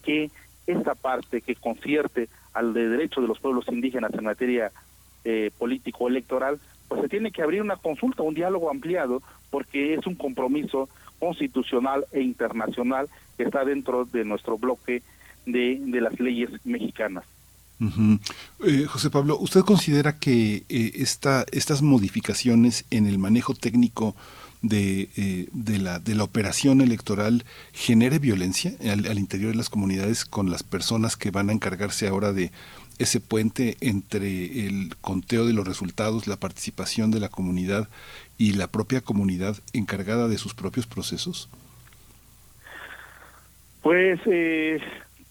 que 0.02 0.31
esta 0.65 0.95
parte 0.95 1.41
que 1.41 1.56
concierte 1.56 2.30
al 2.53 2.73
de 2.73 2.88
derecho 2.88 3.19
de 3.19 3.27
los 3.27 3.40
pueblos 3.40 3.68
indígenas 3.68 4.14
en 4.14 4.23
materia 4.23 4.72
eh, 5.26 5.52
político 5.57 6.07
electoral, 6.07 6.57
pues 6.88 7.02
se 7.02 7.10
tiene 7.10 7.31
que 7.31 7.41
abrir 7.41 7.61
una 7.61 7.76
consulta, 7.76 8.23
un 8.23 8.34
diálogo 8.34 8.72
ampliado, 8.72 9.22
porque 9.49 9.94
es 9.95 10.07
un 10.07 10.15
compromiso 10.15 10.88
constitucional 11.19 12.06
e 12.14 12.22
internacional 12.22 13.10
que 13.35 13.44
está 13.44 13.65
dentro 13.65 14.06
de 14.06 14.23
nuestro 14.23 14.57
bloque 14.57 15.03
de, 15.45 15.80
de 15.81 16.02
las 16.02 16.18
leyes 16.18 16.49
mexicanas. 16.65 17.26
Eh, 18.65 18.85
José 18.88 19.10
Pablo, 19.10 19.38
¿usted 19.39 19.61
considera 19.61 20.18
que 20.18 20.64
eh, 20.69 20.91
esta, 20.95 21.45
estas 21.51 21.81
modificaciones 21.81 22.85
en 22.91 23.07
el 23.07 23.18
manejo 23.18 23.53
técnico 23.53 24.15
de, 24.61 25.10
eh, 25.18 25.47
de, 25.51 25.77
la, 25.80 25.99
de 25.99 26.15
la 26.15 26.23
operación 26.23 26.81
electoral 26.81 27.43
genere 27.73 28.19
violencia 28.19 28.73
al, 28.89 29.05
al, 29.05 29.19
interior 29.19 29.51
de 29.51 29.57
las 29.57 29.69
comunidades 29.69 30.23
con 30.23 30.49
las 30.49 30.64
personas 30.64 31.18
que 31.18 31.31
van 31.31 31.49
a 31.49 31.53
encargarse 31.53 32.07
ahora 32.07 32.31
de 32.31 32.51
ese 32.99 33.19
puente 33.19 33.76
entre 33.81 34.68
el 34.68 34.95
conteo 35.01 35.45
de 35.45 35.53
los 35.53 35.68
resultados, 35.68 36.27
la 36.27 36.38
participación 36.38 37.11
de 37.11 37.19
la 37.19 37.30
comunidad 37.30 37.89
y 38.38 38.53
la 38.53 38.68
propia 38.68 39.01
comunidad 39.01 39.57
encargada 39.73 40.27
de 40.27 40.38
sus 40.38 40.53
propios 40.53 40.88
procesos? 40.88 41.49
Pues 43.81 44.19
eh, 44.26 44.80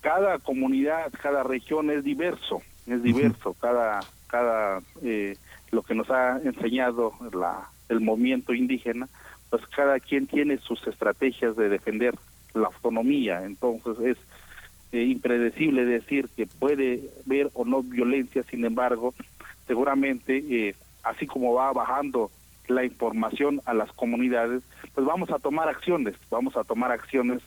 cada 0.02 0.38
comunidad, 0.38 1.10
cada 1.22 1.42
región 1.42 1.90
es 1.90 2.04
diverso, 2.04 2.60
es 2.86 3.02
diverso, 3.02 3.50
uh 3.50 3.54
-huh. 3.54 3.60
cada, 3.60 4.00
cada 4.26 4.82
eh, 5.02 5.36
lo 5.70 5.82
que 5.82 5.94
nos 5.94 6.10
ha 6.10 6.38
enseñado 6.44 7.14
la, 7.32 7.70
el 7.88 8.00
movimiento 8.00 8.52
indígena, 8.52 9.08
pues 9.48 9.66
cada 9.68 9.98
quien 10.00 10.26
tiene 10.26 10.58
sus 10.58 10.86
estrategias 10.86 11.56
de 11.56 11.68
defender 11.68 12.14
la 12.52 12.66
autonomía, 12.66 13.44
entonces 13.44 13.98
es 14.00 14.18
eh, 14.92 15.04
impredecible 15.04 15.84
decir 15.86 16.28
que 16.36 16.46
puede 16.46 17.08
haber 17.24 17.50
o 17.54 17.64
no 17.64 17.82
violencia, 17.82 18.42
sin 18.42 18.64
embargo, 18.64 19.14
seguramente 19.66 20.44
eh, 20.50 20.74
así 21.02 21.26
como 21.26 21.54
va 21.54 21.72
bajando 21.72 22.30
la 22.68 22.84
información 22.84 23.60
a 23.64 23.72
las 23.72 23.92
comunidades, 23.92 24.62
pues 24.94 25.06
vamos 25.06 25.30
a 25.30 25.38
tomar 25.38 25.68
acciones, 25.68 26.14
vamos 26.30 26.56
a 26.56 26.64
tomar 26.64 26.90
acciones 26.92 27.40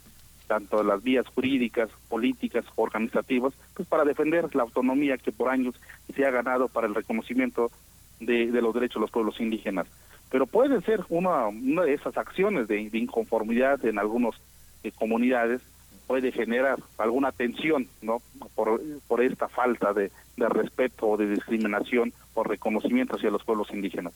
tanto 0.48 0.84
las 0.84 1.04
vías 1.04 1.28
jurídicas, 1.28 1.90
políticas, 2.10 2.66
organizativas, 2.76 3.54
pues 3.74 3.88
para 3.88 4.06
defender 4.06 4.54
la 4.56 4.64
autonomía 4.64 5.18
que 5.18 5.32
por 5.32 5.50
años 5.50 5.76
se 6.14 6.26
ha 6.26 6.32
ganado 6.32 6.68
para 6.68 6.88
el 6.88 6.96
reconocimiento 6.96 7.72
de, 8.20 8.48
los 8.48 8.74
derechos 8.74 8.96
de 8.96 9.02
los 9.02 9.12
pueblos 9.12 9.40
indígenas. 9.40 9.88
Pero 10.30 10.46
puede 10.46 10.82
ser 10.82 11.04
una, 11.10 11.48
una 11.48 11.84
de 11.84 11.94
esas 11.94 12.18
acciones 12.18 12.68
de, 12.68 12.90
de 12.90 12.98
inconformidad 12.98 13.84
en 13.86 14.00
algunas 14.00 14.36
eh, 14.84 14.92
comunidades, 14.92 15.62
puede 16.08 16.32
generar 16.32 16.78
alguna 16.98 17.32
tensión, 17.32 17.88
¿no? 18.02 18.22
Por, 18.54 18.80
por 19.08 19.22
esta 19.22 19.48
falta 19.48 19.94
de, 19.94 20.12
de 20.38 20.50
respeto 20.50 21.08
o 21.08 21.18
de 21.18 21.30
discriminación 21.30 22.14
o 22.34 22.44
reconocimiento 22.44 23.16
hacia 23.16 23.30
los 23.30 23.44
pueblos 23.44 23.70
indígenas. 23.72 24.14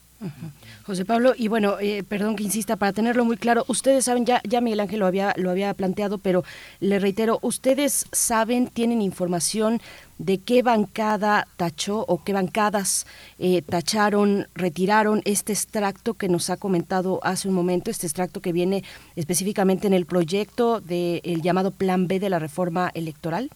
José 0.84 1.06
Pablo, 1.06 1.34
y 1.38 1.48
bueno, 1.48 1.78
eh, 1.80 2.04
perdón 2.04 2.36
que 2.36 2.44
insista, 2.44 2.76
para 2.76 2.92
tenerlo 2.92 3.24
muy 3.24 3.38
claro, 3.38 3.64
ustedes 3.68 4.06
saben, 4.06 4.26
ya, 4.26 4.42
ya 4.44 4.60
Miguel 4.60 4.82
Ángel 4.82 5.00
lo 5.00 5.08
había, 5.08 5.34
lo 5.38 5.50
había 5.50 5.74
planteado, 5.74 6.18
pero 6.18 6.44
le 6.82 7.00
reitero, 7.00 7.40
ustedes 7.42 8.06
saben, 8.12 8.68
tienen 8.68 9.02
información 9.02 9.80
de 10.18 10.38
qué 10.40 10.62
bancada 10.62 11.48
tachó 11.56 12.04
o 12.06 12.22
qué 12.24 12.34
bancadas 12.34 13.08
eh, 13.40 13.62
tacharon, 13.62 14.48
retiraron 14.54 15.22
este 15.24 15.54
extracto 15.54 16.16
que 16.16 16.28
nos 16.28 16.50
ha 16.50 16.58
comentado 16.58 17.22
hace 17.24 17.48
un 17.48 17.54
momento, 17.54 17.90
este 17.90 18.06
extracto 18.06 18.42
que 18.42 18.52
viene 18.52 18.84
específicamente 19.16 19.88
en 19.88 19.94
el 19.94 20.06
proyecto 20.06 20.82
del 20.82 21.22
de 21.22 21.40
llamado 21.42 21.72
Plan 21.72 22.08
B 22.08 22.20
de 22.20 22.30
la 22.30 22.40
reforma 22.40 22.92
electoral? 22.94 23.50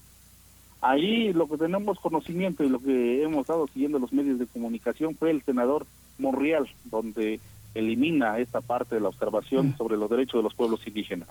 Ahí 0.84 1.32
lo 1.32 1.48
que 1.48 1.58
tenemos 1.58 1.98
conocimiento 1.98 2.64
y 2.64 2.70
lo 2.70 2.80
que 2.80 3.24
hemos 3.24 3.42
estado 3.42 3.68
siguiendo 3.74 4.00
los 4.00 4.12
medios 4.12 4.38
de 4.38 4.48
comunicación 4.48 5.16
fue 5.16 5.32
el 5.32 5.42
senador 5.44 5.88
Monreal, 6.20 6.68
donde 6.84 7.40
elimina 7.74 8.38
esta 8.40 8.60
parte 8.60 8.96
de 8.96 9.02
la 9.02 9.08
observación 9.08 9.68
uh 9.68 9.70
-huh. 9.72 9.78
sobre 9.78 9.98
los 9.98 10.10
derechos 10.10 10.40
de 10.40 10.44
los 10.44 10.54
pueblos 10.54 10.86
indígenas. 10.86 11.30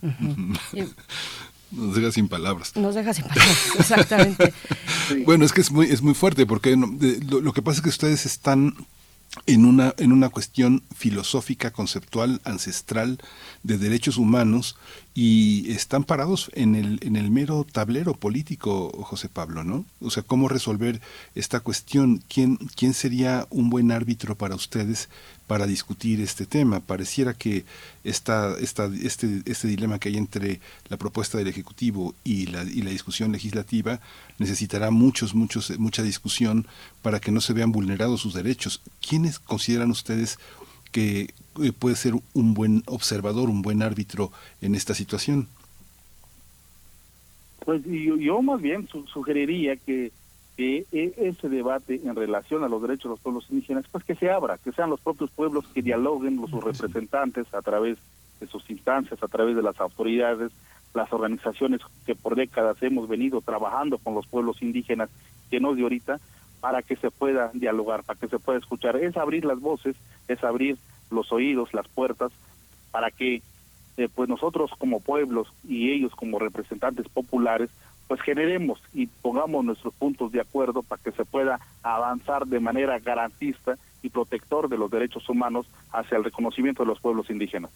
Uh 0.00 0.06
-huh. 0.72 0.94
Nos 1.72 1.94
deja 1.94 2.10
sin 2.10 2.28
palabras. 2.28 2.74
Nos 2.74 2.94
deja 2.94 3.12
sin 3.12 3.24
palabras, 3.24 3.74
exactamente. 3.78 4.52
sí. 5.08 5.22
Bueno, 5.24 5.44
es 5.44 5.52
que 5.52 5.60
es 5.60 5.70
muy, 5.70 5.86
es 5.86 6.00
muy 6.00 6.14
fuerte, 6.14 6.46
porque 6.46 6.74
lo, 6.74 7.40
lo 7.40 7.52
que 7.52 7.60
pasa 7.60 7.78
es 7.78 7.82
que 7.82 7.90
ustedes 7.90 8.24
están 8.24 8.74
en 9.44 9.64
una, 9.64 9.94
en 9.98 10.12
una 10.12 10.28
cuestión 10.28 10.82
filosófica, 10.94 11.70
conceptual, 11.70 12.40
ancestral 12.44 13.18
de 13.62 13.78
derechos 13.78 14.16
humanos 14.16 14.76
y 15.14 15.70
están 15.70 16.04
parados 16.04 16.50
en 16.54 16.74
el, 16.74 16.98
en 17.02 17.16
el 17.16 17.30
mero 17.30 17.66
tablero 17.70 18.14
político, 18.14 18.90
José 19.02 19.28
Pablo, 19.28 19.64
¿no? 19.64 19.84
O 20.00 20.10
sea, 20.10 20.22
¿cómo 20.22 20.48
resolver 20.48 21.00
esta 21.34 21.60
cuestión? 21.60 22.22
¿Quién, 22.28 22.56
quién 22.76 22.94
sería 22.94 23.46
un 23.50 23.70
buen 23.70 23.92
árbitro 23.92 24.36
para 24.36 24.54
ustedes 24.54 25.08
para 25.46 25.66
discutir 25.66 26.20
este 26.20 26.46
tema. 26.46 26.80
Pareciera 26.80 27.34
que 27.34 27.64
esta, 28.04 28.56
esta, 28.58 28.86
este, 29.02 29.42
este 29.46 29.68
dilema 29.68 29.98
que 29.98 30.08
hay 30.08 30.16
entre 30.16 30.60
la 30.88 30.96
propuesta 30.96 31.38
del 31.38 31.48
Ejecutivo 31.48 32.14
y 32.24 32.46
la, 32.46 32.64
y 32.64 32.82
la 32.82 32.90
discusión 32.90 33.32
legislativa 33.32 34.00
necesitará 34.38 34.90
muchos, 34.90 35.34
muchos, 35.34 35.78
mucha 35.78 36.02
discusión 36.02 36.66
para 37.02 37.20
que 37.20 37.30
no 37.30 37.40
se 37.40 37.52
vean 37.52 37.72
vulnerados 37.72 38.20
sus 38.20 38.34
derechos. 38.34 38.82
¿Quiénes 39.06 39.38
consideran 39.38 39.90
ustedes 39.90 40.38
que 40.92 41.34
eh, 41.62 41.72
puede 41.72 41.96
ser 41.96 42.14
un 42.34 42.54
buen 42.54 42.82
observador, 42.86 43.48
un 43.48 43.62
buen 43.62 43.82
árbitro 43.82 44.32
en 44.60 44.74
esta 44.74 44.94
situación? 44.94 45.48
Pues 47.64 47.82
yo, 47.84 48.16
yo 48.16 48.42
más 48.42 48.60
bien 48.60 48.88
sugeriría 49.12 49.76
que, 49.76 50.12
que 50.56 50.86
e, 50.90 51.12
ese 51.18 51.48
debate 51.48 52.00
en 52.04 52.16
relación 52.16 52.64
a 52.64 52.68
los 52.68 52.80
derechos 52.80 53.04
de 53.04 53.08
los 53.10 53.20
pueblos 53.20 53.46
indígenas, 53.50 53.84
pues 53.90 54.04
que 54.04 54.14
se 54.14 54.30
abra, 54.30 54.58
que 54.58 54.72
sean 54.72 54.90
los 54.90 55.00
propios 55.00 55.30
pueblos 55.30 55.66
que 55.68 55.82
dialoguen, 55.82 56.40
los 56.40 56.50
sus 56.50 56.64
representantes 56.64 57.52
a 57.52 57.60
través 57.60 57.98
de 58.40 58.46
sus 58.46 58.68
instancias, 58.70 59.22
a 59.22 59.28
través 59.28 59.54
de 59.54 59.62
las 59.62 59.78
autoridades, 59.80 60.52
las 60.94 61.12
organizaciones 61.12 61.80
que 62.06 62.14
por 62.14 62.36
décadas 62.36 62.82
hemos 62.82 63.08
venido 63.08 63.40
trabajando 63.42 63.98
con 63.98 64.14
los 64.14 64.26
pueblos 64.26 64.62
indígenas, 64.62 65.10
que 65.50 65.60
no 65.60 65.74
de 65.74 65.82
ahorita, 65.82 66.18
para 66.60 66.82
que 66.82 66.96
se 66.96 67.10
pueda 67.10 67.50
dialogar, 67.52 68.02
para 68.02 68.18
que 68.18 68.28
se 68.28 68.38
pueda 68.38 68.58
escuchar. 68.58 68.96
Es 68.96 69.16
abrir 69.16 69.44
las 69.44 69.60
voces, 69.60 69.94
es 70.26 70.42
abrir 70.42 70.78
los 71.10 71.30
oídos, 71.32 71.74
las 71.74 71.86
puertas, 71.88 72.32
para 72.90 73.10
que 73.10 73.42
eh, 73.98 74.08
pues 74.14 74.28
nosotros 74.28 74.70
como 74.78 75.00
pueblos 75.00 75.48
y 75.68 75.90
ellos 75.90 76.14
como 76.14 76.38
representantes 76.38 77.08
populares 77.08 77.70
pues 78.08 78.20
generemos 78.22 78.80
y 78.92 79.06
pongamos 79.06 79.64
nuestros 79.64 79.94
puntos 79.94 80.32
de 80.32 80.40
acuerdo 80.40 80.82
para 80.82 81.02
que 81.02 81.12
se 81.12 81.24
pueda 81.24 81.60
avanzar 81.82 82.46
de 82.46 82.60
manera 82.60 82.98
garantista 82.98 83.76
y 84.06 84.08
protector 84.08 84.68
de 84.68 84.78
los 84.78 84.90
derechos 84.90 85.28
humanos 85.28 85.66
hacia 85.92 86.16
el 86.16 86.24
reconocimiento 86.24 86.84
de 86.84 86.88
los 86.88 87.00
pueblos 87.00 87.28
indígenas. 87.28 87.70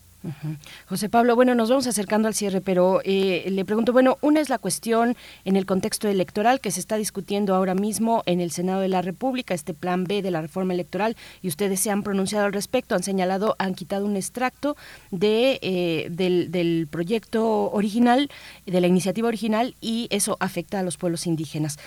José 0.86 1.08
Pablo, 1.08 1.34
bueno, 1.34 1.54
nos 1.54 1.68
vamos 1.68 1.86
acercando 1.86 2.28
al 2.28 2.34
cierre, 2.34 2.60
pero 2.60 3.00
eh, 3.04 3.44
le 3.50 3.64
pregunto, 3.64 3.92
bueno, 3.92 4.16
una 4.22 4.40
es 4.40 4.48
la 4.48 4.58
cuestión 4.58 5.16
en 5.44 5.56
el 5.56 5.66
contexto 5.66 6.08
electoral 6.08 6.60
que 6.60 6.70
se 6.70 6.80
está 6.80 6.96
discutiendo 6.96 7.54
ahora 7.54 7.74
mismo 7.74 8.22
en 8.26 8.40
el 8.40 8.50
Senado 8.50 8.80
de 8.80 8.88
la 8.88 9.02
República, 9.02 9.54
este 9.54 9.74
plan 9.74 10.04
B 10.04 10.22
de 10.22 10.30
la 10.30 10.40
reforma 10.40 10.72
electoral, 10.72 11.16
y 11.42 11.48
ustedes 11.48 11.80
se 11.80 11.90
han 11.90 12.02
pronunciado 12.02 12.46
al 12.46 12.52
respecto, 12.52 12.94
han 12.94 13.02
señalado, 13.02 13.56
han 13.58 13.74
quitado 13.74 14.06
un 14.06 14.16
extracto 14.16 14.76
de, 15.10 15.58
eh, 15.62 16.08
del, 16.10 16.50
del 16.50 16.86
proyecto 16.88 17.70
original, 17.72 18.30
de 18.66 18.80
la 18.80 18.86
iniciativa 18.86 19.28
original, 19.28 19.74
y 19.80 20.06
eso 20.10 20.36
afecta 20.40 20.78
a 20.78 20.82
los 20.82 20.96
pueblos 20.96 21.26
indígenas. 21.26 21.78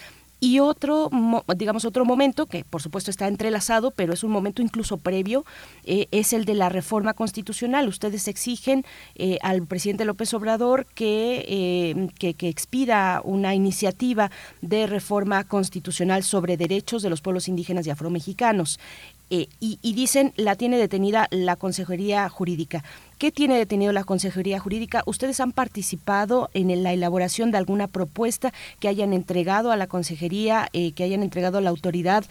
Y 0.43 0.59
otro, 0.59 1.09
digamos, 1.55 1.85
otro 1.85 2.03
momento, 2.03 2.47
que 2.47 2.65
por 2.65 2.81
supuesto 2.81 3.09
está 3.09 3.29
entrelazado, 3.29 3.91
pero 3.91 4.11
es 4.11 4.25
un 4.25 4.31
momento 4.31 4.61
incluso 4.61 4.97
previo, 4.97 5.45
eh, 5.85 6.07
es 6.11 6.33
el 6.33 6.43
de 6.43 6.53
la 6.53 6.67
reforma 6.67 7.13
constitucional. 7.13 7.87
Ustedes 7.87 8.27
exigen 8.27 8.83
eh, 9.15 9.37
al 9.41 9.65
presidente 9.65 10.03
López 10.03 10.33
Obrador 10.33 10.85
que, 10.95 11.45
eh, 11.47 12.09
que, 12.19 12.33
que, 12.33 12.49
expida 12.49 13.21
una 13.23 13.55
iniciativa 13.55 14.31
de 14.61 14.85
reforma 14.85 15.45
constitucional 15.45 16.23
sobre 16.23 16.57
derechos 16.57 17.03
de 17.03 17.09
los 17.09 17.21
pueblos 17.21 17.47
indígenas 17.47 17.87
y 17.87 17.91
afromexicanos. 17.91 18.81
Eh, 19.29 19.47
y, 19.59 19.79
y, 19.81 19.93
dicen 19.93 20.33
la 20.35 20.55
tiene 20.55 20.77
detenida 20.77 21.27
la 21.31 21.55
Consejería 21.55 22.29
Jurídica. 22.29 22.83
¿Qué 23.17 23.31
tiene 23.31 23.57
detenido 23.57 23.93
la 23.93 24.03
Consejería 24.03 24.59
Jurídica? 24.59 25.01
¿Ustedes 25.05 25.39
han 25.39 25.53
participado 25.53 26.49
en 26.53 26.83
la 26.83 26.91
elaboración 26.91 27.51
de 27.51 27.57
alguna 27.57 27.87
propuesta 27.87 28.53
que 28.79 28.89
hayan 28.89 29.13
entregado 29.13 29.71
a 29.71 29.77
la 29.77 29.87
Consejería, 29.87 30.67
eh, 30.73 30.91
que 30.91 31.03
hayan 31.03 31.23
entregado 31.23 31.57
a 31.57 31.61
la 31.61 31.69
autoridad? 31.69 32.25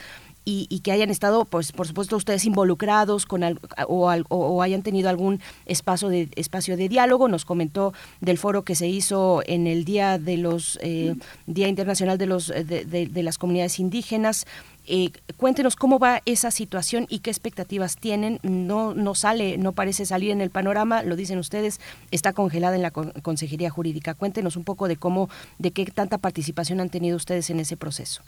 Y, 0.45 0.67
y, 0.71 0.81
que 0.81 0.91
hayan 0.91 1.09
estado, 1.09 1.45
pues, 1.45 1.71
por 1.71 1.87
supuesto, 1.87 2.17
ustedes 2.17 2.45
involucrados 2.45 3.27
con 3.27 3.45
al, 3.45 3.61
o, 3.87 4.11
o, 4.11 4.37
o, 4.37 4.63
hayan 4.63 4.83
tenido 4.83 5.09
algún 5.09 5.41
espacio 5.67 6.09
de 6.09 6.29
espacio 6.35 6.77
de 6.77 6.89
diálogo. 6.89 7.29
Nos 7.29 7.45
comentó 7.45 7.95
del 8.21 8.39
foro 8.39 8.65
que 8.65 8.75
se 8.75 8.89
hizo 8.89 9.43
en 9.47 9.69
el 9.69 9.85
día 9.85 10.19
de 10.19 10.39
los 10.39 10.81
eh, 10.83 11.15
Día 11.47 11.69
Internacional 11.69 12.19
de 12.19 12.27
los 12.27 12.49
de, 12.49 12.65
de, 12.65 13.07
de 13.07 13.23
las 13.23 13.39
comunidades 13.39 13.79
indígenas. 13.79 14.47
Eh, 14.95 15.11
cuéntenos 15.39 15.75
cómo 15.75 15.99
va 15.99 16.21
esa 16.27 16.51
situación 16.51 17.07
y 17.09 17.21
qué 17.21 17.31
expectativas 17.31 17.97
tienen. 17.97 18.39
No, 18.43 18.93
no 18.93 19.15
sale, 19.15 19.57
no 19.57 19.73
parece 19.73 20.05
salir 20.05 20.33
en 20.33 20.43
el 20.43 20.51
panorama, 20.51 21.03
lo 21.03 21.17
dicen 21.17 21.39
ustedes, 21.39 21.81
está 22.11 22.35
congelada 22.35 22.77
en 22.77 22.83
la 22.83 22.91
Consejería 22.91 23.71
Jurídica. 23.71 24.13
Cuéntenos 24.13 24.55
un 24.55 24.65
poco 24.65 24.89
de 24.89 24.97
cómo, 24.97 25.31
de 25.59 25.71
qué 25.71 25.87
tanta 25.87 26.19
participación 26.19 26.79
han 26.79 26.91
tenido 26.91 27.17
ustedes 27.17 27.49
en 27.49 27.61
ese 27.61 27.79
proceso. 27.79 28.23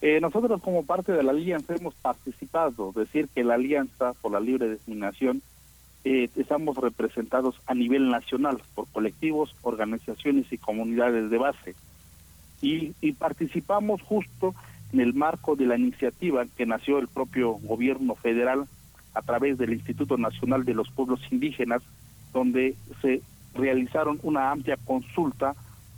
Eh, 0.00 0.20
nosotros 0.20 0.62
como 0.62 0.84
parte 0.84 1.10
de 1.10 1.24
la 1.24 1.32
alianza 1.32 1.74
hemos 1.74 1.94
participado, 1.96 2.92
decir 2.92 3.28
que 3.34 3.42
la 3.42 3.54
alianza 3.54 4.12
por 4.22 4.30
la 4.30 4.38
libre 4.38 4.68
designación 4.68 5.42
eh, 6.04 6.30
estamos 6.36 6.76
representados 6.76 7.60
a 7.66 7.74
nivel 7.74 8.10
nacional 8.10 8.62
por 8.76 8.86
colectivos, 8.90 9.56
organizaciones 9.62 10.52
y 10.52 10.58
comunidades 10.58 11.30
de 11.30 11.38
base. 11.38 11.74
Y, 12.62 12.92
y 13.00 13.10
participamos 13.10 14.02
justo 14.02 14.54
en 14.92 15.00
el 15.00 15.14
marco 15.14 15.56
de 15.56 15.66
la 15.66 15.76
iniciativa 15.76 16.46
que 16.56 16.66
nació 16.66 16.98
el 16.98 17.08
propio 17.08 17.52
gobierno 17.52 18.14
federal 18.14 18.66
a 19.14 19.22
través 19.22 19.58
del 19.58 19.72
Instituto 19.72 20.16
Nacional 20.16 20.64
de 20.64 20.74
los 20.74 20.90
Pueblos 20.90 21.20
Indígenas, 21.30 21.82
donde 22.32 22.76
se 23.02 23.20
realizaron 23.54 24.18
una 24.22 24.50
amplia 24.50 24.76
consulta 24.84 25.54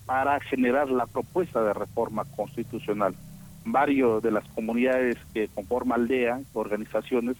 para 0.06 0.40
generar 0.40 0.90
la 0.90 1.06
propuesta 1.06 1.62
de 1.62 1.74
reforma 1.74 2.24
constitucional. 2.36 3.14
Varios 3.64 4.22
de 4.22 4.32
las 4.32 4.44
comunidades 4.48 5.18
que 5.34 5.48
conforman 5.48 6.00
aldea, 6.00 6.40
organizaciones, 6.54 7.36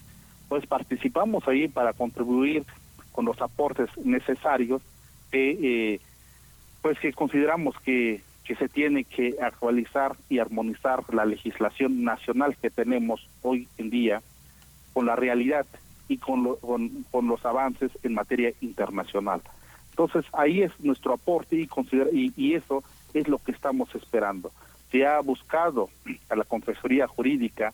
pues 0.47 0.65
participamos 0.67 1.47
ahí 1.47 1.67
para 1.67 1.93
contribuir 1.93 2.63
con 3.11 3.25
los 3.25 3.41
aportes 3.41 3.89
necesarios 4.05 4.81
que 5.31 5.57
eh, 5.93 5.99
pues 6.81 6.99
que 6.99 7.13
consideramos 7.13 7.75
que 7.83 8.21
que 8.43 8.55
se 8.55 8.67
tiene 8.67 9.03
que 9.03 9.35
actualizar 9.41 10.15
y 10.29 10.39
armonizar 10.39 11.03
la 11.13 11.25
legislación 11.25 12.03
nacional 12.03 12.55
que 12.57 12.69
tenemos 12.69 13.27
hoy 13.41 13.67
en 13.77 13.89
día 13.89 14.21
con 14.93 15.05
la 15.05 15.15
realidad 15.15 15.65
y 16.07 16.17
con, 16.17 16.43
lo, 16.43 16.57
con, 16.57 17.27
los 17.27 17.45
avances 17.45 17.91
en 18.03 18.13
materia 18.13 18.51
internacional. 18.61 19.41
Entonces 19.91 20.25
ahí 20.33 20.61
es 20.61 20.71
nuestro 20.79 21.13
aporte 21.13 21.55
y, 21.55 21.67
considera, 21.67 22.09
y, 22.11 22.33
y 22.35 22.55
eso 22.55 22.83
es 23.13 23.27
lo 23.27 23.37
que 23.37 23.51
estamos 23.51 23.93
esperando. 23.95 24.51
Se 24.91 25.05
ha 25.05 25.19
buscado 25.21 25.89
a 26.29 26.35
la 26.35 26.43
Consejería 26.43 27.07
Jurídica 27.07 27.73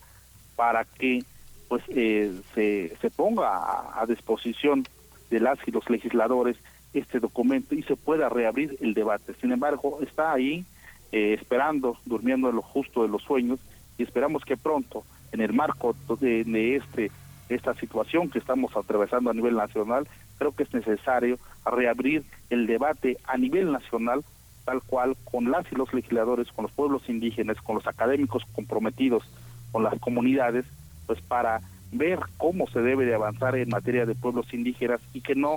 para 0.54 0.84
que 0.84 1.24
pues 1.68 1.82
eh, 1.88 2.32
se, 2.54 2.96
se 3.00 3.10
ponga 3.10 3.48
a, 3.48 4.00
a 4.00 4.06
disposición 4.06 4.84
de 5.30 5.40
las 5.40 5.58
y 5.66 5.70
los 5.70 5.88
legisladores 5.90 6.56
este 6.98 7.20
documento 7.20 7.74
y 7.74 7.82
se 7.82 7.96
pueda 7.96 8.28
reabrir 8.28 8.76
el 8.80 8.94
debate. 8.94 9.34
Sin 9.40 9.52
embargo, 9.52 9.98
está 10.02 10.32
ahí 10.32 10.64
eh, 11.12 11.34
esperando, 11.34 11.98
durmiendo 12.04 12.50
en 12.50 12.56
lo 12.56 12.62
justo 12.62 13.02
de 13.02 13.08
los 13.08 13.22
sueños 13.22 13.58
y 13.96 14.02
esperamos 14.02 14.44
que 14.44 14.56
pronto, 14.56 15.04
en 15.32 15.40
el 15.40 15.52
marco 15.52 15.94
de, 16.20 16.44
de 16.44 16.76
este 16.76 17.10
esta 17.48 17.74
situación 17.74 18.28
que 18.28 18.38
estamos 18.38 18.76
atravesando 18.76 19.30
a 19.30 19.34
nivel 19.34 19.56
nacional, 19.56 20.06
creo 20.36 20.52
que 20.52 20.64
es 20.64 20.74
necesario 20.74 21.38
reabrir 21.64 22.24
el 22.50 22.66
debate 22.66 23.16
a 23.24 23.38
nivel 23.38 23.72
nacional, 23.72 24.22
tal 24.64 24.82
cual 24.82 25.16
con 25.24 25.50
las 25.50 25.70
y 25.72 25.74
los 25.74 25.92
legisladores, 25.94 26.52
con 26.52 26.64
los 26.64 26.72
pueblos 26.72 27.08
indígenas, 27.08 27.56
con 27.62 27.76
los 27.76 27.86
académicos 27.86 28.44
comprometidos, 28.52 29.24
con 29.72 29.82
las 29.82 29.98
comunidades, 29.98 30.66
pues 31.06 31.20
para 31.22 31.60
ver 31.90 32.18
cómo 32.36 32.66
se 32.68 32.80
debe 32.80 33.06
de 33.06 33.14
avanzar 33.14 33.56
en 33.56 33.70
materia 33.70 34.04
de 34.04 34.14
pueblos 34.14 34.52
indígenas 34.52 35.00
y 35.14 35.22
que 35.22 35.34
no 35.34 35.56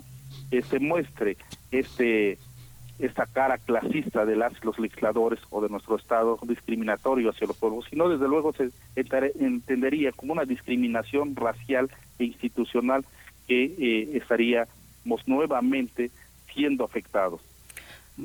eh, 0.51 0.61
se 0.61 0.79
muestre 0.79 1.37
este 1.71 2.37
esta 2.99 3.25
cara 3.25 3.57
clasista 3.57 4.25
de 4.25 4.35
las 4.35 4.63
los 4.63 4.77
legisladores 4.77 5.39
o 5.49 5.59
de 5.61 5.69
nuestro 5.69 5.95
estado 5.95 6.37
discriminatorio 6.43 7.31
hacia 7.31 7.47
los 7.47 7.57
pueblos, 7.57 7.85
sino 7.89 8.07
desde 8.09 8.27
luego 8.27 8.53
se 8.53 8.69
entendería 8.95 10.11
como 10.11 10.33
una 10.33 10.45
discriminación 10.45 11.35
racial 11.35 11.89
e 12.19 12.25
institucional 12.25 13.03
que 13.47 13.63
eh, 13.63 14.17
estaríamos 14.17 14.67
nuevamente 15.25 16.11
siendo 16.53 16.83
afectados. 16.83 17.41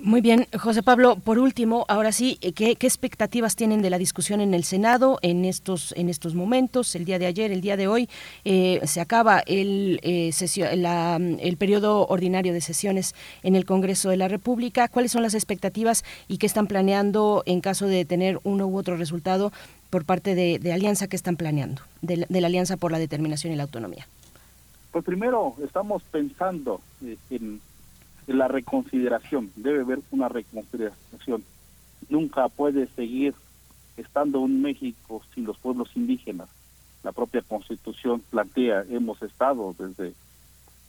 Muy 0.02 0.20
bien, 0.20 0.46
José 0.58 0.82
Pablo, 0.82 1.16
por 1.16 1.38
último, 1.38 1.86
ahora 1.88 2.12
sí, 2.12 2.36
¿qué, 2.36 2.76
¿qué, 2.76 2.86
expectativas 2.86 3.56
tienen 3.56 3.80
de 3.80 3.88
la 3.88 3.96
discusión 3.96 4.42
en 4.42 4.52
el 4.52 4.62
Senado 4.62 5.18
en 5.22 5.46
estos, 5.46 5.94
en 5.96 6.10
estos 6.10 6.34
momentos? 6.34 6.94
El 6.94 7.06
día 7.06 7.18
de 7.18 7.24
ayer, 7.24 7.50
el 7.50 7.62
día 7.62 7.78
de 7.78 7.88
hoy, 7.88 8.06
eh, 8.44 8.80
se 8.84 9.00
acaba 9.00 9.38
el, 9.46 9.98
eh, 10.02 10.32
la, 10.76 11.16
el 11.16 11.56
periodo 11.56 12.06
ordinario 12.08 12.52
de 12.52 12.60
sesiones 12.60 13.14
en 13.42 13.56
el 13.56 13.64
Congreso 13.64 14.10
de 14.10 14.18
la 14.18 14.28
República. 14.28 14.86
¿Cuáles 14.88 15.12
son 15.12 15.22
las 15.22 15.32
expectativas 15.32 16.04
y 16.28 16.36
qué 16.36 16.44
están 16.44 16.66
planeando 16.66 17.42
en 17.46 17.62
caso 17.62 17.86
de 17.86 18.04
tener 18.04 18.38
uno 18.44 18.66
u 18.66 18.76
otro 18.76 18.98
resultado 18.98 19.50
por 19.88 20.04
parte 20.04 20.34
de, 20.34 20.72
Alianza 20.74 21.06
que 21.08 21.16
están 21.16 21.36
planeando, 21.36 21.80
de, 22.02 22.26
de 22.28 22.40
la 22.42 22.48
Alianza 22.48 22.76
por 22.76 22.92
la 22.92 22.98
Determinación 22.98 23.50
y 23.54 23.56
la 23.56 23.62
Autonomía? 23.62 24.06
Pues 24.92 25.06
primero, 25.06 25.54
estamos 25.64 26.02
pensando 26.02 26.82
en 27.30 27.60
la 28.26 28.48
reconsideración, 28.48 29.52
debe 29.56 29.80
haber 29.82 30.00
una 30.10 30.28
reconsideración. 30.28 31.44
Nunca 32.08 32.48
puede 32.48 32.88
seguir 32.88 33.34
estando 33.96 34.40
un 34.40 34.60
México 34.62 35.22
sin 35.34 35.44
los 35.44 35.58
pueblos 35.58 35.90
indígenas. 35.94 36.48
la 37.02 37.12
propia 37.12 37.42
Constitución 37.42 38.20
plantea. 38.30 38.84
Hemos 38.90 39.22
estado 39.22 39.74
desde 39.78 40.12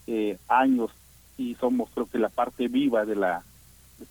eh, 0.08 0.38
años 0.48 0.90
y 1.38 1.54
somos 1.56 1.90
creo 1.94 2.08
que 2.08 2.18
la 2.18 2.30
parte 2.30 2.68
viva 2.68 3.06
de 3.06 3.16
la 3.16 3.44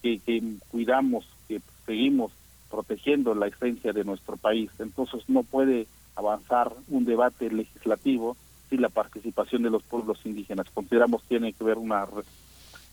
que, 0.02 0.20
que 0.20 0.40
cuidamos, 0.68 1.26
que 1.48 1.60
seguimos 1.84 2.30
protegiendo 2.70 3.34
la 3.34 3.48
esencia 3.48 3.92
de 3.92 4.04
nuestro 4.04 4.36
país. 4.36 4.70
Entonces 4.78 5.28
no 5.28 5.42
puede 5.42 5.88
avanzar 6.14 6.72
un 6.88 7.04
debate 7.04 7.50
legislativo 7.50 8.36
sin 8.70 8.82
la 8.82 8.88
participación 8.88 9.62
de 9.62 9.70
los 9.70 9.82
pueblos 9.82 10.18
indígenas. 10.24 10.66
Consideramos 10.72 11.22
que 11.22 11.28
tiene 11.28 11.52
que 11.52 11.64
haber 11.64 11.78
una, 11.78 12.06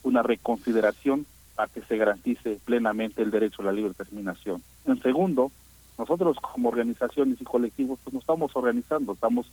una 0.04 0.22
reconsideración 0.22 1.26
para 1.56 1.68
que 1.68 1.82
se 1.82 1.96
garantice 1.96 2.58
plenamente 2.64 3.22
el 3.22 3.30
derecho 3.30 3.62
a 3.62 3.66
la 3.66 3.72
libre 3.72 3.92
determinación. 3.96 4.62
En 4.86 5.00
segundo, 5.02 5.50
nosotros 5.98 6.36
como 6.40 6.68
organizaciones 6.68 7.40
y 7.40 7.44
colectivos 7.44 7.98
pues 8.02 8.14
nos 8.14 8.22
estamos 8.22 8.54
organizando, 8.54 9.12
estamos 9.12 9.46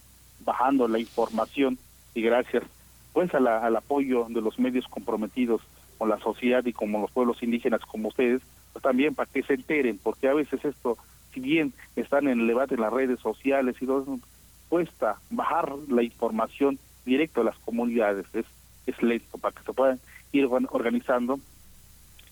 bajando 0.43 0.87
la 0.87 0.99
información 0.99 1.77
y 2.13 2.21
gracias 2.21 2.63
pues 3.13 3.33
a 3.33 3.39
la, 3.39 3.59
al 3.59 3.75
apoyo 3.75 4.27
de 4.29 4.41
los 4.41 4.57
medios 4.57 4.87
comprometidos 4.87 5.61
con 5.97 6.09
la 6.09 6.19
sociedad 6.19 6.65
y 6.65 6.73
como 6.73 6.99
los 7.01 7.11
pueblos 7.11 7.43
indígenas 7.43 7.81
como 7.81 8.07
ustedes, 8.07 8.41
pues 8.73 8.81
también 8.81 9.13
para 9.13 9.29
que 9.31 9.43
se 9.43 9.53
enteren, 9.53 9.99
porque 10.01 10.27
a 10.27 10.33
veces 10.33 10.63
esto, 10.65 10.97
si 11.33 11.39
bien 11.39 11.73
están 11.95 12.27
en 12.27 12.39
el 12.39 12.47
debate 12.47 12.75
en 12.75 12.81
las 12.81 12.93
redes 12.93 13.19
sociales 13.19 13.75
y 13.79 13.85
todo, 13.85 14.17
cuesta 14.69 15.17
bajar 15.29 15.73
la 15.89 16.01
información 16.01 16.79
directo 17.05 17.41
a 17.41 17.43
las 17.43 17.57
comunidades, 17.59 18.25
es, 18.33 18.45
es 18.87 19.01
lento 19.03 19.37
para 19.37 19.53
que 19.53 19.63
se 19.63 19.73
puedan 19.73 19.99
ir 20.31 20.45
organizando. 20.45 21.39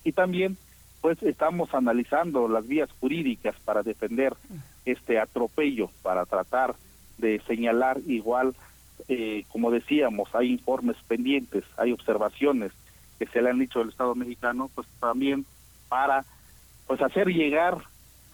Y 0.04 0.12
también 0.14 0.58
pues 1.02 1.22
estamos 1.24 1.74
analizando 1.74 2.48
las 2.48 2.68
vías 2.68 2.90
jurídicas 3.00 3.56
para 3.64 3.84
defender 3.84 4.36
este 4.86 5.20
atropello, 5.20 5.90
para 6.02 6.26
tratar 6.26 6.76
de 7.18 7.42
señalar 7.48 8.00
igual, 8.08 8.56
eh, 9.08 9.46
como 9.50 9.72
decíamos, 9.72 10.30
hay 10.34 10.52
informes 10.52 10.98
pendientes, 11.08 11.64
hay 11.78 11.92
observaciones 11.92 12.72
que 13.18 13.28
se 13.28 13.42
le 13.42 13.50
han 13.50 13.60
dicho 13.60 13.82
al 13.82 13.90
Estado 13.90 14.16
mexicano, 14.16 14.70
pues 14.74 14.88
también 15.00 15.46
para 15.88 16.26
pues 16.88 17.02
hacer 17.02 17.28
llegar 17.28 17.78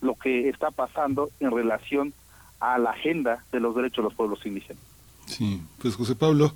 lo 0.02 0.16
que 0.16 0.50
está 0.50 0.72
pasando 0.72 1.30
en 1.40 1.52
relación 1.52 2.14
a 2.60 2.78
la 2.78 2.92
agenda 2.92 3.44
de 3.52 3.60
los 3.60 3.76
derechos 3.76 3.98
de 3.98 4.04
los 4.04 4.14
pueblos 4.14 4.46
indígenas. 4.46 4.82
Sí, 5.26 5.62
pues 5.80 5.96
José 5.96 6.16
Pablo, 6.16 6.54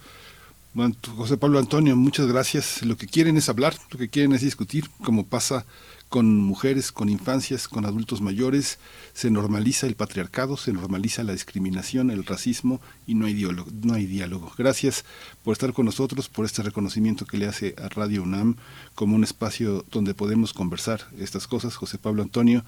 José 1.18 1.38
Pablo 1.38 1.60
Antonio, 1.60 1.96
muchas 1.96 2.28
gracias. 2.28 2.84
Lo 2.84 2.96
que 2.96 3.08
quieren 3.08 3.38
es 3.38 3.50
hablar, 3.50 3.76
lo 3.92 3.98
que 3.98 4.08
quieren 4.08 4.34
es 4.34 4.42
discutir, 4.42 4.90
como 5.04 5.26
pasa 5.26 5.66
con 6.10 6.38
mujeres, 6.38 6.92
con 6.92 7.08
infancias, 7.08 7.68
con 7.68 7.86
adultos 7.86 8.22
mayores, 8.22 8.80
se 9.14 9.30
normaliza 9.30 9.86
el 9.86 9.96
patriarcado, 9.96 10.58
se 10.58 10.74
normaliza 10.74 11.24
la 11.24 11.34
discriminación, 11.34 12.10
el 12.10 12.26
racismo 12.26 12.82
y 13.06 13.14
no 13.14 13.28
hay 13.28 13.34
diálogo. 13.34 13.70
No 13.84 13.94
hay 13.94 14.06
diálogo. 14.06 14.52
Gracias 14.58 15.06
por 15.44 15.54
estar 15.54 15.72
con 15.74 15.86
nosotros, 15.86 16.30
por 16.30 16.46
este 16.46 16.64
reconocimiento 16.64 17.26
que 17.26 17.38
le 17.38 17.48
hace 17.48 17.76
a 17.78 17.90
Radio 17.90 18.24
UNAM 18.24 18.56
como 18.96 19.16
un 19.16 19.24
espacio 19.24 19.86
donde 19.92 20.14
podemos 20.14 20.54
conversar 20.54 21.02
estas 21.20 21.48
cosas. 21.48 21.76
José 21.76 21.98
Pablo 21.98 22.24
Antonio, 22.24 22.64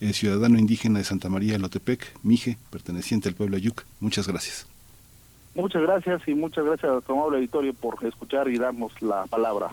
eh, 0.00 0.12
ciudadano 0.12 0.58
indígena 0.58 0.98
de 0.98 1.04
Santa 1.04 1.28
María 1.28 1.52
de 1.52 1.58
Lotepec, 1.58 2.18
Mije, 2.22 2.58
perteneciente 2.70 3.28
al 3.28 3.34
pueblo 3.34 3.56
Ayuc. 3.56 3.84
Muchas 4.00 4.26
gracias. 4.26 4.75
Muchas 5.56 5.80
gracias 5.82 6.20
y 6.28 6.34
muchas 6.34 6.66
gracias 6.66 6.92
a 6.92 7.00
tu 7.00 7.14
amable 7.14 7.38
auditorio 7.38 7.72
por 7.72 7.96
escuchar 8.04 8.46
y 8.48 8.58
darnos 8.58 9.00
la 9.00 9.24
palabra. 9.24 9.70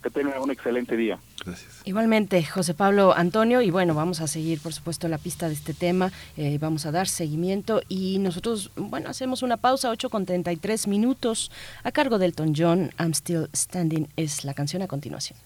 Que 0.00 0.08
tengan 0.10 0.40
un 0.40 0.50
excelente 0.50 0.96
día. 0.96 1.18
Gracias. 1.44 1.80
Igualmente, 1.84 2.44
José 2.44 2.74
Pablo 2.74 3.14
Antonio, 3.16 3.60
y 3.62 3.70
bueno, 3.70 3.94
vamos 3.94 4.20
a 4.20 4.26
seguir, 4.28 4.60
por 4.60 4.72
supuesto, 4.72 5.08
la 5.08 5.18
pista 5.18 5.48
de 5.48 5.54
este 5.54 5.74
tema, 5.74 6.12
eh, 6.36 6.58
vamos 6.60 6.86
a 6.86 6.92
dar 6.92 7.08
seguimiento 7.08 7.80
y 7.88 8.18
nosotros, 8.18 8.70
bueno, 8.76 9.08
hacemos 9.08 9.42
una 9.42 9.56
pausa, 9.56 9.90
8 9.90 10.10
con 10.10 10.24
33 10.24 10.86
minutos, 10.88 11.50
a 11.82 11.90
cargo 11.90 12.18
del 12.18 12.30
Elton 12.30 12.52
John, 12.56 12.90
I'm 13.00 13.12
Still 13.12 13.48
Standing, 13.54 14.08
es 14.16 14.44
la 14.44 14.54
canción 14.54 14.82
a 14.82 14.88
continuación. 14.88 15.38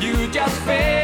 You 0.00 0.28
just 0.28 0.60
fade 0.62 0.95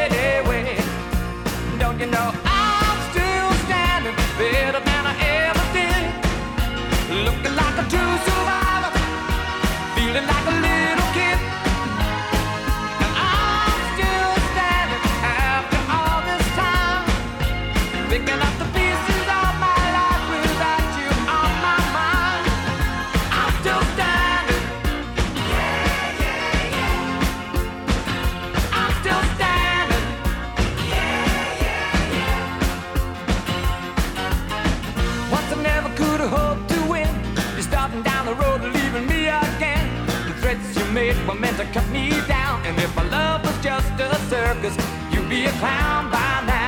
just 43.61 44.01
a 44.01 44.15
circus, 44.31 44.77
you'd 45.11 45.29
be 45.29 45.45
a 45.45 45.53
clown 45.53 46.11
by 46.11 46.45
now. 46.47 46.62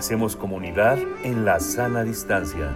Hacemos 0.00 0.34
comunidad 0.34 0.98
en 1.24 1.44
la 1.44 1.60
sana 1.60 2.02
distancia. 2.02 2.74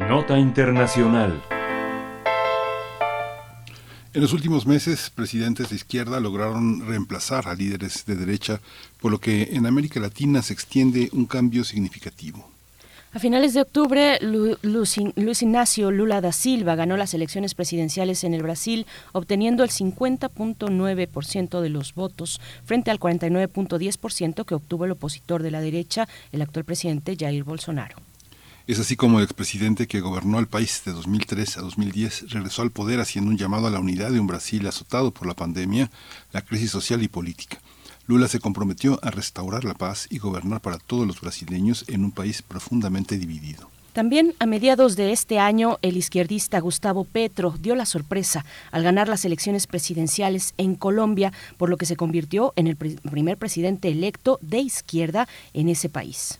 Nota 0.00 0.36
Internacional. 0.36 1.40
En 4.12 4.20
los 4.20 4.32
últimos 4.32 4.66
meses, 4.66 5.10
presidentes 5.10 5.68
de 5.68 5.76
izquierda 5.76 6.18
lograron 6.18 6.84
reemplazar 6.88 7.46
a 7.46 7.54
líderes 7.54 8.04
de 8.04 8.16
derecha, 8.16 8.60
por 9.00 9.12
lo 9.12 9.20
que 9.20 9.50
en 9.52 9.64
América 9.64 10.00
Latina 10.00 10.42
se 10.42 10.54
extiende 10.54 11.08
un 11.12 11.26
cambio 11.26 11.62
significativo. 11.62 12.55
A 13.16 13.18
finales 13.18 13.54
de 13.54 13.62
octubre, 13.62 14.18
Luis 14.20 15.42
Ignacio 15.42 15.90
Lula 15.90 16.20
da 16.20 16.32
Silva 16.32 16.74
ganó 16.74 16.98
las 16.98 17.14
elecciones 17.14 17.54
presidenciales 17.54 18.24
en 18.24 18.34
el 18.34 18.42
Brasil, 18.42 18.84
obteniendo 19.12 19.64
el 19.64 19.70
50.9% 19.70 21.60
de 21.62 21.68
los 21.70 21.94
votos 21.94 22.42
frente 22.66 22.90
al 22.90 23.00
49.10% 23.00 24.44
que 24.44 24.54
obtuvo 24.54 24.84
el 24.84 24.90
opositor 24.90 25.42
de 25.42 25.50
la 25.50 25.62
derecha, 25.62 26.06
el 26.30 26.42
actual 26.42 26.66
presidente 26.66 27.16
Jair 27.18 27.42
Bolsonaro. 27.42 27.96
Es 28.66 28.80
así 28.80 28.96
como 28.96 29.16
el 29.18 29.24
expresidente 29.24 29.86
que 29.86 30.02
gobernó 30.02 30.38
el 30.38 30.46
país 30.46 30.82
de 30.84 30.92
2003 30.92 31.56
a 31.56 31.62
2010 31.62 32.32
regresó 32.32 32.60
al 32.60 32.70
poder 32.70 33.00
haciendo 33.00 33.30
un 33.30 33.38
llamado 33.38 33.66
a 33.66 33.70
la 33.70 33.80
unidad 33.80 34.10
de 34.10 34.20
un 34.20 34.26
Brasil 34.26 34.66
azotado 34.66 35.10
por 35.10 35.26
la 35.26 35.32
pandemia, 35.32 35.90
la 36.32 36.42
crisis 36.42 36.70
social 36.70 37.02
y 37.02 37.08
política. 37.08 37.62
Lula 38.06 38.28
se 38.28 38.40
comprometió 38.40 39.00
a 39.02 39.10
restaurar 39.10 39.64
la 39.64 39.74
paz 39.74 40.06
y 40.10 40.18
gobernar 40.18 40.60
para 40.60 40.78
todos 40.78 41.06
los 41.06 41.20
brasileños 41.20 41.84
en 41.88 42.04
un 42.04 42.12
país 42.12 42.42
profundamente 42.42 43.18
dividido. 43.18 43.68
También 43.92 44.34
a 44.38 44.46
mediados 44.46 44.94
de 44.94 45.10
este 45.12 45.38
año, 45.38 45.78
el 45.80 45.96
izquierdista 45.96 46.60
Gustavo 46.60 47.04
Petro 47.04 47.54
dio 47.58 47.74
la 47.74 47.86
sorpresa 47.86 48.44
al 48.70 48.82
ganar 48.82 49.08
las 49.08 49.24
elecciones 49.24 49.66
presidenciales 49.66 50.52
en 50.58 50.74
Colombia, 50.74 51.32
por 51.56 51.70
lo 51.70 51.78
que 51.78 51.86
se 51.86 51.96
convirtió 51.96 52.52
en 52.56 52.66
el 52.66 52.76
primer 52.76 53.38
presidente 53.38 53.88
electo 53.88 54.38
de 54.42 54.58
izquierda 54.58 55.26
en 55.54 55.70
ese 55.70 55.88
país. 55.88 56.38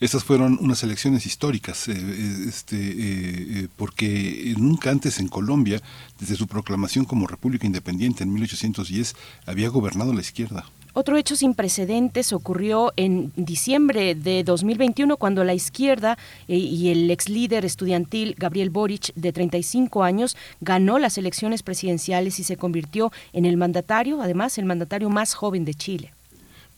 Estas 0.00 0.24
fueron 0.24 0.58
unas 0.60 0.82
elecciones 0.82 1.24
históricas, 1.24 1.88
eh, 1.88 1.92
eh, 1.96 2.44
este, 2.48 2.76
eh, 2.78 3.68
porque 3.76 4.54
nunca 4.58 4.90
antes 4.90 5.20
en 5.20 5.28
Colombia, 5.28 5.80
desde 6.18 6.36
su 6.36 6.46
proclamación 6.46 7.04
como 7.06 7.26
República 7.26 7.66
Independiente 7.66 8.22
en 8.22 8.32
1810, 8.32 9.16
había 9.46 9.68
gobernado 9.68 10.12
la 10.12 10.20
izquierda. 10.20 10.66
Otro 10.98 11.18
hecho 11.18 11.36
sin 11.36 11.52
precedentes 11.52 12.32
ocurrió 12.32 12.94
en 12.96 13.30
diciembre 13.36 14.14
de 14.14 14.42
2021 14.44 15.18
cuando 15.18 15.44
la 15.44 15.52
izquierda 15.52 16.16
y 16.48 16.88
el 16.88 17.10
ex 17.10 17.28
líder 17.28 17.66
estudiantil 17.66 18.34
Gabriel 18.38 18.70
Boric, 18.70 19.12
de 19.14 19.30
35 19.30 20.02
años, 20.04 20.38
ganó 20.62 20.98
las 20.98 21.18
elecciones 21.18 21.62
presidenciales 21.62 22.40
y 22.40 22.44
se 22.44 22.56
convirtió 22.56 23.12
en 23.34 23.44
el 23.44 23.58
mandatario, 23.58 24.22
además 24.22 24.56
el 24.56 24.64
mandatario 24.64 25.10
más 25.10 25.34
joven 25.34 25.66
de 25.66 25.74
Chile. 25.74 26.14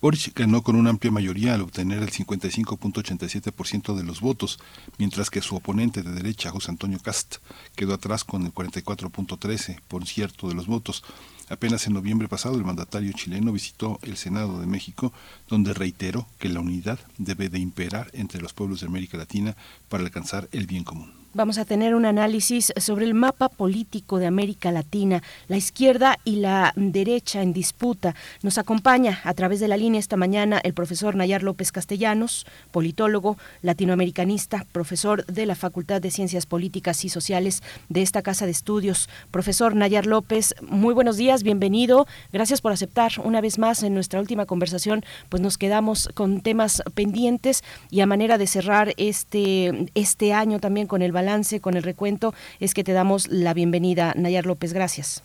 Boric 0.00 0.36
ganó 0.36 0.62
con 0.62 0.74
una 0.74 0.90
amplia 0.90 1.12
mayoría 1.12 1.54
al 1.54 1.62
obtener 1.62 2.02
el 2.02 2.10
55.87% 2.10 3.94
de 3.94 4.02
los 4.02 4.20
votos, 4.20 4.58
mientras 4.98 5.30
que 5.30 5.42
su 5.42 5.54
oponente 5.54 6.02
de 6.02 6.10
derecha, 6.10 6.50
José 6.50 6.72
Antonio 6.72 6.98
Cast, 6.98 7.36
quedó 7.76 7.94
atrás 7.94 8.24
con 8.24 8.44
el 8.44 8.52
44.13% 8.52 10.48
de 10.48 10.54
los 10.54 10.66
votos. 10.66 11.04
Apenas 11.50 11.86
en 11.86 11.94
noviembre 11.94 12.28
pasado 12.28 12.56
el 12.56 12.64
mandatario 12.64 13.12
chileno 13.12 13.52
visitó 13.52 13.98
el 14.02 14.16
Senado 14.16 14.60
de 14.60 14.66
México, 14.66 15.12
donde 15.48 15.72
reiteró 15.72 16.26
que 16.38 16.48
la 16.48 16.60
unidad 16.60 16.98
debe 17.16 17.48
de 17.48 17.58
imperar 17.58 18.10
entre 18.12 18.40
los 18.40 18.52
pueblos 18.52 18.80
de 18.80 18.86
América 18.86 19.16
Latina 19.16 19.56
para 19.88 20.04
alcanzar 20.04 20.48
el 20.52 20.66
bien 20.66 20.84
común. 20.84 21.17
Vamos 21.38 21.58
a 21.58 21.64
tener 21.64 21.94
un 21.94 22.04
análisis 22.04 22.72
sobre 22.78 23.04
el 23.04 23.14
mapa 23.14 23.48
político 23.48 24.18
de 24.18 24.26
América 24.26 24.72
Latina, 24.72 25.22
la 25.46 25.56
izquierda 25.56 26.18
y 26.24 26.40
la 26.40 26.72
derecha 26.74 27.42
en 27.42 27.52
disputa. 27.52 28.16
Nos 28.42 28.58
acompaña 28.58 29.20
a 29.22 29.34
través 29.34 29.60
de 29.60 29.68
la 29.68 29.76
línea 29.76 30.00
esta 30.00 30.16
mañana 30.16 30.60
el 30.64 30.74
profesor 30.74 31.14
Nayar 31.14 31.44
López 31.44 31.70
Castellanos, 31.70 32.44
politólogo, 32.72 33.38
latinoamericanista, 33.62 34.66
profesor 34.72 35.24
de 35.26 35.46
la 35.46 35.54
Facultad 35.54 36.02
de 36.02 36.10
Ciencias 36.10 36.44
Políticas 36.44 37.04
y 37.04 37.08
Sociales 37.08 37.62
de 37.88 38.02
esta 38.02 38.22
Casa 38.22 38.44
de 38.44 38.50
Estudios. 38.50 39.08
Profesor 39.30 39.76
Nayar 39.76 40.06
López, 40.06 40.56
muy 40.60 40.92
buenos 40.92 41.18
días, 41.18 41.44
bienvenido. 41.44 42.08
Gracias 42.32 42.60
por 42.60 42.72
aceptar 42.72 43.12
una 43.22 43.40
vez 43.40 43.60
más 43.60 43.84
en 43.84 43.94
nuestra 43.94 44.18
última 44.18 44.44
conversación, 44.44 45.04
pues 45.28 45.40
nos 45.40 45.56
quedamos 45.56 46.08
con 46.14 46.40
temas 46.40 46.82
pendientes 46.96 47.62
y 47.90 48.00
a 48.00 48.06
manera 48.06 48.38
de 48.38 48.48
cerrar 48.48 48.92
este, 48.96 49.88
este 49.94 50.32
año 50.32 50.58
también 50.58 50.88
con 50.88 51.00
el 51.00 51.12
balance, 51.12 51.27
con 51.60 51.76
el 51.76 51.82
recuento, 51.82 52.32
es 52.58 52.72
que 52.72 52.84
te 52.84 52.92
damos 52.92 53.28
la 53.28 53.52
bienvenida. 53.52 54.14
Nayar 54.16 54.46
López, 54.46 54.72
gracias. 54.72 55.22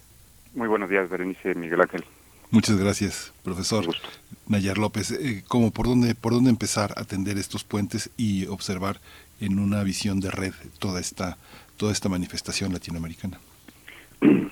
Muy 0.53 0.67
buenos 0.67 0.89
días, 0.89 1.09
Berenice 1.09 1.55
Miguel 1.55 1.79
Ángel. 1.79 2.03
Muchas 2.51 2.77
gracias, 2.77 3.31
profesor 3.41 3.85
Nayar 4.45 4.77
López. 4.77 5.11
Eh, 5.11 5.43
¿cómo, 5.47 5.71
por, 5.71 5.85
dónde, 5.85 6.13
¿Por 6.13 6.33
dónde 6.33 6.49
empezar 6.49 6.93
a 6.97 7.01
atender 7.03 7.37
estos 7.37 7.63
puentes 7.63 8.09
y 8.17 8.47
observar 8.47 8.99
en 9.39 9.59
una 9.59 9.81
visión 9.83 10.19
de 10.19 10.29
red 10.29 10.53
toda 10.77 10.99
esta, 10.99 11.37
toda 11.77 11.93
esta 11.93 12.09
manifestación 12.09 12.73
latinoamericana? 12.73 13.39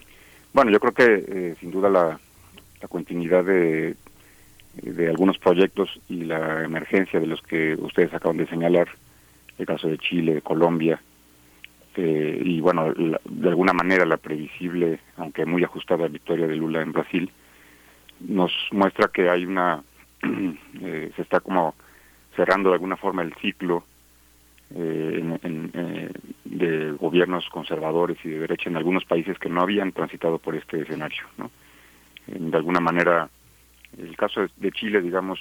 Bueno, 0.54 0.70
yo 0.70 0.82
creo 0.82 0.94
que 0.94 1.26
eh, 1.28 1.56
sin 1.62 1.72
duda 1.72 1.90
la, 1.90 2.20
la 2.82 2.88
continuidad 2.90 3.46
de, 3.46 3.96
de 4.82 5.08
algunos 5.08 5.38
proyectos 5.38 5.90
y 6.10 6.26
la 6.26 6.66
emergencia 6.66 7.22
de 7.22 7.28
los 7.28 7.42
que 7.42 7.76
ustedes 7.76 8.14
acaban 8.14 8.36
de 8.36 8.48
señalar, 8.48 8.90
el 9.58 9.66
caso 9.66 9.88
de 9.88 9.98
Chile, 9.98 10.34
de 10.34 10.42
Colombia, 10.42 11.02
eh, 11.96 12.42
y 12.44 12.62
bueno, 12.62 12.94
de 12.94 13.50
alguna 13.50 13.74
manera 13.74 14.06
la 14.06 14.18
previsible, 14.18 15.00
aunque 15.18 15.46
muy 15.46 15.64
ajustada 15.64 16.08
victoria 16.08 16.48
de 16.48 16.56
Lula 16.56 16.82
en 16.82 16.94
Brasil, 16.94 17.32
nos 18.22 18.52
muestra 18.72 19.10
que 19.10 19.30
hay 19.30 19.46
una, 19.46 19.84
eh, 20.82 21.12
se 21.16 21.22
está 21.22 21.42
como 21.42 21.76
cerrando 22.36 22.70
de 22.70 22.76
alguna 22.76 22.96
forma 22.96 23.24
el 23.24 23.34
ciclo 23.36 23.84
eh, 24.74 26.10
de 26.46 26.92
gobiernos 26.94 27.50
conservadores 27.50 28.18
y 28.24 28.30
de 28.30 28.40
derecha 28.40 28.70
en 28.70 28.78
algunos 28.78 29.04
países 29.04 29.38
que 29.38 29.50
no 29.50 29.62
habían 29.62 29.92
transitado 29.92 30.38
por 30.38 30.56
este 30.56 30.82
escenario. 30.82 31.24
¿no? 31.38 31.52
de 32.28 32.56
alguna 32.56 32.80
manera, 32.80 33.30
el 33.98 34.16
caso 34.16 34.46
de 34.56 34.72
Chile, 34.72 35.02
digamos, 35.02 35.40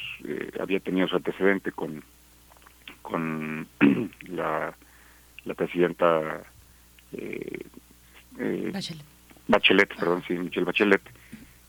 había 0.59 0.81
tenido 0.81 1.07
su 1.07 1.15
antecedente 1.15 1.71
con, 1.71 2.03
con 3.03 3.69
la 4.29 4.75
la 5.45 5.55
presidenta 5.55 6.43
eh, 7.13 7.67
eh, 8.39 8.73
Bachelet. 9.49 9.95
perdón, 9.97 10.23
sí, 10.27 10.35
Michelle 10.35 10.65
Bachelet, 10.65 11.03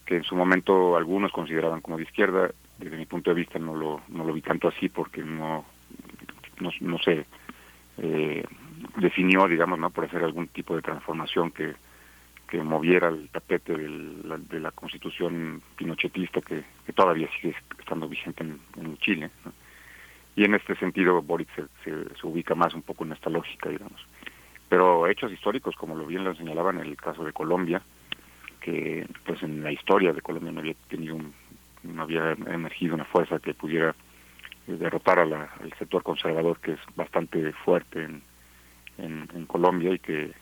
que 0.06 0.18
en 0.18 0.23
su 0.23 0.35
momento 0.35 0.95
algunos 0.95 1.31
consideraban 1.31 1.81
como 1.81 1.98
de 1.98 2.03
izquierda, 2.03 2.52
desde 2.77 2.98
mi 2.98 3.06
punto 3.06 3.31
de 3.31 3.35
vista 3.35 3.60
no 3.60 3.76
lo, 3.76 4.02
no 4.10 4.23
lo 4.23 4.34
vi 4.34 4.41
tanto 4.41 4.68
así 4.68 4.89
porque 4.89 5.23
no, 5.23 5.65
no, 6.60 6.69
no 6.80 6.98
se 6.99 7.26
eh, 7.98 8.43
definió, 8.98 9.48
digamos, 9.48 9.80
¿no? 9.80 9.89
por 9.89 10.06
hacer 10.06 10.23
algún 10.23 10.48
tipo 10.48 10.76
de 10.76 10.81
transformación 10.81 11.52
que, 11.52 11.73
que 12.48 12.61
moviera 12.61 13.10
el 13.10 13.30
tapete 13.30 13.73
de 13.73 14.60
la 14.60 14.72
constitución 14.72 15.61
pinochetista 15.76 16.41
que, 16.41 16.64
que, 16.85 16.93
todavía 16.93 17.30
sigue 17.39 17.56
estando 17.80 18.07
vigente 18.07 18.43
en, 18.43 18.60
en 18.77 18.98
Chile. 18.98 19.30
¿no? 19.45 19.53
Y 20.35 20.45
en 20.45 20.55
este 20.55 20.75
sentido 20.75 21.21
Boric 21.21 21.49
se, 21.55 21.65
se, 21.83 22.27
ubica 22.27 22.55
más 22.55 22.73
un 22.73 22.81
poco 22.81 23.03
en 23.03 23.11
esta 23.13 23.29
lógica, 23.29 23.69
digamos. 23.69 24.05
Pero 24.69 25.07
hechos 25.07 25.31
históricos, 25.31 25.75
como 25.75 25.95
lo 25.95 26.05
bien 26.05 26.23
lo 26.23 26.33
señalaba 26.35 26.71
en 26.71 26.79
el 26.79 26.95
caso 26.95 27.23
de 27.23 27.33
Colombia, 27.33 27.81
que 28.61 29.05
pues 29.25 29.43
en 29.43 29.63
la 29.63 29.71
historia 29.71 30.13
de 30.13 30.21
Colombia 30.21 30.51
no 30.51 30.59
había 30.59 30.75
tenido 30.87 31.17
no 31.83 32.03
había 32.03 32.31
emergido 32.31 32.93
una 32.93 33.05
fuerza 33.05 33.39
que 33.39 33.53
pudiera 33.53 33.95
eh, 34.67 34.73
derrotar 34.73 35.19
a 35.19 35.25
la, 35.25 35.49
al 35.59 35.73
sector 35.79 36.03
conservador 36.03 36.59
que 36.59 36.73
es 36.73 36.79
bastante 36.95 37.51
fuerte 37.53 38.03
en, 38.03 38.21
en, 38.97 39.45
Colombia 39.47 39.91
y 39.91 39.99
que 39.99 40.25
eh, 40.25 40.33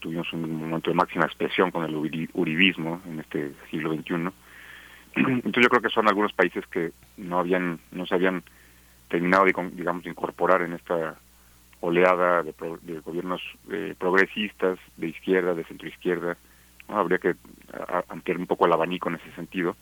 tuvimos 0.00 0.32
un 0.32 0.54
momento 0.54 0.90
de 0.90 0.96
máxima 0.96 1.24
expresión 1.24 1.72
con 1.72 1.84
el 1.84 1.96
uribismo 1.96 3.02
en 3.06 3.18
este 3.18 3.52
siglo 3.70 3.92
XXI. 3.92 4.14
Entonces 5.16 5.62
yo 5.62 5.68
creo 5.68 5.82
que 5.82 5.88
son 5.88 6.06
algunos 6.06 6.32
países 6.32 6.64
que 6.68 6.92
no 7.16 7.40
habían, 7.40 7.80
no 7.90 8.06
se 8.06 8.14
habían 8.14 8.44
terminado 9.14 9.44
de, 9.44 9.54
digamos, 9.74 10.02
de 10.02 10.10
incorporar 10.10 10.62
en 10.62 10.72
esta 10.72 11.14
oleada 11.80 12.42
de, 12.42 12.52
gobiernos 12.98 13.40
eh, 13.70 13.94
progresistas, 13.96 14.76
de 14.96 15.06
izquierda, 15.06 15.54
de 15.54 15.62
centroizquierda. 15.62 16.36
¿no? 16.88 16.98
Habría 16.98 17.18
que 17.18 17.36
ampliar 18.08 18.38
un 18.38 18.48
poco 18.48 18.66
el 18.66 18.72
abanico 18.72 19.08
en 19.08 19.14
ese 19.14 19.30
sentido. 19.36 19.76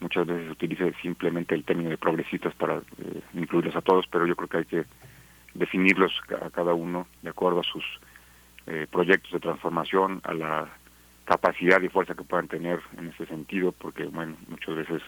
Muchas 0.00 0.26
veces 0.26 0.46
se 0.46 0.50
utiliza 0.50 0.84
simplemente 1.00 1.54
el 1.54 1.62
término 1.62 1.90
de 1.90 1.96
progresistas 1.96 2.54
para 2.56 2.78
eh, 2.78 3.20
incluirlos 3.34 3.76
a 3.76 3.82
todos, 3.82 4.04
pero 4.10 4.26
yo 4.26 4.34
creo 4.34 4.48
que 4.48 4.58
hay 4.58 4.64
que 4.64 4.84
definirlos 5.54 6.12
a 6.42 6.50
cada 6.50 6.74
uno 6.74 7.06
de 7.22 7.30
acuerdo 7.30 7.60
a 7.60 7.62
sus 7.62 7.84
eh, 8.66 8.88
proyectos 8.90 9.30
de 9.30 9.38
transformación, 9.38 10.20
a 10.24 10.34
la 10.34 10.68
capacidad 11.24 11.80
y 11.82 11.88
fuerza 11.88 12.16
que 12.16 12.24
puedan 12.24 12.48
tener 12.48 12.80
en 12.98 13.10
ese 13.10 13.26
sentido, 13.26 13.70
porque, 13.70 14.06
bueno, 14.06 14.34
muchas 14.48 14.74
veces, 14.74 15.02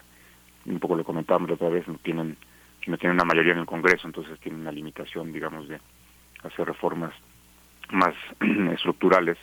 un 0.65 0.79
poco 0.79 0.95
lo 0.95 1.03
comentábamos 1.03 1.51
otra 1.51 1.71
vez, 1.71 1.89
no 1.89 1.95
tienen 1.95 2.37
no 2.87 2.97
tiene 2.99 3.15
una 3.15 3.25
mayoría 3.25 3.53
en 3.53 3.59
el 3.61 3.67
Congreso, 3.67 4.07
entonces 4.07 4.39
tiene 4.41 4.59
una 4.59 4.73
limitación, 4.73 5.33
digamos, 5.33 5.69
de 5.69 5.79
hacer 6.43 6.67
reformas 6.67 7.13
más 7.91 8.15
estructurales 8.73 9.37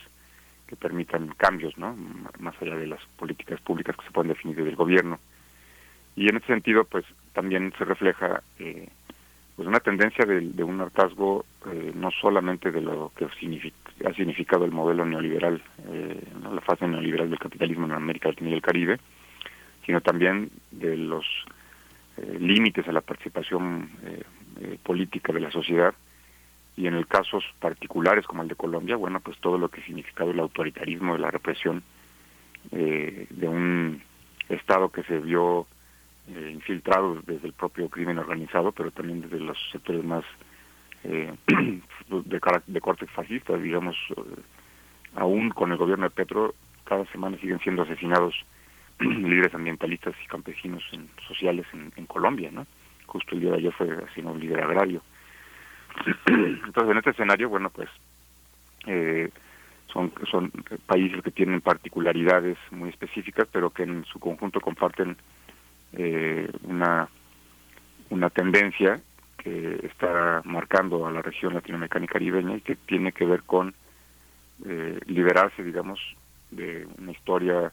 que 0.67 0.75
permitan 0.75 1.27
cambios, 1.37 1.77
¿no? 1.77 1.95
Más 2.39 2.55
allá 2.61 2.75
de 2.75 2.87
las 2.87 3.03
políticas 3.17 3.61
públicas 3.61 3.95
que 3.95 4.05
se 4.05 4.11
pueden 4.11 4.29
definir 4.29 4.57
desde 4.57 4.71
el 4.71 4.75
gobierno. 4.75 5.19
Y 6.15 6.27
en 6.29 6.37
ese 6.37 6.47
sentido, 6.47 6.85
pues 6.85 7.05
también 7.33 7.73
se 7.77 7.85
refleja 7.85 8.41
eh, 8.57 8.89
pues 9.55 9.67
una 9.67 9.79
tendencia 9.79 10.25
de, 10.25 10.39
de 10.41 10.63
un 10.63 10.81
hartazgo 10.81 11.45
eh, 11.71 11.91
no 11.93 12.09
solamente 12.11 12.71
de 12.71 12.81
lo 12.81 13.11
que 13.15 13.25
signific- 13.39 13.73
ha 14.09 14.13
significado 14.13 14.65
el 14.65 14.71
modelo 14.71 15.05
neoliberal, 15.05 15.61
eh, 15.87 16.23
¿no? 16.41 16.53
la 16.53 16.61
fase 16.61 16.87
neoliberal 16.87 17.29
del 17.29 17.39
capitalismo 17.39 17.85
en 17.85 17.91
América 17.91 18.29
Latina 18.29 18.49
y 18.49 18.53
el 18.53 18.61
Caribe, 18.61 18.99
sino 19.85 20.01
también 20.01 20.49
de 20.71 20.97
los 20.97 21.25
eh, 22.17 22.37
límites 22.39 22.87
a 22.87 22.91
la 22.91 23.01
participación 23.01 23.89
eh, 24.03 24.23
eh, 24.61 24.77
política 24.81 25.33
de 25.33 25.41
la 25.41 25.51
sociedad 25.51 25.93
y 26.77 26.87
en 26.87 26.93
el 26.93 27.07
casos 27.07 27.43
particulares 27.59 28.25
como 28.25 28.41
el 28.41 28.47
de 28.47 28.55
Colombia, 28.55 28.95
bueno, 28.95 29.19
pues 29.19 29.37
todo 29.39 29.57
lo 29.57 29.69
que 29.69 29.81
ha 29.81 29.85
significado 29.85 30.31
el 30.31 30.39
autoritarismo, 30.39 31.17
la 31.17 31.29
represión 31.29 31.83
eh, 32.71 33.27
de 33.29 33.47
un 33.47 34.01
Estado 34.47 34.89
que 34.89 35.03
se 35.03 35.19
vio 35.19 35.67
eh, 36.29 36.51
infiltrado 36.53 37.21
desde 37.25 37.47
el 37.47 37.53
propio 37.53 37.89
crimen 37.89 38.17
organizado, 38.17 38.71
pero 38.71 38.91
también 38.91 39.21
desde 39.21 39.39
los 39.39 39.57
sectores 39.71 40.03
más 40.03 40.23
de, 41.03 41.81
de 42.67 42.81
corte 42.81 43.05
fascista, 43.07 43.57
digamos, 43.57 43.95
aún 45.15 45.49
con 45.49 45.71
el 45.71 45.77
gobierno 45.77 46.05
de 46.05 46.09
Petro, 46.09 46.55
cada 46.83 47.05
semana 47.11 47.37
siguen 47.37 47.59
siendo 47.59 47.83
asesinados 47.83 48.33
líderes 48.99 49.53
ambientalistas 49.53 50.15
y 50.23 50.27
campesinos 50.27 50.83
en- 50.91 51.09
sociales 51.27 51.65
en, 51.73 52.05
Colombia, 52.05 52.49
¿no? 52.51 52.65
Justo 53.05 53.35
el 53.35 53.41
día 53.41 53.51
de 53.51 53.57
ayer 53.57 53.73
fue 53.73 53.91
asesinado 53.91 54.35
un 54.35 54.39
líder 54.41 54.61
agrario. 54.61 55.01
Entonces, 56.27 56.91
en 56.91 56.97
este 56.97 57.09
escenario, 57.11 57.49
bueno, 57.49 57.69
pues 57.69 57.89
eh, 58.87 59.29
son, 59.91 60.11
son 60.29 60.51
países 60.85 61.21
que 61.21 61.31
tienen 61.31 61.61
particularidades 61.61 62.57
muy 62.71 62.89
específicas, 62.89 63.47
pero 63.51 63.69
que 63.69 63.83
en 63.83 64.05
su 64.05 64.19
conjunto 64.19 64.59
comparten 64.59 65.17
eh, 65.93 66.49
una, 66.63 67.07
una 68.09 68.29
tendencia 68.29 68.99
que 69.37 69.79
está 69.83 70.41
marcando 70.43 71.05
a 71.05 71.11
la 71.11 71.21
región 71.21 71.53
latinoamericana 71.53 72.05
y 72.05 72.09
caribeña 72.09 72.57
y 72.57 72.61
que 72.61 72.75
tiene 72.75 73.11
que 73.11 73.25
ver 73.25 73.43
con 73.43 73.73
eh, 74.65 74.99
liberarse, 75.05 75.63
digamos, 75.63 75.99
de 76.51 76.87
una 76.97 77.11
historia 77.11 77.71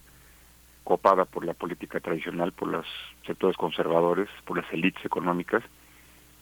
copada 0.84 1.24
por 1.24 1.44
la 1.44 1.54
política 1.54 2.00
tradicional, 2.00 2.52
por 2.52 2.68
los 2.68 2.86
sectores 3.26 3.56
conservadores, 3.56 4.28
por 4.44 4.56
las 4.58 4.72
élites 4.72 5.04
económicas, 5.04 5.62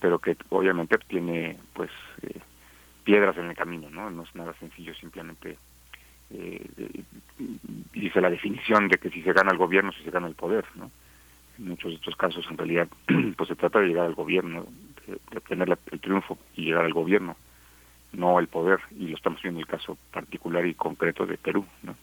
pero 0.00 0.18
que 0.18 0.36
obviamente 0.48 0.98
tiene 1.06 1.58
pues 1.74 1.90
eh, 2.22 2.40
piedras 3.04 3.36
en 3.36 3.46
el 3.50 3.56
camino, 3.56 3.90
¿no? 3.90 4.10
No 4.10 4.22
es 4.22 4.34
nada 4.34 4.54
sencillo 4.54 4.94
simplemente 4.94 5.58
eh, 6.30 6.64
eh, 6.78 7.02
dice 7.92 8.20
la 8.20 8.30
definición 8.30 8.88
de 8.88 8.98
que 8.98 9.10
si 9.10 9.22
se 9.22 9.32
gana 9.32 9.50
el 9.52 9.58
gobierno, 9.58 9.92
si 9.92 10.02
se 10.04 10.10
gana 10.10 10.26
el 10.28 10.34
poder, 10.34 10.64
¿no? 10.76 10.90
En 11.58 11.68
muchos 11.68 11.90
de 11.90 11.96
estos 11.96 12.16
casos 12.16 12.46
en 12.50 12.56
realidad 12.56 12.88
pues 13.36 13.48
se 13.48 13.56
trata 13.56 13.80
de 13.80 13.88
llegar 13.88 14.06
al 14.06 14.14
gobierno, 14.14 14.66
de, 15.06 15.14
de 15.30 15.38
obtener 15.38 15.68
la- 15.68 15.78
el 15.90 16.00
triunfo 16.00 16.38
y 16.56 16.64
llegar 16.66 16.84
al 16.84 16.92
gobierno, 16.94 17.36
no 18.12 18.38
el 18.38 18.48
poder, 18.48 18.80
y 18.98 19.08
lo 19.08 19.16
estamos 19.16 19.42
viendo 19.42 19.60
en 19.60 19.66
el 19.66 19.70
caso 19.70 19.98
particular 20.12 20.64
y 20.66 20.74
concreto 20.74 21.26
de 21.26 21.36
Perú, 21.36 21.66
¿no? 21.82 21.94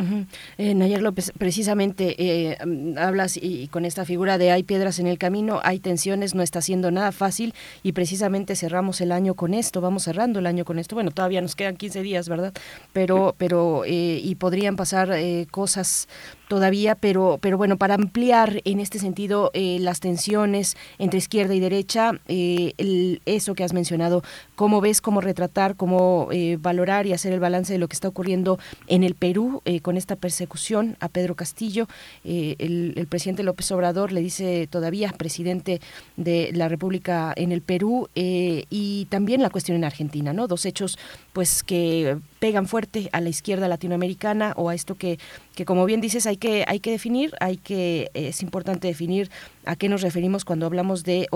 Ujú. 0.00 0.24
Eh, 0.56 0.74
Nayar 0.74 1.02
López, 1.02 1.32
precisamente 1.36 2.16
eh, 2.18 2.56
hablas 2.96 3.36
y, 3.36 3.62
y 3.62 3.68
con 3.68 3.84
esta 3.84 4.04
figura 4.04 4.38
de 4.38 4.50
hay 4.50 4.62
piedras 4.62 4.98
en 4.98 5.06
el 5.06 5.18
camino, 5.18 5.60
hay 5.62 5.78
tensiones, 5.78 6.34
no 6.34 6.42
está 6.42 6.62
siendo 6.62 6.90
nada 6.90 7.12
fácil 7.12 7.54
y 7.82 7.92
precisamente 7.92 8.56
cerramos 8.56 9.00
el 9.00 9.12
año 9.12 9.34
con 9.34 9.52
esto, 9.52 9.80
vamos 9.80 10.04
cerrando 10.04 10.38
el 10.38 10.46
año 10.46 10.64
con 10.64 10.78
esto. 10.78 10.94
Bueno, 10.94 11.10
todavía 11.10 11.40
nos 11.42 11.54
quedan 11.54 11.76
15 11.76 12.02
días, 12.02 12.28
¿verdad? 12.28 12.52
Pero, 12.92 13.34
pero 13.36 13.84
eh, 13.84 14.20
y 14.22 14.34
podrían 14.36 14.76
pasar 14.76 15.12
eh, 15.12 15.46
cosas 15.50 16.08
todavía, 16.50 16.96
pero, 16.96 17.38
pero 17.40 17.56
bueno, 17.56 17.76
para 17.76 17.94
ampliar 17.94 18.60
en 18.64 18.80
este 18.80 18.98
sentido 18.98 19.52
eh, 19.54 19.78
las 19.78 20.00
tensiones 20.00 20.76
entre 20.98 21.18
izquierda 21.20 21.54
y 21.54 21.60
derecha, 21.60 22.10
eh, 22.26 22.72
el- 22.76 23.22
eso 23.24 23.54
que 23.54 23.62
has 23.62 23.72
mencionado, 23.72 24.24
cómo 24.56 24.80
ves, 24.80 25.00
cómo 25.00 25.20
retratar, 25.20 25.76
cómo 25.76 26.26
eh, 26.32 26.58
valorar 26.60 27.06
y 27.06 27.12
hacer 27.12 27.32
el 27.32 27.38
balance 27.38 27.72
de 27.72 27.78
lo 27.78 27.86
que 27.86 27.94
está 27.94 28.08
ocurriendo 28.08 28.58
en 28.88 29.04
el 29.04 29.14
Perú 29.14 29.62
eh, 29.64 29.78
con 29.78 29.96
esta 29.96 30.16
persecución 30.16 30.96
a 30.98 31.08
Pedro 31.08 31.36
Castillo. 31.36 31.86
El, 32.24 33.06
presidente 33.08 33.44
López 33.44 33.70
Obrador 33.70 34.10
le 34.10 34.20
dice 34.20 34.66
todavía 34.68 35.12
presidente 35.16 35.80
de 36.16 36.50
la 36.52 36.68
República 36.68 37.32
en 37.36 37.52
el 37.52 37.62
Perú 37.62 38.08
y 38.16 39.06
también 39.08 39.40
la 39.40 39.50
cuestión 39.50 39.76
en 39.76 39.84
Argentina, 39.84 40.32
¿no? 40.32 40.48
Dos 40.48 40.66
hechos 40.66 40.98
pues 41.32 41.62
que 41.62 42.18
pegan 42.40 42.66
fuerte 42.66 43.08
a 43.12 43.20
la 43.20 43.28
izquierda 43.28 43.68
latinoamericana 43.68 44.54
o 44.56 44.68
a 44.70 44.74
esto 44.74 44.96
que, 44.96 45.18
que 45.54 45.64
como 45.64 45.84
bien 45.84 46.00
dices 46.00 46.26
hay 46.26 46.36
que 46.38 46.64
hay 46.66 46.80
que 46.80 46.90
definir, 46.90 47.32
hay 47.38 47.58
que 47.58 48.10
es 48.14 48.42
importante 48.42 48.88
definir 48.88 49.30
a 49.66 49.76
qué 49.76 49.88
nos 49.88 50.02
referimos 50.02 50.44
cuando 50.44 50.66
hablamos 50.66 51.04
de 51.04 51.28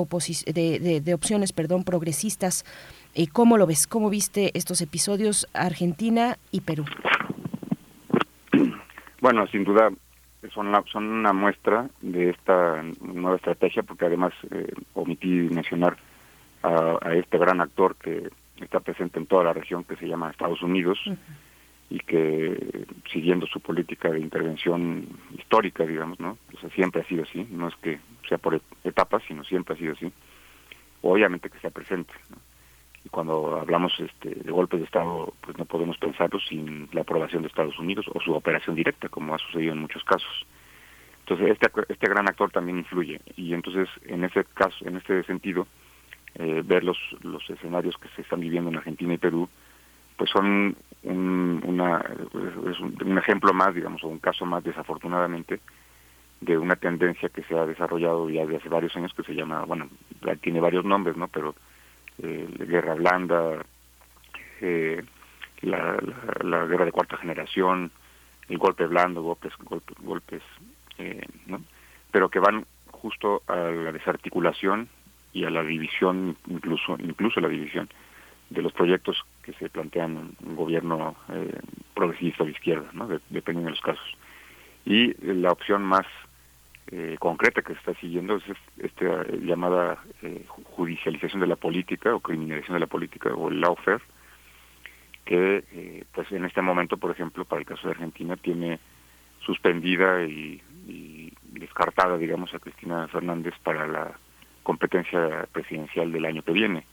de, 0.46 1.00
de- 1.00 1.14
opciones, 1.14 1.52
perdón, 1.52 1.84
progresistas. 1.84 2.64
Eh, 3.14 3.28
¿Cómo 3.28 3.58
lo 3.58 3.66
ves? 3.66 3.86
¿Cómo 3.86 4.10
viste 4.10 4.50
estos 4.54 4.80
episodios 4.80 5.46
Argentina 5.52 6.36
y 6.50 6.62
Perú? 6.62 6.84
Bueno, 9.20 9.46
sin 9.48 9.64
duda 9.64 9.90
son, 10.52 10.72
la- 10.72 10.84
son 10.90 11.04
una 11.04 11.32
muestra 11.32 11.88
de 12.00 12.30
esta 12.30 12.82
nueva 13.00 13.36
estrategia, 13.36 13.82
porque 13.82 14.06
además 14.06 14.32
eh, 14.50 14.72
omití 14.94 15.26
mencionar 15.28 15.96
a 16.62 17.14
este 17.14 17.36
gran 17.36 17.60
actor 17.60 17.94
que 17.96 18.30
está 18.60 18.80
presente 18.80 19.18
en 19.18 19.26
toda 19.26 19.44
la 19.44 19.52
región, 19.52 19.84
que 19.84 19.96
se 19.96 20.06
llama 20.06 20.30
Estados 20.30 20.62
Unidos, 20.62 20.98
y 21.90 21.98
que 22.00 22.86
siguiendo 23.12 23.46
su 23.46 23.60
política 23.60 24.10
de 24.10 24.18
intervención 24.20 25.06
histórica, 25.36 25.84
digamos, 25.84 26.18
¿no? 26.18 26.38
O 26.54 26.58
sea, 26.60 26.70
siempre 26.70 27.02
ha 27.02 27.04
sido 27.04 27.24
así, 27.24 27.46
no 27.50 27.68
es 27.68 27.74
que 27.76 28.00
sea 28.28 28.38
por 28.38 28.54
et- 28.54 28.62
etapas, 28.84 29.22
sino 29.28 29.44
siempre 29.44 29.74
ha 29.74 29.78
sido 29.78 29.92
así. 29.92 30.10
Obviamente 31.02 31.50
que 31.50 31.58
sea 31.58 31.70
presente, 31.70 32.14
¿no? 32.30 32.36
Y 33.04 33.10
cuando 33.10 33.60
hablamos 33.60 33.92
este, 34.00 34.30
de 34.34 34.50
golpes 34.50 34.80
de 34.80 34.86
Estado, 34.86 35.34
pues 35.42 35.58
no 35.58 35.66
podemos 35.66 35.98
pensarlo 35.98 36.40
sin 36.40 36.88
la 36.92 37.02
aprobación 37.02 37.42
de 37.42 37.48
Estados 37.48 37.78
Unidos 37.78 38.06
o 38.14 38.18
su 38.20 38.32
operación 38.32 38.74
directa, 38.74 39.10
como 39.10 39.34
ha 39.34 39.38
sucedido 39.38 39.74
en 39.74 39.80
muchos 39.80 40.02
casos. 40.04 40.46
Entonces, 41.20 41.50
este, 41.50 41.70
este 41.90 42.08
gran 42.08 42.26
actor 42.28 42.50
también 42.50 42.78
influye. 42.78 43.20
Y 43.36 43.52
entonces, 43.52 43.90
en 44.06 44.24
ese 44.24 44.44
caso, 44.54 44.88
en 44.88 44.96
este 44.96 45.22
sentido, 45.24 45.66
eh, 46.36 46.62
ver 46.64 46.84
los, 46.84 46.98
los 47.22 47.48
escenarios 47.50 47.96
que 47.98 48.08
se 48.16 48.22
están 48.22 48.40
viviendo 48.40 48.70
en 48.70 48.76
Argentina 48.76 49.14
y 49.14 49.18
Perú, 49.18 49.48
pues 50.16 50.30
son 50.30 50.76
un, 51.02 51.62
una, 51.66 52.04
es 52.70 52.80
un, 52.80 53.18
ejemplo 53.18 53.52
más, 53.52 53.74
digamos, 53.74 54.02
o 54.04 54.08
un 54.08 54.18
caso 54.18 54.46
más, 54.46 54.62
desafortunadamente, 54.62 55.60
de 56.40 56.58
una 56.58 56.76
tendencia 56.76 57.28
que 57.28 57.42
se 57.44 57.56
ha 57.56 57.66
desarrollado 57.66 58.28
ya 58.28 58.42
desde 58.42 58.56
hace 58.56 58.68
varios 58.68 58.94
años 58.96 59.14
que 59.14 59.22
se 59.22 59.34
llama, 59.34 59.64
bueno, 59.64 59.88
tiene 60.40 60.60
varios 60.60 60.84
nombres, 60.84 61.16
¿no? 61.16 61.28
Pero 61.28 61.54
eh, 62.22 62.46
guerra 62.60 62.94
blanda, 62.94 63.64
eh, 64.60 65.02
la, 65.62 65.96
la, 65.96 66.44
la 66.44 66.66
guerra 66.66 66.84
de 66.84 66.92
cuarta 66.92 67.16
generación, 67.16 67.90
el 68.48 68.58
golpe 68.58 68.86
blando, 68.86 69.22
golpes, 69.22 69.52
golpes, 69.58 69.96
golpes 70.00 70.42
eh, 70.98 71.26
¿no? 71.46 71.62
Pero 72.10 72.28
que 72.28 72.38
van 72.38 72.66
justo 72.90 73.42
a 73.46 73.56
la 73.56 73.92
desarticulación 73.92 74.88
y 75.34 75.44
a 75.44 75.50
la 75.50 75.62
división, 75.62 76.36
incluso, 76.46 76.96
incluso 77.00 77.40
la 77.40 77.48
división 77.48 77.88
de 78.50 78.62
los 78.62 78.72
proyectos 78.72 79.22
que 79.42 79.52
se 79.54 79.68
plantean 79.68 80.30
un 80.42 80.56
gobierno 80.56 81.16
eh, 81.28 81.58
progresista 81.94 82.44
o 82.44 82.46
de 82.46 82.52
izquierda, 82.52 82.88
¿no? 82.94 83.06
De- 83.08 83.20
dependiendo 83.28 83.66
de 83.68 83.72
los 83.76 83.80
casos. 83.82 84.16
Y 84.86 85.12
la 85.22 85.50
opción 85.52 85.82
más 85.82 86.06
eh, 86.92 87.16
concreta 87.18 87.62
que 87.62 87.72
se 87.72 87.78
está 87.80 87.94
siguiendo 87.94 88.36
es 88.36 88.48
es- 88.48 88.84
esta 88.84 89.24
llamada 89.42 89.98
eh, 90.22 90.44
ju- 90.46 90.64
judicialización 90.64 91.40
de 91.40 91.46
la 91.48 91.56
política 91.56 92.14
o 92.14 92.20
criminalización 92.20 92.76
de 92.76 92.80
la 92.80 92.86
política 92.86 93.30
o 93.34 93.48
el 93.48 93.60
lawfare, 93.60 94.02
que 95.24 95.64
eh, 95.72 96.04
pues 96.12 96.30
en 96.32 96.44
este 96.44 96.60
momento, 96.60 96.96
por 96.98 97.10
ejemplo, 97.10 97.44
para 97.46 97.60
el 97.60 97.66
caso 97.66 97.88
de 97.88 97.92
Argentina, 97.94 98.36
tiene 98.36 98.78
suspendida 99.40 100.22
y, 100.24 100.60
y 100.86 101.32
descartada, 101.44 102.18
digamos, 102.18 102.52
a 102.54 102.58
Cristina 102.58 103.08
Fernández 103.08 103.54
para 103.62 103.86
la 103.86 104.12
competencia 104.64 105.46
presidencial 105.52 106.10
del 106.10 106.24
año 106.24 106.42
que 106.42 106.52
viene, 106.52 106.84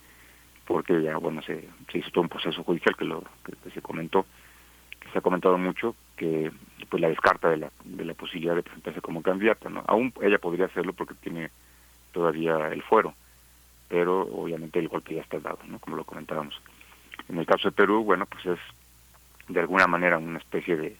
porque 0.68 1.02
ya, 1.02 1.18
bueno, 1.18 1.41
se, 1.41 1.68
se 1.91 1.98
hizo 1.98 2.11
todo 2.11 2.22
un 2.22 2.30
proceso 2.30 2.64
judicial 2.64 2.95
que, 2.95 3.06
lo, 3.06 3.23
que, 3.43 3.72
se 3.72 3.81
comentó, 3.81 4.27
que 4.99 5.10
se 5.10 5.18
ha 5.18 5.22
comentado 5.22 5.57
mucho, 5.57 5.95
que 6.15 6.52
pues 6.89 7.02
la 7.02 7.10
descarta 7.10 7.49
de 7.49 7.57
la, 7.57 7.72
de 7.84 8.06
la 8.06 8.14
posibilidad 8.14 8.56
de 8.56 8.61
presentarse 8.61 9.02
como 9.02 9.23
candidata, 9.23 9.69
¿no? 9.69 9.84
Aún 9.88 10.14
ella 10.22 10.38
podría 10.38 10.65
hacerlo 10.65 10.93
porque 10.93 11.15
tiene 11.15 11.49
todavía 12.11 12.68
el 12.68 12.84
fuero, 12.84 13.15
pero 13.89 14.22
obviamente 14.22 14.77
el 14.77 14.89
golpe 14.89 15.15
ya 15.15 15.22
está 15.22 15.39
dado, 15.39 15.60
¿no? 15.65 15.80
Como 15.80 15.95
lo 15.95 16.03
comentábamos. 16.03 16.61
En 17.30 17.38
el 17.38 17.45
caso 17.45 17.69
de 17.69 17.76
Perú, 17.76 18.03
bueno, 18.03 18.26
pues 18.26 18.45
es 18.45 18.60
de 19.48 19.60
alguna 19.60 19.88
manera 19.88 20.18
una 20.18 20.38
especie 20.38 20.76
de, 20.76 20.95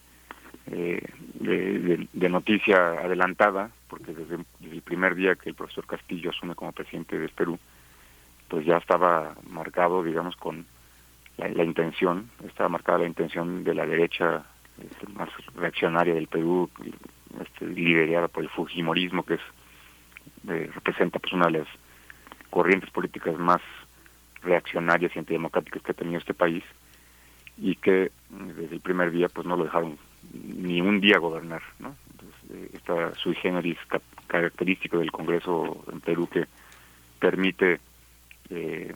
eh, 0.72 1.02
de, 1.35 1.80
de- 1.80 2.07
de 2.11 2.30
noticia 2.30 2.77
adelantada, 3.02 3.72
porque 3.89 4.14
desde, 4.14 4.38
el 4.61 4.81
primer 4.81 5.15
día 5.15 5.35
que 5.35 5.49
el 5.49 5.56
profesor 5.56 5.85
Castillo 5.85 6.30
asume 6.30 6.56
como 6.56 6.72
presidente 6.72 7.19
del 7.19 7.30
Perú, 7.30 7.60
pues 8.48 8.65
ya 8.65 8.77
estaba 8.77 9.35
marcado, 9.49 10.03
digamos, 10.03 10.35
con 10.38 10.65
la, 11.38 11.64
intención, 11.64 12.30
estaba 12.48 12.69
marcada 12.69 12.99
la 12.99 13.07
intención 13.07 13.64
de 13.64 13.73
la 13.73 13.85
derecha 13.85 14.43
este, 14.81 15.07
más 15.14 15.30
reaccionaria 15.56 16.14
del 16.14 16.27
Perú, 16.27 16.69
este, 17.41 17.65
liderada 17.68 18.27
por 18.27 18.43
el 18.43 18.49
Fujimorismo, 18.49 19.23
que 19.23 19.35
es 19.35 19.41
eh, 20.48 20.69
representa 20.73 21.19
pues 21.19 21.34
una 21.34 21.48
de 21.48 21.60
las 21.60 21.68
corrientes 22.49 22.89
políticas 22.91 23.38
más 23.38 23.61
reaccionarias 24.43 25.15
y 25.15 25.19
antidemocráticas 25.19 25.81
que 25.84 25.91
ha 25.91 25.95
tenido 25.95 26.19
este 26.19 26.34
país 26.34 26.64
y 27.57 27.76
que 27.76 28.11
mm, 28.30 28.48
desde 28.49 28.76
el 28.76 28.81
primer 28.81 29.11
día 29.11 29.27
pues 29.30 29.45
no 29.48 29.56
lo 29.56 29.64
dejaron 29.65 29.98
ni 30.34 30.81
un 30.81 30.99
día 31.02 31.18
gobernar, 31.18 31.61
¿no? 31.80 31.95
Entonces, 32.11 32.39
eh, 32.52 32.69
esta 32.73 33.15
sui 33.15 33.35
generis 33.35 33.77
ca- 33.88 34.02
característico 34.27 34.98
del 34.99 35.11
Congreso 35.11 35.84
en 35.91 35.99
Perú 36.02 36.27
que 36.27 36.45
permite 37.19 37.80
eh, 38.49 38.93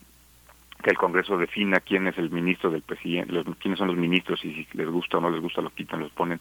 que 0.83 0.89
el 0.89 0.97
Congreso 0.97 1.37
defina 1.37 1.79
quién 1.79 2.07
es 2.07 2.17
el 2.17 2.29
ministro 2.29 2.69
del 2.69 2.81
presidente, 2.83 3.31
los, 3.33 3.45
quiénes 3.57 3.79
son 3.79 3.87
los 3.87 3.97
ministros 3.97 4.43
y 4.45 4.53
si 4.53 4.67
les 4.77 4.87
gusta 4.87 5.17
o 5.17 5.21
no 5.21 5.29
les 5.29 5.41
gusta 5.41 5.61
los 5.61 5.73
quitan, 5.73 5.99
los 5.99 6.11
ponen. 6.11 6.39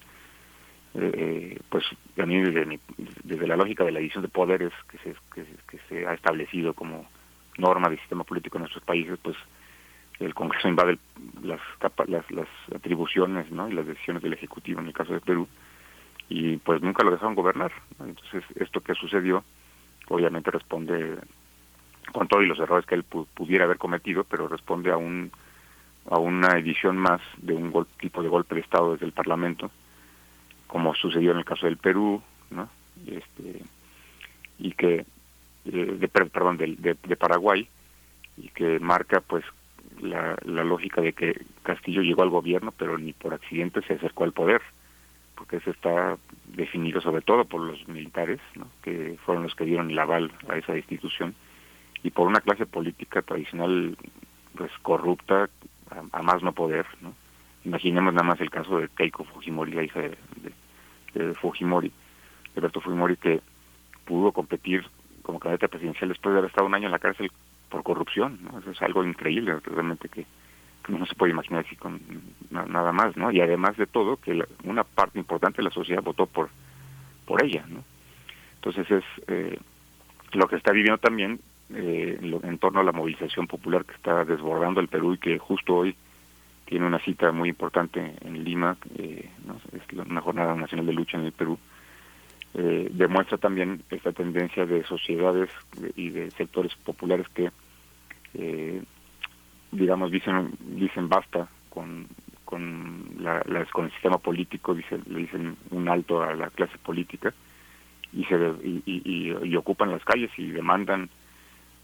Eh, 0.94 1.10
eh, 1.14 1.58
pues 1.68 1.84
a 2.18 2.26
mí 2.26 2.40
desde, 2.40 2.78
desde 3.24 3.46
la 3.48 3.56
lógica 3.56 3.82
de 3.84 3.90
la 3.92 3.98
división 3.98 4.22
de 4.22 4.28
poderes 4.28 4.72
que 4.88 4.98
se, 4.98 5.14
que, 5.34 5.44
que 5.68 5.78
se 5.88 6.06
ha 6.06 6.14
establecido 6.14 6.72
como 6.72 7.08
norma 7.58 7.88
del 7.88 7.98
sistema 7.98 8.22
político 8.24 8.58
en 8.58 8.62
nuestros 8.62 8.84
países, 8.84 9.18
pues 9.22 9.36
el 10.20 10.34
Congreso 10.34 10.68
invade 10.68 10.98
las, 11.42 11.60
las, 12.08 12.30
las 12.30 12.48
atribuciones 12.74 13.50
¿no? 13.50 13.68
y 13.68 13.72
las 13.72 13.86
decisiones 13.86 14.22
del 14.22 14.32
Ejecutivo 14.34 14.80
en 14.80 14.86
el 14.86 14.92
caso 14.92 15.12
de 15.12 15.20
Perú 15.20 15.48
y 16.28 16.56
pues 16.58 16.80
nunca 16.82 17.02
lo 17.04 17.10
dejaron 17.10 17.34
gobernar. 17.34 17.72
Entonces 18.00 18.44
esto 18.56 18.80
que 18.80 18.94
sucedió 18.94 19.44
obviamente 20.08 20.50
responde 20.50 21.16
con 22.12 22.28
todos 22.28 22.44
los 22.44 22.58
errores 22.60 22.86
que 22.86 22.94
él 22.94 23.04
pu- 23.08 23.26
pudiera 23.34 23.64
haber 23.64 23.78
cometido, 23.78 24.24
pero 24.24 24.48
responde 24.48 24.90
a 24.90 24.96
un 24.96 25.30
a 26.10 26.18
una 26.18 26.58
edición 26.58 26.98
más 26.98 27.22
de 27.38 27.54
un 27.54 27.72
gol- 27.72 27.86
tipo 27.98 28.22
de 28.22 28.28
golpe 28.28 28.54
de 28.54 28.60
Estado 28.60 28.92
desde 28.92 29.06
el 29.06 29.12
Parlamento, 29.12 29.70
como 30.66 30.94
sucedió 30.94 31.30
en 31.32 31.38
el 31.38 31.46
caso 31.46 31.64
del 31.64 31.78
Perú, 31.78 32.22
¿no? 32.50 32.68
Y, 33.06 33.14
este, 33.14 33.62
y 34.58 34.72
que, 34.72 35.06
eh, 35.64 35.96
de, 35.98 36.08
per- 36.08 36.28
perdón, 36.28 36.58
del- 36.58 36.76
de, 36.80 36.94
de 37.02 37.16
Paraguay, 37.16 37.66
y 38.36 38.48
que 38.48 38.78
marca 38.80 39.22
pues 39.22 39.44
la, 40.00 40.36
la 40.44 40.64
lógica 40.64 41.00
de 41.00 41.12
que 41.12 41.40
Castillo 41.62 42.02
llegó 42.02 42.22
al 42.22 42.30
gobierno, 42.30 42.72
pero 42.76 42.98
ni 42.98 43.12
por 43.12 43.34
accidente 43.34 43.82
se 43.82 43.94
acercó 43.94 44.24
al 44.24 44.32
poder, 44.32 44.60
porque 45.36 45.56
eso 45.56 45.70
está 45.70 46.16
definido 46.46 47.00
sobre 47.00 47.22
todo 47.22 47.44
por 47.44 47.60
los 47.60 47.86
militares, 47.88 48.40
que 48.82 49.16
fueron 49.24 49.42
los 49.44 49.54
que 49.54 49.64
dieron 49.64 49.90
el 49.90 49.98
aval 49.98 50.30
a 50.48 50.56
esa 50.56 50.76
institución, 50.76 51.34
y 52.02 52.10
por 52.10 52.28
una 52.28 52.40
clase 52.40 52.66
política 52.66 53.22
tradicional 53.22 53.96
pues 54.56 54.70
corrupta 54.82 55.48
a, 56.12 56.22
más 56.22 56.42
no 56.42 56.52
poder, 56.52 56.86
¿no? 57.00 57.14
Imaginemos 57.64 58.12
nada 58.12 58.26
más 58.28 58.40
el 58.40 58.50
caso 58.50 58.78
de 58.78 58.88
Keiko 58.88 59.24
Fujimori, 59.24 59.72
la 59.72 59.82
hija 59.84 60.00
de, 60.00 60.16
de- 61.14 61.24
de 61.28 61.34
Fujimori, 61.34 61.90
Alberto 62.56 62.80
Fujimori, 62.80 63.16
que 63.16 63.40
pudo 64.04 64.32
competir 64.32 64.84
como 65.22 65.38
candidata 65.40 65.68
presidencial 65.68 66.10
después 66.10 66.32
de 66.34 66.38
haber 66.40 66.50
estado 66.50 66.66
un 66.66 66.74
año 66.74 66.86
en 66.86 66.92
la 66.92 66.98
cárcel 66.98 67.32
por 67.74 67.82
corrupción, 67.82 68.38
¿no? 68.44 68.60
Eso 68.60 68.70
es 68.70 68.80
algo 68.82 69.02
increíble, 69.04 69.58
realmente 69.64 70.08
que, 70.08 70.24
no 70.86 71.04
se 71.06 71.14
puede 71.16 71.32
imaginar 71.32 71.64
así 71.66 71.74
con 71.76 71.98
na- 72.50 72.66
nada 72.66 72.92
más, 72.92 73.16
¿no? 73.16 73.32
Y 73.32 73.40
además 73.40 73.76
de 73.76 73.86
todo, 73.86 74.16
que 74.18 74.32
la- 74.34 74.46
una 74.62 74.84
parte 74.84 75.18
importante 75.18 75.56
de 75.58 75.64
la 75.64 75.70
sociedad 75.70 76.02
votó 76.02 76.26
por 76.26 76.50
por 77.26 77.42
ella, 77.42 77.64
¿no? 77.68 77.82
Entonces 78.56 78.88
es 78.90 79.04
eh, 79.28 79.58
lo 80.34 80.46
que 80.46 80.56
está 80.56 80.70
viviendo 80.72 80.98
también 80.98 81.40
eh, 81.70 82.18
en, 82.20 82.58
torno 82.58 82.80
a 82.80 82.84
la 82.84 82.92
movilización 82.92 83.46
popular 83.48 83.84
que 83.86 83.94
está 83.94 84.24
desbordando 84.26 84.80
el 84.80 84.88
Perú 84.88 85.14
y 85.14 85.18
que 85.18 85.38
justo 85.38 85.74
hoy 85.74 85.96
tiene 86.66 86.86
una 86.86 86.98
cita 87.00 87.32
muy 87.32 87.48
importante 87.48 88.14
en 88.20 88.44
Lima, 88.44 88.76
eh, 88.98 89.28
¿no? 89.46 89.56
es 89.72 89.82
una 90.06 90.20
jornada 90.20 90.54
nacional 90.54 90.86
de 90.86 90.92
lucha 90.92 91.16
en 91.18 91.24
el 91.24 91.32
Perú, 91.32 91.58
eh, 92.54 92.88
demuestra 92.92 93.38
también 93.38 93.82
esta 93.90 94.12
tendencia 94.12 94.64
de 94.66 94.84
sociedades 94.84 95.48
de- 95.72 95.92
y 95.96 96.10
de 96.10 96.30
sectores 96.32 96.74
populares 96.84 97.26
que, 97.30 97.50
eh, 98.34 98.82
digamos, 99.72 100.10
dicen 100.10 100.50
dicen 100.60 101.08
basta 101.08 101.48
con 101.70 102.06
con, 102.44 103.06
la, 103.18 103.42
con 103.72 103.86
el 103.86 103.90
sistema 103.92 104.18
político, 104.18 104.74
dicen, 104.74 105.02
le 105.08 105.20
dicen 105.20 105.56
un 105.70 105.88
alto 105.88 106.22
a 106.22 106.34
la 106.34 106.50
clase 106.50 106.76
política 106.78 107.32
y 108.12 108.24
se 108.26 108.36
y, 108.62 108.82
y- 108.86 109.36
y- 109.42 109.56
ocupan 109.56 109.90
las 109.90 110.04
calles 110.04 110.30
y 110.36 110.48
demandan 110.52 111.08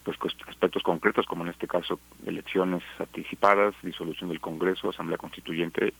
pues 0.05 0.17
aspectos 0.47 0.81
concretos 0.83 1.25
como 1.25 1.43
en 1.43 1.49
este 1.49 1.67
caso 1.67 1.99
elecciones 2.25 2.83
anticipadas, 2.99 3.75
disolución 3.83 4.29
del 4.29 4.39
Congreso, 4.39 4.89
Asamblea 4.89 5.17
Constituyente 5.17 5.93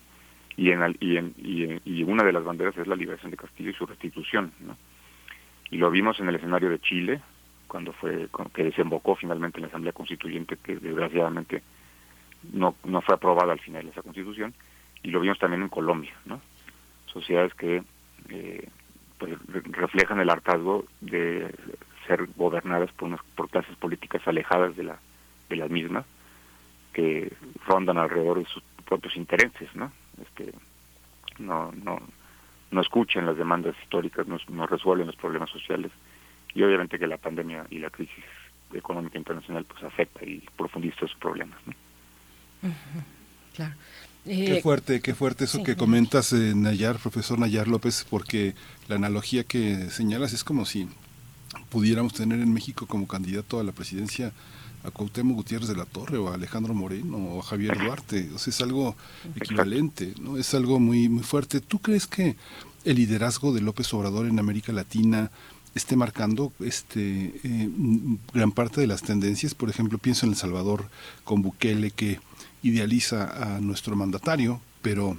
y 0.55 0.69
en, 0.71 0.95
y, 1.01 1.17
en- 1.17 1.33
y, 1.37 1.63
en- 1.63 1.81
y 1.83 2.03
una 2.03 2.23
de 2.23 2.31
las 2.31 2.43
banderas 2.43 2.77
es 2.77 2.87
la 2.87 2.95
liberación 2.95 3.31
de 3.31 3.37
Castillo 3.37 3.71
y 3.71 3.73
su 3.73 3.85
restitución, 3.85 4.53
¿no? 4.61 4.77
Y 5.69 5.77
lo 5.77 5.89
vimos 5.91 6.19
en 6.19 6.29
el 6.29 6.35
escenario 6.35 6.69
de 6.69 6.79
Chile 6.79 7.21
cuando 7.71 7.93
fue 7.93 8.27
que 8.53 8.65
desembocó 8.65 9.15
finalmente 9.15 9.57
en 9.57 9.61
la 9.61 9.67
Asamblea 9.69 9.93
Constituyente 9.93 10.57
que 10.57 10.75
desgraciadamente 10.75 11.63
no 12.51 12.75
no 12.83 12.99
fue 13.01 13.15
aprobada 13.15 13.53
al 13.53 13.61
final 13.61 13.87
esa 13.87 14.01
Constitución 14.01 14.53
y 15.03 15.09
lo 15.09 15.21
vimos 15.21 15.39
también 15.39 15.61
en 15.61 15.69
Colombia, 15.69 16.11
¿no? 16.25 16.41
Sociedades 17.05 17.53
que 17.53 17.81
eh, 18.27 18.67
pues 19.17 19.31
re- 19.47 19.61
reflejan 19.71 20.19
el 20.19 20.29
hartazgo 20.29 20.83
de 20.99 21.55
ser 22.07 22.27
gobernadas 22.35 22.91
por 22.91 23.07
unas 23.07 23.21
por 23.35 23.49
clases 23.49 23.75
políticas 23.77 24.21
alejadas 24.27 24.75
de 24.75 24.83
la 24.83 24.99
de 25.49 25.55
las 25.55 25.69
mismas 25.69 26.05
que 26.91 27.31
rondan 27.65 27.97
alrededor 27.97 28.39
de 28.39 28.45
sus 28.53 28.63
propios 28.85 29.15
intereses, 29.15 29.73
¿no? 29.75 29.93
Este 30.21 30.53
no 31.39 31.71
no 31.71 32.01
no 32.71 32.81
escuchan 32.81 33.25
las 33.25 33.37
demandas 33.37 33.75
históricas, 33.81 34.27
no 34.27 34.67
resuelven 34.67 35.07
los 35.07 35.15
problemas 35.15 35.49
sociales 35.49 35.91
y 36.53 36.63
obviamente 36.63 36.99
que 36.99 37.07
la 37.07 37.17
pandemia 37.17 37.65
y 37.69 37.79
la 37.79 37.89
crisis 37.89 38.23
económica 38.73 39.17
internacional 39.17 39.65
pues 39.65 39.83
afecta 39.83 40.23
y 40.25 40.43
profundiza 40.57 40.95
esos 41.05 41.15
problemas, 41.19 41.59
¿no? 41.65 41.73
Claro. 43.53 43.75
Qué 44.45 44.55
Eh, 44.55 44.61
fuerte, 44.61 45.01
qué 45.01 45.15
fuerte 45.15 45.45
eso 45.45 45.59
sí. 45.59 45.63
que 45.63 45.75
comentas, 45.75 46.31
eh, 46.33 46.53
Nayar, 46.55 46.99
profesor 46.99 47.39
Nayar 47.39 47.67
López, 47.67 48.05
porque 48.09 48.55
la 48.87 48.95
analogía 48.95 49.43
que 49.43 49.89
señalas 49.89 50.33
es 50.33 50.43
como 50.43 50.65
si 50.65 50.87
pudiéramos 51.69 52.13
tener 52.13 52.39
en 52.39 52.53
México 52.53 52.87
como 52.87 53.07
candidato 53.07 53.59
a 53.59 53.63
la 53.63 53.71
presidencia 53.71 54.33
a 54.83 54.91
Cuauhtémoc 54.91 55.35
Gutiérrez 55.37 55.67
de 55.69 55.75
la 55.75 55.85
Torre 55.85 56.17
o 56.17 56.29
a 56.29 56.35
Alejandro 56.35 56.73
Moreno 56.73 57.17
o 57.17 57.39
a 57.39 57.43
Javier 57.43 57.77
Duarte. 57.77 58.29
O 58.33 58.39
sea, 58.39 58.51
es 58.51 58.61
algo 58.61 58.95
equivalente, 59.35 60.13
¿no? 60.19 60.37
Es 60.37 60.53
algo 60.55 60.79
muy, 60.79 61.09
muy 61.09 61.23
fuerte. 61.23 61.61
¿Tú 61.61 61.79
crees 61.79 62.07
que 62.07 62.35
el 62.83 62.95
liderazgo 62.97 63.53
de 63.53 63.61
López 63.61 63.93
Obrador 63.93 64.25
en 64.27 64.39
América 64.39 64.71
Latina 64.73 65.31
esté 65.75 65.95
marcando 65.95 66.51
este 66.59 67.33
eh, 67.43 67.69
gran 68.33 68.51
parte 68.51 68.81
de 68.81 68.87
las 68.87 69.01
tendencias? 69.03 69.55
Por 69.55 69.69
ejemplo, 69.69 69.97
pienso 69.97 70.25
en 70.25 70.31
El 70.33 70.37
Salvador 70.37 70.85
con 71.23 71.41
Bukele 71.41 71.91
que 71.91 72.19
idealiza 72.63 73.55
a 73.57 73.59
nuestro 73.59 73.95
mandatario, 73.95 74.61
pero 74.81 75.17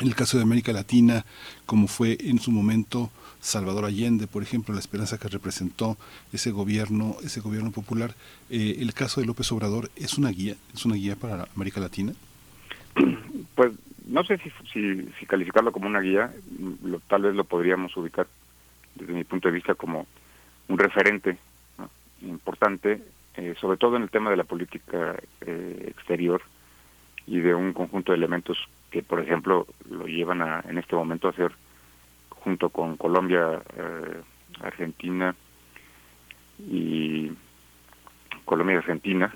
en 0.00 0.06
el 0.06 0.14
caso 0.14 0.36
de 0.36 0.44
América 0.44 0.72
Latina, 0.72 1.24
como 1.66 1.88
fue 1.88 2.16
en 2.20 2.38
su 2.38 2.52
momento 2.52 3.10
Salvador 3.40 3.84
Allende, 3.84 4.26
por 4.26 4.42
ejemplo, 4.42 4.74
la 4.74 4.80
esperanza 4.80 5.18
que 5.18 5.28
representó 5.28 5.96
ese 6.32 6.50
gobierno, 6.50 7.16
ese 7.24 7.40
gobierno 7.40 7.70
popular, 7.72 8.14
eh, 8.50 8.76
el 8.80 8.92
caso 8.94 9.20
de 9.20 9.26
López 9.26 9.50
Obrador 9.52 9.90
es 9.96 10.18
una 10.18 10.30
guía, 10.30 10.54
es 10.74 10.84
una 10.84 10.94
guía 10.96 11.16
para 11.16 11.48
América 11.56 11.80
Latina. 11.80 12.12
Pues 13.54 13.72
no 14.06 14.24
sé 14.24 14.38
si, 14.38 14.50
si, 14.72 15.08
si 15.18 15.26
calificarlo 15.26 15.72
como 15.72 15.86
una 15.88 16.00
guía, 16.00 16.32
lo- 16.82 17.00
tal 17.00 17.22
vez 17.22 17.34
lo 17.34 17.44
podríamos 17.44 17.96
ubicar 17.96 18.26
desde 18.98 19.12
mi 19.12 19.24
punto 19.24 19.48
de 19.48 19.54
vista 19.54 19.74
como 19.74 20.06
un 20.68 20.78
referente 20.78 21.38
importante, 22.22 23.02
eh, 23.34 23.54
sobre 23.60 23.78
todo 23.78 23.96
en 23.96 24.02
el 24.02 24.10
tema 24.10 24.30
de 24.30 24.36
la 24.36 24.44
política 24.44 25.16
eh, 25.40 25.86
exterior 25.88 26.42
y 27.26 27.38
de 27.38 27.54
un 27.54 27.72
conjunto 27.72 28.12
de 28.12 28.18
elementos 28.18 28.58
que, 28.90 29.02
por 29.02 29.20
ejemplo, 29.20 29.66
lo 29.88 30.06
llevan 30.06 30.42
a, 30.42 30.64
en 30.68 30.78
este 30.78 30.96
momento 30.96 31.28
a 31.28 31.30
hacer 31.30 31.52
junto 32.30 32.70
con 32.70 32.96
Colombia, 32.96 33.60
eh, 33.76 34.22
Argentina 34.62 35.34
y 36.58 37.30
Colombia 38.44 38.74
y 38.74 38.78
Argentina, 38.78 39.34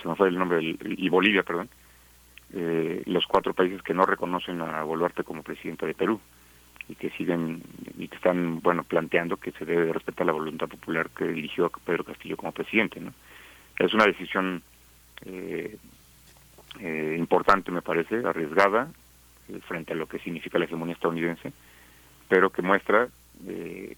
se 0.00 0.08
me 0.08 0.14
fue 0.14 0.28
el 0.28 0.38
nombre, 0.38 0.60
y 0.62 1.08
Bolivia, 1.08 1.42
perdón, 1.42 1.68
eh, 2.54 3.02
los 3.06 3.26
cuatro 3.26 3.54
países 3.54 3.82
que 3.82 3.94
no 3.94 4.04
reconocen 4.04 4.60
a 4.60 4.82
Boluarte 4.82 5.24
como 5.24 5.42
presidente 5.42 5.86
de 5.86 5.94
Perú 5.94 6.20
y 6.88 6.94
que 6.94 7.10
siguen 7.10 7.62
y 7.98 8.08
que 8.08 8.16
están 8.16 8.60
bueno 8.60 8.82
planteando 8.84 9.36
que 9.36 9.52
se 9.52 9.64
debe 9.64 9.86
de 9.86 9.92
respetar 9.92 10.26
la 10.26 10.32
voluntad 10.32 10.68
popular 10.68 11.10
que 11.10 11.24
eligió 11.24 11.66
a 11.66 11.70
Pedro 11.70 12.04
Castillo 12.04 12.36
como 12.36 12.52
presidente 12.52 13.00
no 13.00 13.12
es 13.78 13.94
una 13.94 14.06
decisión 14.06 14.62
eh, 15.24 15.76
eh, 16.80 17.16
importante 17.18 17.70
me 17.70 17.82
parece 17.82 18.16
arriesgada 18.26 18.90
eh, 19.48 19.60
frente 19.66 19.92
a 19.92 19.96
lo 19.96 20.06
que 20.06 20.18
significa 20.18 20.58
la 20.58 20.64
hegemonía 20.64 20.94
estadounidense 20.94 21.52
pero 22.28 22.50
que 22.50 22.62
muestra 22.62 23.08
eh, 23.46 23.96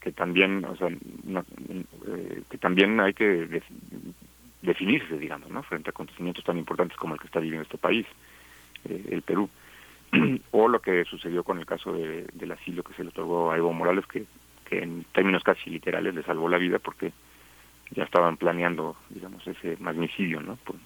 que 0.00 0.12
también 0.12 0.64
o 0.64 0.76
sea 0.76 0.88
eh, 0.88 2.42
que 2.48 2.58
también 2.58 2.98
hay 3.00 3.12
que 3.12 3.24
de- 3.24 3.62
definirse, 4.62 5.16
digamos, 5.18 5.48
¿no? 5.50 5.62
Frente 5.62 5.90
a 5.90 5.92
acontecimientos 5.92 6.42
tan 6.42 6.58
importantes 6.58 6.96
como 6.96 7.14
el 7.14 7.20
que 7.20 7.26
está 7.26 7.38
viviendo 7.38 7.62
este 7.62 7.78
país, 7.78 8.04
el 8.84 9.22
Perú. 9.22 9.48
o 10.52 10.68
lo 10.68 10.80
que 10.80 11.04
sucedió 11.04 11.44
con 11.44 11.58
el 11.58 11.66
caso 11.66 11.92
de, 11.92 12.26
del 12.32 12.52
asilo 12.52 12.82
que 12.82 12.94
se 12.94 13.02
le 13.02 13.10
otorgó 13.10 13.50
a 13.50 13.56
Evo 13.56 13.72
Morales, 13.72 14.06
que, 14.06 14.24
que 14.68 14.82
en 14.82 15.04
términos 15.12 15.42
casi 15.42 15.70
literales 15.70 16.14
le 16.14 16.22
salvó 16.22 16.48
la 16.48 16.58
vida 16.58 16.78
porque 16.78 17.12
ya 17.90 18.04
estaban 18.04 18.36
planeando, 18.36 18.96
digamos, 19.10 19.46
ese 19.46 19.76
magnicidio, 19.80 20.40
¿no? 20.40 20.56
Pues, 20.64 20.78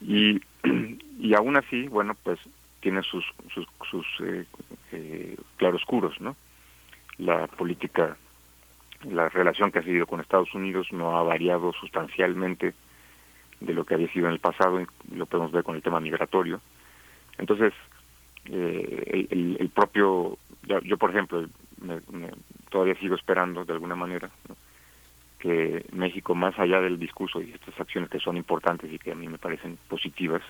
y, 0.00 0.40
y 1.18 1.34
aún 1.34 1.56
así, 1.56 1.88
bueno, 1.88 2.14
pues 2.22 2.38
tiene 2.80 3.02
sus, 3.02 3.24
sus, 3.52 3.66
sus 3.90 4.06
eh, 4.20 4.46
eh, 4.92 5.36
claroscuros, 5.56 6.20
¿no? 6.20 6.36
La 7.18 7.46
política, 7.46 8.16
la 9.02 9.28
relación 9.28 9.72
que 9.72 9.80
ha 9.80 9.82
seguido 9.82 10.06
con 10.06 10.20
Estados 10.20 10.54
Unidos 10.54 10.88
no 10.92 11.16
ha 11.16 11.22
variado 11.22 11.72
sustancialmente 11.72 12.74
de 13.60 13.74
lo 13.74 13.84
que 13.84 13.94
había 13.94 14.12
sido 14.12 14.26
en 14.26 14.34
el 14.34 14.38
pasado, 14.38 14.80
y 14.80 14.86
lo 15.14 15.26
podemos 15.26 15.50
ver 15.50 15.64
con 15.64 15.76
el 15.76 15.82
tema 15.82 15.98
migratorio. 15.98 16.60
Entonces, 17.38 17.72
eh, 18.50 19.26
el, 19.30 19.56
el, 19.60 19.68
propio, 19.70 20.38
yo, 20.82 20.96
por 20.96 21.10
ejemplo, 21.10 21.46
me, 21.80 22.00
todavía 22.70 22.94
sigo 22.96 23.14
esperando 23.14 23.64
de 23.64 23.72
alguna 23.72 23.96
manera 23.96 24.30
que 25.38 25.84
México, 25.92 26.34
más 26.34 26.58
allá 26.58 26.80
del 26.80 26.98
discurso 26.98 27.40
y 27.40 27.52
estas 27.52 27.78
acciones 27.78 28.10
que 28.10 28.18
son 28.18 28.36
importantes 28.36 28.92
y 28.92 28.98
que 28.98 29.12
a 29.12 29.14
mí 29.14 29.28
me 29.28 29.38
parecen 29.38 29.78
positivas, 29.88 30.42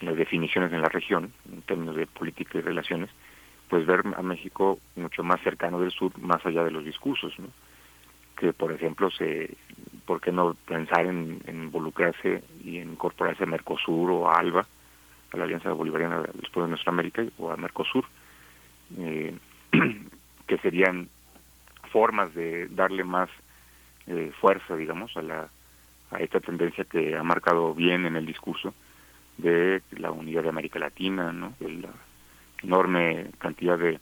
las 0.00 0.16
definiciones 0.16 0.72
en 0.72 0.82
la 0.82 0.88
región, 0.88 1.32
en 1.50 1.62
términos 1.62 1.94
de 1.96 2.06
política 2.06 2.58
y 2.58 2.62
relaciones, 2.62 3.10
pues 3.68 3.86
ver 3.86 4.02
a 4.16 4.22
México 4.22 4.78
mucho 4.96 5.22
más 5.22 5.40
cercano 5.42 5.80
del 5.80 5.92
sur, 5.92 6.12
más 6.18 6.44
allá 6.44 6.64
de 6.64 6.72
los 6.72 6.84
discursos, 6.84 7.38
¿no? 7.38 7.48
que 8.36 8.52
por 8.52 8.72
ejemplo 8.72 9.10
se 9.10 9.56
por 10.04 10.20
qué 10.20 10.32
no 10.32 10.54
pensar 10.66 11.06
en, 11.06 11.40
involucrarse 11.46 12.42
y 12.64 12.78
en 12.78 12.92
incorporarse 12.92 13.44
a 13.44 13.46
Mercosur 13.46 14.10
o 14.10 14.28
a 14.28 14.34
ALBA 14.34 14.66
a 15.32 15.36
la 15.36 15.44
Alianza 15.44 15.72
Bolivariana 15.72 16.20
de 16.20 16.28
los 16.40 16.50
Pueblos 16.50 16.66
de 16.66 16.70
Nuestra 16.70 16.92
América 16.92 17.24
o 17.38 17.50
a 17.50 17.56
Mercosur 17.56 18.04
eh, 18.98 19.34
que 20.46 20.58
serían 20.58 21.08
formas 21.90 22.34
de 22.34 22.68
darle 22.68 23.04
más 23.04 23.30
eh, 24.06 24.32
fuerza 24.40 24.76
digamos 24.76 25.16
a 25.16 25.22
la 25.22 25.48
a 26.10 26.18
esta 26.18 26.40
tendencia 26.40 26.84
que 26.84 27.16
ha 27.16 27.22
marcado 27.22 27.74
bien 27.74 28.04
en 28.04 28.16
el 28.16 28.26
discurso 28.26 28.74
de 29.38 29.82
la 29.92 30.10
unidad 30.10 30.42
de 30.42 30.50
América 30.50 30.78
Latina 30.78 31.32
no 31.32 31.54
de 31.58 31.70
la 31.70 31.90
enorme 32.62 33.30
cantidad 33.38 33.78
de 33.78 33.98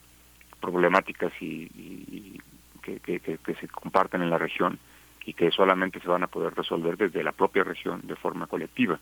problemáticas 0.61 1.33
y, 1.41 2.39
que, 2.83 3.01
que, 3.01 3.55
se 3.55 3.69
comparten 3.69 4.23
en 4.23 4.31
la 4.31 4.39
región 4.39 4.79
y 5.25 5.33
que 5.33 5.51
solamente 5.51 6.01
se 6.01 6.09
van 6.09 6.23
a 6.23 6.29
poder 6.29 6.55
resolver 6.55 6.97
desde 6.97 7.23
la 7.23 7.33
propia 7.33 7.65
región 7.65 8.01
de 8.05 8.17
forma 8.17 8.47
colectiva, 8.47 8.99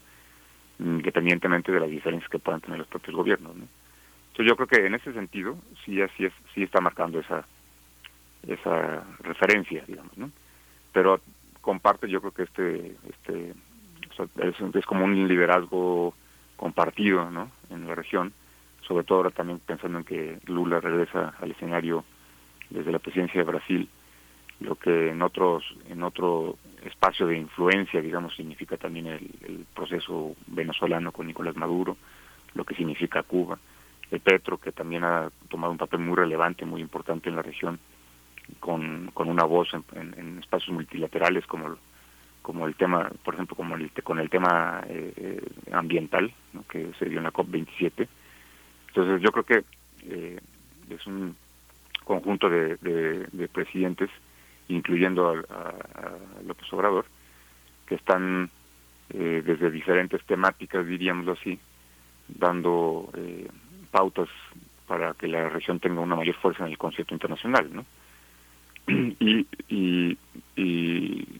independientemente 0.78 1.72
de 1.72 1.80
las 1.80 1.90
diferencias 1.90 2.30
que 2.30 2.38
puedan 2.38 2.60
tener 2.60 2.78
los 2.78 2.88
propios 2.88 3.16
gobiernos. 3.16 3.56
¿no? 3.56 3.66
Entonces 4.32 4.46
yo 4.46 4.56
creo 4.56 4.68
que 4.68 4.86
en 4.86 4.94
ese 4.94 5.12
sentido 5.12 5.58
sí 5.84 6.00
así 6.00 6.26
es, 6.26 6.32
sí 6.54 6.62
está 6.62 6.80
marcando 6.80 7.20
esa 7.20 7.44
esa 8.46 9.04
referencia, 9.20 9.82
digamos, 9.86 10.16
¿no? 10.16 10.30
Pero 10.92 11.20
comparte 11.60 12.08
yo 12.08 12.20
creo 12.20 12.32
que 12.32 12.44
este 12.44 12.96
este 13.08 13.52
es, 14.42 14.74
es 14.74 14.86
como 14.86 15.04
un 15.04 15.26
liderazgo 15.26 16.14
compartido, 16.56 17.30
¿no? 17.30 17.50
En 17.70 17.86
la 17.86 17.96
región 17.96 18.32
sobre 18.88 19.04
todo 19.04 19.18
ahora 19.18 19.30
también 19.30 19.60
pensando 19.60 19.98
en 19.98 20.04
que 20.04 20.38
Lula 20.46 20.80
regresa 20.80 21.34
al 21.40 21.50
escenario 21.50 22.04
desde 22.70 22.90
la 22.90 22.98
presidencia 22.98 23.38
de 23.38 23.50
Brasil, 23.50 23.88
lo 24.60 24.74
que 24.76 25.10
en 25.10 25.20
otros 25.20 25.62
en 25.90 26.02
otro 26.02 26.56
espacio 26.84 27.26
de 27.26 27.36
influencia, 27.36 28.00
digamos, 28.00 28.34
significa 28.34 28.76
también 28.76 29.06
el, 29.06 29.66
proceso 29.74 30.34
venezolano 30.46 31.12
con 31.12 31.26
Nicolás 31.26 31.56
Maduro, 31.56 31.96
lo 32.54 32.64
que 32.64 32.74
significa 32.74 33.22
Cuba, 33.22 33.58
el 34.10 34.20
Petro, 34.20 34.58
que 34.58 34.72
también 34.72 35.04
ha 35.04 35.30
tomado 35.48 35.72
un 35.72 35.78
papel 35.78 36.00
muy 36.00 36.16
relevante, 36.16 36.64
muy 36.64 36.80
importante 36.80 37.28
en 37.28 37.36
la 37.36 37.42
región, 37.42 37.78
con, 38.60 39.10
con 39.12 39.28
una 39.28 39.44
voz 39.44 39.68
en, 39.94 40.38
espacios 40.38 40.74
multilaterales 40.74 41.46
como 41.46 41.76
como 42.40 42.66
el 42.66 42.76
tema, 42.76 43.10
por 43.24 43.34
ejemplo, 43.34 43.54
como 43.54 43.74
el, 43.74 43.90
con 44.02 44.18
el 44.18 44.30
tema 44.30 44.82
eh, 44.88 45.12
eh, 45.16 45.42
ambiental, 45.70 46.32
que 46.70 46.92
se 46.98 47.04
dio 47.04 47.18
en 47.18 47.24
la 47.24 47.32
COP27, 47.32 48.08
entonces 48.88 49.20
yo 49.20 49.30
creo 49.32 49.44
que 49.44 49.64
eh, 50.08 50.40
es 50.88 51.06
un 51.06 51.36
conjunto 52.04 52.48
de, 52.48 52.76
de, 52.78 53.48
presidentes, 53.48 54.08
incluyendo 54.68 55.30
a, 55.50 55.74
López 56.46 56.72
Obrador, 56.72 57.06
que 57.86 57.94
están 57.94 58.50
eh, 59.10 59.42
desde 59.44 59.70
diferentes 59.70 60.22
temáticas, 60.24 60.86
diríamoslo 60.86 61.32
así, 61.32 61.58
dando 62.28 63.10
eh, 63.14 63.48
pautas 63.90 64.28
para 64.86 65.14
que 65.14 65.28
la 65.28 65.48
región 65.48 65.80
tenga 65.80 66.00
una 66.00 66.16
mayor 66.16 66.36
fuerza 66.36 66.64
en 66.64 66.72
el 66.72 66.78
concierto 66.78 67.14
internacional, 67.14 67.68
¿no? 67.72 67.84
Y, 69.20 69.46
y, 69.68 70.18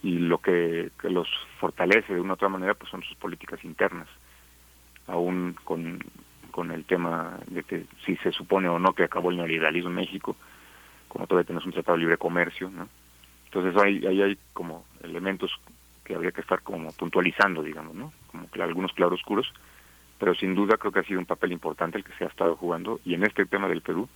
y, 0.03 0.19
lo 0.19 0.39
que, 0.39 0.91
que, 1.01 1.09
los 1.09 1.27
fortalece 1.59 2.15
de 2.15 2.21
una 2.21 2.33
u 2.33 2.35
otra 2.35 2.49
manera 2.49 2.75
pues 2.75 2.91
son 2.91 3.03
sus 3.03 3.17
políticas 3.17 3.65
internas, 3.65 4.07
aún 5.07 5.57
con, 5.65 5.99
con 6.51 6.71
el 6.71 6.85
tema 6.85 7.39
de 7.47 7.63
que 7.63 7.87
si 8.05 8.17
se 8.17 8.33
supone 8.33 8.69
o 8.69 8.79
no 8.79 8.95
que 8.95 9.05
acabó 9.05 9.31
el 9.31 9.39
neoliberalismo 9.39 9.89
en 9.89 9.97
México, 9.97 10.37
como 11.09 11.27
todavía 11.27 11.47
tenemos 11.47 11.67
un 11.67 11.73
tratado 11.73 11.97
de 11.97 12.03
libre 12.03 12.19
comercio, 12.19 12.71
¿no? 12.71 12.89
Entonces 13.49 13.81
ahí, 13.83 14.07
ahí 14.07 14.23
hay 14.23 14.39
como 14.53 14.85
elementos 15.03 15.51
que 16.05 16.15
habría 16.15 16.33
que 16.33 16.43
estar 16.43 16.61
como 16.63 16.93
puntualizando, 16.93 17.63
digamos, 17.63 17.95
¿no? 17.95 18.13
Como 18.27 18.51
que 18.51 18.63
algunos 18.63 18.93
claroscuros, 18.93 19.51
pero 20.19 20.35
sin 20.35 20.55
duda 20.55 20.77
creo 20.77 20.93
que 20.93 21.01
ha 21.01 21.05
sido 21.05 21.19
un 21.19 21.27
papel 21.27 21.53
importante 21.53 21.97
el 21.99 22.05
que 22.05 22.13
se 22.13 22.25
ha 22.25 22.29
estado 22.29 22.57
jugando 22.57 23.01
y 23.05 23.15
en 23.15 23.25
este 23.25 23.47
tema 23.47 23.69
del 23.69 23.81
Perú 23.81 24.09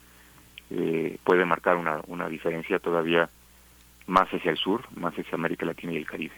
eh, 0.71 1.19
puede 1.25 1.45
marcar 1.45 1.77
una, 1.77 2.01
una 2.07 2.29
diferencia 2.29 2.79
todavía 2.79 3.29
más 4.07 4.29
hacia 4.29 4.51
el 4.51 4.57
sur, 4.57 4.85
más 4.97 5.15
hacia 5.15 5.35
América 5.35 5.65
Latina 5.65 5.93
y 5.93 5.97
el 5.97 6.07
Caribe. 6.07 6.35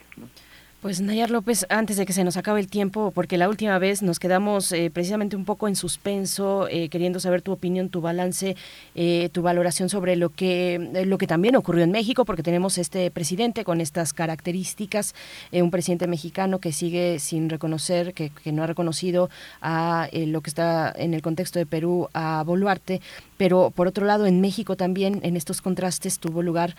Pues 0.81 1.01
Nayar 1.01 1.31
López, 1.31 1.65
antes 1.69 1.97
de 1.97 2.05
que 2.05 2.13
se 2.13 2.23
nos 2.23 2.37
acabe 2.37 2.59
el 2.59 2.67
tiempo, 2.67 3.09
porque 3.09 3.39
la 3.39 3.49
última 3.49 3.79
vez 3.79 4.03
nos 4.03 4.19
quedamos 4.19 4.71
eh, 4.71 4.91
precisamente 4.93 5.35
un 5.35 5.43
poco 5.43 5.67
en 5.67 5.75
suspenso, 5.75 6.67
eh, 6.69 6.89
queriendo 6.89 7.19
saber 7.19 7.41
tu 7.41 7.51
opinión, 7.51 7.89
tu 7.89 8.01
balance, 8.01 8.55
eh, 8.93 9.29
tu 9.31 9.41
valoración 9.41 9.89
sobre 9.89 10.15
lo 10.15 10.29
que 10.29 11.03
lo 11.05 11.17
que 11.17 11.25
también 11.25 11.55
ocurrió 11.55 11.83
en 11.83 11.91
México, 11.91 12.23
porque 12.23 12.43
tenemos 12.43 12.77
este 12.77 13.09
presidente 13.09 13.63
con 13.63 13.81
estas 13.81 14.13
características, 14.13 15.15
un 15.51 15.71
presidente 15.71 16.05
mexicano 16.05 16.59
que 16.59 16.71
sigue 16.71 17.17
sin 17.17 17.49
reconocer, 17.49 18.13
que, 18.13 18.29
que 18.29 18.51
no 18.51 18.61
ha 18.61 18.67
reconocido 18.67 19.31
a 19.61 20.07
lo 20.13 20.41
que 20.41 20.51
está 20.51 20.93
en 20.95 21.15
el 21.15 21.23
contexto 21.23 21.57
de 21.57 21.65
Perú 21.65 22.09
a 22.13 22.43
Boluarte, 22.45 23.01
pero 23.37 23.71
por 23.71 23.87
otro 23.87 24.05
lado 24.05 24.25
en 24.25 24.41
México 24.41 24.75
también 24.75 25.19
en 25.23 25.35
estos 25.35 25.61
contrastes 25.61 26.19
tuvo 26.19 26.41
lugar 26.41 26.75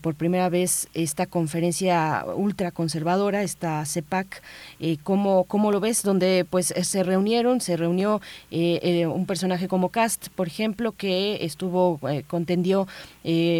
por 0.00 0.14
primera 0.14 0.48
vez 0.48 0.88
esta 0.94 1.26
conferencia 1.26 2.24
ultraconservadora 2.34 3.42
esta 3.42 3.84
CEPAC, 3.84 4.42
eh, 4.80 4.96
¿cómo, 5.02 5.44
¿cómo, 5.44 5.72
lo 5.72 5.80
ves? 5.80 6.02
Donde 6.02 6.46
pues 6.48 6.70
eh, 6.70 6.84
se 6.84 7.02
reunieron, 7.02 7.60
se 7.60 7.76
reunió 7.76 8.20
eh, 8.50 8.80
eh, 8.82 9.06
un 9.06 9.26
personaje 9.26 9.68
como 9.68 9.88
Cast, 9.88 10.28
por 10.30 10.46
ejemplo, 10.46 10.92
que 10.92 11.44
estuvo, 11.44 12.00
contendió 12.26 12.86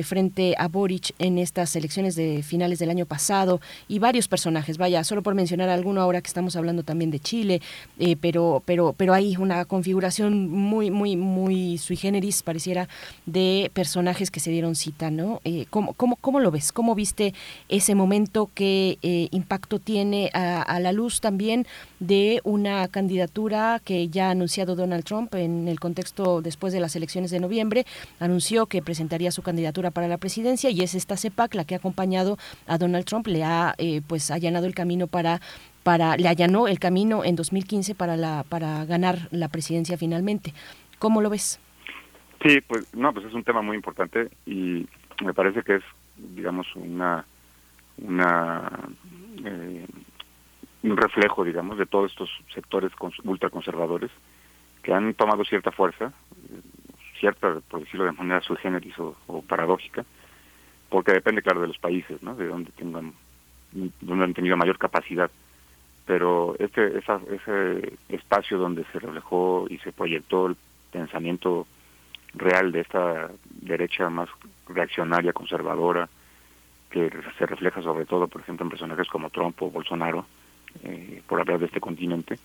frente 0.02 0.54
a 0.56 0.66
Boric 0.68 1.14
en 1.18 1.36
estas 1.36 1.76
elecciones 1.76 2.14
de 2.16 2.42
finales 2.42 2.78
del 2.78 2.88
año 2.88 3.04
pasado 3.04 3.60
y 3.86 3.98
varios 3.98 4.26
personajes, 4.26 4.78
vaya, 4.78 5.04
solo 5.04 5.22
por 5.22 5.34
mencionar 5.34 5.68
alguno 5.68 6.00
ahora 6.00 6.22
que 6.22 6.28
estamos 6.28 6.56
hablando 6.56 6.84
también 6.84 7.10
de 7.10 7.20
Chile, 7.20 7.60
pero, 8.22 8.62
pero, 8.64 8.94
pero 8.96 9.12
hay 9.12 9.36
una 9.36 9.66
configuración 9.66 10.48
muy, 10.48 10.90
muy, 10.90 11.16
muy 11.16 11.76
sui 11.76 11.96
generis, 11.96 12.27
pareciera, 12.42 12.88
de 13.26 13.70
personajes 13.74 14.30
que 14.30 14.40
se 14.40 14.50
dieron 14.50 14.74
cita, 14.74 15.10
¿no? 15.10 15.40
¿cómo, 15.70 15.94
cómo, 15.94 16.16
¿Cómo 16.16 16.40
lo 16.40 16.50
ves? 16.50 16.72
¿Cómo 16.72 16.94
viste 16.94 17.34
ese 17.68 17.94
momento 17.94 18.50
que 18.54 18.98
impactó 19.30 19.78
tiene 19.78 20.30
a, 20.34 20.78
la 20.80 20.92
luz 20.92 21.20
también 21.20 21.66
de 22.00 22.40
una 22.44 22.88
candidatura 22.88 23.80
que 23.84 24.08
ya 24.08 24.28
ha 24.28 24.30
anunciado 24.30 24.76
Donald 24.76 25.04
Trump 25.04 25.34
en 25.34 25.68
el 25.68 25.80
contexto 25.80 26.42
después 26.42 26.72
de 26.72 26.80
las 26.80 26.96
elecciones 26.96 27.30
de 27.30 27.40
noviembre. 27.40 27.86
Anunció 28.18 28.66
que 28.66 28.82
presentaría 28.82 29.30
su 29.30 29.42
candidatura 29.42 29.90
para 29.90 30.08
la 30.08 30.18
presidencia 30.18 30.70
y 30.70 30.80
es 30.82 30.94
esta 30.94 31.16
CEPAC 31.16 31.54
la 31.54 31.64
que 31.64 31.74
ha 31.74 31.78
acompañado 31.78 32.38
a 32.66 32.78
Donald 32.78 33.04
Trump, 33.04 33.26
le 33.26 33.44
ha 33.44 33.74
eh, 33.78 34.00
pues 34.06 34.30
allanado 34.30 34.66
el 34.66 34.74
camino 34.74 35.06
para 35.06 35.40
para 35.82 36.16
le 36.16 36.28
allanó 36.28 36.68
el 36.68 36.78
camino 36.78 37.24
en 37.24 37.36
2015 37.36 37.94
para 37.94 38.16
la 38.16 38.44
para 38.48 38.84
ganar 38.84 39.28
la 39.30 39.48
presidencia 39.48 39.96
finalmente. 39.96 40.52
¿Cómo 40.98 41.20
lo 41.20 41.30
ves? 41.30 41.60
Sí, 42.42 42.60
pues 42.60 42.94
no, 42.94 43.12
pues 43.12 43.26
es 43.26 43.34
un 43.34 43.44
tema 43.44 43.62
muy 43.62 43.76
importante 43.76 44.30
y 44.46 44.86
me 45.24 45.34
parece 45.34 45.62
que 45.62 45.76
es 45.76 45.82
digamos 46.16 46.66
una 46.76 47.24
una 47.98 48.70
eh, 49.44 49.86
un 50.82 50.96
reflejo, 50.96 51.44
digamos, 51.44 51.78
de 51.78 51.86
todos 51.86 52.12
estos 52.12 52.30
sectores 52.54 52.92
ultraconservadores 53.24 54.10
que 54.82 54.92
han 54.92 55.12
tomado 55.14 55.44
cierta 55.44 55.72
fuerza, 55.72 56.12
cierta, 57.18 57.60
por 57.68 57.80
decirlo 57.80 58.04
de 58.04 58.12
manera 58.12 58.40
sui 58.40 58.56
generis 58.58 58.94
o, 58.98 59.42
paradójica, 59.42 60.04
porque 60.88 61.12
depende, 61.12 61.42
claro, 61.42 61.60
de 61.60 61.66
los 61.66 61.78
países, 61.78 62.22
¿no? 62.22 62.36
De 62.36 62.46
donde 62.46 62.70
tengan, 62.70 63.12
donde 63.72 64.24
han 64.24 64.34
tenido 64.34 64.56
mayor 64.56 64.78
capacidad 64.78 65.30
pero 66.08 66.56
este 66.58 66.98
esa, 66.98 67.20
ese 67.30 67.92
espacio 68.08 68.56
donde 68.56 68.82
se 68.92 68.98
reflejó 68.98 69.66
y 69.68 69.76
se 69.78 69.92
proyectó 69.92 70.46
el 70.46 70.56
pensamiento 70.90 71.66
real 72.38 72.72
de 72.72 72.80
esta 72.80 73.30
derecha 73.46 74.08
más 74.08 74.28
reaccionaria, 74.68 75.32
conservadora, 75.32 76.08
que 76.90 77.10
se 77.38 77.46
refleja 77.46 77.82
sobre 77.82 78.06
todo, 78.06 78.28
por 78.28 78.40
ejemplo, 78.40 78.64
en 78.64 78.70
personajes 78.70 79.08
como 79.08 79.30
Trump 79.30 79.60
o 79.62 79.70
Bolsonaro, 79.70 80.26
eh, 80.82 81.22
por 81.26 81.40
hablar 81.40 81.58
de 81.58 81.66
este 81.66 81.80
continente, 81.80 82.38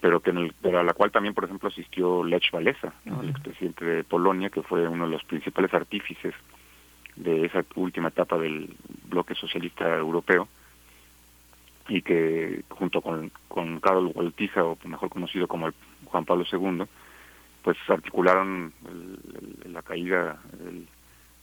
pero 0.00 0.20
que 0.20 0.30
en 0.30 0.38
el, 0.38 0.54
pero 0.60 0.78
a 0.78 0.84
la 0.84 0.94
cual 0.94 1.10
también, 1.10 1.34
por 1.34 1.44
ejemplo, 1.44 1.68
asistió 1.68 2.24
Lech 2.24 2.52
Walesa, 2.52 2.92
el 3.04 3.30
expresidente 3.30 3.84
de 3.84 4.04
Polonia, 4.04 4.50
que 4.50 4.62
fue 4.62 4.86
uno 4.86 5.06
de 5.06 5.12
los 5.12 5.24
principales 5.24 5.72
artífices 5.74 6.34
de 7.16 7.46
esa 7.46 7.64
última 7.76 8.08
etapa 8.08 8.38
del 8.38 8.74
bloque 9.08 9.34
socialista 9.34 9.96
europeo, 9.96 10.48
y 11.88 12.02
que 12.02 12.62
junto 12.68 13.00
con, 13.00 13.30
con 13.48 13.80
Karol 13.80 14.12
Wojtyła, 14.14 14.64
o 14.64 14.78
mejor 14.84 15.08
conocido 15.08 15.46
como 15.46 15.68
el 15.68 15.74
Juan 16.04 16.24
Pablo 16.24 16.44
II, 16.50 16.84
pues 17.66 17.78
articularon 17.88 18.72
la 19.64 19.82
caída 19.82 20.38
del, 20.52 20.86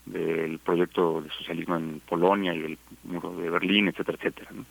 del, 0.06 0.58
proyecto 0.60 1.22
de 1.22 1.30
socialismo 1.32 1.76
en 1.76 2.00
Polonia 2.00 2.54
y 2.54 2.64
el 2.64 2.78
muro 3.04 3.36
de 3.36 3.50
Berlín, 3.50 3.90
etcétera, 3.90 4.18
etcétera. 4.18 4.52
¿no? 4.54 4.66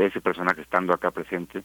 Ese 0.00 0.20
personaje 0.20 0.60
estando 0.60 0.94
acá 0.94 1.10
presente, 1.10 1.64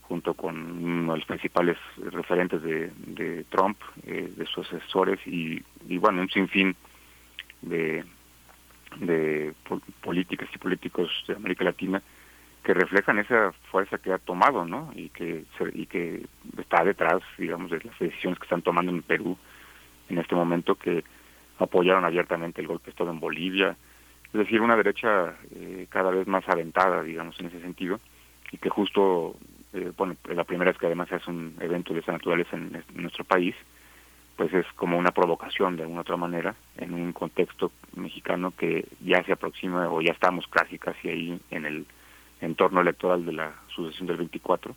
junto 0.00 0.32
con 0.32 0.56
uno 0.82 1.12
de 1.12 1.18
los 1.18 1.26
principales 1.26 1.76
referentes 1.98 2.62
de, 2.62 2.90
de 2.96 3.44
Trump, 3.50 3.76
eh, 4.06 4.32
de 4.34 4.46
sus 4.46 4.66
asesores 4.72 5.20
y, 5.26 5.62
y, 5.86 5.98
bueno, 5.98 6.22
un 6.22 6.30
sinfín 6.30 6.74
de, 7.60 8.06
de 9.00 9.52
políticas 10.00 10.48
y 10.54 10.56
políticos 10.56 11.10
de 11.28 11.34
América 11.34 11.62
Latina 11.62 12.02
que 12.66 12.74
reflejan 12.74 13.20
esa 13.20 13.52
fuerza 13.70 13.96
que 13.98 14.12
ha 14.12 14.18
tomado, 14.18 14.64
¿no? 14.64 14.90
Y 14.96 15.10
que 15.10 15.44
y 15.72 15.86
que 15.86 16.26
está 16.58 16.82
detrás, 16.82 17.22
digamos, 17.38 17.70
de 17.70 17.78
las 17.78 17.96
decisiones 17.96 18.40
que 18.40 18.44
están 18.46 18.62
tomando 18.62 18.90
en 18.90 19.02
Perú 19.02 19.38
en 20.08 20.18
este 20.18 20.34
momento, 20.34 20.74
que 20.74 21.04
apoyaron 21.60 22.04
abiertamente 22.04 22.60
el 22.60 22.66
golpe 22.66 22.86
de 22.86 22.90
Estado 22.90 23.12
en 23.12 23.20
Bolivia, 23.20 23.76
es 24.26 24.32
decir, 24.32 24.60
una 24.60 24.74
derecha 24.74 25.36
eh, 25.54 25.86
cada 25.90 26.10
vez 26.10 26.26
más 26.26 26.42
aventada, 26.48 27.04
digamos, 27.04 27.38
en 27.38 27.46
ese 27.46 27.60
sentido, 27.60 28.00
y 28.50 28.58
que 28.58 28.68
justo, 28.68 29.36
eh, 29.72 29.92
bueno, 29.96 30.16
la 30.24 30.42
primera 30.42 30.72
vez 30.72 30.78
que 30.80 30.86
además 30.86 31.08
se 31.08 31.14
hace 31.14 31.30
un 31.30 31.54
evento 31.60 31.94
de 31.94 32.00
esa 32.00 32.10
naturaleza 32.10 32.56
en, 32.56 32.74
en 32.74 33.00
nuestro 33.00 33.22
país, 33.22 33.54
pues 34.34 34.52
es 34.52 34.66
como 34.74 34.98
una 34.98 35.12
provocación 35.12 35.76
de 35.76 35.84
alguna 35.84 36.00
otra 36.00 36.16
manera 36.16 36.56
en 36.78 36.94
un 36.94 37.12
contexto 37.12 37.70
mexicano 37.94 38.52
que 38.58 38.88
ya 39.04 39.22
se 39.22 39.32
aproxima 39.32 39.88
o 39.88 40.02
ya 40.02 40.10
estamos 40.10 40.48
casi 40.48 40.80
casi 40.80 41.08
ahí 41.08 41.40
en 41.52 41.64
el 41.64 41.86
entorno 42.40 42.80
electoral 42.80 43.24
de 43.24 43.32
la 43.32 43.54
sucesión 43.68 44.06
del 44.06 44.18
24 44.18 44.74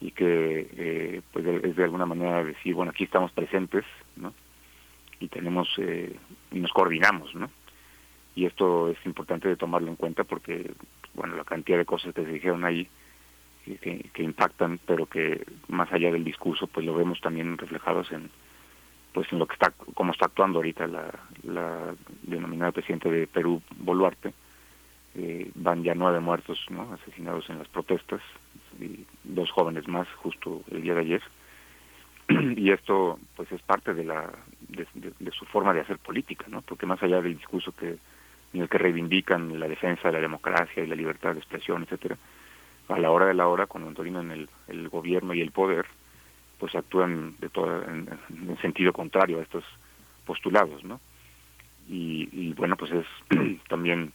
y 0.00 0.10
que 0.12 0.68
eh, 0.76 1.22
pues 1.32 1.44
es 1.46 1.76
de 1.76 1.84
alguna 1.84 2.06
manera 2.06 2.44
decir 2.44 2.74
bueno 2.74 2.90
aquí 2.90 3.04
estamos 3.04 3.32
presentes 3.32 3.84
no 4.16 4.32
y 5.20 5.28
tenemos 5.28 5.68
eh, 5.78 6.14
y 6.52 6.60
nos 6.60 6.72
coordinamos 6.72 7.34
no 7.34 7.50
y 8.36 8.46
esto 8.46 8.90
es 8.90 8.98
importante 9.04 9.48
de 9.48 9.56
tomarlo 9.56 9.88
en 9.88 9.96
cuenta 9.96 10.22
porque 10.24 10.70
bueno 11.14 11.36
la 11.36 11.44
cantidad 11.44 11.78
de 11.78 11.84
cosas 11.84 12.14
que 12.14 12.24
se 12.24 12.32
dijeron 12.32 12.64
ahí 12.64 12.88
que, 13.64 14.08
que 14.12 14.22
impactan 14.22 14.78
pero 14.86 15.06
que 15.06 15.44
más 15.66 15.92
allá 15.92 16.12
del 16.12 16.24
discurso 16.24 16.68
pues 16.68 16.86
lo 16.86 16.94
vemos 16.94 17.20
también 17.20 17.58
reflejados 17.58 18.12
en 18.12 18.30
pues 19.12 19.30
en 19.32 19.40
lo 19.40 19.46
que 19.46 19.54
está 19.54 19.72
cómo 19.94 20.12
está 20.12 20.26
actuando 20.26 20.60
ahorita 20.60 20.86
la, 20.86 21.10
la 21.42 21.94
denominada 22.22 22.70
presidenta 22.70 23.08
de 23.08 23.26
Perú 23.26 23.60
Boluarte 23.78 24.32
eh, 25.14 25.50
van 25.54 25.82
ya 25.82 25.94
nueve 25.94 26.20
muertos 26.20 26.58
asesinados 26.92 27.48
en 27.50 27.58
las 27.58 27.68
protestas 27.68 28.20
y 28.80 29.04
dos 29.24 29.50
jóvenes 29.50 29.88
más 29.88 30.06
justo 30.16 30.62
el 30.70 30.82
día 30.82 30.94
de 30.94 31.00
ayer. 31.00 31.22
Y 32.56 32.70
esto 32.70 33.18
pues 33.36 33.50
es 33.52 33.62
parte 33.62 33.94
de 33.94 34.04
la 34.04 34.30
de, 34.68 34.86
de, 35.18 35.30
su 35.32 35.46
forma 35.46 35.72
de 35.72 35.80
hacer 35.80 35.98
política 35.98 36.44
no 36.48 36.60
porque 36.62 36.86
más 36.86 37.02
allá 37.02 37.22
del 37.22 37.36
discurso 37.36 37.72
que 37.72 37.96
en 38.52 38.60
el 38.60 38.68
que 38.68 38.78
reivindican 38.78 39.58
la 39.58 39.66
defensa 39.66 40.08
de 40.08 40.12
la 40.12 40.20
democracia 40.20 40.82
y 40.82 40.86
la 40.86 40.94
libertad 40.94 41.32
de 41.32 41.38
expresión 41.38 41.82
etcétera 41.82 42.18
a 42.88 42.98
la 42.98 43.10
hora 43.10 43.26
de 43.26 43.34
la 43.34 43.48
hora 43.48 43.66
cuando 43.66 43.90
dominan 43.92 44.30
el, 44.30 44.48
el 44.66 44.88
gobierno 44.90 45.32
y 45.32 45.40
el 45.40 45.52
poder 45.52 45.86
pues 46.58 46.74
actúan 46.74 47.34
de 47.38 47.48
todo 47.48 47.82
en, 47.84 48.08
en 48.28 48.58
sentido 48.58 48.92
contrario 48.92 49.38
a 49.38 49.42
estos 49.42 49.64
postulados 50.26 50.84
no 50.84 51.00
y 51.88 52.52
bueno 52.52 52.76
pues 52.76 52.92
es 52.92 53.06
también 53.68 54.12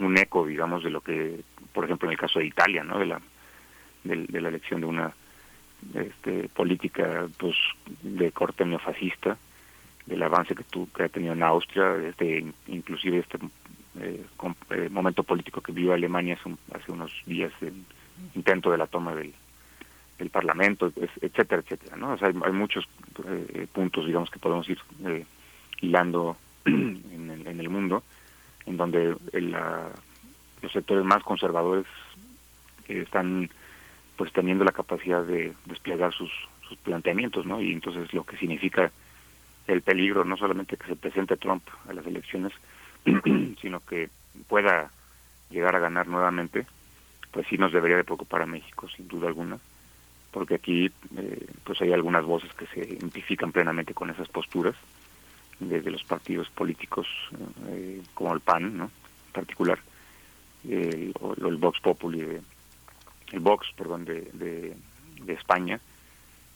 un 0.00 0.16
eco, 0.18 0.46
digamos, 0.46 0.82
de 0.82 0.90
lo 0.90 1.00
que, 1.00 1.40
por 1.72 1.84
ejemplo, 1.84 2.08
en 2.08 2.12
el 2.12 2.18
caso 2.18 2.38
de 2.38 2.46
Italia, 2.46 2.84
¿no? 2.84 2.98
De 2.98 3.06
la, 3.06 3.20
de, 4.04 4.26
de 4.26 4.40
la 4.40 4.48
elección 4.48 4.80
de 4.80 4.86
una 4.86 5.14
este, 5.94 6.48
política, 6.48 7.28
pues, 7.38 7.56
de 8.02 8.30
corte 8.32 8.64
neofascista, 8.64 9.36
del 10.06 10.22
avance 10.22 10.54
que, 10.54 10.64
tu, 10.64 10.90
que 10.92 11.04
ha 11.04 11.08
tenido 11.08 11.32
en 11.32 11.42
Austria, 11.42 11.96
este, 11.96 12.44
inclusive 12.68 13.18
este 13.18 13.38
eh, 14.00 14.24
eh, 14.70 14.88
momento 14.90 15.22
político 15.22 15.60
que 15.60 15.72
vivió 15.72 15.92
Alemania 15.92 16.34
hace, 16.38 16.48
un, 16.48 16.58
hace 16.74 16.92
unos 16.92 17.12
días, 17.26 17.52
el 17.60 17.84
intento 18.34 18.70
de 18.70 18.78
la 18.78 18.86
toma 18.86 19.14
del, 19.14 19.32
del 20.18 20.30
Parlamento, 20.30 20.92
etcétera, 21.20 21.62
etcétera, 21.62 21.96
¿no? 21.96 22.12
O 22.12 22.18
sea, 22.18 22.28
hay, 22.28 22.34
hay 22.44 22.52
muchos 22.52 22.88
eh, 23.26 23.66
puntos, 23.72 24.06
digamos, 24.06 24.30
que 24.30 24.38
podemos 24.38 24.68
ir 24.68 24.78
hilando 25.80 26.36
en 26.64 27.46
el 27.46 27.68
mundo 27.68 28.02
en 28.70 28.76
donde 28.76 29.16
el, 29.32 29.50
la, 29.50 29.90
los 30.62 30.72
sectores 30.72 31.04
más 31.04 31.22
conservadores 31.22 31.86
eh, 32.88 33.02
están 33.02 33.50
pues 34.16 34.32
teniendo 34.32 34.64
la 34.64 34.72
capacidad 34.72 35.24
de 35.24 35.52
desplegar 35.66 36.12
sus, 36.12 36.30
planteamientos, 36.84 37.46
¿no? 37.46 37.60
Y 37.60 37.72
entonces 37.72 38.14
lo 38.14 38.22
que 38.22 38.36
significa 38.36 38.92
el 39.66 39.82
peligro, 39.82 40.24
no 40.24 40.36
solamente 40.36 40.76
que 40.76 40.86
se 40.86 40.94
presente 40.94 41.36
Trump 41.36 41.64
a 41.88 41.92
las 41.92 42.06
elecciones, 42.06 42.52
sino 43.60 43.80
que 43.80 44.08
pueda 44.46 44.88
llegar 45.50 45.74
a 45.74 45.80
ganar 45.80 46.06
nuevamente, 46.06 46.66
pues 47.32 47.48
sí 47.48 47.58
nos 47.58 47.72
debería 47.72 47.96
de 47.96 48.04
preocupar 48.04 48.42
a 48.42 48.46
México, 48.46 48.88
sin 48.88 49.08
duda 49.08 49.26
alguna, 49.26 49.58
porque 50.30 50.54
aquí 50.54 50.92
eh, 51.16 51.46
pues 51.64 51.80
hay 51.82 51.92
algunas 51.92 52.24
voces 52.24 52.54
que 52.54 52.66
se 52.66 52.86
identifican 52.88 53.50
plenamente 53.50 53.94
con 53.94 54.10
esas 54.10 54.28
posturas, 54.28 54.76
desde 55.60 55.90
los 55.90 56.02
partidos 56.04 56.48
políticos 56.48 57.06
eh, 57.68 58.02
como 58.14 58.34
el 58.34 58.40
PAN, 58.40 58.76
¿no? 58.76 58.84
En 58.84 59.32
particular, 59.32 59.78
o, 61.20 61.34
el 61.34 61.56
Vox 61.56 61.80
Populi, 61.80 62.22
de, 62.22 62.40
el 63.32 63.40
Vox, 63.40 63.68
perdón, 63.76 64.04
de, 64.04 64.22
de, 64.32 64.76
España, 65.32 65.78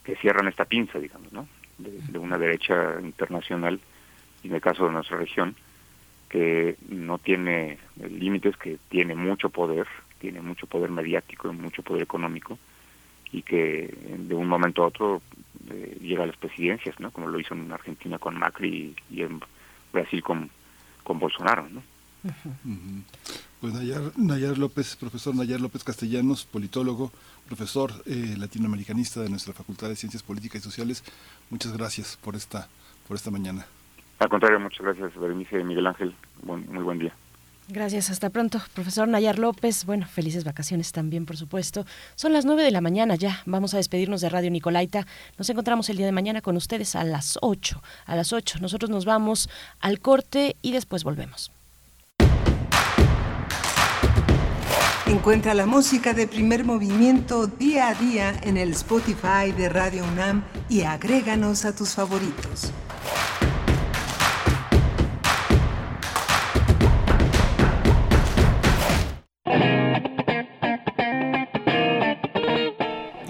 que 0.03 0.17
cierran 0.17 0.49
esta 0.49 0.65
pinza, 0.65 0.99
digamos, 0.99 1.31
¿no? 1.31 1.47
De, 1.77 1.91
de, 2.09 2.19
una 2.19 2.37
derecha 2.37 2.99
internacional, 3.01 3.79
y 4.43 4.47
en 4.47 4.55
el 4.55 4.61
caso 4.61 4.85
de 4.85 4.91
nuestra 4.91 5.17
región, 5.17 5.55
que 6.27 6.75
no 6.89 7.17
tiene 7.19 7.77
límites, 7.95 8.57
que 8.57 8.77
tiene 8.89 9.15
mucho 9.15 9.49
poder, 9.49 9.87
tiene 10.19 10.41
mucho 10.41 10.67
poder 10.67 10.89
mediático 10.89 11.49
y 11.49 11.55
mucho 11.55 11.83
poder 11.83 12.03
económico, 12.03 12.57
y 13.31 13.43
que 13.43 13.93
de 14.17 14.35
un 14.35 14.47
momento 14.47 14.83
a 14.83 14.87
otro 14.87 15.21
eh, 15.69 15.97
llega 16.01 16.23
a 16.23 16.27
las 16.27 16.37
presidencias, 16.37 16.99
¿no? 16.99 17.11
Como 17.11 17.27
lo 17.27 17.39
hizo 17.39 17.53
en 17.53 17.71
Argentina 17.71 18.17
con 18.19 18.37
Macri 18.37 18.95
y, 19.09 19.15
y 19.15 19.21
en 19.23 19.41
Brasil 19.91 20.21
con, 20.23 20.49
con 21.03 21.19
Bolsonaro, 21.19 21.67
¿no? 21.69 21.81
Uh 22.23 22.29
-huh. 22.67 23.03
Pues 23.61 23.73
Nayar, 23.73 24.11
Nayar, 24.17 24.57
López, 24.57 24.95
profesor 24.95 25.35
Nayar 25.35 25.61
López 25.61 25.83
Castellanos, 25.83 26.45
politólogo, 26.45 27.11
profesor 27.47 27.91
eh, 28.05 28.35
latinoamericanista 28.37 29.21
de 29.21 29.29
nuestra 29.29 29.53
Facultad 29.53 29.89
de 29.89 29.95
Ciencias 29.95 30.23
Políticas 30.23 30.61
y 30.61 30.63
Sociales, 30.63 31.03
muchas 31.49 31.75
gracias 31.77 32.17
por 32.17 32.35
esta, 32.35 32.67
por 33.07 33.15
esta 33.15 33.31
mañana. 33.31 33.65
Al 34.19 34.29
contrario, 34.29 34.59
muchas 34.59 34.81
gracias, 34.81 35.15
Berenice 35.19 35.63
Miguel 35.63 35.87
Ángel, 35.87 36.15
buen, 36.43 36.65
muy 36.71 36.83
buen 36.83 36.99
día. 36.99 37.13
Gracias, 37.67 38.11
hasta 38.11 38.29
pronto. 38.29 38.61
Profesor 38.75 39.07
Nayar 39.07 39.39
López, 39.39 39.85
bueno, 39.85 40.05
felices 40.05 40.43
vacaciones 40.43 40.91
también, 40.91 41.25
por 41.25 41.35
supuesto. 41.35 41.85
Son 42.13 42.31
las 42.31 42.45
nueve 42.45 42.61
de 42.63 42.69
la 42.69 42.79
mañana 42.79 43.15
ya, 43.15 43.41
vamos 43.47 43.73
a 43.73 43.77
despedirnos 43.77 44.21
de 44.21 44.29
Radio 44.29 44.51
Nicolaita. 44.51 45.07
Nos 45.39 45.49
encontramos 45.49 45.89
el 45.89 45.97
día 45.97 46.05
de 46.05 46.11
mañana 46.11 46.41
con 46.41 46.57
ustedes 46.57 46.95
a 46.95 47.03
las 47.03 47.39
ocho. 47.41 47.81
A 48.05 48.15
las 48.15 48.33
ocho 48.33 48.59
nosotros 48.59 48.91
nos 48.91 49.05
vamos 49.05 49.49
al 49.79 49.99
corte 49.99 50.55
y 50.61 50.73
después 50.73 51.03
volvemos. 51.03 51.51
Encuentra 55.07 55.55
la 55.55 55.65
música 55.65 56.13
de 56.13 56.27
primer 56.27 56.65
movimiento 56.65 57.47
día 57.47 57.89
a 57.89 57.95
día 57.95 58.39
en 58.43 58.57
el 58.57 58.71
Spotify 58.71 59.51
de 59.55 59.69
Radio 59.69 60.03
UNAM 60.03 60.43
y 60.69 60.81
agréganos 60.81 61.65
a 61.65 61.75
tus 61.75 61.95
favoritos. 61.95 62.71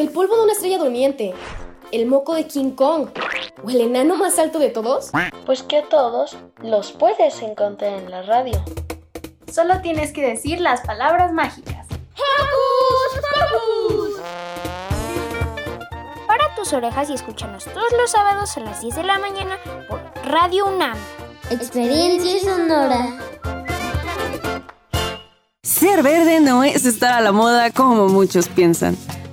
El 0.00 0.08
polvo 0.08 0.34
de 0.34 0.44
una 0.44 0.52
estrella 0.52 0.78
durmiente, 0.78 1.34
el 1.92 2.06
moco 2.06 2.34
de 2.34 2.46
King 2.46 2.70
Kong 2.70 3.10
o 3.62 3.68
el 3.68 3.82
enano 3.82 4.16
más 4.16 4.38
alto 4.38 4.58
de 4.58 4.70
todos. 4.70 5.10
Pues 5.44 5.62
que 5.62 5.76
a 5.76 5.88
todos 5.90 6.38
los 6.62 6.92
puedes 6.92 7.42
encontrar 7.42 7.98
en 7.98 8.10
la 8.10 8.22
radio. 8.22 8.64
Solo 9.52 9.82
tienes 9.82 10.14
que 10.14 10.22
decir 10.22 10.58
las 10.58 10.80
palabras 10.80 11.34
mágicas. 11.34 11.86
¡Hocus 12.14 13.20
Pocus! 13.50 14.22
Para 16.26 16.54
tus 16.54 16.72
orejas 16.72 17.10
y 17.10 17.12
escúchanos 17.12 17.64
todos 17.66 17.92
los 17.92 18.10
sábados 18.10 18.56
a 18.56 18.60
las 18.60 18.80
10 18.80 18.96
de 18.96 19.02
la 19.02 19.18
mañana 19.18 19.58
por 19.86 20.00
Radio 20.24 20.64
UNAM. 20.64 20.96
Experiencia 21.50 22.40
sonora. 22.40 23.18
Ser 25.62 26.02
verde 26.02 26.40
no 26.40 26.64
es 26.64 26.86
estar 26.86 27.12
a 27.12 27.20
la 27.20 27.32
moda 27.32 27.70
como 27.70 28.08
muchos 28.08 28.48
piensan. 28.48 28.96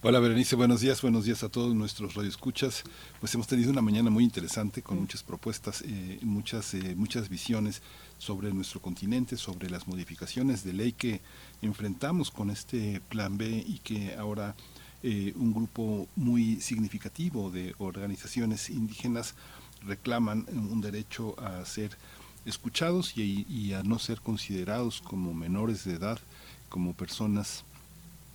Hola 0.03 0.19
Berenice, 0.19 0.56
buenos 0.56 0.82
días, 0.82 0.99
buenos 1.03 1.26
días 1.26 1.44
a 1.44 1.49
todos 1.49 1.76
nuestros 1.76 2.15
radioescuchas. 2.15 2.84
Pues 3.19 3.36
hemos 3.36 3.45
tenido 3.45 3.69
una 3.69 3.84
mañana 3.84 4.10
muy 4.10 4.23
interesante 4.23 4.82
con 4.82 4.99
muchas 4.99 5.22
propuestas, 5.22 5.84
eh, 5.86 6.18
muchas, 6.23 6.73
eh, 6.73 6.95
muchas 6.95 7.30
visiones 7.30 7.84
sobre 8.18 8.52
nuestro 8.52 8.82
continente, 8.82 9.38
sobre 9.38 9.69
las 9.69 9.88
modificaciones 9.88 10.64
de 10.64 10.73
ley 10.73 10.94
que 10.94 11.22
enfrentamos 11.61 12.32
con 12.32 12.49
este 12.49 12.99
plan 13.10 13.38
B 13.38 13.64
y 13.64 13.78
que 13.78 14.15
ahora 14.15 14.56
eh, 15.03 15.34
un 15.36 15.53
grupo 15.53 16.07
muy 16.15 16.61
significativo 16.61 17.49
de 17.52 17.73
organizaciones 17.80 18.69
indígenas 18.69 19.36
reclaman 19.86 20.45
un 20.52 20.82
derecho 20.82 21.36
a 21.40 21.65
ser 21.65 21.98
escuchados 22.45 23.18
y, 23.18 23.73
a 23.73 23.84
no 23.84 23.99
ser 23.99 24.22
considerados 24.22 25.02
como 25.02 25.34
menores 25.34 25.86
de 25.86 25.94
edad, 25.94 26.19
como 26.69 26.94
personas 26.94 27.64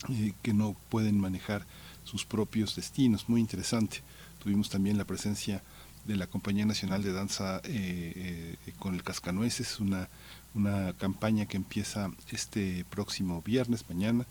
eh, 0.09 0.33
que 0.43 0.53
no 0.53 0.77
pueden 0.91 1.19
manejar 1.19 1.67
sus 2.05 2.25
propios 2.25 2.77
destinos. 2.77 3.29
Muy 3.29 3.41
interesante. 3.41 4.03
Tuvimos 4.43 4.71
también 4.71 4.99
la 4.99 5.05
presencia 5.05 5.63
de 6.07 6.17
la 6.17 6.29
Compañía 6.29 6.65
Nacional 6.65 7.03
de 7.03 7.13
Danza 7.13 7.61
eh, 7.65 8.57
eh, 8.67 8.73
con 8.79 8.95
el 8.95 9.03
Cascanueces, 9.03 9.81
una, 9.81 10.09
una 10.55 10.93
campaña 10.93 11.47
que 11.47 11.57
empieza 11.57 12.11
este 12.31 12.85
próximo 12.91 13.43
viernes, 13.43 13.85
mañana, 13.89 14.25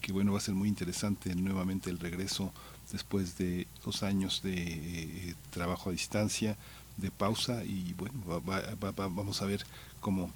que 0.00 0.12
bueno, 0.12 0.32
va 0.32 0.38
a 0.38 0.42
ser 0.42 0.54
muy 0.54 0.68
interesante 0.68 1.34
nuevamente 1.34 1.90
el 1.90 1.98
regreso 1.98 2.52
después 2.92 3.38
de 3.38 3.66
dos 3.84 4.02
años 4.02 4.42
de 4.42 4.54
eh, 4.54 5.34
trabajo 5.50 5.90
a 5.90 5.92
distancia, 5.92 6.56
de 6.96 7.10
pausa 7.10 7.64
y 7.64 7.94
bueno, 7.94 8.42
vamos 8.84 9.42
a 9.42 9.46
ver 9.46 9.64
cómo, 10.00 10.30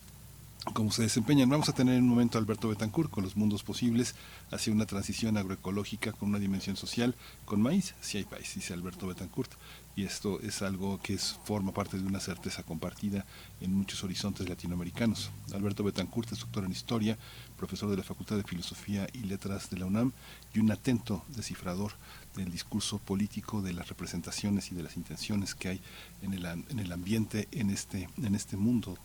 cómo 0.73 0.91
se 0.91 1.03
desempeñan. 1.03 1.49
Vamos 1.49 1.69
a 1.69 1.74
tener 1.74 1.97
en 1.97 2.05
un 2.05 2.11
momento 2.11 2.39
a 2.39 2.41
Alberto 2.41 2.69
Betancourt 2.69 3.11
con 3.11 3.24
los 3.24 3.36
mundos 3.36 3.62
posibles 3.62 4.15
hacia 4.51 4.73
una 4.73 4.86
transición 4.86 5.36
agroecológica 5.36 6.12
con 6.12 6.31
una 6.31 6.39
dimensión 6.39 6.77
social, 6.77 7.15
con 7.45 7.61
maíz, 7.61 7.95
si 8.01 8.19
hay 8.19 8.24
país, 8.24 8.55
dice 8.55 8.73
Alberto 8.73 9.07
Betancourt. 9.07 9.53
Y 9.97 10.05
esto 10.05 10.41
es 10.41 10.62
algo 10.62 11.01
que 11.01 11.15
es, 11.15 11.39
forma 11.45 11.73
parte 11.73 11.99
de 11.99 12.05
una 12.05 12.19
certeza 12.19 12.65
compartida 12.65 13.25
en 13.61 13.73
muchos 13.73 14.03
horizontes 14.03 14.49
latinoamericanos. 14.49 15.31
Alberto 15.53 15.85
Betancourt 15.85 16.33
es 16.33 16.41
doctor 16.41 16.65
en 16.65 16.73
historia, 16.73 17.16
profesor 17.57 17.89
de 17.91 17.97
la 17.97 18.03
Facultad 18.03 18.37
de 18.37 18.43
Filosofía 18.43 19.07
y 19.12 19.21
Letras 19.21 19.71
de 19.71 19.79
la 19.79 19.87
UNAM 19.87 20.12
y 20.53 20.59
un 20.59 20.73
atento 20.73 21.25
descifrador 21.29 21.93
del 22.35 22.51
discurso 22.51 22.99
político, 22.99 23.62
de 23.62 23.73
las 23.73 23.89
representaciones 23.89 24.73
y 24.73 24.75
de 24.75 24.83
las 24.83 24.97
intenciones 24.97 25.55
que 25.55 25.69
hay 25.69 25.81
en 26.23 26.35
el, 26.35 26.45
en 26.45 26.79
el 26.81 26.91
ambiente, 26.91 27.47
en 27.53 27.71
este, 27.71 28.09
en 28.16 28.35
este 28.35 28.57
mundo 28.57 28.99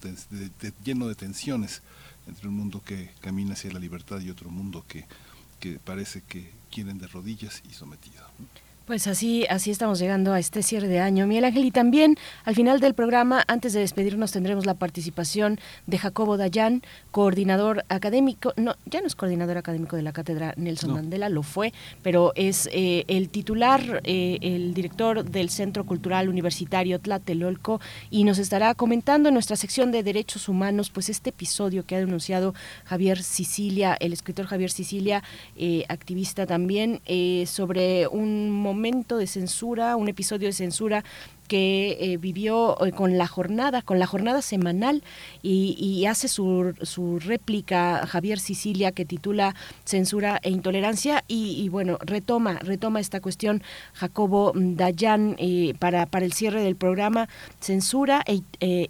lleno 0.84 1.07
de 1.07 1.16
tensiones 1.16 1.84
entre 2.28 2.48
un 2.48 2.56
mundo 2.56 2.82
que 2.84 3.11
camina 3.22 3.53
hacia 3.53 3.72
la 3.72 3.80
libertad 3.80 4.22
y 4.22 4.30
otro 4.30 4.49
mundo 4.49 4.84
que, 4.88 5.06
que 5.60 5.80
parece 5.80 6.24
que 6.24 6.52
quieren 6.72 6.98
de 6.98 7.07
rodillas 7.07 7.61
y 7.70 7.74
sometido. 7.74 8.24
Pues 8.90 9.06
así, 9.06 9.45
así 9.52 9.70
estamos 9.70 9.99
llegando 9.99 10.34
a 10.34 10.40
este 10.40 10.64
cierre 10.64 10.88
de 10.88 10.99
año. 10.99 11.28
Miguel 11.28 11.45
Ángel, 11.45 11.64
y 11.64 11.70
también 11.70 12.18
al 12.44 12.56
final 12.56 12.80
del 12.80 12.95
programa, 12.95 13.44
antes 13.48 13.74
de 13.74 13.82
despedirnos, 13.82 14.32
tendremos 14.32 14.66
la 14.66 14.74
participación 14.74 15.60
de 15.86 15.99
Jacobo 15.99 16.38
Dayan, 16.38 16.82
coordinador 17.11 17.86
académico, 17.88 18.52
no, 18.57 18.78
ya 18.88 19.02
no 19.02 19.06
es 19.06 19.14
coordinador 19.14 19.60
académico 19.60 19.95
de 19.95 20.02
la 20.02 20.11
Cátedra 20.11 20.56
Nelson 20.57 20.91
Mandela, 20.91 21.30
lo 21.30 21.44
fue, 21.44 21.72
pero 22.02 22.32
es 22.34 22.68
eh, 22.72 23.06
el 23.07 23.30
titular, 23.30 24.02
eh, 24.06 24.40
el 24.41 24.74
director 24.74 25.24
del 25.24 25.52
Centro 25.52 25.86
Cultural 25.86 26.28
Universitario 26.28 26.99
Tlatelolco, 26.99 27.80
y 28.10 28.24
nos 28.24 28.40
estará 28.40 28.74
comentando 28.74 29.30
en 29.30 29.36
nuestra 29.36 29.56
sección 29.56 29.91
de 29.91 30.02
Derechos 30.02 30.49
Humanos, 30.49 30.90
pues 30.90 31.10
este 31.10 31.30
episodio 31.30 31.86
que 31.86 31.95
ha 31.95 31.99
denunciado 31.99 32.56
Javier 32.86 33.22
Sicilia, 33.22 33.95
el 33.99 34.14
escritor 34.14 34.48
Javier 34.48 34.72
Sicilia, 34.72 35.22
eh, 35.56 35.86
activista 35.90 36.48
también, 36.48 37.02
sobre 37.45 38.07
un 38.07 38.49
momento 38.49 38.78
momento 38.80 39.18
de 39.18 39.27
censura, 39.27 39.97
un 39.97 40.07
episodio 40.07 40.47
de 40.47 40.53
censura 40.53 41.03
que 41.49 41.97
eh, 41.99 42.17
vivió 42.17 42.77
eh, 42.85 42.91
con 42.91 43.17
la 43.17 43.27
jornada, 43.27 43.81
con 43.81 43.97
la 43.97 44.05
jornada 44.05 44.41
semanal 44.41 45.03
y, 45.41 46.05
hace 46.05 46.27
su, 46.27 46.73
su, 46.84 47.19
réplica 47.19 48.05
Javier 48.07 48.39
Sicilia 48.39 48.91
que 48.91 49.03
titula 49.03 49.55
Censura 49.84 50.39
e 50.43 50.51
Intolerancia 50.51 51.23
y, 51.27 51.67
bueno, 51.69 51.97
retoma, 52.01 52.59
retoma 52.59 52.99
esta 52.99 53.19
cuestión 53.19 53.63
Jacobo 53.93 54.53
Dayan 54.55 55.35
eh, 55.39 55.73
para, 55.80 56.05
para 56.05 56.26
el 56.26 56.34
cierre 56.34 56.61
del 56.61 56.76
programa. 56.76 57.27
Censura 57.59 58.23
e 58.27 58.41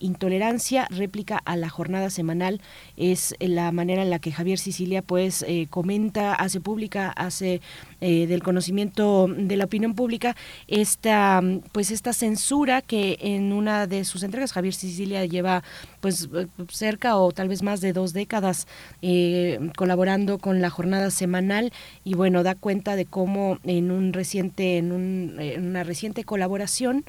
intolerancia, 0.01 0.87
réplica 0.89 1.37
a 1.37 1.55
la 1.55 1.69
jornada 1.69 2.09
semanal 2.09 2.59
es 2.97 3.35
la 3.39 3.71
manera 3.71 4.01
en 4.01 4.09
la 4.09 4.19
que 4.19 4.33
Javier 4.33 4.59
Sicilia 4.59 5.01
pues 5.01 5.45
comenta, 5.69 6.33
hace 6.33 6.59
pública, 6.59 7.09
hace 7.09 7.61
del 8.01 8.43
conocimiento 8.43 9.27
de 9.29 9.55
la 9.55 9.65
opinión 9.65 9.93
pública 9.93 10.35
esta 10.67 11.41
pues 11.71 11.91
esta 11.91 12.11
censura 12.11 12.48
que 12.87 13.17
en 13.21 13.53
una 13.53 13.85
de 13.85 14.03
sus 14.05 14.23
entregas 14.23 14.53
Javier 14.53 14.73
Sicilia 14.73 15.23
lleva 15.25 15.63
pues 16.01 16.29
cerca 16.69 17.15
o 17.17 17.31
tal 17.31 17.47
vez 17.47 17.61
más 17.61 17.79
de 17.79 17.93
dos 17.93 18.11
décadas 18.11 18.67
eh, 19.03 19.59
colaborando 19.77 20.39
con 20.39 20.59
la 20.59 20.71
jornada 20.71 21.11
semanal 21.11 21.71
y 22.03 22.15
bueno 22.15 22.41
da 22.41 22.55
cuenta 22.55 22.95
de 22.95 23.05
cómo 23.05 23.59
en 23.63 23.91
un 23.91 24.13
reciente 24.13 24.77
en, 24.77 24.91
un, 24.91 25.35
en 25.39 25.67
una 25.67 25.83
reciente 25.83 26.23
colaboración 26.23 27.05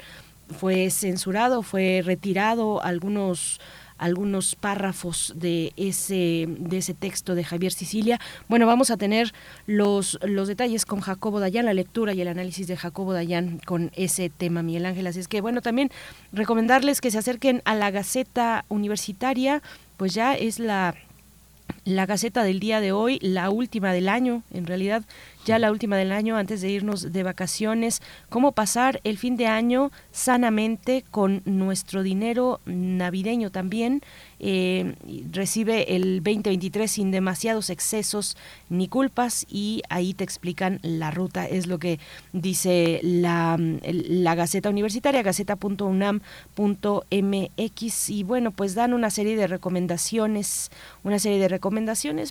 fue 0.59 0.91
censurado 0.91 1.63
fue 1.63 2.03
retirado 2.05 2.83
algunos 2.83 3.59
algunos 4.01 4.55
párrafos 4.55 5.31
de 5.35 5.73
ese, 5.77 6.47
de 6.49 6.77
ese 6.79 6.93
texto 6.95 7.35
de 7.35 7.43
Javier 7.43 7.71
Sicilia. 7.71 8.19
Bueno, 8.49 8.65
vamos 8.65 8.89
a 8.89 8.97
tener 8.97 9.31
los, 9.67 10.17
los 10.23 10.47
detalles 10.47 10.85
con 10.85 11.01
Jacobo 11.01 11.39
Dayan, 11.39 11.65
la 11.65 11.73
lectura 11.73 12.13
y 12.13 12.21
el 12.21 12.27
análisis 12.27 12.67
de 12.67 12.75
Jacobo 12.75 13.13
Dayan 13.13 13.59
con 13.59 13.91
ese 13.95 14.29
tema, 14.29 14.63
Miguel 14.63 14.87
Ángel. 14.87 15.05
Así 15.05 15.19
es 15.19 15.27
que, 15.27 15.39
bueno, 15.39 15.61
también 15.61 15.91
recomendarles 16.33 16.99
que 16.99 17.11
se 17.11 17.19
acerquen 17.19 17.61
a 17.63 17.75
la 17.75 17.91
Gaceta 17.91 18.65
Universitaria, 18.69 19.61
pues 19.97 20.15
ya 20.15 20.33
es 20.33 20.57
la 20.57 20.95
la 21.83 22.05
Gaceta 22.05 22.43
del 22.43 22.59
día 22.59 22.79
de 22.79 22.91
hoy, 22.91 23.17
la 23.21 23.49
última 23.49 23.91
del 23.91 24.07
año, 24.09 24.43
en 24.53 24.67
realidad 24.67 25.03
ya 25.45 25.57
la 25.57 25.71
última 25.71 25.95
del 25.97 26.11
año 26.11 26.37
antes 26.37 26.61
de 26.61 26.69
irnos 26.69 27.11
de 27.11 27.23
vacaciones, 27.23 28.03
cómo 28.29 28.51
pasar 28.51 29.01
el 29.03 29.17
fin 29.17 29.37
de 29.37 29.47
año 29.47 29.91
sanamente 30.11 31.03
con 31.09 31.41
nuestro 31.45 32.03
dinero 32.03 32.59
navideño 32.65 33.49
también 33.49 34.03
eh, 34.39 34.93
recibe 35.31 35.95
el 35.95 36.21
2023 36.23 36.91
sin 36.91 37.09
demasiados 37.11 37.71
excesos 37.71 38.37
ni 38.69 38.87
culpas 38.87 39.47
y 39.49 39.81
ahí 39.89 40.13
te 40.13 40.23
explican 40.23 40.79
la 40.83 41.09
ruta, 41.09 41.47
es 41.47 41.65
lo 41.67 41.79
que 41.79 41.99
dice 42.33 42.99
la, 43.03 43.57
la 43.59 44.35
Gaceta 44.35 44.69
Universitaria, 44.69 45.23
gaceta.unam.mx 45.23 48.09
y 48.09 48.23
bueno, 48.23 48.51
pues 48.51 48.75
dan 48.75 48.93
una 48.93 49.09
serie 49.09 49.35
de 49.35 49.47
recomendaciones, 49.47 50.69
una 51.03 51.17
serie 51.17 51.39
de 51.39 51.47
recomendaciones 51.47 51.70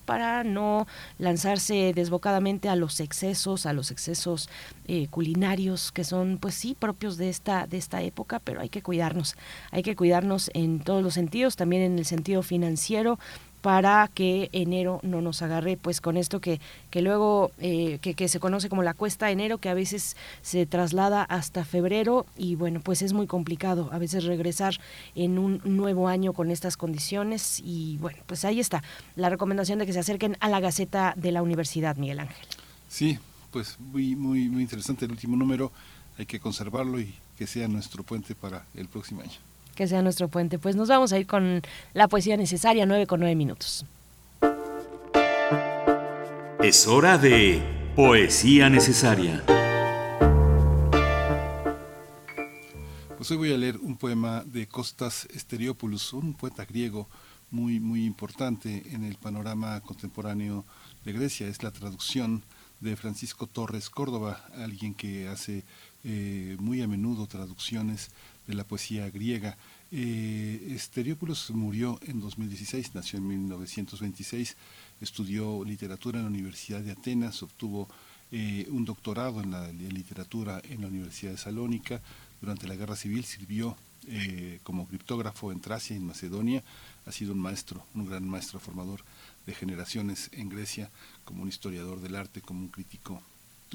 para 0.00 0.44
no 0.44 0.86
lanzarse 1.18 1.92
desbocadamente 1.94 2.68
a 2.68 2.76
los 2.76 3.00
excesos, 3.00 3.66
a 3.66 3.72
los 3.72 3.90
excesos 3.90 4.48
eh, 4.86 5.08
culinarios 5.08 5.92
que 5.92 6.04
son 6.04 6.38
pues 6.38 6.54
sí 6.54 6.76
propios 6.78 7.16
de 7.16 7.28
esta, 7.28 7.66
de 7.66 7.78
esta 7.78 8.02
época, 8.02 8.38
pero 8.38 8.60
hay 8.60 8.68
que 8.68 8.82
cuidarnos, 8.82 9.36
hay 9.70 9.82
que 9.82 9.96
cuidarnos 9.96 10.50
en 10.54 10.80
todos 10.80 11.02
los 11.02 11.14
sentidos, 11.14 11.56
también 11.56 11.82
en 11.82 11.98
el 11.98 12.04
sentido 12.04 12.42
financiero 12.42 13.18
para 13.60 14.08
que 14.08 14.48
enero 14.52 15.00
no 15.02 15.20
nos 15.20 15.42
agarre 15.42 15.76
pues 15.76 16.00
con 16.00 16.16
esto 16.16 16.40
que, 16.40 16.60
que 16.90 17.02
luego 17.02 17.50
eh, 17.58 17.98
que, 18.00 18.14
que, 18.14 18.28
se 18.28 18.40
conoce 18.40 18.68
como 18.68 18.82
la 18.82 18.94
cuesta 18.94 19.26
de 19.26 19.32
enero 19.32 19.58
que 19.58 19.68
a 19.68 19.74
veces 19.74 20.16
se 20.42 20.66
traslada 20.66 21.22
hasta 21.22 21.64
febrero 21.64 22.26
y 22.36 22.54
bueno 22.54 22.80
pues 22.80 23.02
es 23.02 23.12
muy 23.12 23.26
complicado 23.26 23.88
a 23.92 23.98
veces 23.98 24.24
regresar 24.24 24.74
en 25.14 25.38
un 25.38 25.60
nuevo 25.64 26.08
año 26.08 26.32
con 26.32 26.50
estas 26.50 26.76
condiciones 26.76 27.60
y 27.64 27.98
bueno 27.98 28.18
pues 28.26 28.44
ahí 28.44 28.60
está 28.60 28.82
la 29.16 29.28
recomendación 29.28 29.78
de 29.78 29.86
que 29.86 29.92
se 29.92 29.98
acerquen 29.98 30.36
a 30.40 30.48
la 30.48 30.60
Gaceta 30.60 31.14
de 31.16 31.32
la 31.32 31.42
Universidad 31.42 31.96
Miguel 31.96 32.20
Ángel. 32.20 32.46
Sí, 32.88 33.18
pues 33.50 33.78
muy 33.78 34.16
muy 34.16 34.48
muy 34.48 34.62
interesante 34.62 35.04
el 35.04 35.12
último 35.12 35.36
número 35.36 35.72
hay 36.18 36.26
que 36.26 36.40
conservarlo 36.40 37.00
y 37.00 37.14
que 37.36 37.46
sea 37.46 37.68
nuestro 37.68 38.02
puente 38.02 38.34
para 38.34 38.64
el 38.74 38.88
próximo 38.88 39.22
año 39.22 39.49
que 39.80 39.88
sea 39.88 40.02
nuestro 40.02 40.28
puente. 40.28 40.58
Pues 40.58 40.76
nos 40.76 40.88
vamos 40.88 41.10
a 41.10 41.18
ir 41.18 41.26
con 41.26 41.62
la 41.94 42.06
poesía 42.06 42.36
necesaria, 42.36 42.84
9 42.84 43.06
con 43.06 43.20
9 43.20 43.34
minutos. 43.34 43.86
Es 46.62 46.86
hora 46.86 47.16
de 47.16 47.62
poesía 47.96 48.68
necesaria. 48.68 49.42
Pues 53.16 53.30
hoy 53.30 53.38
voy 53.38 53.54
a 53.54 53.56
leer 53.56 53.78
un 53.78 53.96
poema 53.96 54.44
de 54.44 54.66
Costas 54.66 55.26
Esteriopoulos, 55.32 56.12
un 56.12 56.34
poeta 56.34 56.66
griego 56.66 57.08
muy, 57.50 57.80
muy 57.80 58.04
importante 58.04 58.82
en 58.92 59.04
el 59.04 59.14
panorama 59.14 59.80
contemporáneo 59.80 60.66
de 61.06 61.14
Grecia. 61.14 61.46
Es 61.46 61.62
la 61.62 61.70
traducción 61.70 62.44
de 62.80 62.96
Francisco 62.96 63.46
Torres 63.46 63.88
Córdoba, 63.88 64.44
alguien 64.56 64.92
que 64.92 65.28
hace 65.28 65.64
eh, 66.04 66.58
muy 66.60 66.82
a 66.82 66.86
menudo 66.86 67.26
traducciones 67.26 68.10
de 68.50 68.56
la 68.56 68.64
poesía 68.64 69.08
griega. 69.10 69.56
Eh, 69.92 70.76
murió 71.54 71.98
en 72.02 72.20
2016, 72.20 72.94
nació 72.94 73.18
en 73.18 73.28
1926, 73.28 74.56
estudió 75.00 75.64
literatura 75.64 76.18
en 76.18 76.24
la 76.24 76.30
Universidad 76.30 76.80
de 76.80 76.92
Atenas, 76.92 77.42
obtuvo 77.42 77.88
eh, 78.32 78.66
un 78.70 78.84
doctorado 78.84 79.40
en 79.40 79.52
la 79.52 79.68
literatura 79.72 80.60
en 80.68 80.82
la 80.82 80.88
Universidad 80.88 81.32
de 81.32 81.38
Salónica. 81.38 82.00
Durante 82.40 82.66
la 82.66 82.74
Guerra 82.74 82.96
Civil 82.96 83.24
sirvió 83.24 83.76
eh, 84.08 84.58
como 84.62 84.86
criptógrafo 84.86 85.52
en 85.52 85.60
Tracia, 85.60 85.94
en 85.94 86.06
Macedonia. 86.06 86.62
Ha 87.06 87.12
sido 87.12 87.32
un 87.32 87.40
maestro, 87.40 87.84
un 87.94 88.06
gran 88.06 88.28
maestro 88.28 88.58
formador 88.58 89.04
de 89.46 89.54
generaciones 89.54 90.30
en 90.32 90.48
Grecia, 90.48 90.90
como 91.24 91.42
un 91.42 91.48
historiador 91.48 92.00
del 92.00 92.16
arte, 92.16 92.40
como 92.40 92.60
un 92.60 92.68
crítico, 92.68 93.22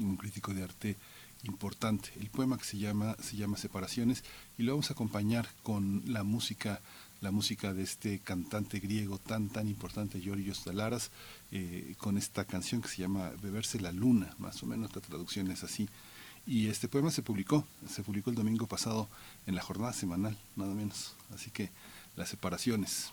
un 0.00 0.16
crítico 0.16 0.52
de 0.52 0.64
arte 0.64 0.96
importante. 1.44 2.10
El 2.20 2.30
poema 2.30 2.58
que 2.58 2.64
se 2.64 2.78
llama, 2.78 3.16
se 3.22 3.36
llama 3.36 3.56
Separaciones 3.56 4.24
y 4.58 4.62
lo 4.62 4.72
vamos 4.72 4.90
a 4.90 4.94
acompañar 4.94 5.48
con 5.62 6.02
la 6.06 6.22
música 6.22 6.80
la 7.20 7.30
música 7.30 7.72
de 7.72 7.82
este 7.82 8.18
cantante 8.18 8.78
griego 8.78 9.18
tan 9.18 9.48
tan 9.48 9.68
importante, 9.68 10.20
Georgios 10.20 10.64
Dalaras, 10.64 11.10
eh, 11.50 11.94
con 11.98 12.18
esta 12.18 12.44
canción 12.44 12.82
que 12.82 12.88
se 12.88 12.98
llama 12.98 13.32
Beberse 13.42 13.80
la 13.80 13.90
Luna, 13.90 14.34
más 14.38 14.62
o 14.62 14.66
menos 14.66 14.94
la 14.94 15.00
traducción 15.00 15.50
es 15.50 15.64
así. 15.64 15.88
Y 16.46 16.68
este 16.68 16.88
poema 16.88 17.10
se 17.10 17.22
publicó, 17.22 17.66
se 17.88 18.02
publicó 18.02 18.30
el 18.30 18.36
domingo 18.36 18.66
pasado 18.66 19.08
en 19.46 19.54
la 19.54 19.62
jornada 19.62 19.92
semanal, 19.92 20.36
nada 20.54 20.74
menos. 20.74 21.14
Así 21.34 21.50
que 21.50 21.70
las 22.14 22.28
separaciones. 22.28 23.10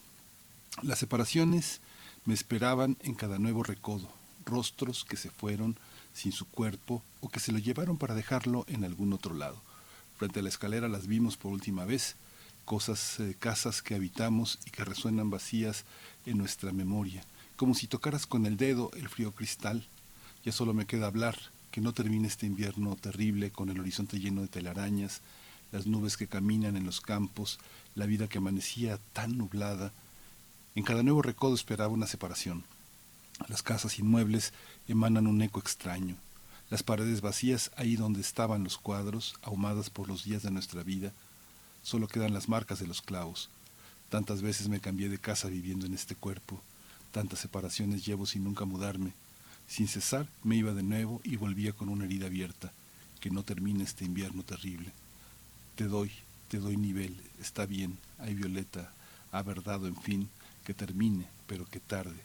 Las 0.82 1.00
separaciones 1.00 1.82
me 2.26 2.34
esperaban 2.34 2.98
en 3.02 3.16
cada 3.16 3.40
nuevo 3.40 3.64
recodo, 3.64 4.08
rostros 4.46 5.04
que 5.04 5.18
se 5.18 5.32
fueron, 5.32 5.78
sin 6.14 6.32
su 6.32 6.46
cuerpo 6.46 7.04
o 7.22 7.30
que 7.30 7.40
se 7.40 7.52
lo 7.52 7.60
llevaron 7.60 7.98
para 7.98 8.16
dejarlo 8.16 8.66
en 8.68 8.84
algún 8.84 9.14
otro 9.14 9.34
lado. 9.34 9.62
Frente 10.18 10.40
a 10.40 10.44
la 10.44 10.50
escalera 10.50 10.88
las 10.88 11.08
vimos 11.08 11.38
por 11.38 11.52
última 11.52 11.86
vez, 11.86 12.16
cosas, 12.66 13.20
eh, 13.20 13.36
casas 13.38 13.82
que 13.82 13.96
habitamos 13.96 14.60
y 14.66 14.70
que 14.70 14.86
resuenan 14.86 15.30
vacías 15.30 15.86
en 16.26 16.38
nuestra 16.38 16.72
memoria, 16.72 17.24
como 17.56 17.76
si 17.76 17.88
tocaras 17.88 18.26
con 18.26 18.46
el 18.46 18.58
dedo 18.58 18.92
el 18.96 19.10
frío 19.10 19.32
cristal. 19.32 19.86
Ya 20.46 20.52
solo 20.52 20.74
me 20.74 20.86
queda 20.86 21.08
hablar, 21.08 21.38
que 21.72 21.82
no 21.82 21.94
termine 21.94 22.28
este 22.28 22.46
invierno 22.46 22.96
terrible 22.96 23.52
con 23.52 23.70
el 23.70 23.80
horizonte 23.80 24.20
lleno 24.20 24.42
de 24.42 24.48
telarañas, 24.48 25.22
las 25.72 25.88
nubes 25.88 26.18
que 26.18 26.28
caminan 26.28 26.78
en 26.78 26.86
los 26.86 27.02
campos, 27.02 27.60
la 27.96 28.06
vida 28.06 28.28
que 28.28 28.38
amanecía 28.38 29.00
tan 29.14 29.38
nublada. 29.38 29.92
En 30.76 30.84
cada 30.84 31.02
nuevo 31.02 31.24
recodo 31.24 31.56
esperaba 31.56 31.92
una 31.92 32.06
separación. 32.06 32.64
Las 33.48 33.64
casas 33.64 33.98
inmuebles 33.98 34.54
emanan 34.88 35.28
un 35.28 35.42
eco 35.42 35.60
extraño. 35.60 36.16
Las 36.70 36.84
paredes 36.84 37.22
vacías, 37.22 37.72
ahí 37.76 37.96
donde 37.96 38.22
estaban 38.22 38.64
los 38.64 38.78
cuadros, 38.78 39.36
ahumadas 39.42 39.90
por 39.90 40.08
los 40.08 40.24
días 40.24 40.44
de 40.44 40.52
nuestra 40.52 40.84
vida, 40.84 41.12
solo 41.84 42.08
quedan 42.08 42.34
las 42.34 42.50
marcas 42.50 42.80
de 42.80 42.88
los 42.88 43.02
clavos. 43.02 43.50
Tantas 44.10 44.42
veces 44.42 44.70
me 44.70 44.80
cambié 44.80 45.10
de 45.10 45.18
casa 45.18 45.48
viviendo 45.48 45.86
en 45.86 45.94
este 45.94 46.16
cuerpo, 46.16 46.62
tantas 47.12 47.40
separaciones 47.40 48.06
llevo 48.06 48.26
sin 48.26 48.44
nunca 48.44 48.66
mudarme. 48.66 49.14
Sin 49.68 49.88
cesar 49.88 50.28
me 50.44 50.56
iba 50.56 50.74
de 50.74 50.84
nuevo 50.84 51.22
y 51.24 51.36
volvía 51.36 51.74
con 51.74 51.90
una 51.90 52.06
herida 52.06 52.26
abierta, 52.26 52.74
que 53.20 53.30
no 53.30 53.44
termine 53.44 53.84
este 53.84 54.06
invierno 54.06 54.44
terrible. 54.44 54.92
Te 55.76 55.86
doy, 55.86 56.12
te 56.48 56.60
doy 56.60 56.76
nivel, 56.76 57.20
está 57.40 57.66
bien, 57.66 57.98
hay 58.20 58.34
violeta, 58.34 58.92
ha 59.32 59.42
verdad, 59.42 59.86
en 59.86 59.96
fin, 59.96 60.30
que 60.66 60.74
termine, 60.74 61.28
pero 61.48 61.66
que 61.66 61.80
tarde, 61.80 62.20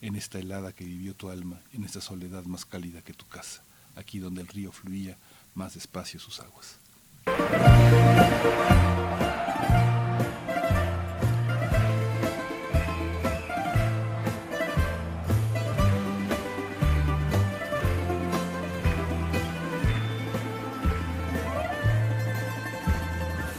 en 0.00 0.16
esta 0.16 0.38
helada 0.38 0.72
que 0.72 0.84
vivió 0.84 1.14
tu 1.14 1.30
alma, 1.30 1.60
en 1.72 1.84
esta 1.84 2.00
soledad 2.00 2.44
más 2.44 2.64
cálida 2.64 3.02
que 3.02 3.12
tu 3.12 3.26
casa, 3.26 3.62
aquí 3.96 4.18
donde 4.18 4.42
el 4.42 4.48
río 4.48 4.72
fluía 4.72 5.16
más 5.54 5.74
despacio 5.74 6.18
sus 6.20 6.40
aguas. 6.40 6.78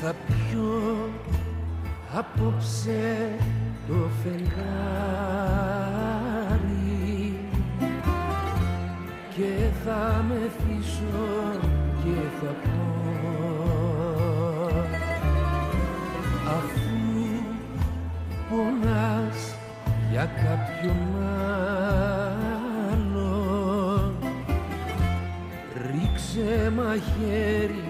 Θα 0.06 0.16
πιω 0.28 1.10
απόψε 2.14 3.38
το 3.88 4.10
φεγγάρι 4.24 5.57
για 20.19 20.27
κάποιον 20.27 20.97
άλλο 22.91 23.33
ρίξε 25.87 26.73
μαχαίρι 26.77 27.85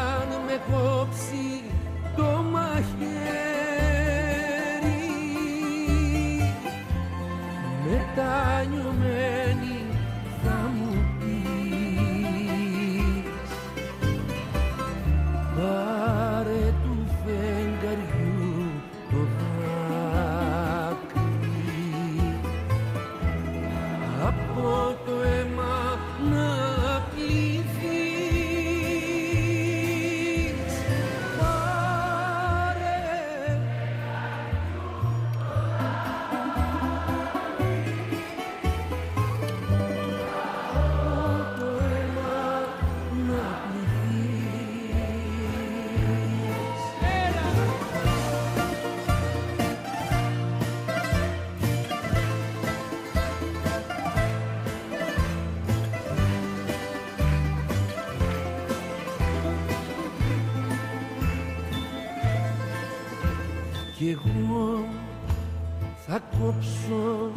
κόψω 66.38 67.32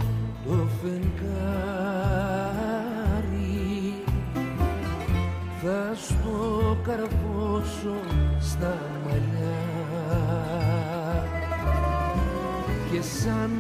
το 0.46 0.68
φεγγάρι. 0.82 1.16
Θα 5.62 5.96
στο 5.96 6.78
καρφώσω 6.84 8.00
στα 8.40 8.78
μαλλιά. 9.06 9.64
Και 12.92 13.02
σαν 13.02 13.52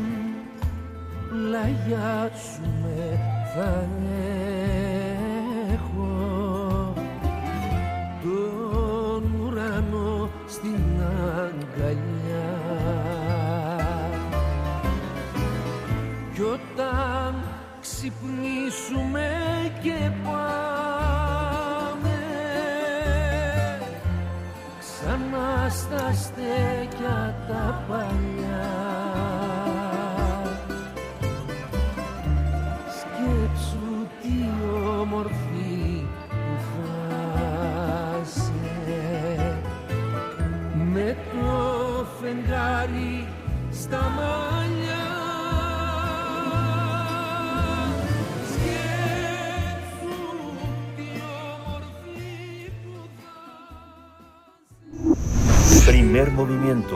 πλαγιάσουμε 1.29 3.19
θα 3.55 3.87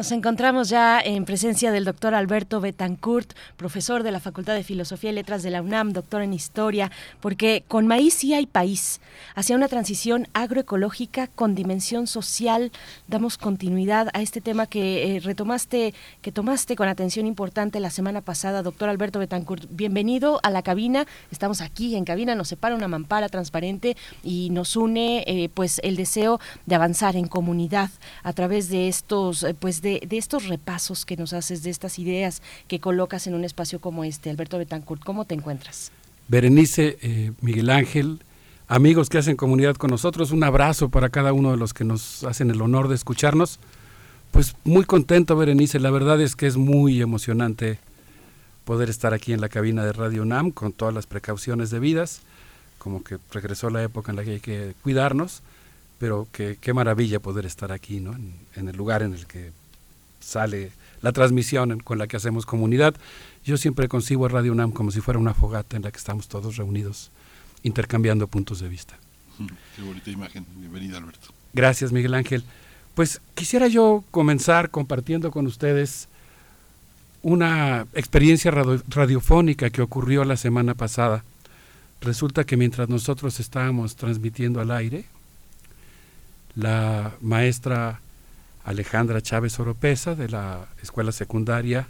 Nos 0.00 0.12
encontramos 0.12 0.70
ya 0.70 0.98
en 0.98 1.26
presencia 1.26 1.72
del 1.72 1.84
doctor 1.84 2.14
Alberto 2.14 2.58
Betancourt, 2.58 3.34
profesor 3.58 4.02
de 4.02 4.10
la 4.10 4.18
Facultad 4.18 4.54
de 4.54 4.64
Filosofía 4.64 5.10
y 5.10 5.12
Letras 5.12 5.42
de 5.42 5.50
la 5.50 5.60
UNAM, 5.60 5.92
doctor 5.92 6.22
en 6.22 6.32
Historia, 6.32 6.90
porque 7.20 7.64
con 7.68 7.86
maíz 7.86 8.14
sí 8.14 8.32
hay 8.32 8.46
país. 8.46 9.02
Hacia 9.34 9.56
una 9.56 9.68
transición 9.68 10.26
agroecológica 10.32 11.26
con 11.26 11.54
dimensión 11.54 12.06
social, 12.06 12.72
damos 13.08 13.36
continuidad 13.36 14.08
a 14.14 14.22
este 14.22 14.40
tema 14.40 14.66
que 14.66 15.16
eh, 15.16 15.20
retomaste, 15.20 15.92
que 16.22 16.32
tomaste 16.32 16.76
con 16.76 16.88
atención 16.88 17.26
importante 17.26 17.78
la 17.78 17.90
semana 17.90 18.22
pasada, 18.22 18.62
doctor 18.62 18.88
Alberto 18.88 19.18
Betancourt. 19.18 19.66
Bienvenido 19.68 20.40
a 20.42 20.48
la 20.48 20.62
cabina. 20.62 21.04
Estamos 21.30 21.60
aquí 21.60 21.94
en 21.94 22.06
cabina, 22.06 22.34
nos 22.34 22.48
separa 22.48 22.74
una 22.74 22.88
mampara 22.88 23.28
transparente 23.28 23.98
y 24.24 24.48
nos 24.48 24.76
une 24.76 25.24
eh, 25.26 25.50
pues 25.52 25.78
el 25.84 25.96
deseo 25.96 26.40
de 26.64 26.74
avanzar 26.74 27.16
en 27.16 27.28
comunidad 27.28 27.90
a 28.22 28.32
través 28.32 28.70
de 28.70 28.88
estos 28.88 29.42
eh, 29.42 29.52
pues 29.52 29.82
de, 29.82 29.89
de 29.98 30.18
estos 30.18 30.46
repasos 30.46 31.04
que 31.04 31.16
nos 31.16 31.32
haces, 31.32 31.62
de 31.62 31.70
estas 31.70 31.98
ideas 31.98 32.42
que 32.68 32.78
colocas 32.78 33.26
en 33.26 33.34
un 33.34 33.44
espacio 33.44 33.80
como 33.80 34.04
este. 34.04 34.30
Alberto 34.30 34.58
Betancourt, 34.58 35.02
¿cómo 35.02 35.24
te 35.24 35.34
encuentras? 35.34 35.90
Berenice, 36.30 36.96
eh, 37.02 37.32
Miguel 37.40 37.70
Ángel, 37.70 38.20
amigos 38.68 39.08
que 39.08 39.18
hacen 39.18 39.34
comunidad 39.34 39.74
con 39.74 39.90
nosotros, 39.90 40.30
un 40.30 40.44
abrazo 40.44 40.88
para 40.88 41.08
cada 41.08 41.32
uno 41.32 41.50
de 41.50 41.56
los 41.56 41.74
que 41.74 41.82
nos 41.82 42.22
hacen 42.22 42.50
el 42.50 42.62
honor 42.62 42.86
de 42.86 42.94
escucharnos. 42.94 43.58
Pues 44.30 44.54
muy 44.62 44.84
contento, 44.84 45.34
Berenice, 45.34 45.80
la 45.80 45.90
verdad 45.90 46.20
es 46.20 46.36
que 46.36 46.46
es 46.46 46.56
muy 46.56 47.02
emocionante 47.02 47.80
poder 48.64 48.88
estar 48.88 49.12
aquí 49.12 49.32
en 49.32 49.40
la 49.40 49.48
cabina 49.48 49.84
de 49.84 49.92
Radio 49.92 50.22
UNAM 50.22 50.52
con 50.52 50.72
todas 50.72 50.94
las 50.94 51.08
precauciones 51.08 51.70
debidas, 51.70 52.20
como 52.78 53.02
que 53.02 53.18
regresó 53.32 53.68
la 53.68 53.82
época 53.82 54.12
en 54.12 54.16
la 54.16 54.22
que 54.22 54.30
hay 54.30 54.40
que 54.40 54.74
cuidarnos, 54.84 55.42
pero 55.98 56.28
que, 56.30 56.58
qué 56.60 56.72
maravilla 56.72 57.18
poder 57.18 57.44
estar 57.44 57.72
aquí, 57.72 57.98
¿no? 57.98 58.12
En, 58.12 58.34
en 58.54 58.68
el 58.68 58.76
lugar 58.76 59.02
en 59.02 59.14
el 59.14 59.26
que 59.26 59.50
sale 60.20 60.72
la 61.02 61.12
transmisión 61.12 61.80
con 61.80 61.98
la 61.98 62.06
que 62.06 62.16
hacemos 62.16 62.46
comunidad. 62.46 62.94
Yo 63.44 63.56
siempre 63.56 63.88
concibo 63.88 64.26
a 64.26 64.28
Radio 64.28 64.52
UNAM 64.52 64.72
como 64.72 64.90
si 64.90 65.00
fuera 65.00 65.18
una 65.18 65.34
fogata 65.34 65.76
en 65.76 65.82
la 65.82 65.90
que 65.90 65.98
estamos 65.98 66.28
todos 66.28 66.56
reunidos 66.56 67.10
intercambiando 67.62 68.26
puntos 68.26 68.60
de 68.60 68.68
vista. 68.68 68.98
Qué 69.76 69.82
bonita 69.82 70.10
imagen. 70.10 70.46
Bienvenida, 70.56 70.98
Alberto. 70.98 71.28
Gracias, 71.52 71.92
Miguel 71.92 72.14
Ángel. 72.14 72.44
Pues 72.94 73.20
quisiera 73.34 73.68
yo 73.68 74.04
comenzar 74.10 74.70
compartiendo 74.70 75.30
con 75.30 75.46
ustedes 75.46 76.08
una 77.22 77.86
experiencia 77.94 78.50
radiofónica 78.50 79.70
que 79.70 79.82
ocurrió 79.82 80.24
la 80.24 80.36
semana 80.36 80.74
pasada. 80.74 81.24
Resulta 82.00 82.44
que 82.44 82.56
mientras 82.56 82.88
nosotros 82.88 83.40
estábamos 83.40 83.96
transmitiendo 83.96 84.60
al 84.60 84.70
aire, 84.70 85.04
la 86.54 87.12
maestra 87.20 88.00
Alejandra 88.70 89.20
Chávez 89.20 89.58
Oropesa 89.58 90.14
de 90.14 90.28
la 90.28 90.68
escuela 90.80 91.10
secundaria 91.10 91.88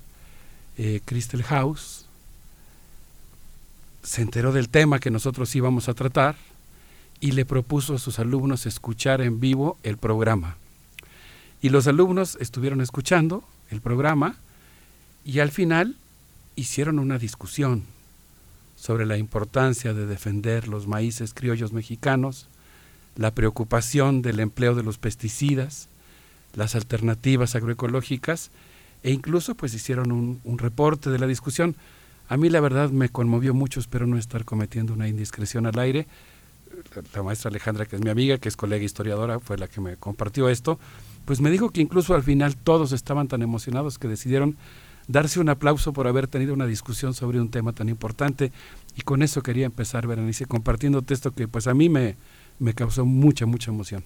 eh, 0.78 1.02
Crystal 1.04 1.42
House 1.42 2.06
se 4.02 4.22
enteró 4.22 4.50
del 4.50 4.70
tema 4.70 4.98
que 4.98 5.10
nosotros 5.10 5.54
íbamos 5.54 5.90
a 5.90 5.94
tratar 5.94 6.36
y 7.20 7.32
le 7.32 7.44
propuso 7.44 7.94
a 7.94 7.98
sus 7.98 8.18
alumnos 8.18 8.64
escuchar 8.64 9.20
en 9.20 9.40
vivo 9.40 9.76
el 9.82 9.98
programa. 9.98 10.56
Y 11.60 11.68
los 11.68 11.86
alumnos 11.86 12.38
estuvieron 12.40 12.80
escuchando 12.80 13.44
el 13.68 13.82
programa 13.82 14.36
y 15.22 15.40
al 15.40 15.50
final 15.50 15.96
hicieron 16.56 16.98
una 16.98 17.18
discusión 17.18 17.84
sobre 18.74 19.04
la 19.04 19.18
importancia 19.18 19.92
de 19.92 20.06
defender 20.06 20.66
los 20.66 20.86
maíces 20.86 21.34
criollos 21.34 21.74
mexicanos, 21.74 22.46
la 23.16 23.32
preocupación 23.32 24.22
del 24.22 24.40
empleo 24.40 24.74
de 24.74 24.82
los 24.82 24.96
pesticidas, 24.96 25.89
las 26.54 26.74
alternativas 26.74 27.54
agroecológicas 27.54 28.50
e 29.02 29.12
incluso 29.12 29.54
pues 29.54 29.74
hicieron 29.74 30.12
un, 30.12 30.40
un 30.44 30.58
reporte 30.58 31.10
de 31.10 31.18
la 31.18 31.26
discusión. 31.26 31.76
A 32.28 32.36
mí 32.36 32.48
la 32.48 32.60
verdad 32.60 32.90
me 32.90 33.08
conmovió 33.08 33.54
mucho, 33.54 33.80
espero 33.80 34.06
no 34.06 34.16
estar 34.16 34.44
cometiendo 34.44 34.92
una 34.92 35.08
indiscreción 35.08 35.66
al 35.66 35.78
aire. 35.78 36.06
La, 37.14 37.22
maestra 37.22 37.50
Alejandra, 37.50 37.86
que 37.86 37.96
es 37.96 38.02
mi 38.02 38.10
amiga, 38.10 38.38
que 38.38 38.48
es 38.48 38.56
colega 38.56 38.84
historiadora, 38.84 39.40
fue 39.40 39.58
la 39.58 39.68
que 39.68 39.80
me 39.80 39.96
compartió 39.96 40.48
esto, 40.48 40.78
pues 41.24 41.40
me 41.40 41.50
dijo 41.50 41.70
que 41.70 41.80
incluso 41.80 42.14
al 42.14 42.22
final 42.22 42.56
todos 42.56 42.92
estaban 42.92 43.28
tan 43.28 43.42
emocionados 43.42 43.98
que 43.98 44.08
decidieron 44.08 44.56
darse 45.08 45.40
un 45.40 45.48
aplauso 45.48 45.92
por 45.92 46.06
haber 46.06 46.28
tenido 46.28 46.54
una 46.54 46.66
discusión 46.66 47.14
sobre 47.14 47.40
un 47.40 47.50
tema 47.50 47.72
tan 47.72 47.88
importante. 47.88 48.52
Y 48.96 49.02
con 49.02 49.22
eso 49.22 49.42
quería 49.42 49.66
empezar, 49.66 50.06
Berenice, 50.06 50.46
compartiendo 50.46 51.04
esto 51.08 51.32
que 51.32 51.48
pues 51.48 51.66
a 51.66 51.74
mí 51.74 51.88
me, 51.88 52.16
me 52.58 52.74
causó 52.74 53.04
mucha, 53.04 53.46
mucha 53.46 53.70
emoción. 53.70 54.04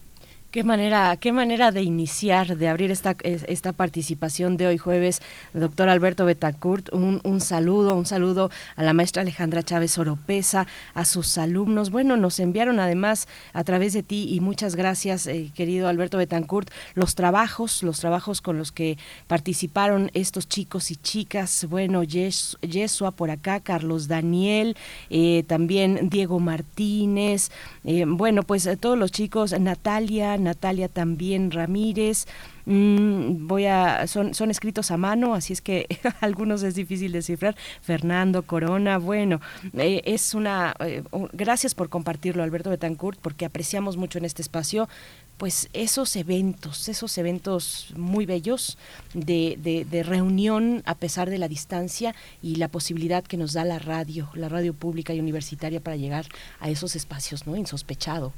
Qué 0.55 0.63
manera, 0.63 1.17
qué 1.17 1.33
manera 1.33 1.73
de 1.73 1.83
iniciar, 1.83 2.57
de 2.57 2.69
abrir 2.69 2.93
esta, 2.93 3.17
esta 3.25 3.73
participación 3.73 4.57
de 4.57 4.69
hoy 4.69 4.79
jueves, 4.79 5.21
doctor 5.53 5.89
Alberto 5.89 6.27
Betancourt. 6.27 6.95
Un, 6.95 7.21
un, 7.25 7.41
saludo, 7.41 7.97
un 7.97 8.07
saludo 8.07 8.53
a 8.77 8.85
la 8.85 8.93
maestra 8.93 9.23
Alejandra 9.23 9.65
Chávez 9.65 9.99
Oropesa, 9.99 10.69
a 10.95 11.05
sus 11.07 11.39
alumnos. 11.39 11.91
Bueno, 11.91 12.17
nos 12.17 12.39
enviaron 12.39 12.79
además 12.79 13.27
a 13.53 13.65
través 13.65 13.95
de 13.95 14.05
ti 14.05 14.33
y 14.33 14.39
muchas 14.39 14.77
gracias, 14.77 15.27
eh, 15.27 15.51
querido 15.57 15.89
Alberto 15.89 16.19
Betancourt, 16.19 16.71
los 16.95 17.17
trabajos, 17.17 17.83
los 17.83 17.99
trabajos 17.99 18.41
con 18.41 18.57
los 18.57 18.71
que 18.71 18.97
participaron 19.27 20.13
estos 20.15 20.49
chicos 20.49 20.93
y 20.93 20.95
chicas. 20.95 21.67
Bueno, 21.69 22.05
Yesua 22.05 23.11
por 23.11 23.33
acá, 23.33 23.59
Carlos 23.59 24.07
Daniel, 24.07 24.77
eh, 25.11 25.43
también 25.49 26.11
Diego 26.11 26.39
Martínez. 26.39 27.51
Eh, 27.83 28.05
bueno, 28.07 28.45
pues 28.45 28.69
todos 28.79 28.97
los 28.97 29.11
chicos, 29.11 29.59
Natalia, 29.59 30.39
Natalia 30.45 30.89
también 30.89 31.51
Ramírez. 31.51 32.27
Mm, 32.67 33.47
voy 33.47 33.67
a 33.67 34.07
son, 34.07 34.33
son 34.33 34.51
escritos 34.51 34.91
a 34.91 34.97
mano, 34.97 35.35
así 35.35 35.53
es 35.53 35.61
que 35.61 35.87
algunos 36.21 36.63
es 36.63 36.75
difícil 36.75 37.13
descifrar. 37.13 37.57
Fernando 37.83 38.43
Corona, 38.43 38.99
bueno, 38.99 39.41
eh, 39.75 40.03
es 40.05 40.35
una 40.35 40.75
eh, 40.81 41.03
gracias 41.33 41.75
por 41.75 41.89
compartirlo, 41.89 42.43
Alberto 42.43 42.71
Betancourt, 42.71 43.19
porque 43.21 43.45
apreciamos 43.45 43.97
mucho 43.97 44.19
en 44.19 44.25
este 44.25 44.43
espacio 44.43 44.89
pues 45.37 45.69
esos 45.73 46.15
eventos, 46.17 46.89
esos 46.89 47.19
eventos 47.19 47.93
muy 47.97 48.25
bellos 48.25 48.79
de, 49.15 49.59
de, 49.61 49.85
de, 49.85 50.03
reunión 50.03 50.83
a 50.87 50.95
pesar 50.95 51.29
de 51.29 51.39
la 51.39 51.49
distancia 51.49 52.15
y 52.41 52.57
la 52.57 52.69
posibilidad 52.69 53.25
que 53.25 53.37
nos 53.37 53.53
da 53.53 53.65
la 53.65 53.79
radio, 53.79 54.31
la 54.35 54.49
radio 54.49 54.75
pública 54.75 55.13
y 55.13 55.21
universitaria 55.21 55.81
para 55.81 55.97
llegar 55.97 56.27
a 56.61 56.71
esos 56.71 56.95
espacios, 56.95 57.47
¿no? 57.47 57.57
Insospechado. 57.57 58.33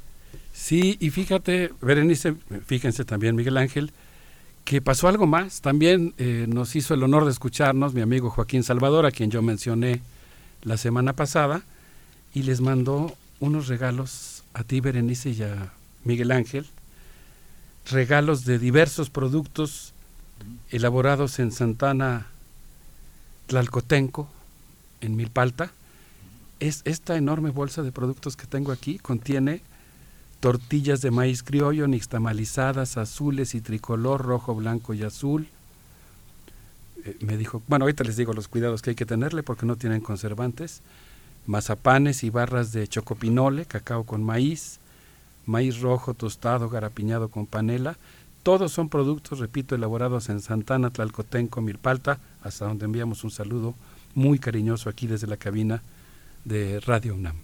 Sí, 0.53 0.97
y 0.99 1.11
fíjate, 1.11 1.71
Berenice, 1.81 2.35
fíjense 2.65 3.05
también, 3.05 3.35
Miguel 3.35 3.57
Ángel, 3.57 3.91
que 4.65 4.81
pasó 4.81 5.07
algo 5.07 5.27
más. 5.27 5.61
También 5.61 6.13
eh, 6.17 6.45
nos 6.49 6.75
hizo 6.75 6.93
el 6.93 7.03
honor 7.03 7.25
de 7.25 7.31
escucharnos 7.31 7.93
mi 7.93 8.01
amigo 8.01 8.29
Joaquín 8.29 8.63
Salvador, 8.63 9.05
a 9.05 9.11
quien 9.11 9.31
yo 9.31 9.41
mencioné 9.41 10.01
la 10.63 10.77
semana 10.77 11.13
pasada, 11.13 11.61
y 12.33 12.43
les 12.43 12.59
mandó 12.59 13.15
unos 13.39 13.67
regalos 13.67 14.43
a 14.53 14.63
ti, 14.63 14.81
Berenice, 14.81 15.29
y 15.29 15.43
a 15.43 15.71
Miguel 16.03 16.31
Ángel, 16.31 16.65
regalos 17.89 18.43
de 18.43 18.59
diversos 18.59 19.09
productos 19.09 19.93
elaborados 20.69 21.39
en 21.39 21.51
Santana 21.51 22.27
Tlalcotenco, 23.47 24.27
en 25.01 25.15
Milpalta. 25.15 25.71
Es, 26.59 26.81
esta 26.85 27.15
enorme 27.15 27.51
bolsa 27.51 27.83
de 27.83 27.91
productos 27.91 28.35
que 28.35 28.47
tengo 28.47 28.71
aquí 28.71 28.97
contiene 28.97 29.61
tortillas 30.39 31.01
de 31.01 31.11
maíz 31.11 31.43
criollo 31.43 31.87
nixtamalizadas, 31.87 32.97
azules 32.97 33.55
y 33.55 33.61
tricolor, 33.61 34.23
rojo, 34.23 34.55
blanco 34.55 34.93
y 34.93 35.03
azul. 35.03 35.47
Eh, 37.03 37.17
me 37.21 37.37
dijo, 37.37 37.61
bueno, 37.67 37.85
ahorita 37.85 38.03
les 38.03 38.17
digo 38.17 38.33
los 38.33 38.47
cuidados 38.47 38.81
que 38.81 38.91
hay 38.91 38.95
que 38.95 39.05
tenerle 39.05 39.43
porque 39.43 39.65
no 39.65 39.75
tienen 39.75 40.01
conservantes. 40.01 40.81
Mazapanes 41.45 42.23
y 42.23 42.29
barras 42.29 42.71
de 42.71 42.87
chocopinole, 42.87 43.65
cacao 43.65 44.03
con 44.03 44.23
maíz, 44.23 44.79
maíz 45.45 45.79
rojo 45.79 46.13
tostado, 46.13 46.69
garapiñado 46.69 47.29
con 47.29 47.45
panela. 47.45 47.97
Todos 48.43 48.71
son 48.71 48.89
productos, 48.89 49.39
repito, 49.39 49.75
elaborados 49.75 50.29
en 50.29 50.41
Santana, 50.41 50.89
Tlalcotenco, 50.89 51.61
Milpalta, 51.61 52.19
hasta 52.43 52.65
donde 52.65 52.85
enviamos 52.85 53.23
un 53.23 53.31
saludo 53.31 53.75
muy 54.13 54.39
cariñoso 54.39 54.89
aquí 54.89 55.07
desde 55.07 55.27
la 55.27 55.37
cabina 55.37 55.81
de 56.45 56.79
Radio 56.79 57.15
UNAM. 57.15 57.35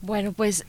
Bueno, 0.00 0.32
pues 0.32 0.64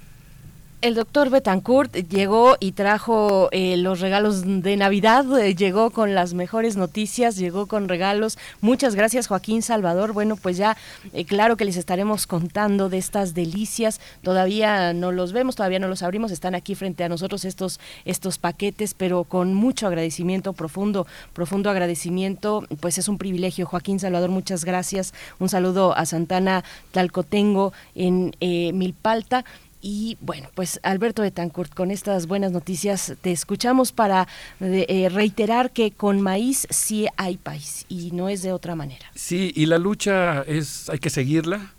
el 0.81 0.95
doctor 0.95 1.29
Betancourt 1.29 1.93
llegó 1.93 2.55
y 2.59 2.71
trajo 2.71 3.49
eh, 3.51 3.75
los 3.75 3.99
regalos 3.99 4.43
de 4.45 4.77
Navidad, 4.77 5.25
eh, 5.37 5.53
llegó 5.53 5.89
con 5.89 6.15
las 6.15 6.33
mejores 6.33 6.77
noticias, 6.77 7.35
llegó 7.35 7.65
con 7.67 7.89
regalos. 7.89 8.37
Muchas 8.61 8.95
gracias 8.95 9.27
Joaquín 9.27 9.61
Salvador. 9.61 10.13
Bueno, 10.13 10.37
pues 10.37 10.55
ya 10.55 10.77
eh, 11.11 11.25
claro 11.25 11.57
que 11.57 11.65
les 11.65 11.75
estaremos 11.75 12.27
contando 12.27 12.87
de 12.87 12.97
estas 12.97 13.33
delicias. 13.33 13.99
Todavía 14.21 14.93
no 14.93 15.11
los 15.11 15.33
vemos, 15.33 15.57
todavía 15.57 15.79
no 15.79 15.89
los 15.89 16.01
abrimos, 16.01 16.31
están 16.31 16.55
aquí 16.55 16.75
frente 16.75 17.03
a 17.03 17.09
nosotros 17.09 17.43
estos, 17.43 17.81
estos 18.05 18.37
paquetes, 18.37 18.93
pero 18.93 19.25
con 19.25 19.53
mucho 19.53 19.85
agradecimiento, 19.85 20.53
profundo, 20.53 21.07
profundo 21.33 21.69
agradecimiento. 21.69 22.65
Pues 22.79 22.97
es 22.97 23.09
un 23.09 23.17
privilegio. 23.17 23.65
Joaquín 23.65 23.99
Salvador, 23.99 24.29
muchas 24.29 24.63
gracias. 24.63 25.13
Un 25.39 25.49
saludo 25.49 25.93
a 25.97 26.05
Santana 26.05 26.63
Talcotengo 26.93 27.73
en 27.95 28.31
Milpalta. 28.39 29.43
Y 29.81 30.17
bueno, 30.19 30.49
pues 30.55 30.79
Alberto 30.83 31.21
Betancourt, 31.21 31.73
con 31.73 31.89
estas 31.89 32.27
buenas 32.27 32.51
noticias 32.51 33.13
te 33.21 33.31
escuchamos 33.31 33.93
para 33.93 34.27
eh, 34.59 35.07
reiterar 35.09 35.71
que 35.71 35.91
con 35.91 36.21
maíz 36.21 36.67
sí 36.69 37.07
hay 37.15 37.37
país 37.37 37.85
y 37.87 38.11
no 38.11 38.27
es 38.27 38.41
de 38.41 38.51
otra 38.51 38.75
manera. 38.75 39.05
Sí, 39.15 39.53
y 39.55 39.67
la 39.67 39.77
lucha 39.77 40.41
es, 40.41 40.89
hay 40.89 40.99
que 40.99 41.09
seguirla, 41.09 41.73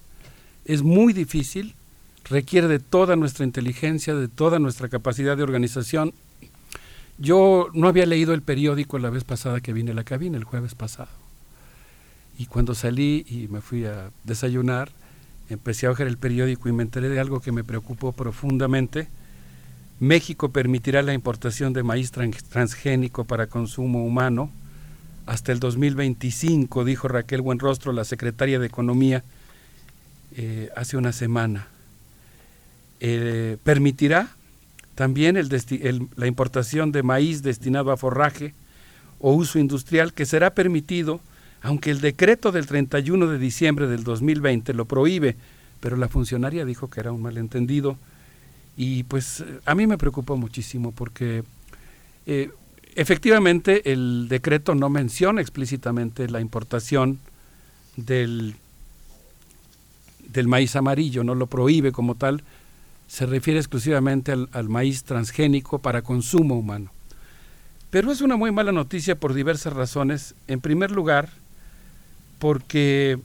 es 0.65 0.83
muy 0.83 1.13
difícil, 1.13 1.75
requiere 2.25 2.69
de 2.69 2.79
toda 2.79 3.17
nuestra 3.17 3.45
inteligencia, 3.45 4.15
de 4.15 4.29
toda 4.29 4.59
nuestra 4.59 4.89
capacidad 4.89 5.37
de 5.37 5.43
organización. 5.43 6.15
Yo 7.19 7.69
no 7.75 7.87
había 7.87 8.07
leído 8.07 8.33
el 8.33 8.41
periódico 8.41 8.99
la 8.99 9.11
vez 9.11 9.25
pasada 9.25 9.61
que 9.61 9.75
vine 9.75 9.91
a 9.91 9.95
la 9.95 10.05
cabina, 10.05 10.39
el 10.39 10.45
jueves 10.45 10.75
pasado. 10.75 11.11
Y 12.39 12.47
cuando 12.47 12.75
salí 12.75 13.27
y 13.29 13.49
me 13.49 13.61
fui 13.61 13.85
a 13.85 14.11
desayunar, 14.25 14.91
empecé 15.51 15.87
a 15.87 15.91
ojear 15.91 16.09
el 16.09 16.17
periódico 16.17 16.69
y 16.69 16.73
me 16.73 16.83
enteré 16.83 17.09
de 17.09 17.21
algo 17.21 17.41
que 17.41 17.53
me 17.53 17.65
preocupó 17.65 18.13
profundamente. 18.13 19.09
México 19.99 20.51
permitirá 20.51 21.03
la 21.03 21.13
importación 21.13 21.73
de 21.73 21.83
maíz 21.83 22.11
transgénico 22.13 23.25
para 23.25 23.49
consumo 23.49 24.05
humano 24.05 24.51
hasta 25.27 25.53
el 25.53 25.61
2025, 25.61 26.85
dijo 26.85 27.07
Raquel 27.09 27.43
Buenrostro, 27.43 27.93
la 27.93 28.05
secretaria 28.05 28.59
de 28.59 28.67
Economía, 28.67 29.23
eh, 30.37 30.71
hace 30.77 30.97
una 30.97 31.13
semana. 31.13 31.67
Eh, 33.01 33.57
permitirá 33.63 34.31
también 34.95 35.39
la 36.17 36.27
importación 36.27 36.93
de 36.93 37.03
maíz 37.03 37.43
destinado 37.43 37.91
a 37.93 37.97
forraje 37.97 38.55
o 39.19 39.33
uso 39.33 39.59
industrial 39.59 40.13
que 40.13 40.27
será 40.27 40.55
permitido 40.55 41.21
aunque 41.63 41.91
el 41.91 42.01
decreto 42.01 42.53
del 42.53 42.67
31 42.67 43.27
de 43.27 43.39
diciembre 43.39 43.87
del 43.87 44.05
2020 44.05 44.75
lo 44.75 44.85
prohíbe, 44.85 45.37
pero 45.81 45.97
la 45.97 46.09
funcionaria 46.09 46.65
dijo 46.65 46.89
que 46.91 47.01
era 47.01 47.13
un 47.13 47.23
malentendido 47.23 47.97
y 48.77 49.03
pues 49.05 49.45
a 49.67 49.75
mí 49.75 49.87
me 49.87 49.99
preocupó 49.99 50.37
muchísimo 50.37 50.93
porque 50.93 51.43
eh, 52.27 52.51
efectivamente, 52.95 53.93
el 53.93 54.27
decreto 54.29 54.75
no 54.75 54.89
menciona 54.89 55.41
explícitamente 55.41 56.29
la 56.29 56.41
importación 56.41 57.19
del, 57.97 58.55
del 60.29 60.49
maíz 60.49 60.77
amarillo, 60.77 61.25
no 61.25 61.35
lo 61.35 61.47
prohíbe 61.47 61.93
como 61.93 62.15
tal, 62.15 62.43
se 63.07 63.27
refiere 63.27 63.59
exclusivamente 63.59 64.33
al, 64.33 64.69
maíz 64.69 65.03
transgénico 65.05 65.81
para 65.81 66.03
consumo 66.03 66.57
humano. 66.57 66.93
Pero 67.91 68.13
es 68.13 68.21
una 68.21 68.37
muy 68.37 68.53
mala 68.53 68.71
noticia 68.71 69.19
por 69.19 69.35
diversas 69.35 69.73
razones. 69.73 70.37
En 70.47 70.61
primer 70.61 70.93
lugar, 70.93 71.29
porque 72.41 73.19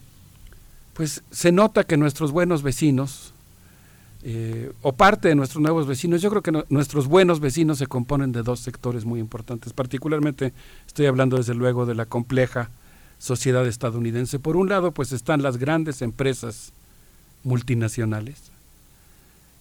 pues 0.93 1.23
se 1.31 1.51
nota 1.51 1.83
que 1.83 1.97
nuestros 1.97 2.31
buenos 2.31 2.61
vecinos, 2.61 3.33
eh, 4.23 4.71
o 4.81 4.93
parte 4.93 5.27
de 5.27 5.35
nuestros 5.35 5.61
nuevos 5.61 5.87
vecinos, 5.87 6.21
yo 6.21 6.29
creo 6.29 6.41
que 6.41 6.63
nuestros 6.69 7.07
buenos 7.07 7.39
vecinos 7.39 7.79
se 7.79 7.87
componen 7.87 8.31
de 8.31 8.43
dos 8.43 8.59
sectores 8.59 9.05
muy 9.05 9.19
importantes, 9.19 9.73
particularmente 9.73 10.53
estoy 10.85 11.07
hablando 11.07 11.37
desde 11.37 11.55
luego 11.55 11.85
de 11.85 11.95
la 11.95 12.05
compleja 12.05 12.69
sociedad 13.17 13.65
estadounidense. 13.65 14.37
Por 14.39 14.57
un 14.57 14.69
lado, 14.69 14.91
pues 14.91 15.11
están 15.11 15.41
las 15.41 15.57
grandes 15.57 16.01
empresas 16.01 16.71
multinacionales, 17.43 18.51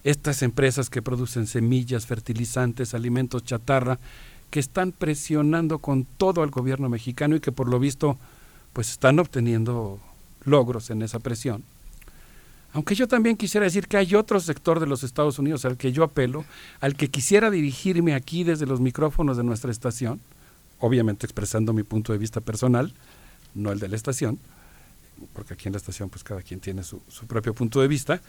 estas 0.03 0.43
empresas 0.43 0.91
que 0.91 1.03
producen 1.03 1.47
semillas, 1.47 2.07
fertilizantes, 2.07 2.95
alimentos 2.95 3.45
chatarra, 3.45 3.99
que 4.51 4.61
están 4.61 4.93
presionando 4.93 5.79
con 5.79 6.05
todo 6.05 6.43
al 6.43 6.51
gobierno 6.51 6.89
mexicano 6.89 7.37
y 7.37 7.41
que 7.41 7.53
por 7.53 7.69
lo 7.69 7.79
visto 7.79 8.19
pues 8.75 8.91
están 8.91 9.19
obteniendo 9.19 9.99
logros 10.45 10.91
en 10.91 11.01
esa 11.01 11.21
presión. 11.21 11.65
Aunque 12.75 12.97
yo 12.97 13.07
también 13.07 13.37
quisiera 13.37 13.65
decir 13.65 13.87
que 13.87 13.97
hay 13.97 14.17
otro 14.17 14.41
sector 14.41 14.81
de 14.81 14.87
los 14.87 15.05
Estados 15.05 15.39
Unidos 15.39 15.65
al 15.65 15.77
que 15.77 15.93
yo 15.93 16.03
apelo, 16.03 16.45
al 16.81 16.97
que 16.97 17.09
quisiera 17.09 17.51
dirigirme 17.51 18.15
aquí 18.15 18.43
desde 18.43 18.67
los 18.67 18.81
micrófonos 18.81 19.37
de 19.37 19.45
nuestra 19.45 19.71
estación, 19.71 20.21
obviamente 20.81 21.25
expresando 21.25 21.73
mi 21.73 21.85
punto 21.85 22.13
de 22.13 22.19
vista 22.19 22.41
personal, 22.41 22.93
no 23.55 23.71
el 23.71 23.79
de 23.79 23.87
la 23.87 23.95
estación, 23.95 24.41
porque 25.35 25.55
aquí 25.55 25.69
en 25.69 25.73
la 25.73 25.79
estación 25.79 26.11
pues 26.11 26.25
cada 26.25 26.43
quien 26.43 26.59
tiene 26.59 26.83
su, 26.83 27.01
su 27.09 27.29
propio 27.29 27.55
punto 27.55 27.81
de 27.81 27.87
vista, 27.87 28.21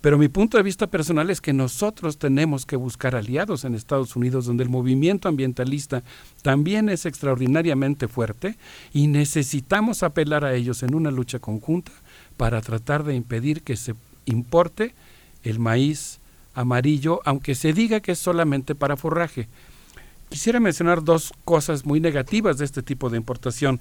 pero 0.00 0.16
mi 0.16 0.28
punto 0.28 0.56
de 0.56 0.62
vista 0.62 0.86
personal 0.86 1.28
es 1.28 1.40
que 1.40 1.52
nosotros 1.52 2.18
tenemos 2.18 2.66
que 2.66 2.76
buscar 2.76 3.16
aliados 3.16 3.64
en 3.64 3.74
Estados 3.74 4.14
Unidos, 4.14 4.46
donde 4.46 4.62
el 4.62 4.70
movimiento 4.70 5.28
ambientalista 5.28 6.02
también 6.42 6.88
es 6.88 7.04
extraordinariamente 7.04 8.06
fuerte 8.06 8.56
y 8.92 9.08
necesitamos 9.08 10.04
apelar 10.04 10.44
a 10.44 10.54
ellos 10.54 10.82
en 10.84 10.94
una 10.94 11.10
lucha 11.10 11.40
conjunta 11.40 11.90
para 12.36 12.60
tratar 12.60 13.02
de 13.02 13.16
impedir 13.16 13.62
que 13.62 13.76
se 13.76 13.94
importe 14.24 14.94
el 15.42 15.58
maíz 15.58 16.20
amarillo, 16.54 17.20
aunque 17.24 17.54
se 17.54 17.72
diga 17.72 18.00
que 18.00 18.12
es 18.12 18.18
solamente 18.18 18.74
para 18.76 18.96
forraje. 18.96 19.48
Quisiera 20.28 20.60
mencionar 20.60 21.02
dos 21.02 21.32
cosas 21.44 21.86
muy 21.86 22.00
negativas 22.00 22.58
de 22.58 22.66
este 22.66 22.82
tipo 22.82 23.10
de 23.10 23.16
importación. 23.16 23.80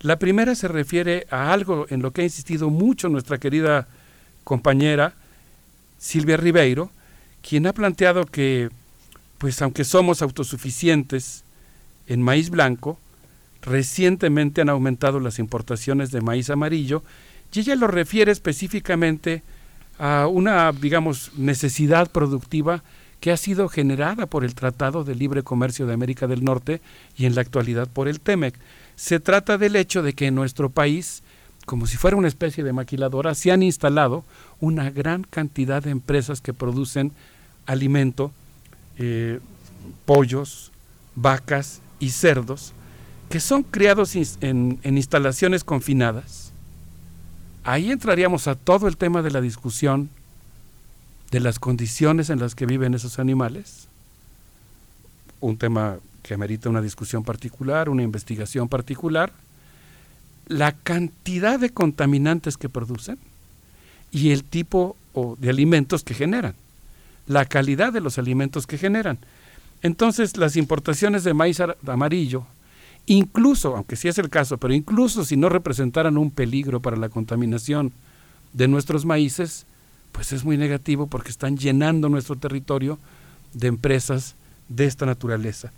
La 0.00 0.18
primera 0.18 0.54
se 0.54 0.68
refiere 0.68 1.26
a 1.30 1.52
algo 1.52 1.86
en 1.88 2.02
lo 2.02 2.12
que 2.12 2.20
ha 2.20 2.24
insistido 2.24 2.68
mucho 2.70 3.08
nuestra 3.08 3.38
querida 3.38 3.88
compañera, 4.44 5.14
Silvia 5.98 6.36
Ribeiro, 6.36 6.90
quien 7.42 7.66
ha 7.66 7.72
planteado 7.72 8.24
que, 8.26 8.70
pues 9.38 9.60
aunque 9.62 9.84
somos 9.84 10.22
autosuficientes 10.22 11.44
en 12.06 12.22
maíz 12.22 12.50
blanco, 12.50 12.98
recientemente 13.62 14.60
han 14.60 14.68
aumentado 14.68 15.20
las 15.20 15.38
importaciones 15.38 16.10
de 16.10 16.20
maíz 16.20 16.50
amarillo 16.50 17.02
y 17.52 17.60
ella 17.60 17.76
lo 17.76 17.86
refiere 17.86 18.32
específicamente 18.32 19.42
a 19.98 20.26
una, 20.26 20.72
digamos, 20.72 21.32
necesidad 21.36 22.10
productiva 22.10 22.82
que 23.20 23.32
ha 23.32 23.36
sido 23.36 23.68
generada 23.68 24.26
por 24.26 24.44
el 24.44 24.54
Tratado 24.54 25.04
de 25.04 25.14
Libre 25.14 25.42
Comercio 25.42 25.86
de 25.86 25.94
América 25.94 26.26
del 26.26 26.44
Norte 26.44 26.82
y 27.16 27.24
en 27.24 27.34
la 27.34 27.40
actualidad 27.40 27.88
por 27.88 28.08
el 28.08 28.20
TEMEC. 28.20 28.54
Se 28.94 29.20
trata 29.20 29.56
del 29.56 29.74
hecho 29.74 30.02
de 30.02 30.12
que 30.12 30.26
en 30.26 30.34
nuestro 30.34 30.68
país 30.68 31.22
como 31.66 31.86
si 31.86 31.96
fuera 31.98 32.16
una 32.16 32.28
especie 32.28 32.64
de 32.64 32.72
maquiladora, 32.72 33.34
se 33.34 33.50
han 33.50 33.62
instalado 33.62 34.24
una 34.60 34.90
gran 34.90 35.22
cantidad 35.22 35.82
de 35.82 35.90
empresas 35.90 36.40
que 36.40 36.54
producen 36.54 37.12
alimento, 37.66 38.32
eh, 38.98 39.40
pollos, 40.04 40.72
vacas 41.14 41.80
y 41.98 42.10
cerdos, 42.10 42.72
que 43.28 43.40
son 43.40 43.62
criados 43.62 44.14
en, 44.40 44.78
instalaciones 44.84 45.64
confinadas. 45.64 46.52
Ahí 47.64 47.90
entraríamos 47.90 48.46
a 48.46 48.54
todo 48.54 48.86
el 48.86 48.96
tema 48.96 49.22
de 49.22 49.32
la 49.32 49.40
discusión 49.40 50.08
de 51.32 51.40
las 51.40 51.58
condiciones 51.58 52.30
en 52.30 52.38
las 52.38 52.54
que 52.54 52.66
viven 52.66 52.94
esos 52.94 53.18
animales, 53.18 53.88
un 55.40 55.58
tema 55.58 55.96
que 56.22 56.34
amerita 56.34 56.68
una 56.68 56.80
discusión 56.80 57.24
particular, 57.24 57.88
una 57.88 58.04
investigación 58.04 58.68
particular, 58.68 59.32
la 60.46 60.72
cantidad 60.72 61.58
de 61.58 61.70
contaminantes 61.70 62.56
que 62.56 62.68
producen 62.68 63.18
y 64.10 64.30
el 64.30 64.44
tipo 64.44 64.96
de 65.38 65.50
alimentos 65.50 66.04
que 66.04 66.14
generan, 66.14 66.54
la 67.26 67.44
calidad 67.44 67.92
de 67.92 68.00
los 68.00 68.18
alimentos 68.18 68.66
que 68.66 68.78
generan. 68.78 69.18
Entonces, 69.82 70.36
las 70.36 70.56
importaciones 70.56 71.24
de 71.24 71.34
maíz 71.34 71.60
amarillo, 71.86 72.46
incluso, 73.06 73.76
aunque 73.76 73.96
sí 73.96 74.08
es 74.08 74.18
el 74.18 74.30
caso, 74.30 74.58
pero 74.58 74.74
incluso 74.74 75.24
si 75.24 75.36
no 75.36 75.48
representaran 75.48 76.18
un 76.18 76.30
peligro 76.30 76.80
para 76.80 76.96
la 76.96 77.08
contaminación 77.08 77.92
de 78.52 78.68
nuestros 78.68 79.04
maíces, 79.04 79.66
pues 80.12 80.32
es 80.32 80.44
muy 80.44 80.56
negativo 80.56 81.06
porque 81.06 81.30
están 81.30 81.56
llenando 81.56 82.08
nuestro 82.08 82.36
territorio 82.36 82.98
de 83.52 83.68
empresas 83.68 84.34
de 84.68 84.86
esta 84.86 85.06
naturaleza. 85.06 85.72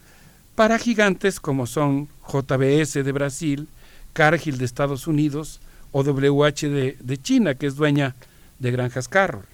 Para 0.55 0.79
gigantes 0.79 1.39
como 1.39 1.67
son 1.67 2.09
JBS 2.27 3.05
de 3.05 3.13
Brasil, 3.13 3.69
Cargill 4.13 4.59
de 4.59 4.65
Estados 4.65 5.07
Unidos 5.07 5.61
o 5.93 6.03
WH 6.03 6.69
de, 6.69 7.19
China, 7.23 7.55
que 7.55 7.67
es 7.67 7.77
dueña 7.77 8.15
de 8.59 8.71
Granjas 8.71 9.09
Carroll. 9.09 9.45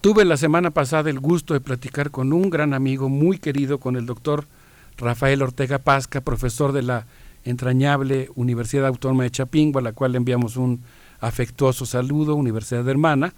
Tuve 0.00 0.24
la 0.24 0.36
semana 0.36 0.70
pasada 0.70 1.10
el 1.10 1.20
gusto 1.20 1.54
de 1.54 1.60
platicar 1.60 2.10
con 2.10 2.32
un 2.32 2.50
gran 2.50 2.74
amigo 2.74 3.08
muy 3.08 3.38
querido, 3.38 3.78
con 3.78 3.96
el 3.96 4.06
doctor 4.06 4.44
Rafael 4.98 5.42
Ortega 5.42 5.78
Pasca, 5.78 6.20
profesor 6.20 6.72
de 6.72 6.82
la 6.82 7.06
entrañable 7.44 8.30
Universidad 8.34 8.86
Autónoma 8.86 9.24
de 9.24 9.30
Chapingo, 9.30 9.78
a 9.78 9.82
la 9.82 9.92
cual 9.92 10.12
le 10.12 10.18
enviamos 10.18 10.56
un 10.56 10.80
afectuoso 11.20 11.86
saludo, 11.86 12.34
Universidad 12.34 12.88
Hermana. 12.88 13.32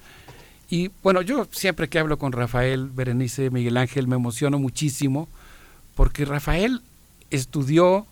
Y 0.70 0.90
bueno, 1.02 1.23
yo 1.23 1.47
siempre 1.50 1.89
que 1.89 1.98
hablo 1.98 2.18
con 2.18 2.32
Rafael, 2.32 2.90
Berenice, 2.90 3.50
Miguel 3.50 3.76
Ángel, 3.76 4.07
me 4.07 4.16
emociono 4.16 4.58
muchísimo, 4.58 5.28
porque 5.94 6.24
Rafael 6.24 6.82
estudió 7.31 8.07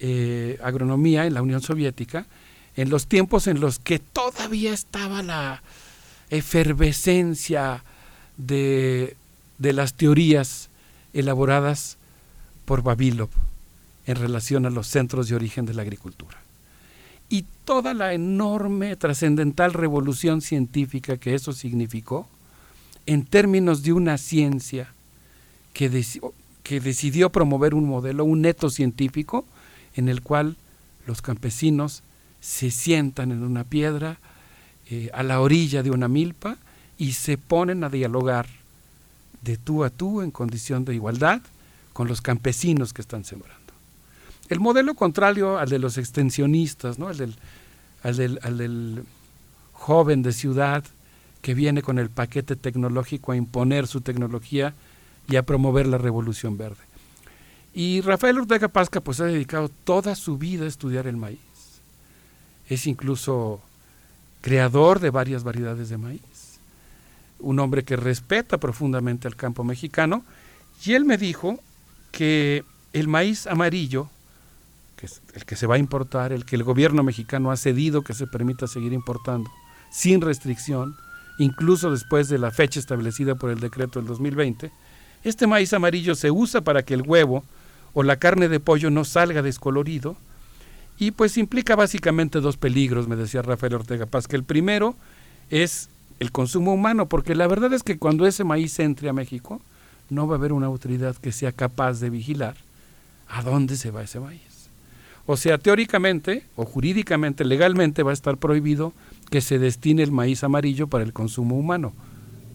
eh, 0.00 0.58
agronomía 0.62 1.26
en 1.26 1.34
la 1.34 1.42
Unión 1.42 1.60
Soviética, 1.60 2.26
en 2.76 2.90
los 2.90 3.06
tiempos 3.06 3.46
en 3.46 3.60
los 3.60 3.78
que 3.78 3.98
todavía 3.98 4.72
estaba 4.72 5.22
la 5.22 5.62
efervescencia 6.30 7.82
de, 8.36 9.16
de 9.58 9.72
las 9.72 9.94
teorías 9.94 10.68
elaboradas 11.12 11.96
por 12.64 12.82
Babilov 12.82 13.30
en 14.06 14.16
relación 14.16 14.66
a 14.66 14.70
los 14.70 14.86
centros 14.86 15.28
de 15.28 15.34
origen 15.34 15.66
de 15.66 15.74
la 15.74 15.82
agricultura. 15.82 16.38
Y 17.28 17.44
toda 17.64 17.92
la 17.92 18.14
enorme, 18.14 18.96
trascendental 18.96 19.74
revolución 19.74 20.40
científica 20.40 21.18
que 21.18 21.34
eso 21.34 21.52
significó, 21.52 22.26
en 23.04 23.24
términos 23.24 23.82
de 23.82 23.92
una 23.92 24.16
ciencia 24.18 24.92
que, 25.72 26.04
que 26.62 26.80
decidió 26.80 27.30
promover 27.30 27.74
un 27.74 27.86
modelo, 27.86 28.24
un 28.24 28.42
neto 28.42 28.70
científico, 28.70 29.44
en 29.98 30.08
el 30.08 30.22
cual 30.22 30.56
los 31.06 31.22
campesinos 31.22 32.02
se 32.40 32.70
sientan 32.70 33.32
en 33.32 33.42
una 33.42 33.64
piedra 33.64 34.18
eh, 34.88 35.10
a 35.12 35.22
la 35.22 35.40
orilla 35.40 35.82
de 35.82 35.90
una 35.90 36.06
milpa 36.06 36.56
y 36.96 37.12
se 37.12 37.36
ponen 37.36 37.82
a 37.82 37.88
dialogar 37.88 38.46
de 39.42 39.56
tú 39.56 39.82
a 39.84 39.90
tú 39.90 40.22
en 40.22 40.30
condición 40.30 40.84
de 40.84 40.94
igualdad 40.94 41.42
con 41.92 42.06
los 42.06 42.20
campesinos 42.20 42.92
que 42.92 43.02
están 43.02 43.24
sembrando. 43.24 43.58
El 44.48 44.60
modelo 44.60 44.94
contrario 44.94 45.58
al 45.58 45.68
de 45.68 45.80
los 45.80 45.98
extensionistas, 45.98 46.98
¿no? 46.98 47.08
al, 47.08 48.16
del, 48.16 49.04
joven 49.72 50.22
de 50.22 50.32
ciudad 50.32 50.84
que 51.42 51.54
viene 51.54 51.82
con 51.82 51.98
el 51.98 52.08
paquete 52.08 52.54
tecnológico 52.56 53.32
a 53.32 53.36
imponer 53.36 53.86
su 53.88 54.00
tecnología 54.00 54.74
y 55.28 55.36
a 55.36 55.42
promover 55.42 55.86
la 55.86 55.98
revolución 55.98 56.56
verde. 56.56 56.87
Y 57.74 58.00
Rafael 58.00 58.38
Ortega 58.38 58.68
Pasca 58.68 59.00
pues 59.00 59.20
ha 59.20 59.24
dedicado 59.24 59.70
toda 59.84 60.14
su 60.14 60.38
vida 60.38 60.64
a 60.64 60.68
estudiar 60.68 61.06
el 61.06 61.16
maíz. 61.16 61.38
Es 62.68 62.86
incluso 62.86 63.60
creador 64.40 65.00
de 65.00 65.10
varias 65.10 65.44
variedades 65.44 65.88
de 65.88 65.98
maíz. 65.98 66.58
Un 67.38 67.58
hombre 67.60 67.84
que 67.84 67.96
respeta 67.96 68.58
profundamente 68.58 69.28
al 69.28 69.36
campo 69.36 69.64
mexicano. 69.64 70.24
Y 70.84 70.94
él 70.94 71.04
me 71.04 71.18
dijo 71.18 71.58
que 72.10 72.64
el 72.92 73.08
maíz 73.08 73.46
amarillo, 73.46 74.08
que 74.96 75.06
es 75.06 75.20
el 75.34 75.44
que 75.44 75.56
se 75.56 75.66
va 75.66 75.76
a 75.76 75.78
importar, 75.78 76.32
el 76.32 76.44
que 76.44 76.56
el 76.56 76.64
gobierno 76.64 77.02
mexicano 77.02 77.50
ha 77.50 77.56
cedido 77.56 78.02
que 78.02 78.14
se 78.14 78.26
permita 78.26 78.66
seguir 78.66 78.92
importando, 78.92 79.50
sin 79.90 80.20
restricción, 80.20 80.96
incluso 81.38 81.90
después 81.90 82.28
de 82.28 82.38
la 82.38 82.50
fecha 82.50 82.80
establecida 82.80 83.34
por 83.34 83.50
el 83.50 83.60
decreto 83.60 83.98
del 83.98 84.08
2020, 84.08 84.70
Este 85.24 85.46
maíz 85.46 85.72
amarillo 85.72 86.14
se 86.14 86.30
usa 86.30 86.60
para 86.60 86.84
que 86.84 86.94
el 86.94 87.02
huevo 87.02 87.44
o 87.92 88.02
la 88.02 88.16
carne 88.16 88.48
de 88.48 88.60
pollo 88.60 88.90
no 88.90 89.04
salga 89.04 89.42
descolorido 89.42 90.16
y 90.98 91.12
pues 91.12 91.38
implica 91.38 91.76
básicamente 91.76 92.40
dos 92.40 92.56
peligros, 92.56 93.06
me 93.06 93.16
decía 93.16 93.42
Rafael 93.42 93.74
Ortega 93.74 94.06
Paz, 94.06 94.26
que 94.26 94.36
el 94.36 94.44
primero 94.44 94.96
es 95.50 95.88
el 96.18 96.32
consumo 96.32 96.72
humano, 96.74 97.06
porque 97.06 97.34
la 97.34 97.46
verdad 97.46 97.72
es 97.72 97.82
que 97.84 97.98
cuando 97.98 98.26
ese 98.26 98.42
maíz 98.44 98.78
entre 98.80 99.08
a 99.08 99.12
México, 99.12 99.60
no 100.10 100.26
va 100.26 100.34
a 100.34 100.38
haber 100.38 100.52
una 100.52 100.66
autoridad 100.66 101.16
que 101.16 101.32
sea 101.32 101.52
capaz 101.52 102.00
de 102.00 102.10
vigilar 102.10 102.56
a 103.28 103.42
dónde 103.42 103.76
se 103.76 103.90
va 103.90 104.02
ese 104.02 104.18
maíz. 104.18 104.42
O 105.26 105.36
sea, 105.36 105.58
teóricamente 105.58 106.44
o 106.56 106.64
jurídicamente, 106.64 107.44
legalmente 107.44 108.02
va 108.02 108.10
a 108.10 108.14
estar 108.14 108.38
prohibido 108.38 108.92
que 109.30 109.40
se 109.40 109.58
destine 109.58 110.02
el 110.02 110.10
maíz 110.10 110.42
amarillo 110.42 110.86
para 110.88 111.04
el 111.04 111.12
consumo 111.12 111.56
humano. 111.56 111.92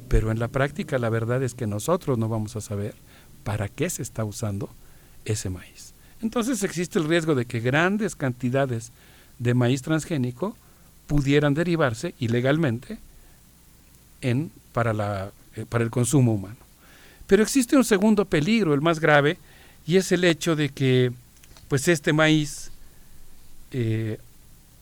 Pero 0.07 0.31
en 0.31 0.39
la 0.39 0.47
práctica 0.47 0.97
la 0.97 1.09
verdad 1.09 1.43
es 1.43 1.53
que 1.53 1.67
nosotros 1.67 2.17
no 2.17 2.29
vamos 2.29 2.55
a 2.55 2.61
saber 2.61 2.95
para 3.43 3.69
qué 3.69 3.89
se 3.89 4.01
está 4.01 4.23
usando 4.25 4.69
ese 5.25 5.49
maíz. 5.49 5.93
Entonces 6.21 6.63
existe 6.63 6.99
el 6.99 7.07
riesgo 7.07 7.35
de 7.35 7.45
que 7.45 7.59
grandes 7.59 8.15
cantidades 8.15 8.91
de 9.39 9.53
maíz 9.53 9.81
transgénico 9.81 10.55
pudieran 11.07 11.53
derivarse 11.53 12.15
ilegalmente 12.19 12.97
en, 14.21 14.51
para, 14.71 14.93
la, 14.93 15.31
eh, 15.55 15.65
para 15.67 15.83
el 15.83 15.89
consumo 15.89 16.33
humano. 16.33 16.57
Pero 17.27 17.43
existe 17.43 17.75
un 17.75 17.83
segundo 17.83 18.25
peligro, 18.25 18.73
el 18.73 18.81
más 18.81 18.99
grave, 18.99 19.37
y 19.85 19.97
es 19.97 20.11
el 20.11 20.23
hecho 20.23 20.55
de 20.55 20.69
que 20.69 21.11
pues 21.67 21.87
este 21.87 22.13
maíz, 22.13 22.71
eh, 23.71 24.19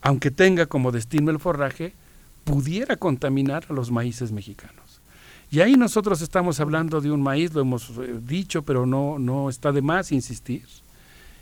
aunque 0.02 0.32
tenga 0.32 0.66
como 0.66 0.92
destino 0.92 1.32
el 1.32 1.40
forraje, 1.40 1.94
pudiera 2.44 2.98
contaminar 2.98 3.66
a 3.70 3.74
los 3.74 3.92
maíces 3.92 4.32
mexicanos. 4.32 4.81
Y 5.52 5.60
ahí 5.60 5.74
nosotros 5.74 6.22
estamos 6.22 6.62
hablando 6.62 7.02
de 7.02 7.12
un 7.12 7.22
maíz, 7.22 7.54
lo 7.54 7.60
hemos 7.60 7.90
eh, 7.98 8.20
dicho, 8.26 8.62
pero 8.62 8.86
no, 8.86 9.20
no 9.20 9.50
está 9.50 9.74
de 9.74 9.82
más 9.82 10.14
insistir. 10.14 10.64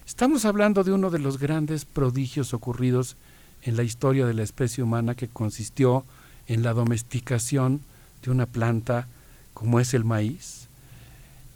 Estamos 0.07 0.45
hablando 0.45 0.83
de 0.83 0.91
uno 0.91 1.11
de 1.11 1.19
los 1.19 1.37
grandes 1.37 1.85
prodigios 1.85 2.55
ocurridos 2.55 3.17
en 3.61 3.77
la 3.77 3.83
historia 3.83 4.25
de 4.25 4.33
la 4.33 4.41
especie 4.41 4.83
humana 4.83 5.13
que 5.13 5.27
consistió 5.27 6.03
en 6.47 6.63
la 6.63 6.73
domesticación 6.73 7.81
de 8.23 8.31
una 8.31 8.47
planta 8.47 9.07
como 9.53 9.79
es 9.79 9.93
el 9.93 10.05
maíz, 10.05 10.67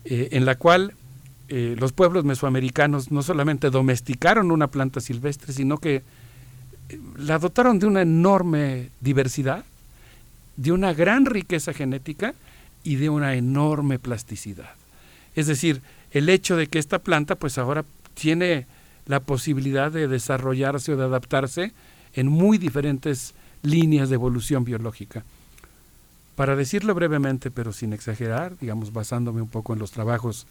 eh, 0.06 0.30
en 0.33 0.45
la 0.45 0.53
cual 0.53 0.93
eh, 1.49 1.75
los 1.80 1.91
pueblos 1.91 2.23
mesoamericanos 2.23 3.11
no 3.11 3.23
solamente 3.23 3.72
domesticaron 3.72 4.51
una 4.51 4.67
planta 4.67 5.01
silvestre, 5.01 5.53
sino 5.53 5.80
que 5.80 6.03
la 7.17 7.40
dotaron 7.40 7.80
de 7.80 7.88
una 7.88 8.03
enorme 8.03 8.91
diversidad, 9.01 9.65
de 10.57 10.72
una 10.72 10.93
gran 10.93 11.25
riqueza 11.25 11.73
genética 11.73 12.33
y 12.83 12.95
de 12.95 13.09
una 13.09 13.35
enorme 13.35 13.99
plasticidad. 13.99 14.72
Es 15.35 15.48
decir, 15.48 15.82
el 16.11 16.30
hecho 16.30 16.56
de 16.56 16.67
que 16.67 16.80
esta 16.80 16.99
planta 16.99 17.35
pues 17.35 17.57
ahora 17.57 17.85
tiene 18.14 18.67
la 19.06 19.19
posibilidad 19.19 19.91
de 19.91 20.07
desarrollarse 20.07 20.93
o 20.93 20.98
de 20.98 21.06
adaptarse 21.06 21.73
en 22.14 22.27
muy 22.27 22.57
diferentes 22.57 23.33
líneas 23.64 24.09
de 24.09 24.15
evolución 24.15 24.64
biológica. 24.64 25.23
Para 26.35 26.56
decirlo 26.56 26.93
brevemente, 26.95 27.51
pero 27.51 27.73
sin 27.73 27.93
exagerar, 27.93 28.57
digamos, 28.59 28.93
basándome 28.93 29.41
un 29.41 29.49
poco 29.49 29.73
en 29.73 29.80
los 29.80 29.91
trabajos 29.91 30.48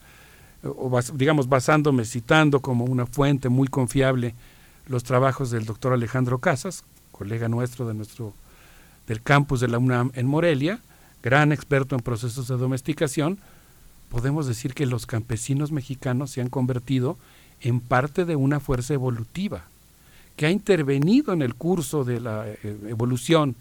o 0.65 1.01
digamos 1.15 1.49
basándome, 1.49 2.05
citando 2.05 2.61
como 2.61 2.85
una 2.85 3.07
fuente 3.07 3.49
muy 3.49 3.67
confiable 3.69 4.35
los 4.87 5.03
trabajos 5.03 5.51
del 5.51 5.65
doctor 5.65 5.93
Alejandro 5.93 6.39
Casas, 6.39 6.85
colega 7.11 7.49
nuestro 7.49 7.87
de 7.87 7.95
nuestro 7.95 8.33
del 9.07 9.23
campus 9.23 9.61
de 9.61 9.69
la 9.69 9.79
UNAM 9.79 10.11
en 10.15 10.27
Morelia, 10.27 10.81
gran 11.23 11.53
experto 11.53 11.95
en 11.95 12.03
procesos 12.03 12.49
de 12.49 12.57
domesticación, 12.57 13.39
podemos 14.09 14.47
decir 14.47 14.75
que 14.75 14.87
los 14.87 15.07
campesinos 15.07 15.73
mexicanos 15.73 16.31
se 16.31 16.41
han 16.41 16.49
convertido 16.49 17.17
en 17.61 17.81
parte 17.81 18.25
de 18.25 18.37
una 18.37 18.61
fuerza 18.61 18.95
evolutiva 18.95 19.65
que 20.37 20.47
ha 20.47 20.51
intervenido 20.51 21.33
en 21.33 21.43
el 21.43 21.55
curso 21.55 22.05
de 22.05 22.21
la 22.21 22.47
eh, 22.47 22.77
evolución 22.89 23.55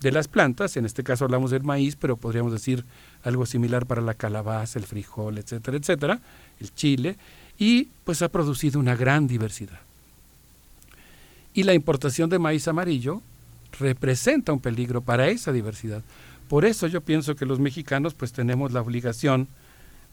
de 0.00 0.12
las 0.12 0.28
plantas, 0.28 0.76
en 0.76 0.84
este 0.84 1.02
caso 1.02 1.24
hablamos 1.24 1.50
del 1.50 1.62
maíz, 1.62 1.96
pero 1.96 2.16
podríamos 2.16 2.52
decir 2.52 2.84
algo 3.24 3.46
similar 3.46 3.86
para 3.86 4.02
la 4.02 4.14
calabaza, 4.14 4.78
el 4.78 4.84
frijol, 4.84 5.38
etcétera, 5.38 5.76
etcétera, 5.76 6.20
el 6.60 6.74
chile, 6.74 7.16
y 7.58 7.88
pues 8.04 8.22
ha 8.22 8.28
producido 8.28 8.78
una 8.78 8.94
gran 8.94 9.26
diversidad. 9.26 9.80
Y 11.54 11.62
la 11.62 11.72
importación 11.72 12.28
de 12.28 12.38
maíz 12.38 12.68
amarillo 12.68 13.22
representa 13.78 14.52
un 14.52 14.60
peligro 14.60 15.00
para 15.00 15.28
esa 15.28 15.52
diversidad. 15.52 16.02
Por 16.48 16.64
eso 16.64 16.86
yo 16.86 17.00
pienso 17.00 17.34
que 17.34 17.46
los 17.46 17.58
mexicanos 17.58 18.14
pues 18.14 18.32
tenemos 18.32 18.72
la 18.72 18.80
obligación 18.80 19.48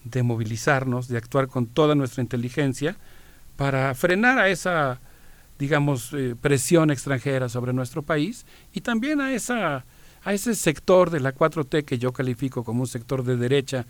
de 0.03 0.23
movilizarnos, 0.23 1.07
de 1.07 1.17
actuar 1.17 1.47
con 1.47 1.67
toda 1.67 1.95
nuestra 1.95 2.21
inteligencia 2.21 2.97
para 3.55 3.93
frenar 3.93 4.39
a 4.39 4.49
esa 4.49 4.99
digamos, 5.59 6.11
eh, 6.13 6.35
presión 6.39 6.91
extranjera 6.91 7.49
sobre 7.49 7.73
nuestro 7.73 8.01
país 8.01 8.45
y 8.73 8.81
también 8.81 9.21
a, 9.21 9.33
esa, 9.33 9.85
a 10.23 10.33
ese 10.33 10.55
sector 10.55 11.09
de 11.09 11.19
la 11.19 11.33
4T 11.33 11.85
que 11.85 11.97
yo 11.97 12.11
califico 12.11 12.63
como 12.63 12.81
un 12.81 12.87
sector 12.87 13.23
de 13.23 13.37
derecha, 13.37 13.85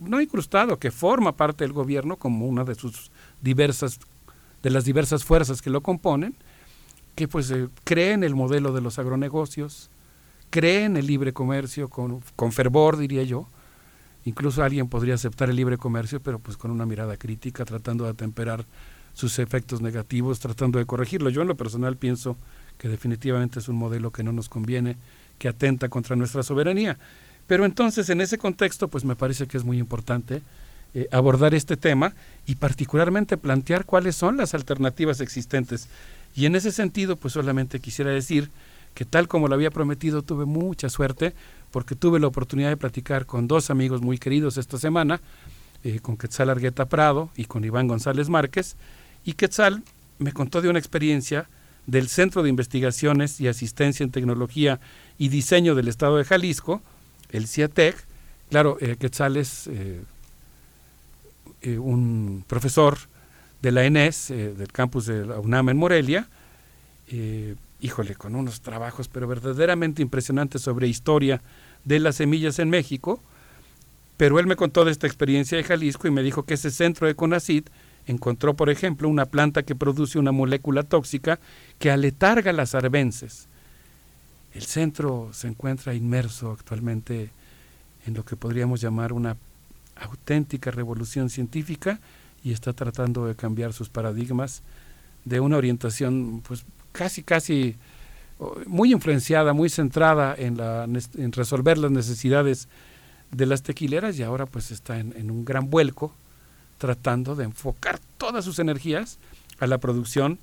no 0.00 0.20
incrustado, 0.20 0.78
que 0.78 0.90
forma 0.90 1.36
parte 1.36 1.64
del 1.64 1.72
gobierno 1.72 2.16
como 2.16 2.46
una 2.46 2.64
de 2.64 2.74
sus 2.74 3.10
diversas, 3.40 4.00
de 4.62 4.70
las 4.70 4.84
diversas 4.84 5.24
fuerzas 5.24 5.62
que 5.62 5.70
lo 5.70 5.82
componen, 5.82 6.34
que 7.14 7.28
pues 7.28 7.50
eh, 7.50 7.68
creen 7.84 8.24
el 8.24 8.34
modelo 8.34 8.72
de 8.72 8.80
los 8.80 8.98
agronegocios, 8.98 9.90
creen 10.50 10.96
el 10.96 11.06
libre 11.06 11.32
comercio 11.32 11.88
con, 11.88 12.22
con 12.36 12.52
fervor, 12.52 12.96
diría 12.96 13.22
yo, 13.22 13.48
incluso 14.24 14.62
alguien 14.62 14.88
podría 14.88 15.14
aceptar 15.14 15.50
el 15.50 15.56
libre 15.56 15.78
comercio, 15.78 16.20
pero 16.20 16.38
pues 16.38 16.56
con 16.56 16.70
una 16.70 16.86
mirada 16.86 17.16
crítica, 17.16 17.64
tratando 17.64 18.04
de 18.04 18.10
atemperar 18.10 18.64
sus 19.14 19.38
efectos 19.38 19.80
negativos, 19.80 20.40
tratando 20.40 20.78
de 20.78 20.86
corregirlo. 20.86 21.30
Yo 21.30 21.42
en 21.42 21.48
lo 21.48 21.56
personal 21.56 21.96
pienso 21.96 22.36
que 22.78 22.88
definitivamente 22.88 23.58
es 23.58 23.68
un 23.68 23.76
modelo 23.76 24.10
que 24.10 24.22
no 24.22 24.32
nos 24.32 24.48
conviene, 24.48 24.96
que 25.38 25.48
atenta 25.48 25.88
contra 25.88 26.16
nuestra 26.16 26.42
soberanía. 26.42 26.98
Pero 27.46 27.64
entonces 27.64 28.08
en 28.08 28.20
ese 28.20 28.38
contexto, 28.38 28.88
pues 28.88 29.04
me 29.04 29.16
parece 29.16 29.46
que 29.46 29.56
es 29.56 29.64
muy 29.64 29.78
importante 29.78 30.42
eh, 30.94 31.08
abordar 31.10 31.54
este 31.54 31.76
tema 31.76 32.14
y 32.46 32.56
particularmente 32.56 33.36
plantear 33.36 33.84
cuáles 33.84 34.16
son 34.16 34.36
las 34.36 34.54
alternativas 34.54 35.20
existentes. 35.20 35.88
Y 36.34 36.46
en 36.46 36.56
ese 36.56 36.72
sentido, 36.72 37.16
pues 37.16 37.34
solamente 37.34 37.80
quisiera 37.80 38.10
decir 38.10 38.50
que 38.94 39.04
tal 39.04 39.28
como 39.28 39.48
lo 39.48 39.54
había 39.54 39.70
prometido, 39.70 40.22
tuve 40.22 40.44
mucha 40.44 40.88
suerte 40.88 41.34
porque 41.70 41.94
tuve 41.94 42.20
la 42.20 42.26
oportunidad 42.26 42.68
de 42.68 42.76
platicar 42.76 43.26
con 43.26 43.48
dos 43.48 43.70
amigos 43.70 44.02
muy 44.02 44.18
queridos 44.18 44.58
esta 44.58 44.78
semana, 44.78 45.20
eh, 45.84 46.00
con 46.00 46.16
Quetzal 46.16 46.50
Argueta 46.50 46.86
Prado 46.86 47.30
y 47.36 47.46
con 47.46 47.64
Iván 47.64 47.88
González 47.88 48.28
Márquez, 48.28 48.76
y 49.24 49.32
Quetzal 49.32 49.82
me 50.18 50.32
contó 50.32 50.60
de 50.60 50.68
una 50.68 50.78
experiencia 50.78 51.48
del 51.86 52.08
Centro 52.08 52.42
de 52.42 52.50
Investigaciones 52.50 53.40
y 53.40 53.48
Asistencia 53.48 54.04
en 54.04 54.10
Tecnología 54.10 54.78
y 55.18 55.28
Diseño 55.28 55.74
del 55.74 55.88
Estado 55.88 56.18
de 56.18 56.24
Jalisco, 56.24 56.82
el 57.30 57.48
CIATEC. 57.48 57.96
Claro, 58.50 58.76
eh, 58.80 58.96
Quetzal 58.98 59.36
es 59.36 59.68
eh, 59.68 60.02
un 61.78 62.44
profesor 62.46 62.98
de 63.62 63.72
la 63.72 63.84
ENES, 63.84 64.28
del 64.28 64.72
campus 64.72 65.06
de 65.06 65.24
la 65.24 65.38
UNAM 65.38 65.70
en 65.70 65.76
Morelia, 65.76 66.28
híjole, 67.80 68.14
con 68.14 68.34
unos 68.34 68.60
trabajos 68.60 69.08
pero 69.08 69.26
verdaderamente 69.26 70.02
impresionantes 70.02 70.62
sobre 70.62 70.88
historia 70.88 71.40
de 71.84 72.00
las 72.00 72.16
semillas 72.16 72.58
en 72.58 72.70
México, 72.70 73.20
pero 74.16 74.38
él 74.38 74.46
me 74.46 74.56
contó 74.56 74.84
de 74.84 74.92
esta 74.92 75.06
experiencia 75.06 75.56
de 75.56 75.64
Jalisco 75.64 76.06
y 76.06 76.10
me 76.10 76.22
dijo 76.22 76.44
que 76.44 76.54
ese 76.54 76.70
centro 76.70 77.06
de 77.06 77.14
CONACID 77.14 77.64
encontró, 78.06 78.54
por 78.54 78.70
ejemplo, 78.70 79.08
una 79.08 79.26
planta 79.26 79.62
que 79.62 79.74
produce 79.74 80.18
una 80.18 80.32
molécula 80.32 80.82
tóxica 80.82 81.38
que 81.78 81.90
aletarga 81.90 82.52
las 82.52 82.74
arbences. 82.74 83.48
El 84.54 84.62
centro 84.62 85.30
se 85.32 85.48
encuentra 85.48 85.94
inmerso 85.94 86.50
actualmente 86.52 87.30
en 88.06 88.14
lo 88.14 88.24
que 88.24 88.36
podríamos 88.36 88.80
llamar 88.80 89.12
una 89.12 89.36
auténtica 89.96 90.70
revolución 90.70 91.30
científica 91.30 92.00
y 92.42 92.52
está 92.52 92.72
tratando 92.72 93.26
de 93.26 93.34
cambiar 93.34 93.72
sus 93.72 93.88
paradigmas 93.88 94.62
de 95.24 95.40
una 95.40 95.56
orientación 95.56 96.42
pues 96.46 96.64
casi 96.92 97.22
casi 97.22 97.76
muy 98.66 98.92
influenciada, 98.92 99.52
muy 99.52 99.68
centrada 99.68 100.34
en, 100.36 100.56
la, 100.56 100.84
en 100.84 101.32
resolver 101.32 101.78
las 101.78 101.90
necesidades 101.90 102.68
de 103.30 103.46
las 103.46 103.62
tequileras 103.62 104.18
y 104.18 104.22
ahora 104.22 104.46
pues 104.46 104.70
está 104.72 104.98
en 104.98 105.30
un 105.30 105.44
gran 105.44 105.70
vuelco 105.70 106.12
tratando 106.82 107.36
de 107.36 107.44
enfocar 107.44 108.00
todas 108.18 108.44
sus 108.44 108.58
energías 108.58 109.18
a 109.60 109.68
la 109.68 109.78
producción 109.78 110.40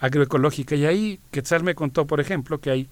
agroecológica. 0.00 0.74
Y 0.76 0.84
ahí 0.84 1.20
Quetzal 1.30 1.64
me 1.64 1.74
contó, 1.74 2.06
por 2.06 2.20
ejemplo, 2.20 2.60
que 2.60 2.70
hay 2.70 2.88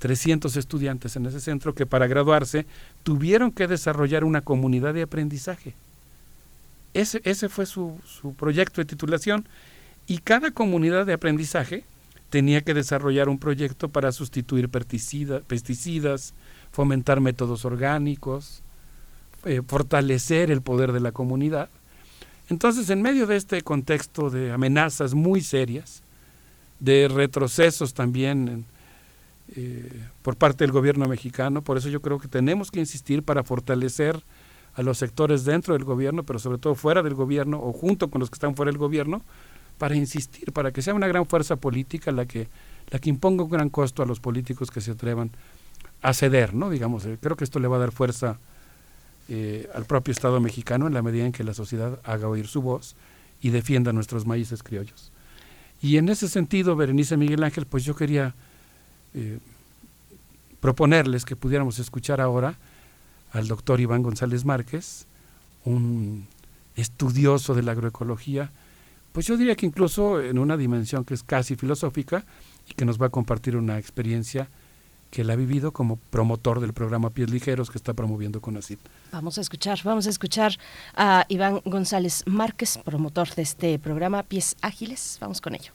300 0.00 0.56
estudiantes 0.56 1.14
en 1.14 1.26
ese 1.26 1.40
centro 1.40 1.76
que 1.76 1.86
para 1.86 2.08
graduarse 2.08 2.66
tuvieron 3.04 3.52
que 3.52 3.68
desarrollar 3.68 4.24
una 4.24 4.40
comunidad 4.40 4.94
de 4.94 5.02
aprendizaje. 5.02 5.74
Ese, 6.94 7.20
ese 7.24 7.48
fue 7.48 7.66
su, 7.66 7.98
su 8.06 8.34
proyecto 8.34 8.80
de 8.80 8.86
titulación 8.86 9.46
y 10.06 10.18
cada 10.18 10.50
comunidad 10.52 11.06
de 11.06 11.12
aprendizaje 11.12 11.84
tenía 12.30 12.62
que 12.62 12.74
desarrollar 12.74 13.28
un 13.28 13.38
proyecto 13.38 13.88
para 13.88 14.10
sustituir 14.12 14.68
pesticidas, 14.68 16.34
fomentar 16.72 17.20
métodos 17.20 17.64
orgánicos, 17.64 18.62
eh, 19.44 19.62
fortalecer 19.66 20.50
el 20.50 20.62
poder 20.62 20.92
de 20.92 21.00
la 21.00 21.12
comunidad. 21.12 21.68
Entonces, 22.48 22.90
en 22.90 23.02
medio 23.02 23.26
de 23.26 23.36
este 23.36 23.62
contexto 23.62 24.30
de 24.30 24.52
amenazas 24.52 25.14
muy 25.14 25.40
serias, 25.42 26.02
de 26.80 27.08
retrocesos 27.08 27.94
también 27.94 28.66
eh, 29.54 29.88
por 30.22 30.36
parte 30.36 30.64
del 30.64 30.72
gobierno 30.72 31.06
mexicano, 31.06 31.62
por 31.62 31.78
eso 31.78 31.88
yo 31.88 32.02
creo 32.02 32.18
que 32.18 32.28
tenemos 32.28 32.70
que 32.70 32.80
insistir 32.80 33.22
para 33.22 33.44
fortalecer 33.44 34.22
a 34.74 34.82
los 34.82 34.98
sectores 34.98 35.44
dentro 35.44 35.74
del 35.74 35.84
gobierno, 35.84 36.24
pero 36.24 36.38
sobre 36.38 36.58
todo 36.58 36.74
fuera 36.74 37.02
del 37.02 37.14
gobierno 37.14 37.60
o 37.62 37.72
junto 37.72 38.10
con 38.10 38.20
los 38.20 38.30
que 38.30 38.34
están 38.34 38.56
fuera 38.56 38.70
del 38.70 38.78
gobierno, 38.78 39.22
para 39.78 39.96
insistir, 39.96 40.52
para 40.52 40.72
que 40.72 40.82
sea 40.82 40.94
una 40.94 41.08
gran 41.08 41.26
fuerza 41.26 41.56
política 41.56 42.12
la 42.12 42.26
que, 42.26 42.48
la 42.90 42.98
que 42.98 43.10
imponga 43.10 43.44
un 43.44 43.50
gran 43.50 43.70
costo 43.70 44.02
a 44.02 44.06
los 44.06 44.20
políticos 44.20 44.70
que 44.70 44.80
se 44.80 44.92
atrevan 44.92 45.30
a 46.02 46.12
ceder, 46.12 46.54
¿no? 46.54 46.70
Digamos, 46.70 47.06
eh, 47.06 47.18
creo 47.20 47.36
que 47.36 47.44
esto 47.44 47.58
le 47.58 47.68
va 47.68 47.76
a 47.76 47.80
dar 47.80 47.92
fuerza 47.92 48.38
eh, 49.28 49.68
al 49.74 49.84
propio 49.84 50.12
Estado 50.12 50.40
mexicano 50.40 50.86
en 50.86 50.94
la 50.94 51.02
medida 51.02 51.24
en 51.24 51.32
que 51.32 51.44
la 51.44 51.54
sociedad 51.54 51.98
haga 52.04 52.28
oír 52.28 52.46
su 52.46 52.62
voz 52.62 52.94
y 53.40 53.50
defienda 53.50 53.92
nuestros 53.92 54.26
maíces 54.26 54.62
criollos. 54.62 55.10
Y 55.82 55.96
en 55.96 56.08
ese 56.08 56.28
sentido, 56.28 56.76
Berenice 56.76 57.16
Miguel 57.16 57.42
Ángel, 57.42 57.66
pues 57.66 57.84
yo 57.84 57.96
quería 57.96 58.34
eh, 59.14 59.38
proponerles 60.60 61.24
que 61.24 61.36
pudiéramos 61.36 61.78
escuchar 61.78 62.20
ahora 62.20 62.56
al 63.34 63.48
doctor 63.48 63.80
Iván 63.80 64.02
González 64.02 64.44
Márquez, 64.44 65.06
un 65.64 66.26
estudioso 66.76 67.54
de 67.54 67.62
la 67.62 67.72
agroecología, 67.72 68.50
pues 69.12 69.26
yo 69.26 69.36
diría 69.36 69.56
que 69.56 69.66
incluso 69.66 70.20
en 70.20 70.38
una 70.38 70.56
dimensión 70.56 71.04
que 71.04 71.14
es 71.14 71.22
casi 71.22 71.56
filosófica 71.56 72.24
y 72.68 72.74
que 72.74 72.84
nos 72.84 73.00
va 73.00 73.06
a 73.06 73.10
compartir 73.10 73.56
una 73.56 73.78
experiencia 73.78 74.48
que 75.10 75.22
él 75.22 75.30
ha 75.30 75.36
vivido 75.36 75.72
como 75.72 75.96
promotor 75.96 76.60
del 76.60 76.72
programa 76.72 77.10
Pies 77.10 77.30
Ligeros 77.30 77.70
que 77.70 77.78
está 77.78 77.92
promoviendo 77.92 78.40
CONACYT. 78.40 78.80
Vamos 79.12 79.38
a 79.38 79.42
escuchar, 79.42 79.78
vamos 79.84 80.06
a 80.06 80.10
escuchar 80.10 80.56
a 80.96 81.24
Iván 81.28 81.60
González 81.64 82.24
Márquez, 82.26 82.78
promotor 82.84 83.32
de 83.34 83.42
este 83.42 83.78
programa 83.78 84.24
Pies 84.24 84.56
Ágiles. 84.60 85.18
Vamos 85.20 85.40
con 85.40 85.54
ello. 85.54 85.72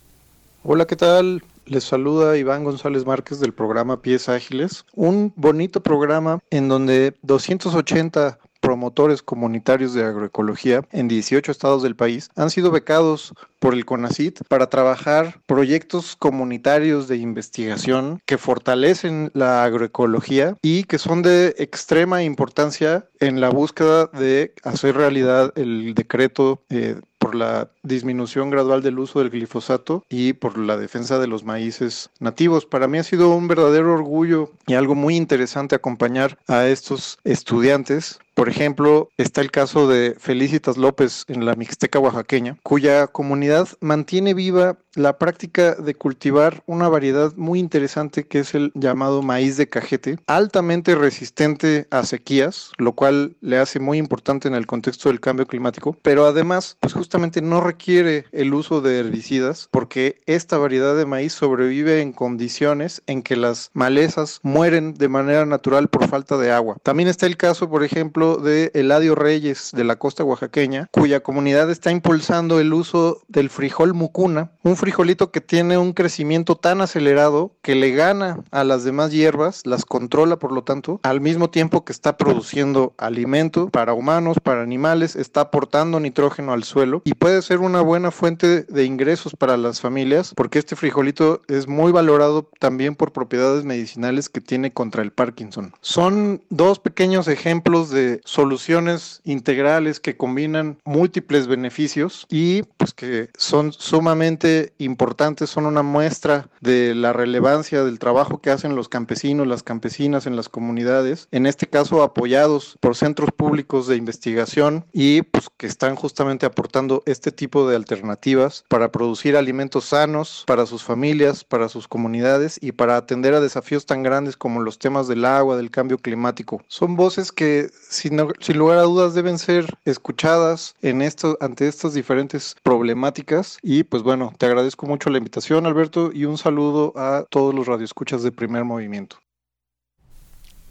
Hola, 0.62 0.86
¿qué 0.86 0.98
tal? 0.98 1.42
Les 1.66 1.86
saluda 1.86 2.36
Iván 2.36 2.66
González 2.66 3.06
Márquez 3.06 3.40
del 3.40 3.54
programa 3.54 4.02
Pies 4.02 4.28
Ágiles, 4.28 4.86
un 4.94 5.32
bonito 5.38 5.82
programa 5.82 6.40
en 6.50 6.68
donde 6.68 7.16
280 7.22 8.40
promotores 8.60 9.22
comunitarios 9.22 9.94
de 9.94 10.04
agroecología 10.04 10.82
en 10.92 11.08
18 11.08 11.50
estados 11.50 11.82
del 11.82 11.96
país 11.96 12.30
han 12.36 12.50
sido 12.50 12.72
becados 12.72 13.34
por 13.60 13.74
el 13.74 13.86
CONACIT 13.86 14.42
para 14.50 14.68
trabajar 14.68 15.40
proyectos 15.46 16.18
comunitarios 16.18 17.08
de 17.08 17.16
investigación 17.16 18.22
que 18.26 18.38
fortalecen 18.38 19.32
la 19.34 19.64
agroecología 19.64 20.58
y 20.62 20.84
que 20.84 20.98
son 20.98 21.22
de 21.22 21.56
extrema 21.58 22.22
importancia 22.24 23.08
en 23.22 23.40
la 23.40 23.50
búsqueda 23.50 24.08
de 24.08 24.54
hacer 24.64 24.98
realidad 24.98 25.54
el 25.56 25.94
decreto 25.94 26.62
eh, 26.70 27.00
por 27.30 27.36
la 27.36 27.70
disminución 27.84 28.50
gradual 28.50 28.82
del 28.82 28.98
uso 28.98 29.20
del 29.20 29.30
glifosato 29.30 30.04
y 30.10 30.34
por 30.34 30.58
la 30.58 30.78
defensa 30.78 31.20
de 31.20 31.28
los 31.28 31.44
maíces 31.44 32.10
nativos. 32.20 32.66
Para 32.66 32.88
mí 32.88 32.98
ha 32.98 33.04
sido 33.04 33.36
un 33.36 33.48
verdadero 33.48 33.94
orgullo 33.94 34.50
y 34.66 34.74
algo 34.74 34.96
muy 34.96 35.16
interesante 35.16 35.76
acompañar 35.76 36.40
a 36.48 36.66
estos 36.66 37.20
estudiantes 37.24 38.20
por 38.40 38.48
ejemplo, 38.48 39.10
está 39.18 39.42
el 39.42 39.52
caso 39.52 39.90
de 39.90 40.16
Felicitas 40.18 40.78
López 40.78 41.26
en 41.28 41.44
la 41.44 41.56
Mixteca 41.56 42.00
oaxaqueña, 42.00 42.56
cuya 42.64 43.08
comunidad 43.08 43.68
mantiene 43.82 44.34
viva 44.34 44.78
la 44.96 45.18
práctica 45.18 45.76
de 45.76 45.94
cultivar 45.94 46.64
una 46.66 46.88
variedad 46.88 47.34
muy 47.36 47.60
interesante 47.60 48.28
que 48.28 48.40
es 48.40 48.56
el 48.56 48.72
llamado 48.76 49.22
maíz 49.22 49.58
de 49.58 49.68
cajete, 49.68 50.20
altamente 50.26 50.96
resistente 50.96 51.88
a 51.92 52.06
sequías, 52.06 52.72
lo 52.78 52.94
cual 52.94 53.36
le 53.42 53.58
hace 53.58 53.82
muy 53.82 53.98
importante 53.98 54.48
en 54.48 54.56
el 54.56 54.68
contexto 54.68 55.10
del 55.10 55.20
cambio 55.20 55.46
climático, 55.46 55.98
pero 56.02 56.26
además, 56.26 56.78
pues 56.80 56.94
justamente 56.94 57.42
no 57.42 57.60
requiere 57.60 58.26
el 58.32 58.54
uso 58.54 58.80
de 58.80 59.00
herbicidas 59.00 59.68
porque 59.70 60.22
esta 60.28 60.58
variedad 60.58 60.96
de 60.96 61.06
maíz 61.06 61.34
sobrevive 61.34 62.02
en 62.02 62.14
condiciones 62.14 63.04
en 63.06 63.22
que 63.22 63.36
las 63.36 63.70
malezas 63.74 64.40
mueren 64.44 64.94
de 64.94 65.10
manera 65.10 65.46
natural 65.46 65.90
por 65.90 66.08
falta 66.08 66.38
de 66.38 66.52
agua. 66.52 66.78
También 66.84 67.10
está 67.10 67.26
el 67.26 67.36
caso, 67.36 67.70
por 67.70 67.84
ejemplo, 67.84 68.29
de 68.38 68.72
Eladio 68.74 69.16
Reyes 69.16 69.72
de 69.74 69.84
la 69.84 69.98
costa 69.98 70.24
oaxaqueña, 70.24 70.88
cuya 70.92 71.22
comunidad 71.22 71.70
está 71.70 71.92
impulsando 71.92 72.60
el 72.60 72.74
uso 72.74 73.22
del 73.28 73.50
frijol 73.50 73.94
mucuna, 73.94 74.52
un 74.64 74.76
frijolito 74.76 75.32
que 75.32 75.42
tiene 75.42 75.78
un 75.78 75.94
crecimiento 75.94 76.56
tan 76.56 76.82
acelerado 76.82 77.52
que 77.62 77.76
le 77.76 77.92
gana 77.92 78.40
a 78.52 78.64
las 78.64 78.84
demás 78.84 79.12
hierbas, 79.12 79.66
las 79.66 79.86
controla 79.86 80.38
por 80.38 80.52
lo 80.52 80.64
tanto, 80.64 81.00
al 81.04 81.22
mismo 81.22 81.50
tiempo 81.50 81.86
que 81.86 81.92
está 81.92 82.18
produciendo 82.18 82.94
alimento 82.98 83.70
para 83.70 83.94
humanos, 83.94 84.38
para 84.42 84.62
animales, 84.62 85.16
está 85.16 85.42
aportando 85.42 86.00
nitrógeno 86.00 86.54
al 86.54 86.64
suelo 86.64 87.02
y 87.06 87.14
puede 87.14 87.42
ser 87.42 87.60
una 87.60 87.82
buena 87.82 88.12
fuente 88.12 88.64
de 88.64 88.86
ingresos 88.86 89.36
para 89.36 89.58
las 89.58 89.82
familias 89.82 90.34
porque 90.36 90.60
este 90.60 90.76
frijolito 90.76 91.42
es 91.48 91.68
muy 91.68 91.92
valorado 91.92 92.50
también 92.60 92.96
por 92.96 93.12
propiedades 93.12 93.64
medicinales 93.64 94.30
que 94.30 94.42
tiene 94.42 94.72
contra 94.72 95.02
el 95.02 95.12
Parkinson. 95.12 95.74
Son 95.82 96.42
dos 96.50 96.80
pequeños 96.80 97.28
ejemplos 97.28 97.90
de 97.90 98.09
soluciones 98.26 99.22
integrales 99.24 100.00
que 100.00 100.18
combinan 100.18 100.78
múltiples 100.86 101.48
beneficios 101.48 102.26
y 102.30 102.64
pues 102.78 102.94
que 102.94 103.30
son 103.38 103.74
sumamente 103.74 104.74
importantes, 104.78 105.50
son 105.50 105.66
una 105.66 105.84
muestra 105.84 106.50
de 106.62 106.96
la 106.96 107.14
relevancia 107.14 107.84
del 107.84 108.00
trabajo 108.00 108.42
que 108.42 108.52
hacen 108.52 108.76
los 108.76 108.90
campesinos, 108.90 109.48
las 109.48 109.64
campesinas 109.64 110.26
en 110.26 110.36
las 110.36 110.50
comunidades, 110.50 111.28
en 111.32 111.46
este 111.46 111.68
caso 111.68 112.04
apoyados 112.04 112.78
por 112.80 112.96
centros 112.96 113.30
públicos 113.32 113.88
de 113.88 113.96
investigación 113.96 114.86
y 114.94 115.22
pues 115.22 115.48
que 115.58 115.68
están 115.68 115.96
justamente 115.96 116.46
aportando 116.46 117.04
este 117.06 117.32
tipo 117.32 117.68
de 117.68 117.76
alternativas 117.76 118.66
para 118.68 118.92
producir 118.92 119.36
alimentos 119.36 119.86
sanos 119.86 120.44
para 120.48 120.66
sus 120.66 120.84
familias, 120.84 121.44
para 121.44 121.70
sus 121.70 121.88
comunidades 121.88 122.60
y 122.62 122.72
para 122.72 122.98
atender 122.98 123.34
a 123.34 123.42
desafíos 123.42 123.86
tan 123.86 124.04
grandes 124.04 124.38
como 124.38 124.62
los 124.62 124.80
temas 124.80 125.08
del 125.08 125.26
agua, 125.26 125.58
del 125.58 125.72
cambio 125.72 125.98
climático. 125.98 126.64
Son 126.68 126.96
voces 126.96 127.32
que 127.32 127.70
sin, 128.00 128.20
sin 128.40 128.58
lugar 128.58 128.78
a 128.78 128.84
dudas 128.84 129.14
deben 129.14 129.38
ser 129.38 129.66
escuchadas 129.86 130.76
en 130.82 131.02
esto, 131.02 131.38
ante 131.42 131.68
estas 131.68 131.94
diferentes 131.94 132.56
problemáticas 132.64 133.58
y 133.62 133.84
pues 133.84 134.04
bueno, 134.04 134.34
te 134.38 134.46
agradezco 134.46 134.86
mucho 134.86 135.10
la 135.10 135.18
invitación, 135.18 135.66
Alberto, 135.66 136.12
y 136.14 136.26
un 136.26 136.38
saludo 136.38 136.94
a 136.96 137.26
todos 137.30 137.54
los 137.54 137.68
radioescuchas 137.68 138.24
de 138.24 138.32
Primer 138.32 138.64
Movimiento. 138.64 139.18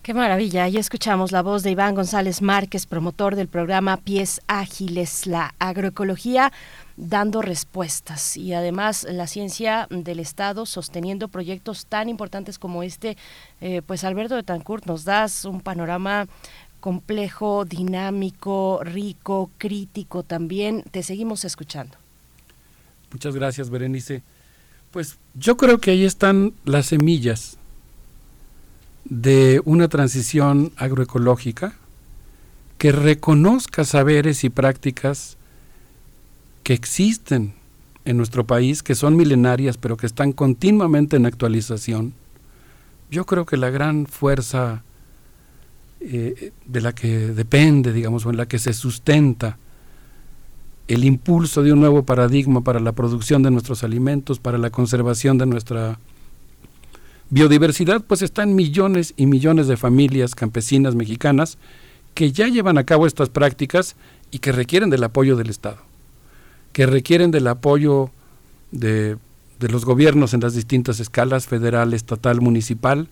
Qué 0.03 0.15
maravilla, 0.15 0.65
ahí 0.65 0.79
escuchamos 0.79 1.33
la 1.33 1.43
voz 1.43 1.63
de 1.63 1.73
Iván 1.73 1.95
González 1.95 2.41
Márquez, 2.41 2.87
promotor 2.87 3.37
del 3.37 3.47
programa 3.47 3.99
Pies 3.99 4.41
Ágiles, 4.47 5.27
la 5.27 5.55
agroecología 5.59 6.51
dando 6.97 7.43
respuestas 7.43 8.37
y 8.37 8.55
además 8.55 9.07
la 9.09 9.27
ciencia 9.27 9.87
del 9.91 10.19
Estado 10.19 10.65
sosteniendo 10.67 11.29
proyectos 11.29 11.85
tan 11.85 12.09
importantes 12.09 12.59
como 12.59 12.83
este. 12.83 13.19
Eh, 13.61 13.83
pues 13.87 14.03
Alberto 14.03 14.35
de 14.35 14.43
Tancourt, 14.43 14.87
nos 14.87 15.05
das 15.05 15.45
un 15.45 15.61
panorama 15.61 16.27
complejo, 16.89 17.67
dinámico, 17.67 18.81
rico, 18.83 19.51
crítico 19.59 20.23
también. 20.23 20.83
Te 20.91 21.03
seguimos 21.03 21.45
escuchando. 21.45 21.99
Muchas 23.13 23.35
gracias, 23.35 23.69
Berenice. 23.69 24.23
Pues 24.91 25.19
yo 25.35 25.59
creo 25.59 25.81
que 25.81 25.91
ahí 25.91 26.07
están 26.07 26.55
las 26.65 26.87
semillas 26.87 27.59
de 29.05 29.61
una 29.67 29.89
transición 29.89 30.73
agroecológica 30.79 31.75
que 32.79 32.91
reconozca 32.91 33.85
saberes 33.85 34.43
y 34.43 34.49
prácticas 34.49 35.37
que 36.63 36.73
existen 36.73 37.53
en 38.07 38.17
nuestro 38.17 38.47
país, 38.47 38.83
que 38.83 38.95
son 38.95 39.15
milenarias, 39.15 39.77
pero 39.77 39.99
que 39.99 40.07
están 40.07 40.33
continuamente 40.33 41.17
en 41.17 41.27
actualización. 41.27 42.15
Yo 43.11 43.27
creo 43.27 43.45
que 43.45 43.59
la 43.59 43.69
gran 43.69 44.07
fuerza 44.07 44.85
eh, 46.01 46.53
de 46.65 46.81
la 46.81 46.95
que 46.95 47.09
depende, 47.29 47.93
digamos, 47.93 48.25
o 48.25 48.31
en 48.31 48.37
la 48.37 48.47
que 48.47 48.59
se 48.59 48.73
sustenta 48.73 49.59
el 50.87 51.05
impulso 51.05 51.63
de 51.63 51.73
un 51.73 51.81
nuevo 51.81 52.05
paradigma 52.05 52.63
para 52.63 52.81
la 52.81 52.93
producción 52.93 53.43
de 53.43 53.51
nuestros 53.51 53.85
alimentos, 53.85 54.39
para 54.39 54.59
la 54.59 54.71
conservación 54.71 55.39
de 55.39 55.47
nuestra 55.47 55.99
biodiversidad, 57.31 58.03
pues 58.05 58.23
están 58.23 58.55
millones 58.55 59.13
y 59.17 59.27
millones 59.27 59.67
de 59.67 59.77
familias 59.77 60.35
campesinas 60.35 60.95
mexicanas 60.95 61.59
que 62.15 62.33
ya 62.33 62.49
llevan 62.49 62.79
a 62.79 62.85
cabo 62.85 63.07
estas 63.07 63.29
prácticas 63.29 63.97
y 64.31 64.39
que 64.39 64.53
requieren 64.53 64.91
del 64.91 65.05
apoyo 65.05 65.37
del 65.37 65.51
Estado, 65.51 65.79
que 66.73 66.87
requieren 66.87 67.31
del 67.31 67.49
apoyo 67.49 68.11
de, 68.71 69.17
de 69.59 69.69
los 69.69 69.85
gobiernos 69.85 70.33
en 70.33 70.41
las 70.41 70.55
distintas 70.55 71.01
escalas, 71.01 71.47
federal, 71.47 71.93
estatal, 71.93 72.41
municipal, 72.41 73.09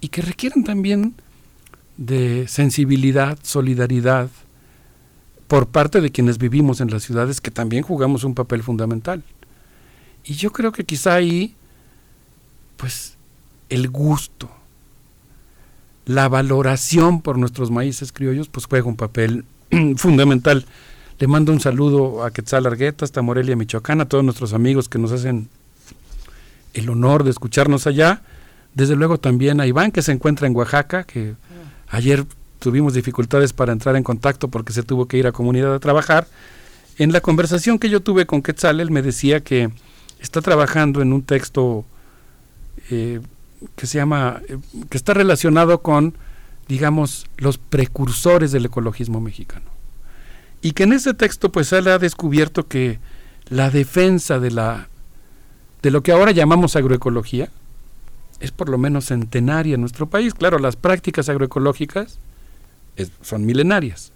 y 0.00 0.08
que 0.08 0.22
requieren 0.22 0.64
también 0.64 1.14
de 2.00 2.48
sensibilidad, 2.48 3.38
solidaridad, 3.42 4.30
por 5.46 5.66
parte 5.68 6.00
de 6.00 6.10
quienes 6.10 6.38
vivimos 6.38 6.80
en 6.80 6.90
las 6.90 7.02
ciudades 7.02 7.42
que 7.42 7.50
también 7.50 7.82
jugamos 7.82 8.24
un 8.24 8.34
papel 8.34 8.62
fundamental. 8.62 9.22
Y 10.24 10.34
yo 10.34 10.50
creo 10.50 10.72
que 10.72 10.84
quizá 10.84 11.14
ahí, 11.14 11.54
pues, 12.78 13.16
el 13.68 13.90
gusto, 13.90 14.50
la 16.06 16.28
valoración 16.28 17.20
por 17.20 17.36
nuestros 17.36 17.70
maíces 17.70 18.12
criollos 18.12 18.48
pues 18.48 18.66
juega 18.66 18.86
un 18.86 18.96
papel 18.96 19.44
fundamental. 19.96 20.64
Le 21.18 21.26
mando 21.26 21.52
un 21.52 21.60
saludo 21.60 22.24
a 22.24 22.30
Quetzal 22.30 22.64
Argueta, 22.66 23.04
hasta 23.04 23.20
Morelia, 23.20 23.56
Michoacán, 23.56 24.00
a 24.00 24.06
todos 24.06 24.24
nuestros 24.24 24.54
amigos 24.54 24.88
que 24.88 24.98
nos 24.98 25.12
hacen 25.12 25.50
el 26.72 26.88
honor 26.88 27.24
de 27.24 27.30
escucharnos 27.30 27.86
allá. 27.86 28.22
Desde 28.74 28.96
luego 28.96 29.18
también 29.18 29.60
a 29.60 29.66
Iván, 29.66 29.92
que 29.92 30.00
se 30.00 30.12
encuentra 30.12 30.46
en 30.46 30.56
Oaxaca, 30.56 31.04
que 31.04 31.34
ayer 31.90 32.24
tuvimos 32.58 32.94
dificultades 32.94 33.52
para 33.52 33.72
entrar 33.72 33.96
en 33.96 34.02
contacto 34.02 34.48
porque 34.48 34.72
se 34.72 34.82
tuvo 34.82 35.06
que 35.06 35.18
ir 35.18 35.26
a 35.26 35.32
comunidad 35.32 35.74
a 35.74 35.80
trabajar. 35.80 36.26
En 36.98 37.12
la 37.12 37.20
conversación 37.20 37.78
que 37.78 37.88
yo 37.88 38.00
tuve 38.00 38.26
con 38.26 38.42
Quetzal, 38.42 38.80
él 38.80 38.90
me 38.90 39.02
decía 39.02 39.40
que 39.40 39.70
está 40.20 40.42
trabajando 40.42 41.02
en 41.02 41.12
un 41.12 41.22
texto 41.22 41.84
eh, 42.90 43.20
que 43.76 43.86
se 43.86 43.98
llama, 43.98 44.42
eh, 44.48 44.58
que 44.88 44.96
está 44.96 45.14
relacionado 45.14 45.82
con, 45.82 46.14
digamos, 46.68 47.26
los 47.38 47.58
precursores 47.58 48.52
del 48.52 48.66
ecologismo 48.66 49.20
mexicano. 49.20 49.70
Y 50.62 50.72
que 50.72 50.82
en 50.82 50.92
ese 50.92 51.14
texto, 51.14 51.50
pues 51.50 51.72
él 51.72 51.88
ha 51.88 51.98
descubierto 51.98 52.68
que 52.68 52.98
la 53.48 53.70
defensa 53.70 54.38
de 54.38 54.50
la 54.50 54.88
de 55.82 55.90
lo 55.90 56.02
que 56.02 56.12
ahora 56.12 56.30
llamamos 56.30 56.76
agroecología 56.76 57.50
es 58.40 58.50
por 58.50 58.68
lo 58.68 58.78
menos 58.78 59.06
centenaria 59.06 59.74
en 59.74 59.80
nuestro 59.80 60.06
país. 60.06 60.34
Claro, 60.34 60.58
las 60.58 60.76
prácticas 60.76 61.28
agroecológicas 61.28 62.18
son 63.22 63.46
milenarias, 63.46 64.12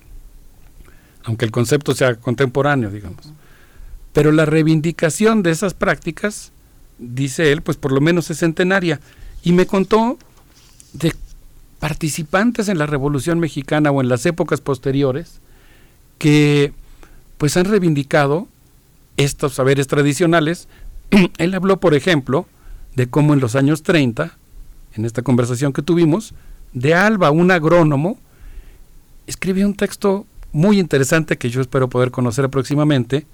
aunque 1.23 1.45
el 1.45 1.51
concepto 1.51 1.95
sea 1.95 2.17
contemporáneo, 2.17 2.91
digamos. 2.91 3.33
Pero 4.13 4.33
la 4.33 4.47
reivindicación 4.47 5.43
de 5.43 5.51
esas 5.51 5.75
prácticas, 5.75 6.53
dice 6.99 7.53
él, 7.53 7.63
pues 7.63 7.77
por 7.77 7.93
lo 7.93 8.01
menos 8.01 8.31
es 8.31 8.39
centenaria. 8.39 9.01
Y 9.43 9.53
me 9.53 9.67
contó 9.67 10.19
de 10.93 11.15
participantes 11.79 12.69
en 12.69 12.79
la 12.79 12.87
Revolución 12.87 13.41
Mexicana 13.41 13.91
o 13.91 14.01
en 14.01 14.09
las 14.09 14.25
épocas 14.25 14.61
posteriores 14.61 15.41
que 16.19 16.73
pues 17.37 17.57
han 17.57 17.67
reivindicado 17.67 18.49
estos 19.17 19.55
saberes 19.55 19.87
tradicionales. 19.87 20.69
él 21.39 21.55
habló, 21.55 21.81
por 21.81 21.95
ejemplo, 21.95 22.47
de 22.95 23.09
cómo 23.09 23.35
en 23.35 23.41
los 23.41 23.57
años 23.57 23.83
30, 23.83 24.37
en 24.95 25.05
esta 25.05 25.23
conversación 25.23 25.73
que 25.73 25.83
tuvimos, 25.83 26.35
de 26.73 26.95
Alba, 26.95 27.31
un 27.31 27.51
agrónomo, 27.51 28.19
escribió 29.27 29.67
un 29.67 29.75
texto 29.75 30.27
muy 30.53 30.79
interesante 30.79 31.37
que 31.37 31.51
yo 31.51 31.61
espero 31.61 31.89
poder 31.89 32.11
conocer 32.11 32.49
próximamente, 32.49 33.27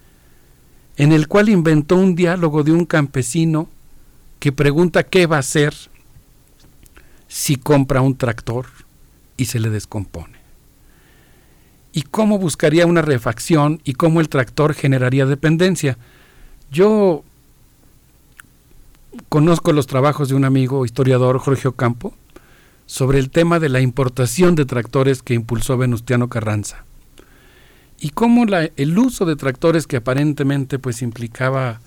en 0.97 1.13
el 1.13 1.29
cual 1.29 1.49
inventó 1.49 1.97
un 1.97 2.15
diálogo 2.15 2.63
de 2.63 2.73
un 2.73 2.85
campesino 2.85 3.69
que 4.39 4.53
pregunta 4.53 5.03
qué 5.03 5.27
va 5.27 5.37
a 5.37 5.41
hacer 5.41 5.75
si 7.29 7.57
compra 7.57 8.01
un 8.01 8.17
tractor 8.17 8.67
y 9.37 9.45
se 9.47 9.61
le 9.61 9.71
descompone. 9.71 10.39
Y 11.93 12.03
cómo 12.03 12.39
buscaría 12.39 12.87
una 12.87 13.03
refacción 13.03 13.81
y 13.85 13.95
cómo 13.95 14.21
el 14.21 14.29
tractor 14.29 14.75
generaría 14.75 15.27
dependencia. 15.27 15.99
Yo 16.71 17.25
conozco 19.29 19.73
los 19.73 19.87
trabajos 19.87 20.29
de 20.29 20.35
un 20.35 20.45
amigo 20.45 20.85
historiador, 20.85 21.39
Jorge 21.39 21.69
Ocampo, 21.69 22.15
sobre 22.87 23.19
el 23.19 23.31
tema 23.31 23.61
de 23.61 23.69
la 23.69 23.81
importación 23.81 24.55
de 24.55 24.65
tractores 24.65 25.23
que 25.23 25.35
impulsó 25.35 25.77
Venustiano 25.77 26.29
Carranza. 26.29 26.85
Y 28.01 28.11
cómo 28.11 28.45
el 28.77 28.99
uso 28.99 29.27
de 29.27 29.37
tractores 29.37 29.87
que 29.87 29.99
aparentemente 29.99 30.79
pues 30.79 31.03
implicaba 31.03 31.81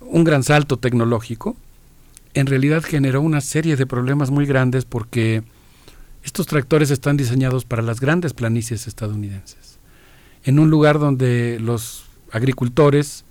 un 0.00 0.24
gran 0.24 0.42
salto 0.42 0.78
tecnológico, 0.78 1.56
en 2.34 2.46
realidad 2.46 2.82
generó 2.82 3.20
una 3.22 3.40
serie 3.40 3.76
de 3.76 3.86
problemas 3.86 4.30
muy 4.30 4.46
grandes 4.46 4.84
porque 4.84 5.42
estos 6.22 6.46
tractores 6.46 6.90
están 6.90 7.16
diseñados 7.16 7.64
para 7.64 7.82
las 7.82 8.00
grandes 8.00 8.34
planicies 8.34 8.86
estadounidenses. 8.86 9.78
En 10.44 10.58
un 10.58 10.70
lugar 10.70 10.98
donde 10.98 11.58
los 11.60 12.04
agricultores 12.32 13.24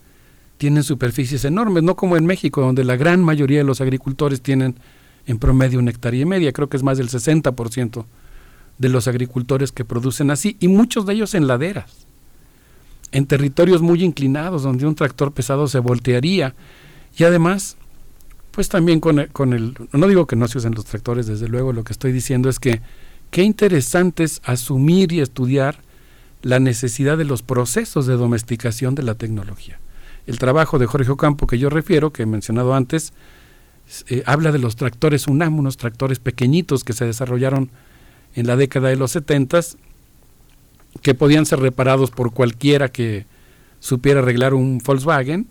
tienen 0.58 0.84
superficies 0.84 1.46
enormes, 1.46 1.84
no 1.84 1.96
como 1.96 2.18
en 2.18 2.26
México, 2.26 2.62
donde 2.62 2.84
la 2.84 2.96
gran 2.96 3.24
mayoría 3.24 3.60
de 3.60 3.64
los 3.64 3.82
agricultores 3.82 4.42
tienen 4.42 4.76
en 5.28 5.40
promedio 5.40 5.80
una 5.80 5.92
hectárea 5.92 6.22
y 6.22 6.26
media. 6.26 6.54
Creo 6.54 6.70
que 6.70 6.78
es 6.78 6.84
más 6.84 6.98
del 6.98 7.10
60% 7.10 8.06
de 8.78 8.90
los 8.90 9.08
agricultores 9.08 9.72
que 9.72 9.86
producen 9.86 10.32
así, 10.32 10.58
y 10.60 10.68
muchos 10.68 11.06
de 11.06 11.14
ellos 11.14 11.34
en 11.34 11.48
laderas, 11.48 12.08
en 13.12 13.26
territorios 13.26 13.82
muy 13.82 14.04
inclinados, 14.04 14.64
donde 14.64 14.86
un 14.86 14.96
tractor 14.96 15.32
pesado 15.32 15.68
se 15.68 15.80
voltearía. 15.80 16.54
Y 17.18 17.24
además, 17.24 17.78
pues 18.52 18.70
también 18.70 19.00
con 19.00 19.20
el, 19.20 19.30
con 19.30 19.54
el, 19.54 19.76
no 19.92 20.08
digo 20.08 20.28
que 20.28 20.36
no 20.36 20.48
se 20.48 20.58
usen 20.58 20.76
los 20.76 20.86
tractores, 20.86 21.28
desde 21.28 21.48
luego, 21.48 21.74
lo 21.74 21.84
que 21.84 21.94
estoy 21.94 22.12
diciendo 22.12 22.50
es 22.50 22.60
que 22.60 22.82
qué 23.32 23.44
interesante 23.44 24.24
es 24.24 24.42
asumir 24.44 25.12
y 25.12 25.22
estudiar 25.22 25.80
la 26.42 26.60
necesidad 26.60 27.18
de 27.18 27.26
los 27.26 27.42
procesos 27.42 28.06
de 28.06 28.14
domesticación 28.14 28.94
de 28.94 29.04
la 29.04 29.16
tecnología. 29.16 29.80
El 30.28 30.40
trabajo 30.40 30.80
de 30.80 30.86
Jorge 30.86 31.12
Ocampo 31.12 31.48
que 31.48 31.60
yo 31.60 31.70
refiero, 31.70 32.12
que 32.12 32.24
he 32.24 32.26
mencionado 32.26 32.74
antes, 32.74 33.14
eh, 34.08 34.24
habla 34.26 34.52
de 34.52 34.60
los 34.60 34.76
tractores 34.76 35.28
UNAM, 35.28 35.60
unos 35.60 35.78
tractores 35.78 36.20
pequeñitos 36.20 36.84
que 36.84 36.94
se 36.94 37.06
desarrollaron 37.06 37.70
en 38.36 38.48
la 38.48 38.56
década 38.56 38.90
de 38.90 38.96
los 38.96 39.12
70 39.12 39.62
que 41.02 41.14
podían 41.14 41.46
ser 41.46 41.60
reparados 41.60 42.12
por 42.12 42.34
cualquiera 42.34 42.90
que 42.90 43.26
supiera 43.80 44.22
arreglar 44.22 44.54
un 44.54 44.80
Volkswagen 44.80 45.48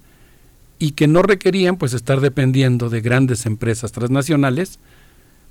y 0.79 0.93
que 0.93 1.07
no 1.07 1.23
requerían 1.23 1.77
pues 1.77 1.93
estar 1.93 2.21
dependiendo 2.21 2.91
de 2.91 3.01
grandes 3.01 3.47
empresas 3.47 3.93
transnacionales 3.93 4.79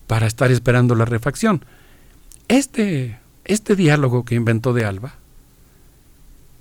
para 0.07 0.27
estar 0.27 0.51
esperando 0.51 0.95
la 0.95 1.05
refacción. 1.05 1.63
Este, 2.49 3.19
este 3.45 3.75
diálogo 3.75 4.25
que 4.25 4.35
inventó 4.35 4.73
de 4.73 4.85
Alba 4.85 5.15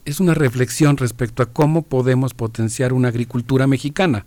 es 0.05 0.20
una 0.20 0.34
reflexión 0.34 0.97
respecto 0.97 1.42
a 1.42 1.47
cómo 1.47 1.82
podemos 1.82 2.34
potenciar 2.34 2.92
una 2.92 3.08
agricultura 3.08 3.66
mexicana 3.66 4.26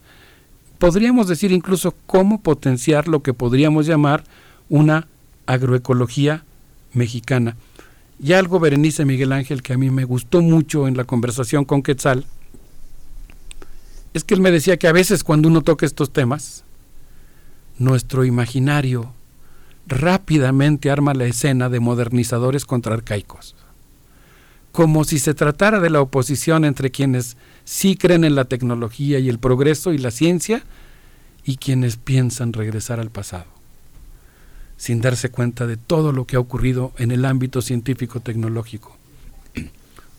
podríamos 0.77 1.27
decir 1.27 1.51
incluso 1.51 1.95
cómo 2.05 2.41
potenciar 2.41 3.07
lo 3.07 3.23
que 3.23 3.33
podríamos 3.33 3.85
llamar 3.85 4.23
una 4.69 5.07
agroecología 5.45 6.43
mexicana. 6.93 7.55
Y 8.21 8.33
algo, 8.33 8.59
Berenice 8.59 9.05
Miguel 9.05 9.33
Ángel, 9.33 9.61
que 9.61 9.73
a 9.73 9.77
mí 9.77 9.89
me 9.89 10.05
gustó 10.05 10.41
mucho 10.41 10.87
en 10.87 10.95
la 10.95 11.03
conversación 11.03 11.65
con 11.65 11.81
Quetzal, 11.81 12.25
es 14.13 14.23
que 14.23 14.33
él 14.33 14.41
me 14.41 14.51
decía 14.51 14.77
que 14.77 14.87
a 14.87 14.93
veces 14.93 15.23
cuando 15.23 15.49
uno 15.49 15.61
toca 15.61 15.85
estos 15.85 16.13
temas, 16.13 16.63
nuestro 17.77 18.23
imaginario 18.23 19.11
rápidamente 19.87 20.89
arma 20.89 21.13
la 21.13 21.25
escena 21.25 21.69
de 21.69 21.81
modernizadores 21.81 22.65
contra 22.65 22.93
arcaicos, 22.93 23.55
como 24.75 25.05
si 25.05 25.19
se 25.19 25.33
tratara 25.33 25.79
de 25.79 25.89
la 25.89 26.01
oposición 26.01 26.65
entre 26.65 26.91
quienes 26.91 27.37
sí 27.63 27.95
creen 27.95 28.25
en 28.25 28.35
la 28.35 28.43
tecnología 28.43 29.19
y 29.19 29.29
el 29.29 29.39
progreso 29.39 29.93
y 29.93 29.97
la 29.97 30.11
ciencia 30.11 30.65
y 31.45 31.55
quienes 31.55 31.95
piensan 31.95 32.51
regresar 32.51 32.99
al 32.99 33.09
pasado, 33.09 33.45
sin 34.75 34.99
darse 34.99 35.29
cuenta 35.29 35.65
de 35.65 35.77
todo 35.77 36.11
lo 36.11 36.25
que 36.25 36.35
ha 36.35 36.41
ocurrido 36.41 36.91
en 36.97 37.11
el 37.11 37.23
ámbito 37.23 37.61
científico-tecnológico. 37.61 38.97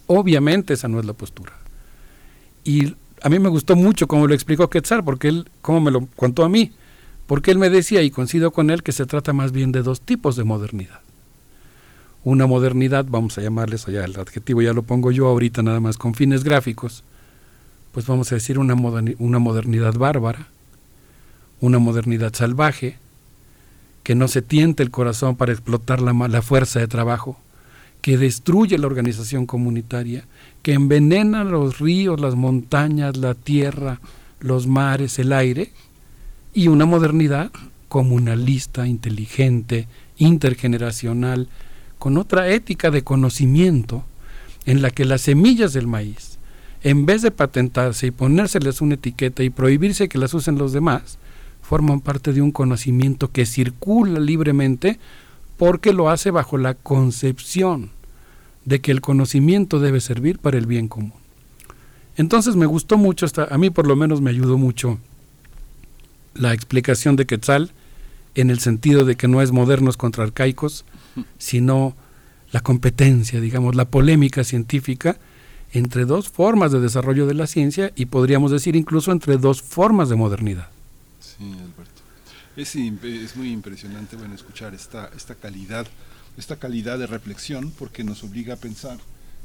Obviamente 0.06 0.72
esa 0.72 0.88
no 0.88 1.00
es 1.00 1.04
la 1.04 1.12
postura. 1.12 1.52
Y 2.64 2.96
a 3.20 3.28
mí 3.28 3.38
me 3.38 3.50
gustó 3.50 3.76
mucho 3.76 4.08
cómo 4.08 4.26
lo 4.26 4.32
explicó 4.32 4.70
Quetzal, 4.70 5.04
porque 5.04 5.28
él, 5.28 5.50
cómo 5.60 5.82
me 5.82 5.90
lo 5.90 6.06
contó 6.16 6.44
a 6.44 6.48
mí, 6.48 6.72
porque 7.26 7.50
él 7.50 7.58
me 7.58 7.68
decía, 7.68 8.00
y 8.00 8.10
coincido 8.10 8.52
con 8.52 8.70
él, 8.70 8.82
que 8.82 8.92
se 8.92 9.04
trata 9.04 9.34
más 9.34 9.52
bien 9.52 9.70
de 9.70 9.82
dos 9.82 10.00
tipos 10.00 10.34
de 10.34 10.44
modernidad. 10.44 11.00
Una 12.26 12.48
modernidad, 12.48 13.06
vamos 13.08 13.38
a 13.38 13.40
llamarles 13.40 13.86
allá, 13.86 14.05
el 14.05 14.18
adjetivo 14.18 14.60
ya 14.60 14.72
lo 14.72 14.82
pongo 14.82 15.12
yo 15.12 15.28
ahorita 15.28 15.62
nada 15.62 15.78
más 15.78 15.96
con 15.96 16.12
fines 16.14 16.42
gráficos, 16.42 17.05
pues 17.92 18.05
vamos 18.08 18.32
a 18.32 18.34
decir, 18.34 18.58
una, 18.58 18.74
una 18.74 19.38
modernidad 19.38 19.94
bárbara, 19.94 20.48
una 21.60 21.78
modernidad 21.78 22.34
salvaje, 22.34 22.96
que 24.02 24.16
no 24.16 24.26
se 24.26 24.42
tiente 24.42 24.82
el 24.82 24.90
corazón 24.90 25.36
para 25.36 25.52
explotar 25.52 26.02
la, 26.02 26.12
la 26.26 26.42
fuerza 26.42 26.80
de 26.80 26.88
trabajo, 26.88 27.38
que 28.02 28.18
destruye 28.18 28.76
la 28.76 28.88
organización 28.88 29.46
comunitaria, 29.46 30.24
que 30.62 30.72
envenena 30.72 31.44
los 31.44 31.78
ríos, 31.78 32.18
las 32.18 32.34
montañas, 32.34 33.16
la 33.16 33.34
tierra, 33.34 34.00
los 34.40 34.66
mares, 34.66 35.20
el 35.20 35.32
aire, 35.32 35.70
y 36.52 36.66
una 36.66 36.86
modernidad 36.86 37.52
comunalista, 37.88 38.88
inteligente, 38.88 39.86
intergeneracional, 40.18 41.48
con 41.99 42.18
otra 42.18 42.49
ética 42.49 42.91
de 42.91 43.02
conocimiento 43.02 44.05
en 44.65 44.83
la 44.83 44.91
que 44.91 45.05
las 45.05 45.23
semillas 45.23 45.73
del 45.73 45.86
maíz, 45.86 46.39
en 46.83 47.07
vez 47.07 47.23
de 47.23 47.31
patentarse 47.31 48.08
y 48.08 48.10
ponérseles 48.10 48.81
una 48.81 48.94
etiqueta 48.94 49.42
y 49.42 49.50
prohibirse 49.50 50.08
que 50.08 50.18
las 50.18 50.34
usen 50.34 50.58
los 50.58 50.73
demás, 50.73 51.18
forman 51.62 52.00
parte 52.00 52.33
de 52.33 52.42
un 52.42 52.52
conocimiento 52.52 53.31
que 53.33 53.47
circula 53.47 54.20
libremente 54.20 54.99
porque 55.57 55.92
lo 55.92 56.10
hace 56.10 56.31
bajo 56.31 56.58
la 56.58 56.75
concepción 56.75 57.91
de 58.65 58.81
que 58.81 58.92
el 58.92 59.00
conocimiento 59.00 59.81
debe 59.81 60.00
servir 60.00 60.39
para 60.39 60.58
el 60.58 60.66
bien 60.66 60.89
común. 60.89 61.15
Entonces 62.16 62.57
me 62.57 62.66
gustó 62.66 62.99
mucho, 62.99 63.26
a 63.50 63.58
mí 63.58 63.70
por 63.70 63.86
lo 63.86 63.97
menos 63.97 64.20
me 64.20 64.31
ayudó 64.31 64.58
mucho 64.58 64.99
la 66.34 66.52
explicación 66.52 67.16
de 67.16 67.26
Quetzal 67.26 67.70
en 68.34 68.50
el 68.50 68.58
sentido 68.58 69.05
de 69.05 69.16
que 69.16 69.28
no 69.28 69.41
es 69.42 69.52
modernos 69.52 69.97
contra 69.97 70.25
arcaicos, 70.25 70.84
sino 71.38 71.94
la 72.52 72.60
competencia, 72.60 73.40
digamos, 73.40 73.74
la 73.74 73.86
polémica 73.86 74.44
científica 74.44 75.18
entre 75.72 76.04
dos 76.04 76.28
formas 76.28 76.72
de 76.72 76.80
desarrollo 76.80 77.26
de 77.26 77.34
la 77.34 77.46
ciencia 77.46 77.92
y 77.96 78.06
podríamos 78.06 78.50
decir 78.50 78.76
incluso 78.76 79.12
entre 79.12 79.36
dos 79.36 79.62
formas 79.62 80.08
de 80.08 80.16
modernidad. 80.16 80.68
Sí, 81.20 81.52
Alberto. 81.52 81.96
Es, 82.56 83.36
muy 83.36 83.50
impresionante 83.50 84.16
bueno, 84.16 84.34
escuchar 84.34 84.74
esta, 84.74 85.10
calidad, 85.40 85.86
esta 86.38 86.56
calidad 86.56 86.98
de 86.98 87.06
reflexión 87.06 87.70
porque 87.78 88.02
nos 88.02 88.24
obliga 88.24 88.54
a 88.54 88.56
pensar 88.56 88.98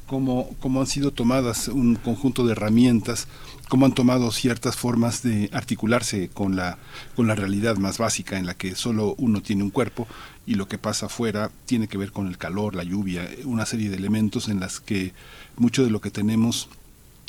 cómo, 0.07 0.55
han 0.79 0.87
sido 0.87 1.11
tomadas 1.11 1.67
un 1.67 1.95
conjunto 1.95 2.45
de 2.45 2.53
herramientas, 2.53 3.27
cómo 3.67 3.85
han 3.85 3.93
tomado 3.93 4.31
ciertas 4.31 4.77
formas 4.77 5.23
de 5.23 5.49
articularse 5.51 6.29
con 6.29 6.55
la, 6.55 6.77
con 7.15 7.27
la 7.27 7.35
realidad 7.35 7.75
más 7.77 7.97
básica 7.97 8.37
en 8.37 8.45
la 8.45 8.53
que 8.53 8.75
solo 8.75 9.15
uno 9.17 9.41
tiene 9.41 9.63
un 9.63 9.69
cuerpo 9.69 10.07
y 10.45 10.55
lo 10.55 10.67
que 10.67 10.77
pasa 10.77 11.05
afuera 11.05 11.51
tiene 11.65 11.87
que 11.87 11.97
ver 11.97 12.11
con 12.11 12.27
el 12.27 12.37
calor, 12.37 12.75
la 12.75 12.83
lluvia, 12.83 13.29
una 13.45 13.65
serie 13.65 13.89
de 13.89 13.97
elementos 13.97 14.49
en 14.49 14.59
las 14.59 14.79
que 14.79 15.13
mucho 15.57 15.83
de 15.83 15.91
lo 15.91 16.01
que 16.01 16.11
tenemos 16.11 16.69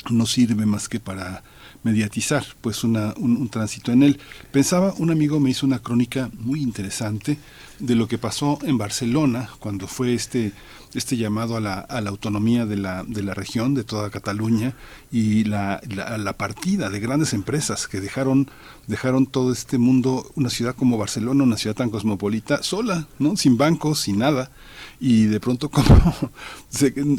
no 0.09 0.25
sirve 0.25 0.65
más 0.65 0.89
que 0.89 0.99
para 0.99 1.43
mediatizar 1.83 2.45
pues 2.61 2.83
una, 2.83 3.13
un, 3.17 3.49
tránsito 3.49 3.91
en 3.91 4.03
él. 4.03 4.19
Pensaba, 4.51 4.93
un 4.97 5.11
amigo 5.11 5.39
me 5.39 5.49
hizo 5.49 5.65
una 5.65 5.79
crónica 5.79 6.29
muy 6.39 6.61
interesante 6.61 7.37
de 7.79 7.95
lo 7.95 8.07
que 8.07 8.17
pasó 8.17 8.59
en 8.63 8.77
Barcelona 8.77 9.49
cuando 9.59 9.87
fue 9.87 10.13
este, 10.13 10.53
este 10.93 11.17
llamado 11.17 11.57
a 11.57 11.59
la, 11.59 11.79
a 11.79 12.01
la 12.01 12.09
autonomía 12.09 12.65
de 12.65 12.77
la, 12.77 13.03
de 13.03 13.23
la 13.23 13.33
región, 13.33 13.73
de 13.73 13.83
toda 13.83 14.09
Cataluña, 14.09 14.75
y 15.11 15.43
la, 15.43 15.81
la, 15.87 16.33
partida 16.33 16.89
de 16.89 16.99
grandes 16.99 17.33
empresas 17.33 17.87
que 17.87 18.01
dejaron, 18.01 18.49
dejaron 18.87 19.25
todo 19.25 19.51
este 19.51 19.77
mundo, 19.77 20.31
una 20.35 20.49
ciudad 20.49 20.75
como 20.75 20.97
Barcelona, 20.97 21.43
una 21.43 21.57
ciudad 21.57 21.75
tan 21.75 21.89
cosmopolita, 21.89 22.63
sola, 22.63 23.07
¿no? 23.19 23.37
sin 23.37 23.57
bancos, 23.57 23.99
sin 23.99 24.19
nada 24.19 24.51
y 24.99 25.25
de 25.25 25.39
pronto 25.39 25.69
como 25.71 26.13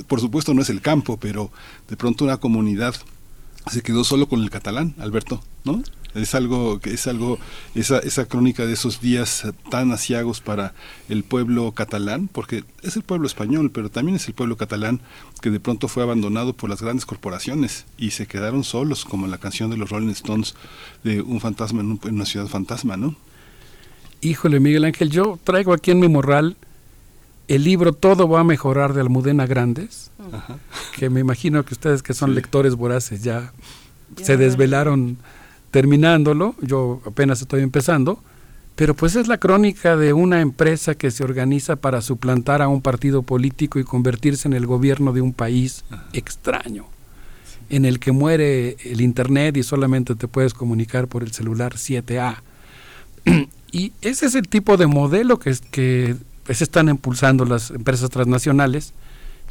por 0.06 0.20
supuesto 0.20 0.54
no 0.54 0.62
es 0.62 0.70
el 0.70 0.80
campo 0.80 1.18
pero 1.18 1.50
de 1.88 1.96
pronto 1.96 2.24
una 2.24 2.38
comunidad 2.38 2.94
se 3.70 3.82
quedó 3.82 4.04
solo 4.04 4.28
con 4.28 4.42
el 4.42 4.50
catalán, 4.50 4.94
Alberto, 4.98 5.42
¿no? 5.64 5.82
Es 6.14 6.34
algo 6.34 6.78
que 6.78 6.94
es 6.94 7.06
algo 7.06 7.38
esa 7.74 7.98
esa 7.98 8.26
crónica 8.26 8.66
de 8.66 8.72
esos 8.72 9.00
días 9.00 9.46
tan 9.70 9.90
asiagos 9.92 10.40
para 10.40 10.74
el 11.08 11.24
pueblo 11.24 11.72
catalán, 11.72 12.28
porque 12.28 12.64
es 12.82 12.96
el 12.96 13.02
pueblo 13.02 13.26
español, 13.26 13.70
pero 13.72 13.90
también 13.90 14.16
es 14.16 14.28
el 14.28 14.34
pueblo 14.34 14.56
catalán 14.56 15.00
que 15.40 15.50
de 15.50 15.60
pronto 15.60 15.88
fue 15.88 16.02
abandonado 16.02 16.52
por 16.52 16.70
las 16.70 16.82
grandes 16.82 17.04
corporaciones 17.06 17.84
y 17.98 18.10
se 18.10 18.26
quedaron 18.26 18.64
solos, 18.64 19.04
como 19.04 19.24
en 19.24 19.30
la 19.30 19.38
canción 19.38 19.70
de 19.70 19.76
los 19.76 19.90
Rolling 19.90 20.10
Stones 20.10 20.54
de 21.02 21.20
un 21.20 21.40
fantasma 21.40 21.80
en, 21.80 21.98
una 22.02 22.26
ciudad 22.26 22.46
fantasma, 22.46 22.96
¿no? 22.96 23.16
Híjole, 24.20 24.60
Miguel 24.60 24.84
Ángel, 24.84 25.10
yo 25.10 25.38
traigo 25.44 25.74
aquí 25.74 25.90
en 25.90 26.00
mi 26.00 26.08
morral 26.08 26.56
el 27.48 27.64
libro 27.64 27.92
Todo 27.92 28.28
va 28.28 28.40
a 28.40 28.44
mejorar 28.44 28.94
de 28.94 29.00
Almudena 29.00 29.46
Grandes, 29.46 30.10
que 30.96 31.10
me 31.10 31.20
imagino 31.20 31.64
que 31.64 31.74
ustedes 31.74 32.02
que 32.02 32.14
son 32.14 32.34
lectores 32.34 32.74
voraces 32.74 33.22
ya, 33.22 33.52
se 34.22 34.36
desvelaron 34.36 35.18
terminándolo, 35.74 36.54
yo 36.60 37.02
apenas 37.04 37.42
estoy 37.42 37.60
empezando, 37.62 38.22
pero 38.76 38.94
pues 38.94 39.16
es 39.16 39.26
la 39.26 39.38
crónica 39.38 39.96
de 39.96 40.12
una 40.12 40.40
empresa 40.40 40.94
que 40.94 41.10
se 41.10 41.24
organiza 41.24 41.74
para 41.74 42.00
suplantar 42.00 42.62
a 42.62 42.68
un 42.68 42.80
partido 42.80 43.22
político 43.22 43.80
y 43.80 43.84
convertirse 43.84 44.46
en 44.46 44.54
el 44.54 44.66
gobierno 44.66 45.12
de 45.12 45.20
un 45.20 45.32
país 45.32 45.84
extraño, 46.12 46.86
en 47.70 47.86
el 47.86 47.98
que 47.98 48.12
muere 48.12 48.76
el 48.84 49.00
Internet 49.00 49.56
y 49.56 49.64
solamente 49.64 50.14
te 50.14 50.28
puedes 50.28 50.54
comunicar 50.54 51.08
por 51.08 51.24
el 51.24 51.32
celular 51.32 51.74
7A. 51.74 52.36
y 53.72 53.90
ese 54.00 54.26
es 54.26 54.36
el 54.36 54.46
tipo 54.46 54.76
de 54.76 54.86
modelo 54.86 55.40
que, 55.40 55.56
que 55.72 56.14
pues 56.44 56.62
están 56.62 56.88
impulsando 56.88 57.44
las 57.44 57.72
empresas 57.72 58.10
transnacionales 58.10 58.94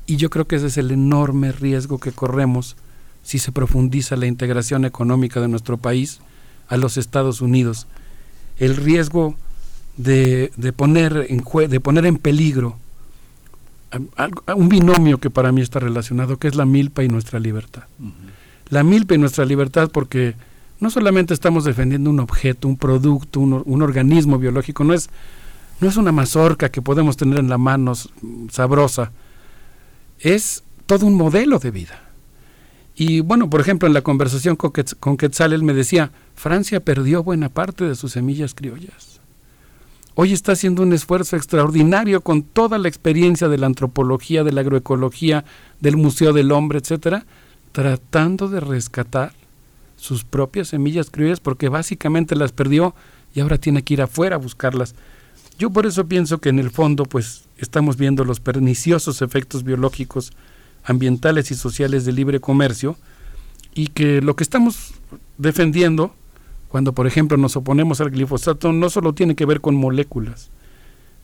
y 0.06 0.16
yo 0.16 0.30
creo 0.30 0.48
que 0.48 0.56
ese 0.56 0.68
es 0.68 0.78
el 0.78 0.92
enorme 0.92 1.52
riesgo 1.52 1.98
que 1.98 2.14
corremos 2.14 2.78
si 3.24 3.40
se 3.40 3.52
profundiza 3.52 4.16
la 4.16 4.28
integración 4.28 4.86
económica 4.86 5.42
de 5.42 5.48
nuestro 5.48 5.78
país 5.78 6.20
a 6.68 6.78
los 6.78 6.98
Estados 6.98 7.42
Unidos. 7.42 7.88
El 8.58 8.76
riesgo 8.76 9.36
de, 9.98 10.52
de 10.56 10.74
poner, 10.74 11.28
en 11.30 11.44
de 11.70 11.80
poner 11.80 12.06
en 12.06 12.18
peligro 12.18 12.78
un 14.56 14.70
binomio 14.70 15.20
que 15.20 15.30
para 15.30 15.52
mí 15.52 15.62
está 15.62 15.80
relacionado, 15.80 16.38
que 16.38 16.48
es 16.48 16.56
la 16.56 16.66
milpa 16.66 17.04
y 17.04 17.08
nuestra 17.08 17.40
libertad. 17.40 17.84
La 18.70 18.84
milpa 18.84 19.14
y 19.14 19.18
nuestra 19.20 19.46
libertad 19.46 19.90
porque 19.92 20.36
no 20.80 20.90
solamente 20.90 21.34
estamos 21.34 21.64
defendiendo 21.64 22.10
un 22.10 22.20
objeto, 22.20 22.68
un 22.68 22.78
producto, 22.78 23.40
un, 23.40 23.62
un 23.66 23.82
organismo 23.82 24.40
biológico, 24.40 24.84
no 24.84 24.94
es 24.94 25.10
no 25.80 25.90
es 25.90 25.98
una 25.98 26.12
mazorca 26.12 26.70
que 26.70 26.82
podemos 26.82 27.18
tener 27.18 27.40
en 27.40 27.50
la 27.50 27.58
mano 27.58 27.94
sabrosa, 28.50 29.12
es 30.20 30.64
todo 30.86 31.06
un 31.06 31.16
modelo 31.16 31.60
de 31.60 31.72
vida. 31.72 32.03
Y 32.96 33.22
bueno, 33.22 33.50
por 33.50 33.62
ejemplo, 33.62 33.88
en 33.88 33.94
la 33.94 34.02
conversación 34.02 34.56
con, 34.56 34.72
con 35.00 35.18
Quetzal, 35.18 35.54
él 35.54 35.64
me 35.64 35.74
decía, 35.74 36.12
Francia 36.36 36.80
perdió 36.80 37.24
buena 37.24 37.50
parte 37.50 37.86
de 37.86 37.96
sus 37.96 38.12
semillas 38.12 38.54
criollas. 38.54 39.14
Hoy 40.16 40.32
está 40.32 40.52
haciendo 40.52 40.84
un 40.84 40.94
esfuerzo 40.94 41.36
extraordinario 41.36 42.22
con 42.22 42.44
toda 42.44 42.78
la 42.78 42.88
experiencia 42.88 43.48
de 43.48 43.58
la 43.58 43.66
antropología, 43.66 44.44
de 44.44 44.52
la 44.52 44.62
agroecología, 44.62 45.44
del 45.80 45.98
Museo 45.98 46.34
del 46.34 46.52
Hombre, 46.52 46.80
etcétera, 46.80 47.26
tratando 47.72 48.48
de 48.48 48.60
rescatar 48.60 49.34
sus 49.98 50.24
propias 50.24 50.68
semillas 50.68 51.10
criollas 51.10 51.40
porque 51.40 51.70
básicamente 51.70 52.36
las 52.36 52.52
perdió 52.52 52.94
y 53.34 53.40
ahora 53.40 53.58
tiene 53.58 53.84
que 53.84 53.96
ir 53.96 54.04
afuera 54.04 54.36
a 54.36 54.40
buscarlas. 54.40 54.94
Yo 55.58 55.72
por 55.72 55.88
eso 55.88 56.06
pienso 56.08 56.40
que 56.40 56.50
en 56.50 56.60
el 56.60 56.70
fondo 56.70 57.06
pues 57.06 57.46
estamos 57.58 57.98
viendo 57.98 58.24
los 58.24 58.40
perniciosos 58.40 59.24
efectos 59.24 59.64
biológicos, 59.64 60.32
ambientales 60.84 61.52
y 61.52 61.56
sociales 61.56 62.06
del 62.06 62.16
libre 62.16 62.40
comercio 62.40 62.98
y 63.74 63.88
que 63.88 64.22
lo 64.22 64.36
que 64.36 64.44
estamos 64.44 64.94
defendiendo 65.38 66.14
cuando 66.68 66.94
por 66.94 67.06
ejemplo 67.06 67.38
nos 67.38 67.56
oponemos 67.56 68.02
al 68.02 68.10
glifosato 68.10 68.74
no 68.74 68.90
solo 68.90 69.14
tiene 69.14 69.36
que 69.36 69.46
ver 69.46 69.62
con 69.62 69.76
moléculas, 69.76 70.50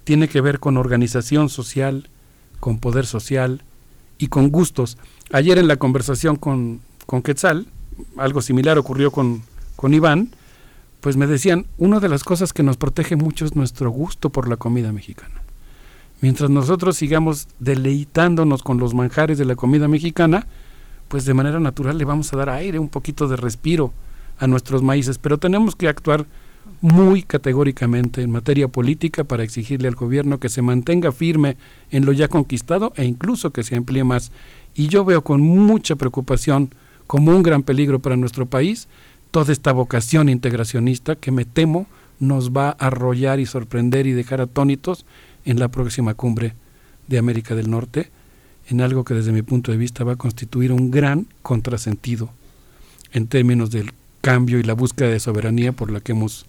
tiene 0.04 0.28
que 0.28 0.42
ver 0.42 0.60
con 0.60 0.78
organización 0.78 1.50
social, 1.50 2.10
con 2.60 2.78
poder 2.78 3.08
social 3.08 3.64
y 4.20 4.28
con 4.28 4.50
gustos. 4.50 4.98
Ayer 5.32 5.58
en 5.58 5.68
la 5.68 5.78
conversación 5.78 6.36
con, 6.36 6.82
con 7.08 7.24
Quetzal, 7.24 7.66
algo 8.18 8.42
similar 8.42 8.78
ocurrió 8.78 9.10
con, 9.10 9.42
con 9.76 9.94
Iván, 9.94 10.30
pues 11.02 11.18
me 11.18 11.26
decían, 11.26 11.66
una 11.78 12.00
de 12.00 12.10
las 12.10 12.24
cosas 12.24 12.54
que 12.54 12.62
nos 12.62 12.78
protege 12.78 13.16
mucho 13.16 13.46
es 13.46 13.56
nuestro 13.56 13.90
gusto 13.90 14.30
por 14.30 14.48
la 14.48 14.58
comida 14.58 14.92
mexicana. 14.92 15.39
Mientras 16.22 16.50
nosotros 16.50 16.98
sigamos 16.98 17.48
deleitándonos 17.60 18.62
con 18.64 18.78
los 18.78 18.94
manjares 18.94 19.38
de 19.38 19.46
la 19.46 19.56
comida 19.56 19.88
mexicana, 19.88 20.48
pues 21.08 21.26
de 21.26 21.34
manera 21.34 21.60
natural 21.60 21.98
le 21.98 22.06
vamos 22.06 22.34
a 22.34 22.38
dar 22.38 22.50
aire, 22.50 22.80
un 22.80 22.90
poquito 22.90 23.28
de 23.28 23.36
respiro 23.36 23.94
a 24.38 24.48
nuestros 24.48 24.84
maíces, 24.84 25.18
pero 25.18 25.38
tenemos 25.38 25.76
que 25.76 25.88
actuar 25.88 26.26
muy 26.82 27.24
categóricamente 27.24 28.22
en 28.22 28.32
materia 28.32 28.68
política 28.68 29.24
para 29.24 29.44
exigirle 29.44 29.88
al 29.88 29.96
gobierno 29.96 30.40
que 30.40 30.50
se 30.50 30.62
mantenga 30.62 31.12
firme 31.12 31.58
en 31.92 32.06
lo 32.06 32.12
ya 32.12 32.28
conquistado 32.28 32.94
e 32.96 33.06
incluso 33.06 33.52
que 33.52 33.64
se 33.64 33.76
amplíe 33.76 34.04
más. 34.04 34.32
Y 34.76 34.88
yo 34.88 35.04
veo 35.04 35.24
con 35.24 35.42
mucha 35.42 35.96
preocupación 35.96 36.74
como 37.08 37.32
un 37.32 37.44
gran 37.44 37.64
peligro 37.64 38.00
para 38.00 38.18
nuestro 38.18 38.46
país 38.46 38.88
toda 39.32 39.52
esta 39.52 39.72
vocación 39.72 40.30
integracionista 40.30 41.16
que 41.16 41.32
me 41.32 41.46
temo 41.46 41.88
nos 42.20 42.52
va 42.52 42.70
a 42.70 42.88
arrollar 42.88 43.40
y 43.40 43.46
sorprender 43.46 44.08
y 44.08 44.12
dejar 44.12 44.42
atónitos 44.42 45.06
en 45.46 45.60
la 45.60 45.68
próxima 45.68 46.14
cumbre 46.14 46.54
de 47.08 47.18
América 47.18 47.56
del 47.56 47.70
Norte, 47.70 48.10
en 48.68 48.82
algo 48.82 49.04
que 49.04 49.14
desde 49.14 49.32
mi 49.32 49.42
punto 49.42 49.72
de 49.72 49.78
vista 49.78 50.04
va 50.04 50.14
a 50.14 50.18
constituir 50.18 50.72
un 50.72 50.92
gran 50.92 51.28
contrasentido 51.42 52.30
en 53.12 53.28
términos 53.28 53.72
del 53.72 53.92
cambio 54.22 54.60
y 54.60 54.64
la 54.64 54.74
búsqueda 54.74 55.10
de 55.10 55.20
soberanía 55.20 55.72
por 55.72 55.92
la 55.92 56.00
que 56.02 56.12
hemos 56.12 56.46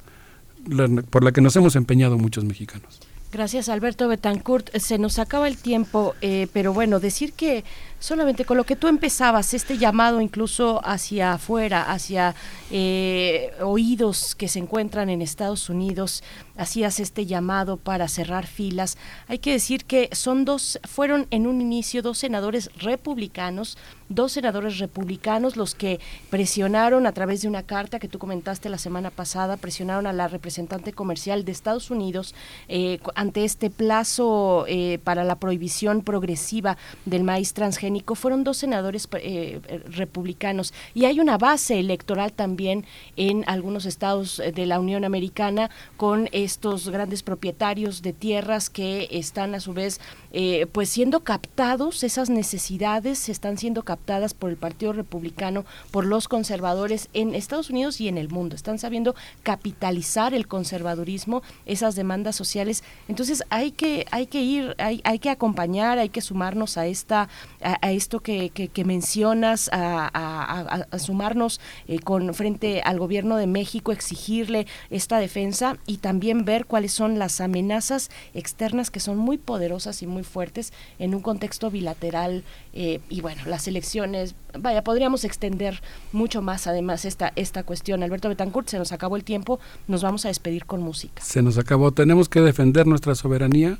por 1.08 1.24
la 1.24 1.32
que 1.32 1.40
nos 1.40 1.56
hemos 1.56 1.74
empeñado 1.74 2.18
muchos 2.18 2.44
mexicanos. 2.44 3.00
Gracias 3.32 3.68
Alberto 3.68 4.08
Betancourt. 4.08 4.76
Se 4.76 4.98
nos 4.98 5.18
acaba 5.18 5.48
el 5.48 5.56
tiempo, 5.56 6.14
eh, 6.20 6.48
pero 6.52 6.74
bueno, 6.74 7.00
decir 7.00 7.32
que 7.32 7.64
solamente 8.00 8.46
con 8.46 8.56
lo 8.56 8.64
que 8.64 8.74
tú 8.74 8.88
empezabas, 8.88 9.54
este 9.54 9.78
llamado 9.78 10.20
incluso 10.20 10.80
hacia 10.84 11.34
afuera, 11.34 11.92
hacia 11.92 12.34
eh, 12.70 13.52
oídos 13.62 14.34
que 14.34 14.48
se 14.48 14.58
encuentran 14.58 15.10
en 15.10 15.22
Estados 15.22 15.68
Unidos, 15.68 16.24
hacías 16.56 16.98
este 16.98 17.26
llamado 17.26 17.76
para 17.76 18.08
cerrar 18.08 18.46
filas. 18.46 18.96
Hay 19.28 19.38
que 19.38 19.52
decir 19.52 19.84
que 19.84 20.08
son 20.12 20.44
dos, 20.44 20.80
fueron 20.84 21.26
en 21.30 21.46
un 21.46 21.60
inicio 21.60 22.02
dos 22.02 22.18
senadores 22.18 22.70
republicanos, 22.78 23.76
dos 24.08 24.32
senadores 24.32 24.78
republicanos 24.78 25.56
los 25.56 25.74
que 25.74 26.00
presionaron 26.30 27.06
a 27.06 27.12
través 27.12 27.42
de 27.42 27.48
una 27.48 27.62
carta 27.62 27.98
que 27.98 28.08
tú 28.08 28.18
comentaste 28.18 28.70
la 28.70 28.78
semana 28.78 29.10
pasada, 29.10 29.58
presionaron 29.58 30.06
a 30.06 30.12
la 30.12 30.26
representante 30.26 30.92
comercial 30.92 31.44
de 31.44 31.52
Estados 31.52 31.90
Unidos 31.90 32.34
eh, 32.68 32.98
ante 33.14 33.44
este 33.44 33.68
plazo 33.68 34.64
eh, 34.68 34.98
para 35.04 35.22
la 35.22 35.36
prohibición 35.36 36.02
progresiva 36.02 36.78
del 37.04 37.24
maíz 37.24 37.52
transgénico 37.52 37.89
fueron 38.14 38.44
dos 38.44 38.58
senadores 38.58 39.08
eh, 39.14 39.60
republicanos. 39.90 40.72
Y 40.94 41.04
hay 41.04 41.20
una 41.20 41.38
base 41.38 41.78
electoral 41.78 42.32
también 42.32 42.84
en 43.16 43.44
algunos 43.46 43.86
estados 43.86 44.40
eh, 44.40 44.52
de 44.52 44.66
la 44.66 44.80
Unión 44.80 45.04
Americana 45.04 45.70
con 45.96 46.28
estos 46.32 46.88
grandes 46.88 47.22
propietarios 47.22 48.02
de 48.02 48.12
tierras 48.12 48.70
que 48.70 49.08
están 49.10 49.54
a 49.54 49.60
su 49.60 49.72
vez 49.72 50.00
eh, 50.32 50.66
pues 50.70 50.88
siendo 50.88 51.20
captados, 51.20 52.04
esas 52.04 52.30
necesidades 52.30 53.28
están 53.28 53.58
siendo 53.58 53.82
captadas 53.82 54.34
por 54.34 54.50
el 54.50 54.56
Partido 54.56 54.92
Republicano, 54.92 55.64
por 55.90 56.06
los 56.06 56.28
conservadores 56.28 57.08
en 57.12 57.34
Estados 57.34 57.70
Unidos 57.70 58.00
y 58.00 58.08
en 58.08 58.18
el 58.18 58.28
mundo. 58.28 58.54
Están 58.54 58.78
sabiendo 58.78 59.14
capitalizar 59.42 60.34
el 60.34 60.46
conservadurismo, 60.46 61.42
esas 61.66 61.94
demandas 61.94 62.36
sociales. 62.36 62.84
Entonces 63.08 63.42
hay 63.50 63.72
que, 63.72 64.06
hay 64.10 64.26
que 64.26 64.42
ir, 64.42 64.74
hay, 64.78 65.00
hay 65.04 65.18
que 65.18 65.30
acompañar, 65.30 65.98
hay 65.98 66.08
que 66.08 66.20
sumarnos 66.20 66.76
a 66.76 66.86
esta, 66.86 67.28
a, 67.60 67.90
esto 67.92 68.20
que, 68.20 68.50
que, 68.50 68.84
mencionas, 68.84 69.68
a, 69.72 70.86
sumarnos 70.98 71.60
eh, 71.88 71.98
con 71.98 72.32
frente 72.34 72.82
al 72.82 72.98
gobierno 72.98 73.36
de 73.36 73.46
México, 73.46 73.92
exigirle 73.92 74.66
esta 74.90 75.18
defensa 75.18 75.76
y 75.86 75.98
también 75.98 76.44
ver 76.44 76.66
cuáles 76.66 76.92
son 76.92 77.18
las 77.18 77.40
amenazas 77.40 78.10
externas 78.34 78.90
que 78.90 79.00
son 79.00 79.16
muy 79.16 79.38
poderosas 79.38 80.02
y 80.02 80.06
muy 80.06 80.19
fuertes 80.24 80.72
en 80.98 81.14
un 81.14 81.20
contexto 81.20 81.70
bilateral 81.70 82.44
eh, 82.72 83.00
y 83.08 83.20
bueno, 83.20 83.42
las 83.46 83.68
elecciones, 83.68 84.34
vaya, 84.58 84.82
podríamos 84.82 85.24
extender 85.24 85.82
mucho 86.12 86.42
más 86.42 86.66
además 86.66 87.04
esta, 87.04 87.32
esta 87.36 87.62
cuestión. 87.62 88.02
Alberto 88.02 88.28
Betancourt, 88.28 88.68
se 88.68 88.78
nos 88.78 88.92
acabó 88.92 89.16
el 89.16 89.24
tiempo, 89.24 89.60
nos 89.88 90.02
vamos 90.02 90.24
a 90.24 90.28
despedir 90.28 90.66
con 90.66 90.82
música. 90.82 91.22
Se 91.22 91.42
nos 91.42 91.58
acabó, 91.58 91.92
tenemos 91.92 92.28
que 92.28 92.40
defender 92.40 92.86
nuestra 92.86 93.14
soberanía 93.14 93.78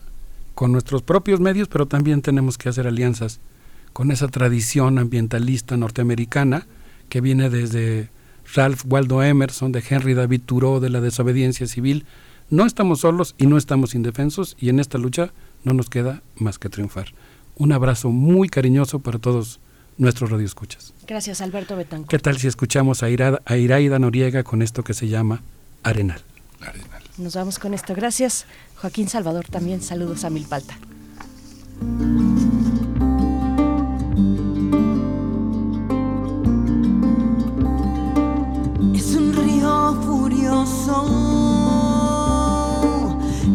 con 0.54 0.72
nuestros 0.72 1.02
propios 1.02 1.40
medios, 1.40 1.68
pero 1.68 1.86
también 1.86 2.22
tenemos 2.22 2.58
que 2.58 2.68
hacer 2.68 2.86
alianzas 2.86 3.40
con 3.92 4.10
esa 4.10 4.28
tradición 4.28 4.98
ambientalista 4.98 5.76
norteamericana 5.76 6.66
que 7.08 7.20
viene 7.20 7.50
desde 7.50 8.10
Ralph 8.54 8.82
Waldo 8.86 9.22
Emerson, 9.22 9.72
de 9.72 9.82
Henry 9.88 10.14
David 10.14 10.42
Thoreau, 10.46 10.80
de 10.80 10.90
la 10.90 11.00
desobediencia 11.00 11.66
civil. 11.66 12.04
No 12.48 12.66
estamos 12.66 13.00
solos 13.00 13.34
y 13.38 13.46
no 13.46 13.56
estamos 13.56 13.94
indefensos 13.94 14.56
y 14.58 14.68
en 14.68 14.80
esta 14.80 14.98
lucha 14.98 15.32
no 15.64 15.74
nos 15.74 15.90
queda 15.90 16.22
más 16.36 16.58
que 16.58 16.68
triunfar. 16.68 17.12
Un 17.56 17.72
abrazo 17.72 18.10
muy 18.10 18.48
cariñoso 18.48 19.00
para 19.00 19.18
todos 19.18 19.60
nuestros 19.98 20.30
radioescuchas. 20.30 20.94
Gracias, 21.06 21.40
Alberto 21.40 21.76
Betancourt. 21.76 22.10
¿Qué 22.10 22.18
tal 22.18 22.38
si 22.38 22.48
escuchamos 22.48 23.02
a, 23.02 23.10
Iraida 23.10 23.98
Noriega 23.98 24.42
con 24.42 24.62
esto 24.62 24.82
que 24.82 24.94
se 24.94 25.08
llama 25.08 25.42
Arenal? 25.82 26.22
Arenal. 26.60 27.02
Nos 27.18 27.34
vamos 27.34 27.58
con 27.58 27.74
esto. 27.74 27.94
Gracias, 27.94 28.46
Joaquín 28.76 29.08
Salvador. 29.08 29.46
También 29.46 29.82
saludos 29.82 30.24
a 30.24 30.30
Milpalta. 30.30 30.78
Es 38.94 39.14
un 39.14 39.34
río 39.34 40.02
furioso, 40.02 41.06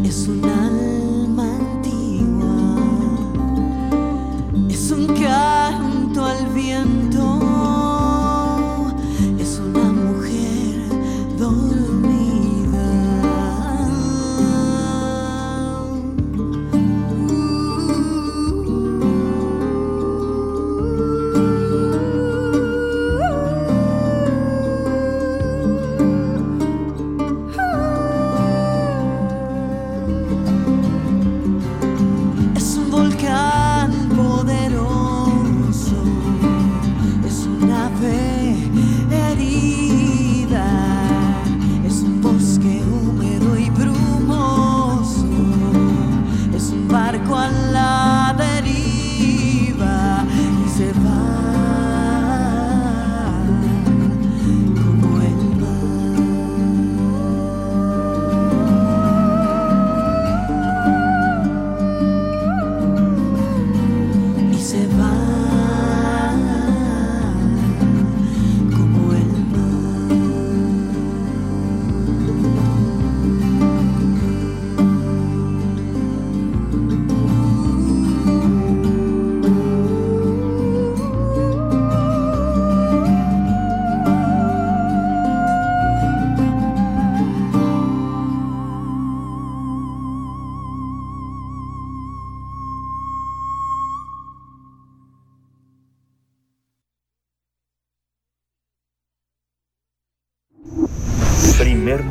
es 0.04 0.28
un 0.28 0.46
alma 0.46 0.95
un 4.96 5.08
canto 5.08 6.24
al 6.24 6.48
viento, 6.54 7.35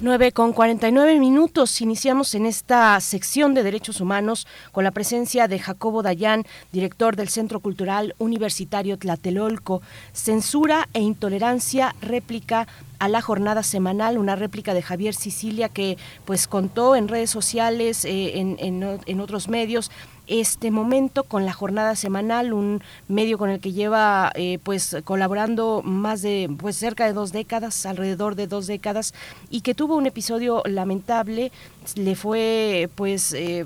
9 0.00 0.30
con 0.30 0.52
49 0.52 1.18
minutos. 1.18 1.80
Iniciamos 1.80 2.36
en 2.36 2.46
esta 2.46 3.00
sección 3.00 3.52
de 3.52 3.64
derechos 3.64 4.00
humanos 4.00 4.46
con 4.70 4.84
la 4.84 4.92
presencia 4.92 5.48
de 5.48 5.58
Jacobo 5.58 6.04
Dayan, 6.04 6.46
director 6.70 7.16
del 7.16 7.28
Centro 7.28 7.58
Cultural 7.58 8.14
Universitario 8.18 8.96
Tlatelolco. 8.96 9.82
Censura 10.12 10.88
e 10.92 11.00
intolerancia, 11.00 11.96
réplica 12.00 12.68
a 13.00 13.08
la 13.08 13.20
jornada 13.20 13.64
semanal, 13.64 14.18
una 14.18 14.36
réplica 14.36 14.72
de 14.72 14.82
Javier 14.82 15.14
Sicilia 15.14 15.68
que 15.68 15.98
pues 16.24 16.46
contó 16.46 16.94
en 16.94 17.08
redes 17.08 17.30
sociales, 17.30 18.04
eh, 18.04 18.38
en, 18.38 18.56
en 18.60 19.20
otros 19.20 19.48
medios, 19.48 19.90
este 20.28 20.70
momento 20.70 21.24
con 21.24 21.44
la 21.44 21.52
jornada 21.52 21.96
semanal, 21.96 22.52
un 22.52 22.82
medio 23.08 23.38
con 23.38 23.50
el 23.50 23.60
que 23.60 23.72
lleva 23.72 24.30
eh, 24.34 24.58
pues 24.62 24.96
colaborando 25.04 25.82
más 25.82 26.22
de 26.22 26.50
pues 26.58 26.76
cerca 26.76 27.06
de 27.06 27.12
dos 27.12 27.32
décadas, 27.32 27.86
alrededor 27.86 28.34
de 28.34 28.46
dos 28.46 28.66
décadas, 28.66 29.14
y 29.50 29.62
que 29.62 29.74
tuvo 29.74 29.96
un 29.96 30.06
episodio 30.06 30.62
lamentable, 30.66 31.50
le 31.96 32.14
fue 32.14 32.88
pues 32.94 33.32
eh, 33.32 33.64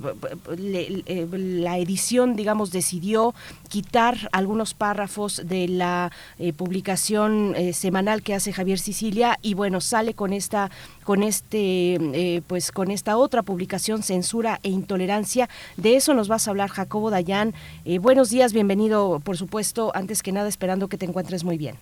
le, 0.57 1.03
eh, 1.07 1.27
la 1.33 1.79
edición 1.79 2.37
digamos 2.37 2.71
decidió 2.71 3.35
quitar 3.69 4.29
algunos 4.33 4.75
párrafos 4.75 5.43
de 5.45 5.69
la 5.69 6.13
eh, 6.39 6.53
publicación 6.53 7.55
eh, 7.57 7.73
semanal 7.73 8.23
que 8.23 8.35
hace 8.35 8.53
Javier 8.53 8.79
Sicilia 8.79 9.39
y 9.43 9.55
bueno 9.55 9.81
sale 9.81 10.15
con 10.15 10.33
esta 10.33 10.71
con 11.05 11.23
este 11.23 11.95
eh, 11.95 12.43
pues 12.47 12.71
con 12.71 12.91
esta 12.91 13.17
otra 13.17 13.43
publicación 13.43 14.03
censura 14.03 14.61
e 14.63 14.69
intolerancia 14.69 15.49
de 15.77 15.97
eso 15.97 16.15
nos 16.15 16.29
vas 16.29 16.47
a 16.47 16.51
hablar 16.51 16.71
Jacobo 16.71 17.11
Dayan 17.11 17.55
Eh, 17.85 17.99
buenos 17.99 18.31
días 18.31 18.53
bienvenido 18.53 19.21
por 19.25 19.37
supuesto 19.37 19.91
antes 19.95 20.23
que 20.23 20.33
nada 20.33 20.49
esperando 20.49 20.89
que 20.89 20.99
te 20.99 21.07
encuentres 21.07 21.45
muy 21.45 21.59
bien 21.59 21.77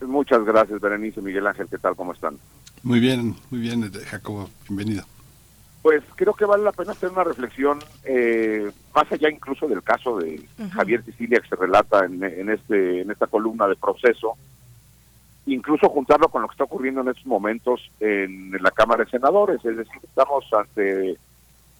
Muchas 0.00 0.44
gracias, 0.44 0.80
Berenice, 0.80 1.20
Miguel 1.20 1.46
Ángel, 1.48 1.66
¿qué 1.68 1.76
tal? 1.76 1.96
¿Cómo 1.96 2.12
están? 2.12 2.38
Muy 2.84 3.00
bien, 3.00 3.34
muy 3.50 3.60
bien, 3.60 3.90
Jacobo, 4.06 4.48
bienvenido. 4.68 5.17
Pues 5.82 6.02
creo 6.16 6.34
que 6.34 6.44
vale 6.44 6.64
la 6.64 6.72
pena 6.72 6.92
hacer 6.92 7.10
una 7.10 7.24
reflexión, 7.24 7.78
eh, 8.04 8.70
más 8.94 9.10
allá 9.12 9.30
incluso 9.30 9.68
del 9.68 9.82
caso 9.82 10.18
de. 10.18 10.42
Javier 10.72 11.04
Sicilia 11.04 11.40
que 11.40 11.48
se 11.48 11.56
relata 11.56 12.04
en, 12.04 12.22
en 12.22 12.50
este 12.50 13.02
en 13.02 13.10
esta 13.10 13.28
columna 13.28 13.68
de 13.68 13.76
proceso, 13.76 14.36
incluso 15.48 15.88
juntarlo 15.88 16.28
con 16.28 16.42
lo 16.42 16.48
que 16.48 16.52
está 16.52 16.64
ocurriendo 16.64 17.00
en 17.00 17.08
estos 17.08 17.26
momentos 17.26 17.90
en, 18.00 18.50
la 18.60 18.70
Cámara 18.70 19.04
de 19.04 19.10
Senadores, 19.10 19.64
es 19.64 19.76
decir, 19.76 20.00
estamos 20.02 20.44
ante 20.52 21.16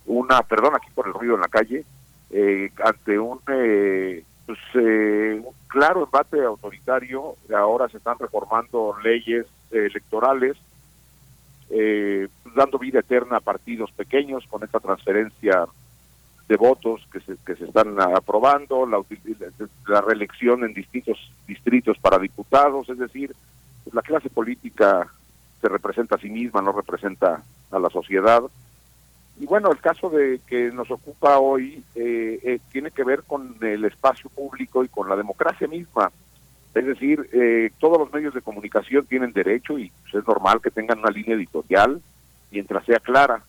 una, 0.06 0.42
perdón 0.42 0.74
aquí 0.74 0.88
por 0.94 1.06
el 1.06 1.14
ruido 1.14 1.34
en 1.34 1.42
la 1.42 1.48
calle, 1.48 1.84
eh, 2.30 2.70
ante 2.82 3.18
un 3.18 3.40
eh, 3.48 4.24
pues, 4.46 4.58
eh, 4.74 5.40
un 5.44 5.54
claro 5.68 6.04
embate 6.04 6.42
autoritario. 6.42 7.36
Ahora 7.54 7.88
se 7.88 7.98
están 7.98 8.18
reformando 8.18 8.94
leyes 9.02 9.46
electorales, 9.70 10.56
eh, 11.70 12.28
dando 12.54 12.78
vida 12.78 13.00
eterna 13.00 13.36
a 13.36 13.40
partidos 13.40 13.90
pequeños 13.92 14.44
con 14.48 14.62
esta 14.64 14.80
transferencia 14.80 15.66
de 16.48 16.56
votos 16.56 17.06
que 17.12 17.20
se, 17.20 17.36
que 17.44 17.56
se 17.56 17.66
están 17.66 18.00
aprobando, 18.00 18.86
la, 18.86 20.00
reelección 20.00 20.64
en 20.64 20.72
distintos 20.72 21.30
distritos 21.46 21.98
para 21.98 22.18
diputados, 22.18 22.88
es 22.88 22.98
decir, 22.98 23.34
pues, 23.84 23.94
la 23.94 24.02
clase 24.02 24.30
política 24.30 25.06
se 25.60 25.68
representa 25.68 26.16
a 26.16 26.18
sí 26.18 26.30
misma, 26.30 26.62
no 26.62 26.72
representa 26.72 27.42
a 27.70 27.78
la 27.78 27.90
sociedad. 27.90 28.42
Y 29.38 29.46
bueno, 29.46 29.70
el 29.70 29.78
caso 29.78 30.08
de 30.08 30.40
que 30.46 30.72
nos 30.72 30.90
ocupa 30.90 31.38
hoy 31.38 31.84
eh, 31.94 32.40
eh, 32.42 32.58
tiene 32.72 32.90
que 32.90 33.04
ver 33.04 33.22
con 33.24 33.56
el 33.60 33.84
espacio 33.84 34.30
público 34.30 34.82
y 34.82 34.88
con 34.88 35.08
la 35.08 35.16
democracia 35.16 35.68
misma. 35.68 36.10
Es 36.74 36.86
decir, 36.86 37.28
eh, 37.32 37.70
todos 37.78 37.98
los 37.98 38.12
medios 38.12 38.34
de 38.34 38.42
comunicación 38.42 39.06
tienen 39.06 39.32
derecho 39.32 39.78
y 39.78 39.90
pues, 40.02 40.14
es 40.22 40.26
normal 40.28 40.60
que 40.62 40.70
tengan 40.70 40.98
una 41.00 41.10
línea 41.10 41.34
editorial 41.36 42.00
mientras 42.50 42.84
sea 42.84 43.00
clara. 43.00 43.42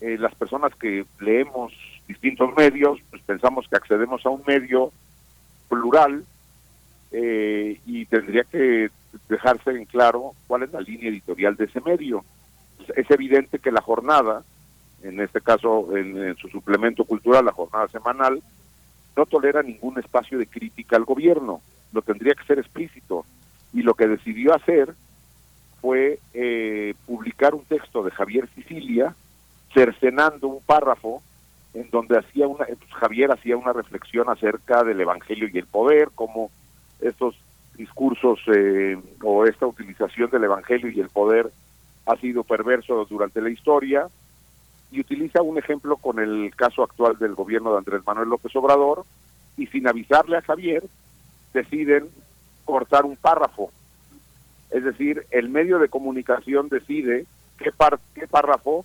Eh, 0.00 0.16
las 0.18 0.34
personas 0.34 0.74
que 0.74 1.04
leemos 1.20 1.72
distintos 2.08 2.52
medios, 2.56 2.98
pues 3.10 3.22
pensamos 3.22 3.68
que 3.68 3.76
accedemos 3.76 4.24
a 4.26 4.30
un 4.30 4.42
medio 4.46 4.90
plural 5.68 6.24
eh, 7.12 7.80
y 7.86 8.04
tendría 8.06 8.44
que 8.44 8.90
dejarse 9.28 9.70
en 9.70 9.84
claro 9.84 10.32
cuál 10.46 10.62
es 10.62 10.72
la 10.72 10.80
línea 10.80 11.08
editorial 11.10 11.56
de 11.56 11.64
ese 11.64 11.80
medio. 11.80 12.24
Es- 12.80 12.96
Es 12.96 13.10
evidente 13.10 13.58
que 13.58 13.70
la 13.70 13.80
jornada, 13.82 14.42
en 15.02 15.20
este 15.20 15.40
caso 15.40 15.96
en, 15.96 16.16
en 16.16 16.36
su 16.36 16.48
suplemento 16.48 17.04
cultural, 17.04 17.44
la 17.44 17.52
jornada 17.52 17.86
semanal, 17.88 18.42
no 19.16 19.26
tolera 19.26 19.62
ningún 19.62 19.98
espacio 19.98 20.38
de 20.38 20.46
crítica 20.46 20.96
al 20.96 21.04
gobierno, 21.04 21.60
lo 21.92 22.02
tendría 22.02 22.34
que 22.34 22.44
ser 22.44 22.58
explícito. 22.58 23.24
Y 23.72 23.82
lo 23.82 23.94
que 23.94 24.08
decidió 24.08 24.54
hacer 24.54 24.94
fue 25.80 26.18
eh, 26.34 26.94
publicar 27.06 27.54
un 27.54 27.64
texto 27.64 28.02
de 28.02 28.10
Javier 28.10 28.48
Sicilia, 28.54 29.14
cercenando 29.72 30.48
un 30.48 30.62
párrafo 30.62 31.22
en 31.74 31.88
donde 31.90 32.18
hacía 32.18 32.48
una, 32.48 32.66
pues, 32.66 32.92
Javier 32.92 33.30
hacía 33.30 33.56
una 33.56 33.72
reflexión 33.72 34.28
acerca 34.28 34.82
del 34.82 35.00
Evangelio 35.00 35.48
y 35.52 35.58
el 35.58 35.66
poder, 35.66 36.08
como 36.14 36.50
estos 37.00 37.36
discursos 37.76 38.40
eh, 38.54 38.98
o 39.22 39.46
esta 39.46 39.66
utilización 39.66 40.30
del 40.30 40.44
Evangelio 40.44 40.90
y 40.90 41.00
el 41.00 41.08
poder 41.08 41.50
ha 42.06 42.16
sido 42.16 42.44
perverso 42.44 43.06
durante 43.08 43.40
la 43.40 43.50
historia 43.50 44.08
y 44.90 45.00
utiliza 45.00 45.42
un 45.42 45.58
ejemplo 45.58 45.96
con 45.96 46.18
el 46.18 46.54
caso 46.56 46.82
actual 46.82 47.16
del 47.18 47.34
gobierno 47.34 47.72
de 47.72 47.78
Andrés 47.78 48.02
Manuel 48.04 48.28
López 48.28 48.54
Obrador 48.56 49.04
y 49.56 49.66
sin 49.68 49.86
avisarle 49.86 50.36
a 50.36 50.42
Javier 50.42 50.82
deciden 51.52 52.08
cortar 52.64 53.04
un 53.04 53.16
párrafo. 53.16 53.70
Es 54.70 54.84
decir, 54.84 55.26
el 55.30 55.48
medio 55.48 55.78
de 55.78 55.88
comunicación 55.88 56.68
decide 56.68 57.26
qué, 57.58 57.72
par- 57.72 57.98
qué 58.14 58.26
párrafo 58.28 58.84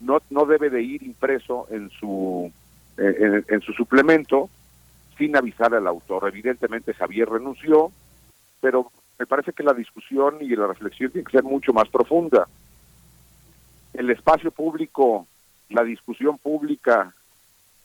no, 0.00 0.20
no 0.30 0.44
debe 0.44 0.68
de 0.68 0.82
ir 0.82 1.02
impreso 1.02 1.66
en 1.70 1.88
su, 1.90 2.52
eh, 2.98 3.42
en, 3.48 3.60
su 3.62 3.72
suplemento 3.72 4.50
sin 5.16 5.36
avisar 5.36 5.74
al 5.74 5.86
autor. 5.86 6.28
Evidentemente 6.28 6.92
Javier 6.92 7.28
renunció, 7.30 7.90
pero 8.60 8.90
me 9.18 9.26
parece 9.26 9.52
que 9.52 9.62
la 9.62 9.72
discusión 9.72 10.38
y 10.40 10.54
la 10.56 10.66
reflexión 10.66 11.10
tiene 11.10 11.24
que 11.24 11.32
ser 11.38 11.44
mucho 11.44 11.72
más 11.72 11.88
profunda. 11.88 12.46
El 13.94 14.10
espacio 14.10 14.50
público, 14.50 15.26
la 15.70 15.84
discusión 15.84 16.36
pública, 16.36 17.14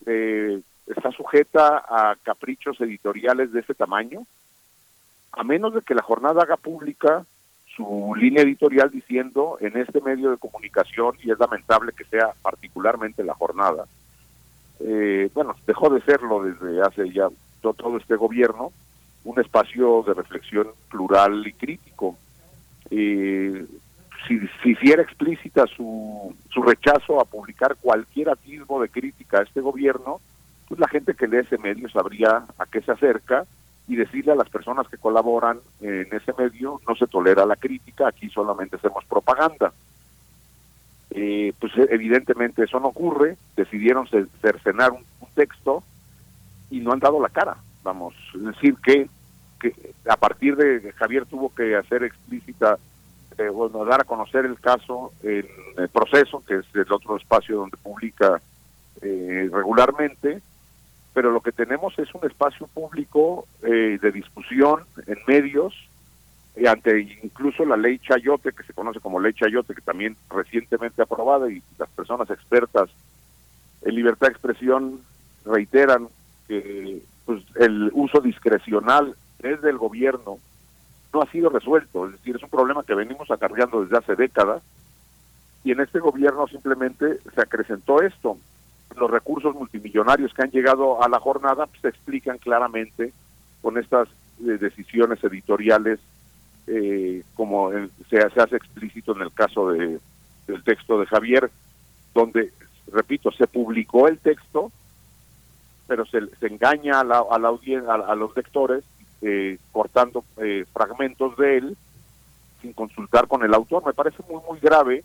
eh, 0.06 0.60
está 0.90 1.12
sujeta 1.12 1.84
a 1.88 2.16
caprichos 2.24 2.80
editoriales 2.82 3.52
de 3.54 3.62
ese 3.62 3.74
tamaño, 3.74 4.26
a 5.32 5.44
menos 5.44 5.74
de 5.74 5.82
que 5.82 5.96
la 5.96 6.02
jornada 6.02 6.42
haga 6.42 6.58
pública 6.58 7.26
su 7.76 8.14
línea 8.18 8.44
editorial 8.44 8.90
diciendo 8.90 9.58
en 9.62 9.78
este 9.78 10.02
medio 10.02 10.32
de 10.32 10.38
comunicación, 10.38 11.16
y 11.24 11.32
es 11.32 11.40
lamentable 11.40 11.92
que 11.96 12.04
sea 12.06 12.32
particularmente 12.42 13.24
la 13.24 13.36
jornada, 13.36 13.86
eh, 14.82 15.30
bueno, 15.34 15.56
dejó 15.68 15.90
de 15.90 16.02
serlo 16.02 16.44
desde 16.44 16.82
hace 16.82 17.10
ya 17.12 17.28
to- 17.62 17.74
todo 17.74 17.98
este 17.98 18.16
gobierno, 18.16 18.72
un 19.24 19.40
espacio 19.40 20.04
de 20.08 20.14
reflexión 20.14 20.68
plural 20.90 21.46
y 21.46 21.54
crítico. 21.54 22.18
Eh, 22.90 23.66
si, 24.28 24.40
si 24.64 24.72
hiciera 24.72 25.04
explícita 25.04 25.68
su, 25.68 26.36
su 26.50 26.62
rechazo 26.64 27.20
a 27.20 27.26
publicar 27.26 27.76
cualquier 27.80 28.30
atisbo 28.30 28.82
de 28.82 28.90
crítica 28.90 29.40
a 29.40 29.44
este 29.44 29.62
gobierno, 29.62 30.20
pues 30.70 30.80
la 30.80 30.88
gente 30.88 31.16
que 31.16 31.28
lee 31.28 31.38
ese 31.40 31.58
medio 31.58 31.90
sabría 31.90 32.46
a 32.58 32.66
qué 32.68 32.82
se 32.82 32.92
acerca 32.92 33.46
y 33.88 33.96
decirle 33.96 34.32
a 34.32 34.36
las 34.36 34.50
personas 34.50 34.88
que 34.88 35.00
colaboran 35.00 35.60
en 35.82 36.08
ese 36.12 36.32
medio 36.38 36.80
no 36.88 36.96
se 36.96 37.08
tolera 37.08 37.44
la 37.46 37.56
crítica, 37.56 38.08
aquí 38.08 38.30
solamente 38.30 38.76
hacemos 38.76 39.04
propaganda. 39.06 39.74
Eh, 41.10 41.54
pues 41.60 41.76
eh, 41.76 41.88
evidentemente 41.90 42.64
eso 42.64 42.80
no 42.80 42.90
ocurre, 42.90 43.36
decidieron 43.58 44.08
ce- 44.08 44.28
cercenar 44.42 44.92
un, 44.92 45.04
texto 45.34 45.84
y 46.70 46.82
no 46.82 46.92
han 46.92 47.00
dado 47.00 47.22
la 47.22 47.30
cara, 47.30 47.56
vamos, 47.82 48.14
es 48.36 48.44
decir 48.44 48.76
que, 48.84 49.08
que 49.58 49.74
a 50.10 50.18
partir 50.18 50.58
de 50.58 50.92
Javier 50.92 51.26
tuvo 51.26 51.54
que 51.56 51.78
hacer 51.78 52.04
explícita, 52.04 52.78
eh, 53.38 53.48
bueno, 53.48 53.86
dar 53.86 54.02
a 54.02 54.04
conocer 54.04 54.46
el 54.46 54.60
caso 54.60 55.14
en 55.24 55.48
el 55.78 55.88
proceso, 55.88 56.44
que 56.46 56.56
es 56.58 56.66
el 56.74 56.92
otro 56.92 57.16
espacio 57.16 57.56
donde 57.56 57.78
publica 57.78 58.42
eh, 59.02 59.50
regularmente, 59.52 60.42
pero 61.20 61.32
lo 61.34 61.42
que 61.42 61.52
tenemos 61.52 62.00
es 62.00 62.16
un 62.16 62.26
espacio 62.26 62.66
público 62.68 63.46
eh, 63.62 64.00
de 64.02 64.12
discusión 64.14 64.86
en 65.06 65.18
medios, 65.28 65.76
y 66.56 66.66
ante 66.66 66.98
incluso 67.22 67.66
la 67.66 67.76
ley 67.76 68.00
Chayote, 68.00 68.54
que 68.54 68.64
se 68.64 68.72
conoce 68.72 69.02
como 69.02 69.20
ley 69.20 69.34
Chayote, 69.34 69.76
que 69.76 69.82
también 69.82 70.16
recientemente 70.30 71.02
aprobada 71.02 71.52
y 71.52 71.62
las 71.78 71.90
personas 71.90 72.30
expertas 72.30 72.90
en 73.82 73.96
libertad 73.96 74.28
de 74.28 74.32
expresión 74.32 75.02
reiteran 75.44 76.08
que 76.48 77.02
pues, 77.26 77.44
el 77.56 77.92
uso 77.92 78.22
discrecional 78.22 79.14
desde 79.40 79.72
el 79.72 79.78
gobierno 79.78 80.38
no 81.12 81.22
ha 81.22 81.30
sido 81.32 81.50
resuelto, 81.50 82.06
es 82.06 82.14
decir, 82.14 82.38
es 82.38 82.44
un 82.44 82.50
problema 82.50 82.84
que 82.84 82.96
venimos 82.96 83.30
acarreando 83.30 83.82
desde 83.82 83.98
hace 83.98 84.16
décadas 84.16 84.64
y 85.66 85.74
en 85.74 85.82
este 85.82 86.00
gobierno 86.00 86.48
simplemente 86.48 87.20
se 87.36 87.42
acrecentó 87.42 88.02
esto. 88.02 88.38
Los 88.96 89.10
recursos 89.10 89.56
multimillonarios 89.56 90.34
que 90.34 90.42
han 90.42 90.52
llegado 90.52 91.04
a 91.04 91.10
la 91.10 91.20
jornada 91.20 91.68
pues, 91.68 91.82
se 91.82 91.90
explican 91.90 92.38
claramente 92.38 93.14
con 93.62 93.78
estas 93.78 94.08
eh, 94.42 94.58
decisiones 94.60 95.24
editoriales 95.24 96.00
eh, 96.68 97.24
como 97.34 97.72
se, 98.10 98.30
se 98.30 98.42
hace 98.42 98.56
explícito 98.56 99.16
en 99.16 99.24
el 99.24 99.34
caso 99.34 99.72
de, 99.72 100.00
del 100.48 100.64
texto 100.64 101.00
de 101.00 101.08
Javier, 101.08 101.50
donde, 102.14 102.52
repito, 102.92 103.32
se 103.32 103.48
publicó 103.48 104.08
el 104.08 104.20
texto, 104.20 104.72
pero 105.88 106.06
se, 106.06 106.28
se 106.40 106.48
engaña 106.48 107.00
a 107.00 107.04
la, 107.04 107.24
a 107.30 107.40
la 107.40 107.48
audiencia, 107.48 107.92
a, 107.92 108.12
a 108.12 108.16
los 108.16 108.36
lectores, 108.36 108.84
eh, 109.22 109.58
cortando 109.72 110.24
eh, 110.38 110.66
fragmentos 110.72 111.36
de 111.38 111.58
él 111.58 111.78
sin 112.62 112.74
consultar 112.74 113.28
con 113.28 113.44
el 113.44 113.54
autor. 113.54 113.86
Me 113.86 113.94
parece 113.94 114.24
muy, 114.30 114.42
muy 114.48 114.60
grave. 114.60 115.04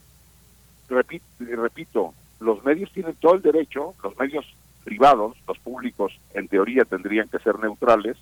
Repito, 0.88 1.24
repito, 1.38 2.14
los 2.40 2.64
medios 2.64 2.90
tienen 2.92 3.14
todo 3.16 3.34
el 3.34 3.42
derecho, 3.42 3.94
los 4.02 4.16
medios 4.18 4.44
privados, 4.84 5.36
los 5.48 5.58
públicos, 5.58 6.12
en 6.34 6.48
teoría 6.48 6.84
tendrían 6.84 7.28
que 7.28 7.38
ser 7.38 7.58
neutrales, 7.58 8.16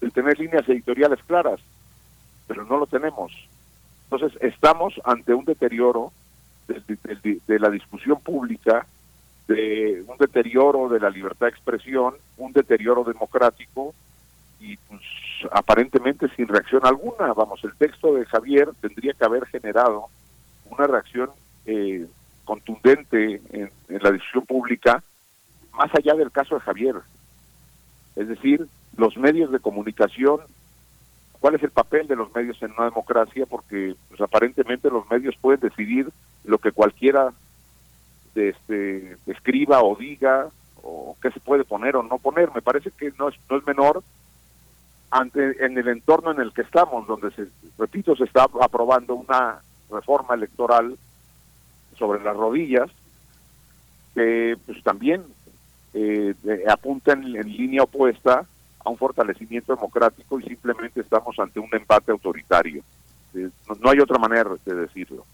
de 0.00 0.10
tener 0.10 0.38
líneas 0.38 0.68
editoriales 0.68 1.20
claras 1.26 1.60
pero 2.46 2.64
no 2.64 2.76
lo 2.76 2.86
tenemos. 2.86 3.32
Entonces, 4.10 4.38
estamos 4.42 5.00
ante 5.04 5.32
un 5.32 5.46
deterioro 5.46 6.12
de, 6.68 7.40
de- 7.46 7.58
la 7.58 7.70
discusión 7.70 8.20
pública, 8.20 8.86
de 9.48 10.04
un 10.06 10.18
deterioro 10.18 10.90
de 10.90 11.00
la 11.00 11.08
libertad 11.08 11.46
de 11.46 11.52
expresión, 11.52 12.14
un 12.36 12.52
deterioro 12.52 13.02
democrático 13.04 13.94
y 14.60 14.76
pues, 14.76 15.00
aparentemente 15.52 16.28
sin 16.36 16.46
reacción 16.46 16.84
alguna. 16.84 17.32
Vamos, 17.32 17.64
el 17.64 17.74
texto 17.76 18.14
de 18.14 18.26
Javier 18.26 18.68
tendría 18.80 19.14
que 19.14 19.24
haber 19.24 19.46
generado 19.46 20.08
una 20.70 20.86
reacción 20.86 21.30
eh, 21.64 22.06
contundente 22.44 23.40
en, 23.50 23.70
en 23.88 24.02
la 24.02 24.12
discusión 24.12 24.46
pública, 24.46 25.02
más 25.72 25.90
allá 25.94 26.14
del 26.14 26.30
caso 26.30 26.54
de 26.54 26.60
Javier. 26.60 26.96
Es 28.16 28.28
decir, 28.28 28.66
los 28.96 29.16
medios 29.16 29.50
de 29.50 29.58
comunicación 29.58 30.40
cuál 31.44 31.56
es 31.56 31.62
el 31.62 31.72
papel 31.72 32.06
de 32.06 32.16
los 32.16 32.34
medios 32.34 32.56
en 32.62 32.72
una 32.72 32.86
democracia, 32.86 33.44
porque 33.44 33.94
pues, 34.08 34.18
aparentemente 34.22 34.88
los 34.88 35.06
medios 35.10 35.36
pueden 35.38 35.60
decidir 35.60 36.08
lo 36.42 36.56
que 36.56 36.72
cualquiera 36.72 37.34
este, 38.34 39.18
escriba 39.26 39.82
o 39.82 39.94
diga, 39.94 40.48
o 40.82 41.14
qué 41.20 41.30
se 41.32 41.40
puede 41.40 41.64
poner 41.64 41.96
o 41.96 42.02
no 42.02 42.16
poner. 42.16 42.50
Me 42.54 42.62
parece 42.62 42.90
que 42.92 43.12
no 43.18 43.28
es, 43.28 43.34
no 43.50 43.58
es 43.58 43.66
menor 43.66 44.02
ante, 45.10 45.62
en 45.62 45.76
el 45.76 45.88
entorno 45.88 46.30
en 46.30 46.40
el 46.40 46.50
que 46.54 46.62
estamos, 46.62 47.06
donde, 47.06 47.30
se, 47.32 47.48
repito, 47.78 48.16
se 48.16 48.24
está 48.24 48.46
aprobando 48.62 49.14
una 49.14 49.60
reforma 49.90 50.36
electoral 50.36 50.96
sobre 51.94 52.22
las 52.22 52.36
rodillas, 52.36 52.90
que 54.14 54.56
pues 54.66 54.82
también 54.82 55.22
eh, 55.92 56.34
eh, 56.44 56.64
apunta 56.68 57.12
en, 57.12 57.32
línea 57.32 57.82
opuesta 57.82 58.44
a 58.84 58.90
un 58.90 58.98
fortalecimiento 58.98 59.74
democrático 59.74 60.38
y 60.40 60.44
simplemente 60.44 61.00
estamos 61.00 61.38
ante 61.38 61.60
un 61.60 61.68
embate 61.72 62.12
autoritario. 62.12 62.82
Eh, 63.34 63.48
no, 63.68 63.74
no 63.80 63.90
hay 63.90 63.98
otra 64.00 64.18
manera 64.18 64.50
de 64.64 64.74
decirlo. 64.74 65.24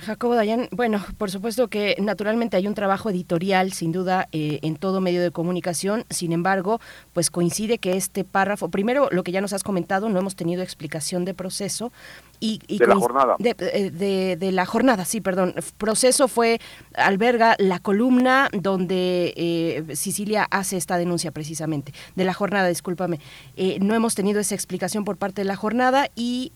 Jacobo 0.00 0.34
Dayan, 0.34 0.68
bueno, 0.70 1.04
por 1.16 1.30
supuesto 1.30 1.68
que 1.68 1.96
naturalmente 1.98 2.56
hay 2.56 2.66
un 2.66 2.74
trabajo 2.74 3.10
editorial, 3.10 3.72
sin 3.72 3.92
duda, 3.92 4.28
eh, 4.32 4.58
en 4.62 4.76
todo 4.76 5.00
medio 5.00 5.22
de 5.22 5.30
comunicación. 5.30 6.04
Sin 6.10 6.32
embargo, 6.32 6.80
pues 7.12 7.30
coincide 7.30 7.78
que 7.78 7.96
este 7.96 8.24
párrafo, 8.24 8.68
primero 8.68 9.08
lo 9.10 9.22
que 9.22 9.32
ya 9.32 9.40
nos 9.40 9.52
has 9.52 9.62
comentado, 9.62 10.08
no 10.08 10.18
hemos 10.18 10.36
tenido 10.36 10.62
explicación 10.62 11.24
de 11.24 11.34
proceso, 11.34 11.92
y, 12.40 12.78
de 12.78 12.86
la 12.86 12.96
jornada. 12.96 13.36
Eh, 13.40 14.36
de, 14.36 14.52
la 14.52 14.66
jornada, 14.66 15.04
sí, 15.04 15.20
perdón. 15.20 15.54
Proceso 15.76 16.28
fue, 16.28 16.60
alberga 16.94 17.56
la 17.58 17.80
columna 17.80 18.48
donde 18.52 19.32
eh, 19.36 19.96
Sicilia 19.96 20.46
hace 20.50 20.76
esta 20.76 20.98
denuncia 20.98 21.32
precisamente, 21.32 21.92
de 22.14 22.24
la 22.24 22.34
jornada, 22.34 22.68
discúlpame. 22.68 23.18
Eh, 23.56 23.78
no 23.80 23.94
hemos 23.94 24.14
tenido 24.14 24.40
esa 24.40 24.54
explicación 24.54 25.04
por 25.04 25.16
parte 25.16 25.40
de 25.40 25.46
la 25.46 25.56
jornada 25.56 26.08
y 26.14 26.52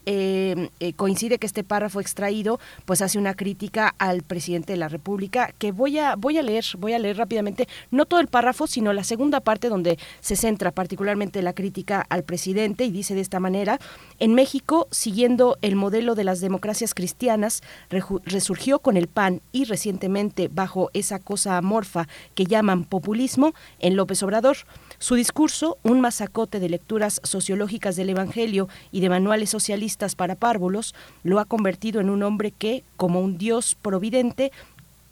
coincide 0.97 1.39
que 1.39 1.47
este 1.47 1.65
párrafo 1.65 2.01
extraído 2.01 2.61
pues 2.85 3.03
hace 3.03 3.19
una 3.19 3.32
crítica 3.35 3.95
al 3.99 4.23
presidente 4.23 4.75
de 4.75 4.79
la 4.79 4.89
República 4.89 5.53
que 5.59 5.73
voy 5.73 5.99
a, 5.99 6.15
voy 6.15 6.39
a 6.39 6.43
leer, 6.43 6.65
voy 6.79 6.93
a 6.93 6.99
leer 7.01 7.17
rápidamente, 7.17 7.67
no 7.91 8.07
todo 8.07 8.21
el 8.21 8.29
párrafo, 8.29 8.69
sino 8.69 8.93
la 8.93 9.03
segunda 9.03 9.41
parte 9.41 9.69
donde 9.69 9.99
se 10.21 10.37
centra 10.37 10.71
particularmente 10.71 11.43
la 11.43 11.55
crítica 11.55 12.07
al 12.09 12.23
presidente 12.23 12.85
y 12.85 12.93
dice 12.93 13.17
de 13.17 13.21
esta 13.21 13.41
manera, 13.41 13.81
en 14.21 14.35
México, 14.35 14.87
siguiendo 14.93 15.59
el 15.61 15.73
el 15.73 15.77
modelo 15.77 16.15
de 16.15 16.25
las 16.25 16.41
democracias 16.41 16.93
cristianas 16.93 17.63
resurgió 17.89 18.81
con 18.81 18.99
el 18.99 19.09
PAN 19.09 19.41
y 19.53 19.65
recientemente 19.65 20.49
bajo 20.49 20.91
esa 20.93 21.19
cosa 21.19 21.57
amorfa 21.57 22.09
que 22.35 22.45
llaman 22.45 22.85
populismo 22.85 23.55
en 23.79 23.97
López 23.97 24.23
Obrador. 24.23 24.59
Su 25.03 25.17
discurso, 25.17 25.79
un 25.83 26.01
masacote 26.01 26.61
de 26.61 26.69
lecturas 26.69 27.21
sociológicas 27.25 27.97
del 27.97 28.11
Evangelio 28.11 28.69
y 28.93 29.01
de 29.01 29.09
manuales 29.09 29.51
socialistas 29.51 30.15
para 30.15 30.37
párvulos, 30.37 30.95
lo 31.25 31.41
ha 31.41 31.45
convertido 31.45 32.01
en 32.01 32.09
un 32.09 32.23
hombre 32.23 32.53
que, 32.53 32.85
como 32.97 33.21
un 33.21 33.37
Dios 33.37 33.77
providente, 33.83 34.53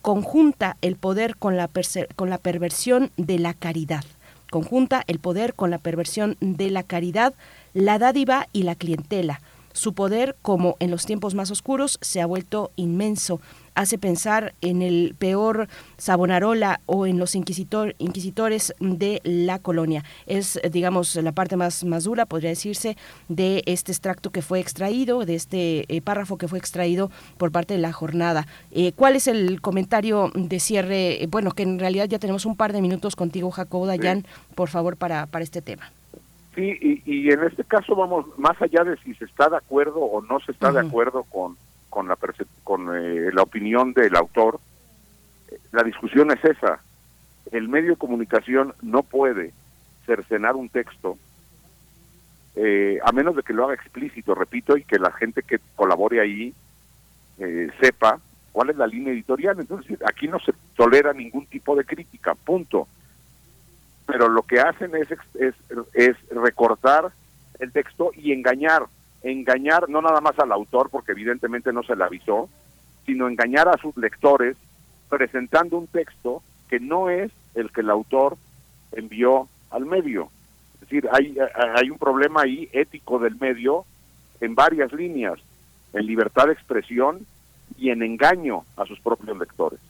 conjunta 0.01 0.77
el 0.81 0.94
poder 0.94 1.35
con 1.35 1.57
la, 1.57 1.69
con 2.15 2.31
la 2.31 2.39
perversión 2.39 3.10
de 3.17 3.41
la 3.41 3.52
caridad. 3.52 4.05
Conjunta 4.49 5.02
el 5.09 5.19
poder 5.19 5.55
con 5.55 5.73
la 5.73 5.78
perversión 5.78 6.36
de 6.41 6.70
la 6.70 6.85
caridad, 6.85 7.35
la 7.75 7.99
dádiva 7.99 8.47
y 8.52 8.62
la 8.62 8.77
clientela 8.77 9.41
su 9.73 9.94
poder, 9.94 10.36
como 10.43 10.77
en 10.81 10.91
los 10.91 11.07
tiempos 11.07 11.35
más 11.35 11.51
oscuros, 11.51 11.99
se 12.01 12.20
ha 12.20 12.27
vuelto 12.27 12.70
inmenso. 12.77 13.41
Hace 13.74 13.99
pensar 13.99 14.55
en 14.60 14.82
el 14.82 15.15
peor 15.18 15.68
Savonarola 15.97 16.81
o 16.86 17.07
en 17.07 17.18
los 17.18 17.34
inquisitor, 17.34 17.94
inquisitores 17.99 18.74
de 18.81 19.20
la 19.24 19.58
colonia. 19.58 20.05
Es, 20.26 20.60
digamos, 20.70 21.15
la 21.16 21.32
parte 21.32 21.57
más, 21.57 21.84
más 21.84 22.05
dura, 22.05 22.26
podría 22.26 22.50
decirse, 22.50 22.97
de 23.28 23.62
este 23.66 23.92
extracto 23.92 24.31
que 24.31 24.42
fue 24.42 24.60
extraído, 24.60 25.24
de 25.24 25.34
este 25.34 25.84
eh, 25.94 26.00
párrafo 26.02 26.39
que 26.39 26.49
fue 26.49 26.58
extraído 26.58 27.10
por 27.39 27.52
parte 27.52 27.74
de 27.74 27.81
la 27.81 27.92
jornada. 27.92 28.47
Eh, 28.70 28.92
¿Cuál 28.92 29.16
es 29.16 29.26
el 29.26 29.60
comentario 29.60 30.31
de 30.34 30.60
cierre? 30.60 31.26
Bueno, 31.28 31.52
que 31.52 31.62
en 31.62 31.78
realidad 31.78 32.08
ya 32.08 32.18
tenemos 32.18 32.47
un 32.47 32.57
par 32.57 32.73
de 32.73 32.82
minutos 32.82 33.16
contigo, 33.16 33.50
Jacobo 33.50 33.86
Dayan, 33.86 34.24
por 34.55 34.68
favor, 34.68 34.97
para, 34.97 35.26
para 35.26 35.44
este 35.44 35.62
tema. 35.62 35.90
Sí, 36.55 37.02
y, 37.07 37.31
en 37.31 37.44
este 37.44 37.62
caso 37.62 37.94
vamos 37.94 38.26
más 38.36 38.60
allá 38.60 38.82
de 38.82 38.97
si 38.99 39.15
se 39.15 39.24
está 39.24 39.49
de 39.49 39.57
acuerdo 39.57 40.00
o 40.00 40.20
no 40.20 40.40
se 40.40 40.50
está 40.50 40.73
de 40.73 40.81
acuerdo 40.81 41.23
con, 41.24 41.57
con, 41.91 42.09
la, 42.09 42.17
con 42.65 42.97
eh, 42.97 43.31
la 43.33 43.43
opinión 43.43 43.93
del 43.93 44.17
autor, 44.17 44.60
la 45.73 45.83
discusión 45.83 46.31
es 46.31 46.43
esa. 46.44 46.81
El 47.52 47.69
medio 47.69 47.91
de 47.91 47.97
comunicación 47.97 48.75
no 48.81 49.02
puede 49.02 49.52
cercenar 50.07 50.57
un 50.57 50.69
texto 50.69 51.19
eh, 52.57 52.99
a 53.05 53.12
menos 53.12 53.36
de 53.36 53.43
que 53.43 53.52
lo 53.52 53.65
haga 53.65 53.75
explícito, 53.75 54.35
repito, 54.35 54.77
y 54.77 54.85
que 54.85 54.99
la 54.99 55.12
gente 55.12 55.43
que 55.43 55.59
colabore 55.77 56.20
ahí 56.20 56.55
eh, 57.39 57.70
sepa 57.81 58.19
cuál 58.52 58.70
es 58.70 58.77
la 58.77 58.86
línea 58.86 59.12
editorial. 59.12 59.59
Entonces, 59.60 59.99
aquí 60.07 60.28
no 60.28 60.41
se 60.41 60.52
tolera 60.77 61.12
ningún 61.12 61.47
tipo 61.47 61.77
de 61.77 61.85
crítica, 61.85 62.35
punto 62.35 62.89
pero 64.10 64.28
lo 64.28 64.43
que 64.43 64.60
hacen 64.60 64.91
es, 64.97 65.09
es, 65.35 65.55
es 65.94 66.17
recortar 66.31 67.12
el 67.60 67.70
texto 67.70 68.10
y 68.17 68.33
engañar, 68.33 68.86
engañar 69.23 69.89
no 69.89 70.00
nada 70.00 70.20
más 70.20 70.39
al 70.39 70.52
autor, 70.52 70.90
porque 70.90 71.12
evidentemente 71.12 71.73
no 71.73 71.82
se 71.82 71.97
le 71.97 72.05
avisó, 72.05 72.49
sino 73.07 73.28
engañar 73.28 73.68
a 73.68 73.78
sus 73.78 73.97
lectores 73.97 74.57
presentando 75.08 75.76
un 75.76 75.86
texto 75.86 76.42
que 76.68 76.81
no 76.81 77.10
es 77.10 77.31
el 77.55 77.70
que 77.70 77.81
el 77.81 77.90
autor 77.90 78.36
envió 78.92 79.49
al 79.70 79.86
medio. 79.86 80.31
Es 80.74 80.81
decir, 80.81 81.08
hay, 81.12 81.36
hay 81.76 81.90
un 81.90 81.99
problema 81.99 82.42
ahí 82.42 82.68
ético 82.73 83.18
del 83.18 83.36
medio 83.36 83.84
en 84.40 84.55
varias 84.55 84.92
líneas, 84.92 85.39
en 85.92 86.07
libertad 86.07 86.47
de 86.47 86.52
expresión 86.52 87.26
y 87.76 87.90
en 87.90 88.02
engaño 88.02 88.65
a 88.76 88.86
sus 88.86 89.00
propios 89.00 89.36
lectores. 89.36 89.81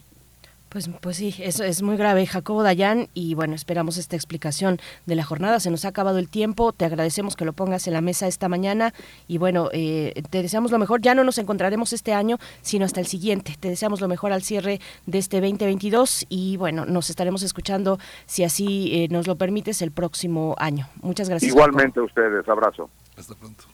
Pues, 0.70 0.88
pues 1.00 1.16
sí, 1.16 1.34
eso 1.40 1.64
es 1.64 1.82
muy 1.82 1.96
grave, 1.96 2.24
Jacobo 2.26 2.62
Dayan, 2.62 3.08
y 3.12 3.34
bueno, 3.34 3.56
esperamos 3.56 3.96
esta 3.96 4.14
explicación 4.14 4.78
de 5.04 5.16
la 5.16 5.24
jornada. 5.24 5.58
Se 5.58 5.68
nos 5.68 5.84
ha 5.84 5.88
acabado 5.88 6.18
el 6.18 6.28
tiempo, 6.28 6.72
te 6.72 6.84
agradecemos 6.84 7.34
que 7.34 7.44
lo 7.44 7.52
pongas 7.52 7.88
en 7.88 7.92
la 7.92 8.00
mesa 8.00 8.28
esta 8.28 8.48
mañana 8.48 8.94
y 9.26 9.38
bueno, 9.38 9.68
eh, 9.72 10.22
te 10.30 10.42
deseamos 10.42 10.70
lo 10.70 10.78
mejor. 10.78 11.00
Ya 11.00 11.16
no 11.16 11.24
nos 11.24 11.38
encontraremos 11.38 11.92
este 11.92 12.14
año, 12.14 12.38
sino 12.62 12.84
hasta 12.84 13.00
el 13.00 13.06
siguiente. 13.06 13.56
Te 13.58 13.68
deseamos 13.68 14.00
lo 14.00 14.06
mejor 14.06 14.30
al 14.30 14.42
cierre 14.42 14.80
de 15.06 15.18
este 15.18 15.40
2022 15.40 16.26
y 16.28 16.56
bueno, 16.56 16.86
nos 16.86 17.10
estaremos 17.10 17.42
escuchando, 17.42 17.98
si 18.26 18.44
así 18.44 18.90
eh, 18.92 19.08
nos 19.10 19.26
lo 19.26 19.34
permites, 19.34 19.82
el 19.82 19.90
próximo 19.90 20.54
año. 20.56 20.88
Muchas 21.02 21.28
gracias. 21.28 21.50
Igualmente 21.50 21.98
a 21.98 22.04
ustedes, 22.04 22.48
abrazo. 22.48 22.88
Hasta 23.16 23.34
pronto. 23.34 23.64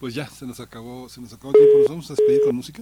Pues 0.00 0.14
ya, 0.14 0.26
se 0.28 0.46
nos 0.46 0.60
acabó, 0.60 1.10
se 1.10 1.20
nos 1.20 1.34
acabó 1.34 1.50
el 1.50 1.58
tiempo. 1.58 1.78
¿Nos 1.80 1.88
vamos 1.88 2.10
a 2.10 2.14
despedir 2.14 2.40
con 2.42 2.56
música? 2.56 2.80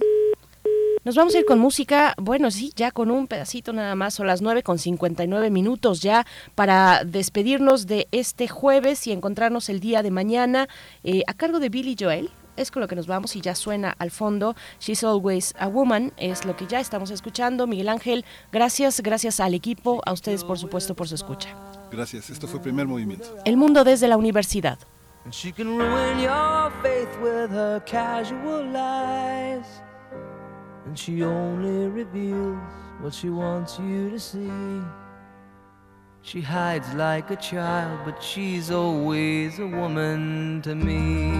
Nos 1.05 1.15
vamos 1.15 1.35
a 1.35 1.39
ir 1.39 1.45
con 1.45 1.59
música, 1.59 2.13
bueno, 2.17 2.49
sí, 2.49 2.71
ya 2.77 2.91
con 2.91 3.11
un 3.11 3.27
pedacito 3.27 3.73
nada 3.73 3.93
más, 3.93 4.13
son 4.13 4.25
las 4.25 4.41
9 4.41 4.63
con 4.63 4.79
59 4.79 5.49
minutos 5.49 6.01
ya 6.01 6.25
para 6.55 7.03
despedirnos 7.03 7.87
de 7.87 8.07
este 8.13 8.47
jueves 8.47 9.05
y 9.07 9.11
encontrarnos 9.11 9.67
el 9.67 9.81
día 9.81 10.01
de 10.01 10.11
mañana 10.11 10.69
eh, 11.03 11.23
a 11.27 11.33
cargo 11.33 11.59
de 11.59 11.67
Billy 11.67 11.97
Joel. 11.99 12.29
Es 12.55 12.71
con 12.71 12.81
lo 12.81 12.87
que 12.87 12.95
nos 12.95 13.07
vamos 13.07 13.35
y 13.35 13.41
ya 13.41 13.53
suena 13.53 13.93
al 13.99 14.11
fondo. 14.11 14.55
She's 14.79 15.03
Always 15.03 15.53
a 15.59 15.67
Woman 15.67 16.13
es 16.15 16.45
lo 16.45 16.55
que 16.55 16.67
ya 16.67 16.79
estamos 16.79 17.11
escuchando. 17.11 17.67
Miguel 17.67 17.89
Ángel, 17.89 18.23
gracias, 18.53 19.01
gracias 19.01 19.41
al 19.41 19.55
equipo, 19.55 20.01
a 20.05 20.13
ustedes 20.13 20.45
por 20.45 20.57
supuesto 20.57 20.95
por 20.95 21.09
su 21.09 21.15
escucha. 21.15 21.49
Gracias, 21.91 22.29
esto 22.29 22.47
fue 22.47 22.61
primer 22.61 22.87
movimiento. 22.87 23.27
El 23.43 23.57
mundo 23.57 23.83
desde 23.83 24.07
la 24.07 24.15
universidad. 24.15 24.79
And 30.85 30.99
she 30.99 31.23
only 31.23 31.87
reveals 31.87 32.59
what 32.99 33.13
she 33.13 33.29
wants 33.29 33.79
you 33.79 34.09
to 34.09 34.19
see. 34.19 34.81
She 36.21 36.41
hides 36.41 36.93
like 36.93 37.31
a 37.31 37.35
child, 37.35 37.99
but 38.05 38.23
she's 38.23 38.71
always 38.71 39.59
a 39.59 39.67
woman 39.67 40.61
to 40.63 40.73
me. 40.73 41.31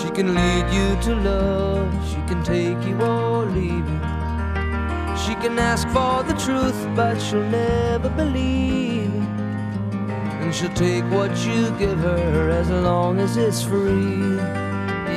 She 0.00 0.10
can 0.10 0.34
lead 0.34 0.66
you 0.72 1.00
to 1.02 1.14
love, 1.16 2.08
she 2.08 2.16
can 2.26 2.42
take 2.42 2.82
you 2.88 3.00
or 3.02 3.44
leave 3.46 3.86
you. 3.86 4.00
She 5.24 5.34
can 5.36 5.58
ask 5.58 5.86
for 5.88 6.22
the 6.22 6.34
truth, 6.38 6.88
but 6.96 7.18
she'll 7.18 7.42
never 7.50 8.08
believe. 8.08 9.12
And 10.40 10.54
she'll 10.54 10.72
take 10.74 11.04
what 11.10 11.30
you 11.46 11.70
give 11.78 11.98
her 11.98 12.50
as 12.50 12.70
long 12.70 13.20
as 13.20 13.36
it's 13.36 13.62
free. 13.62 14.63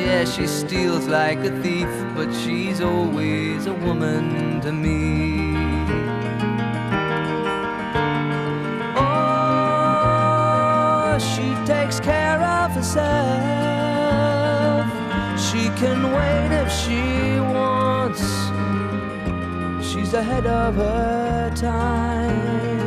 Yeah, 0.07 0.23
she 0.23 0.47
steals 0.47 1.05
like 1.05 1.39
a 1.39 1.51
thief, 1.61 1.89
but 2.15 2.33
she's 2.33 2.79
always 2.79 3.65
a 3.65 3.73
woman 3.73 4.61
to 4.61 4.71
me. 4.71 5.53
Oh, 8.95 9.97
she 11.19 11.53
takes 11.65 11.99
care 11.99 12.41
of 12.41 12.71
herself. 12.71 13.07
She 15.37 15.69
can 15.81 15.99
wait 16.17 16.51
if 16.63 16.71
she 16.71 17.41
wants. 17.41 18.23
She's 19.85 20.13
ahead 20.13 20.47
of 20.47 20.75
her 20.75 21.51
time. 21.53 22.86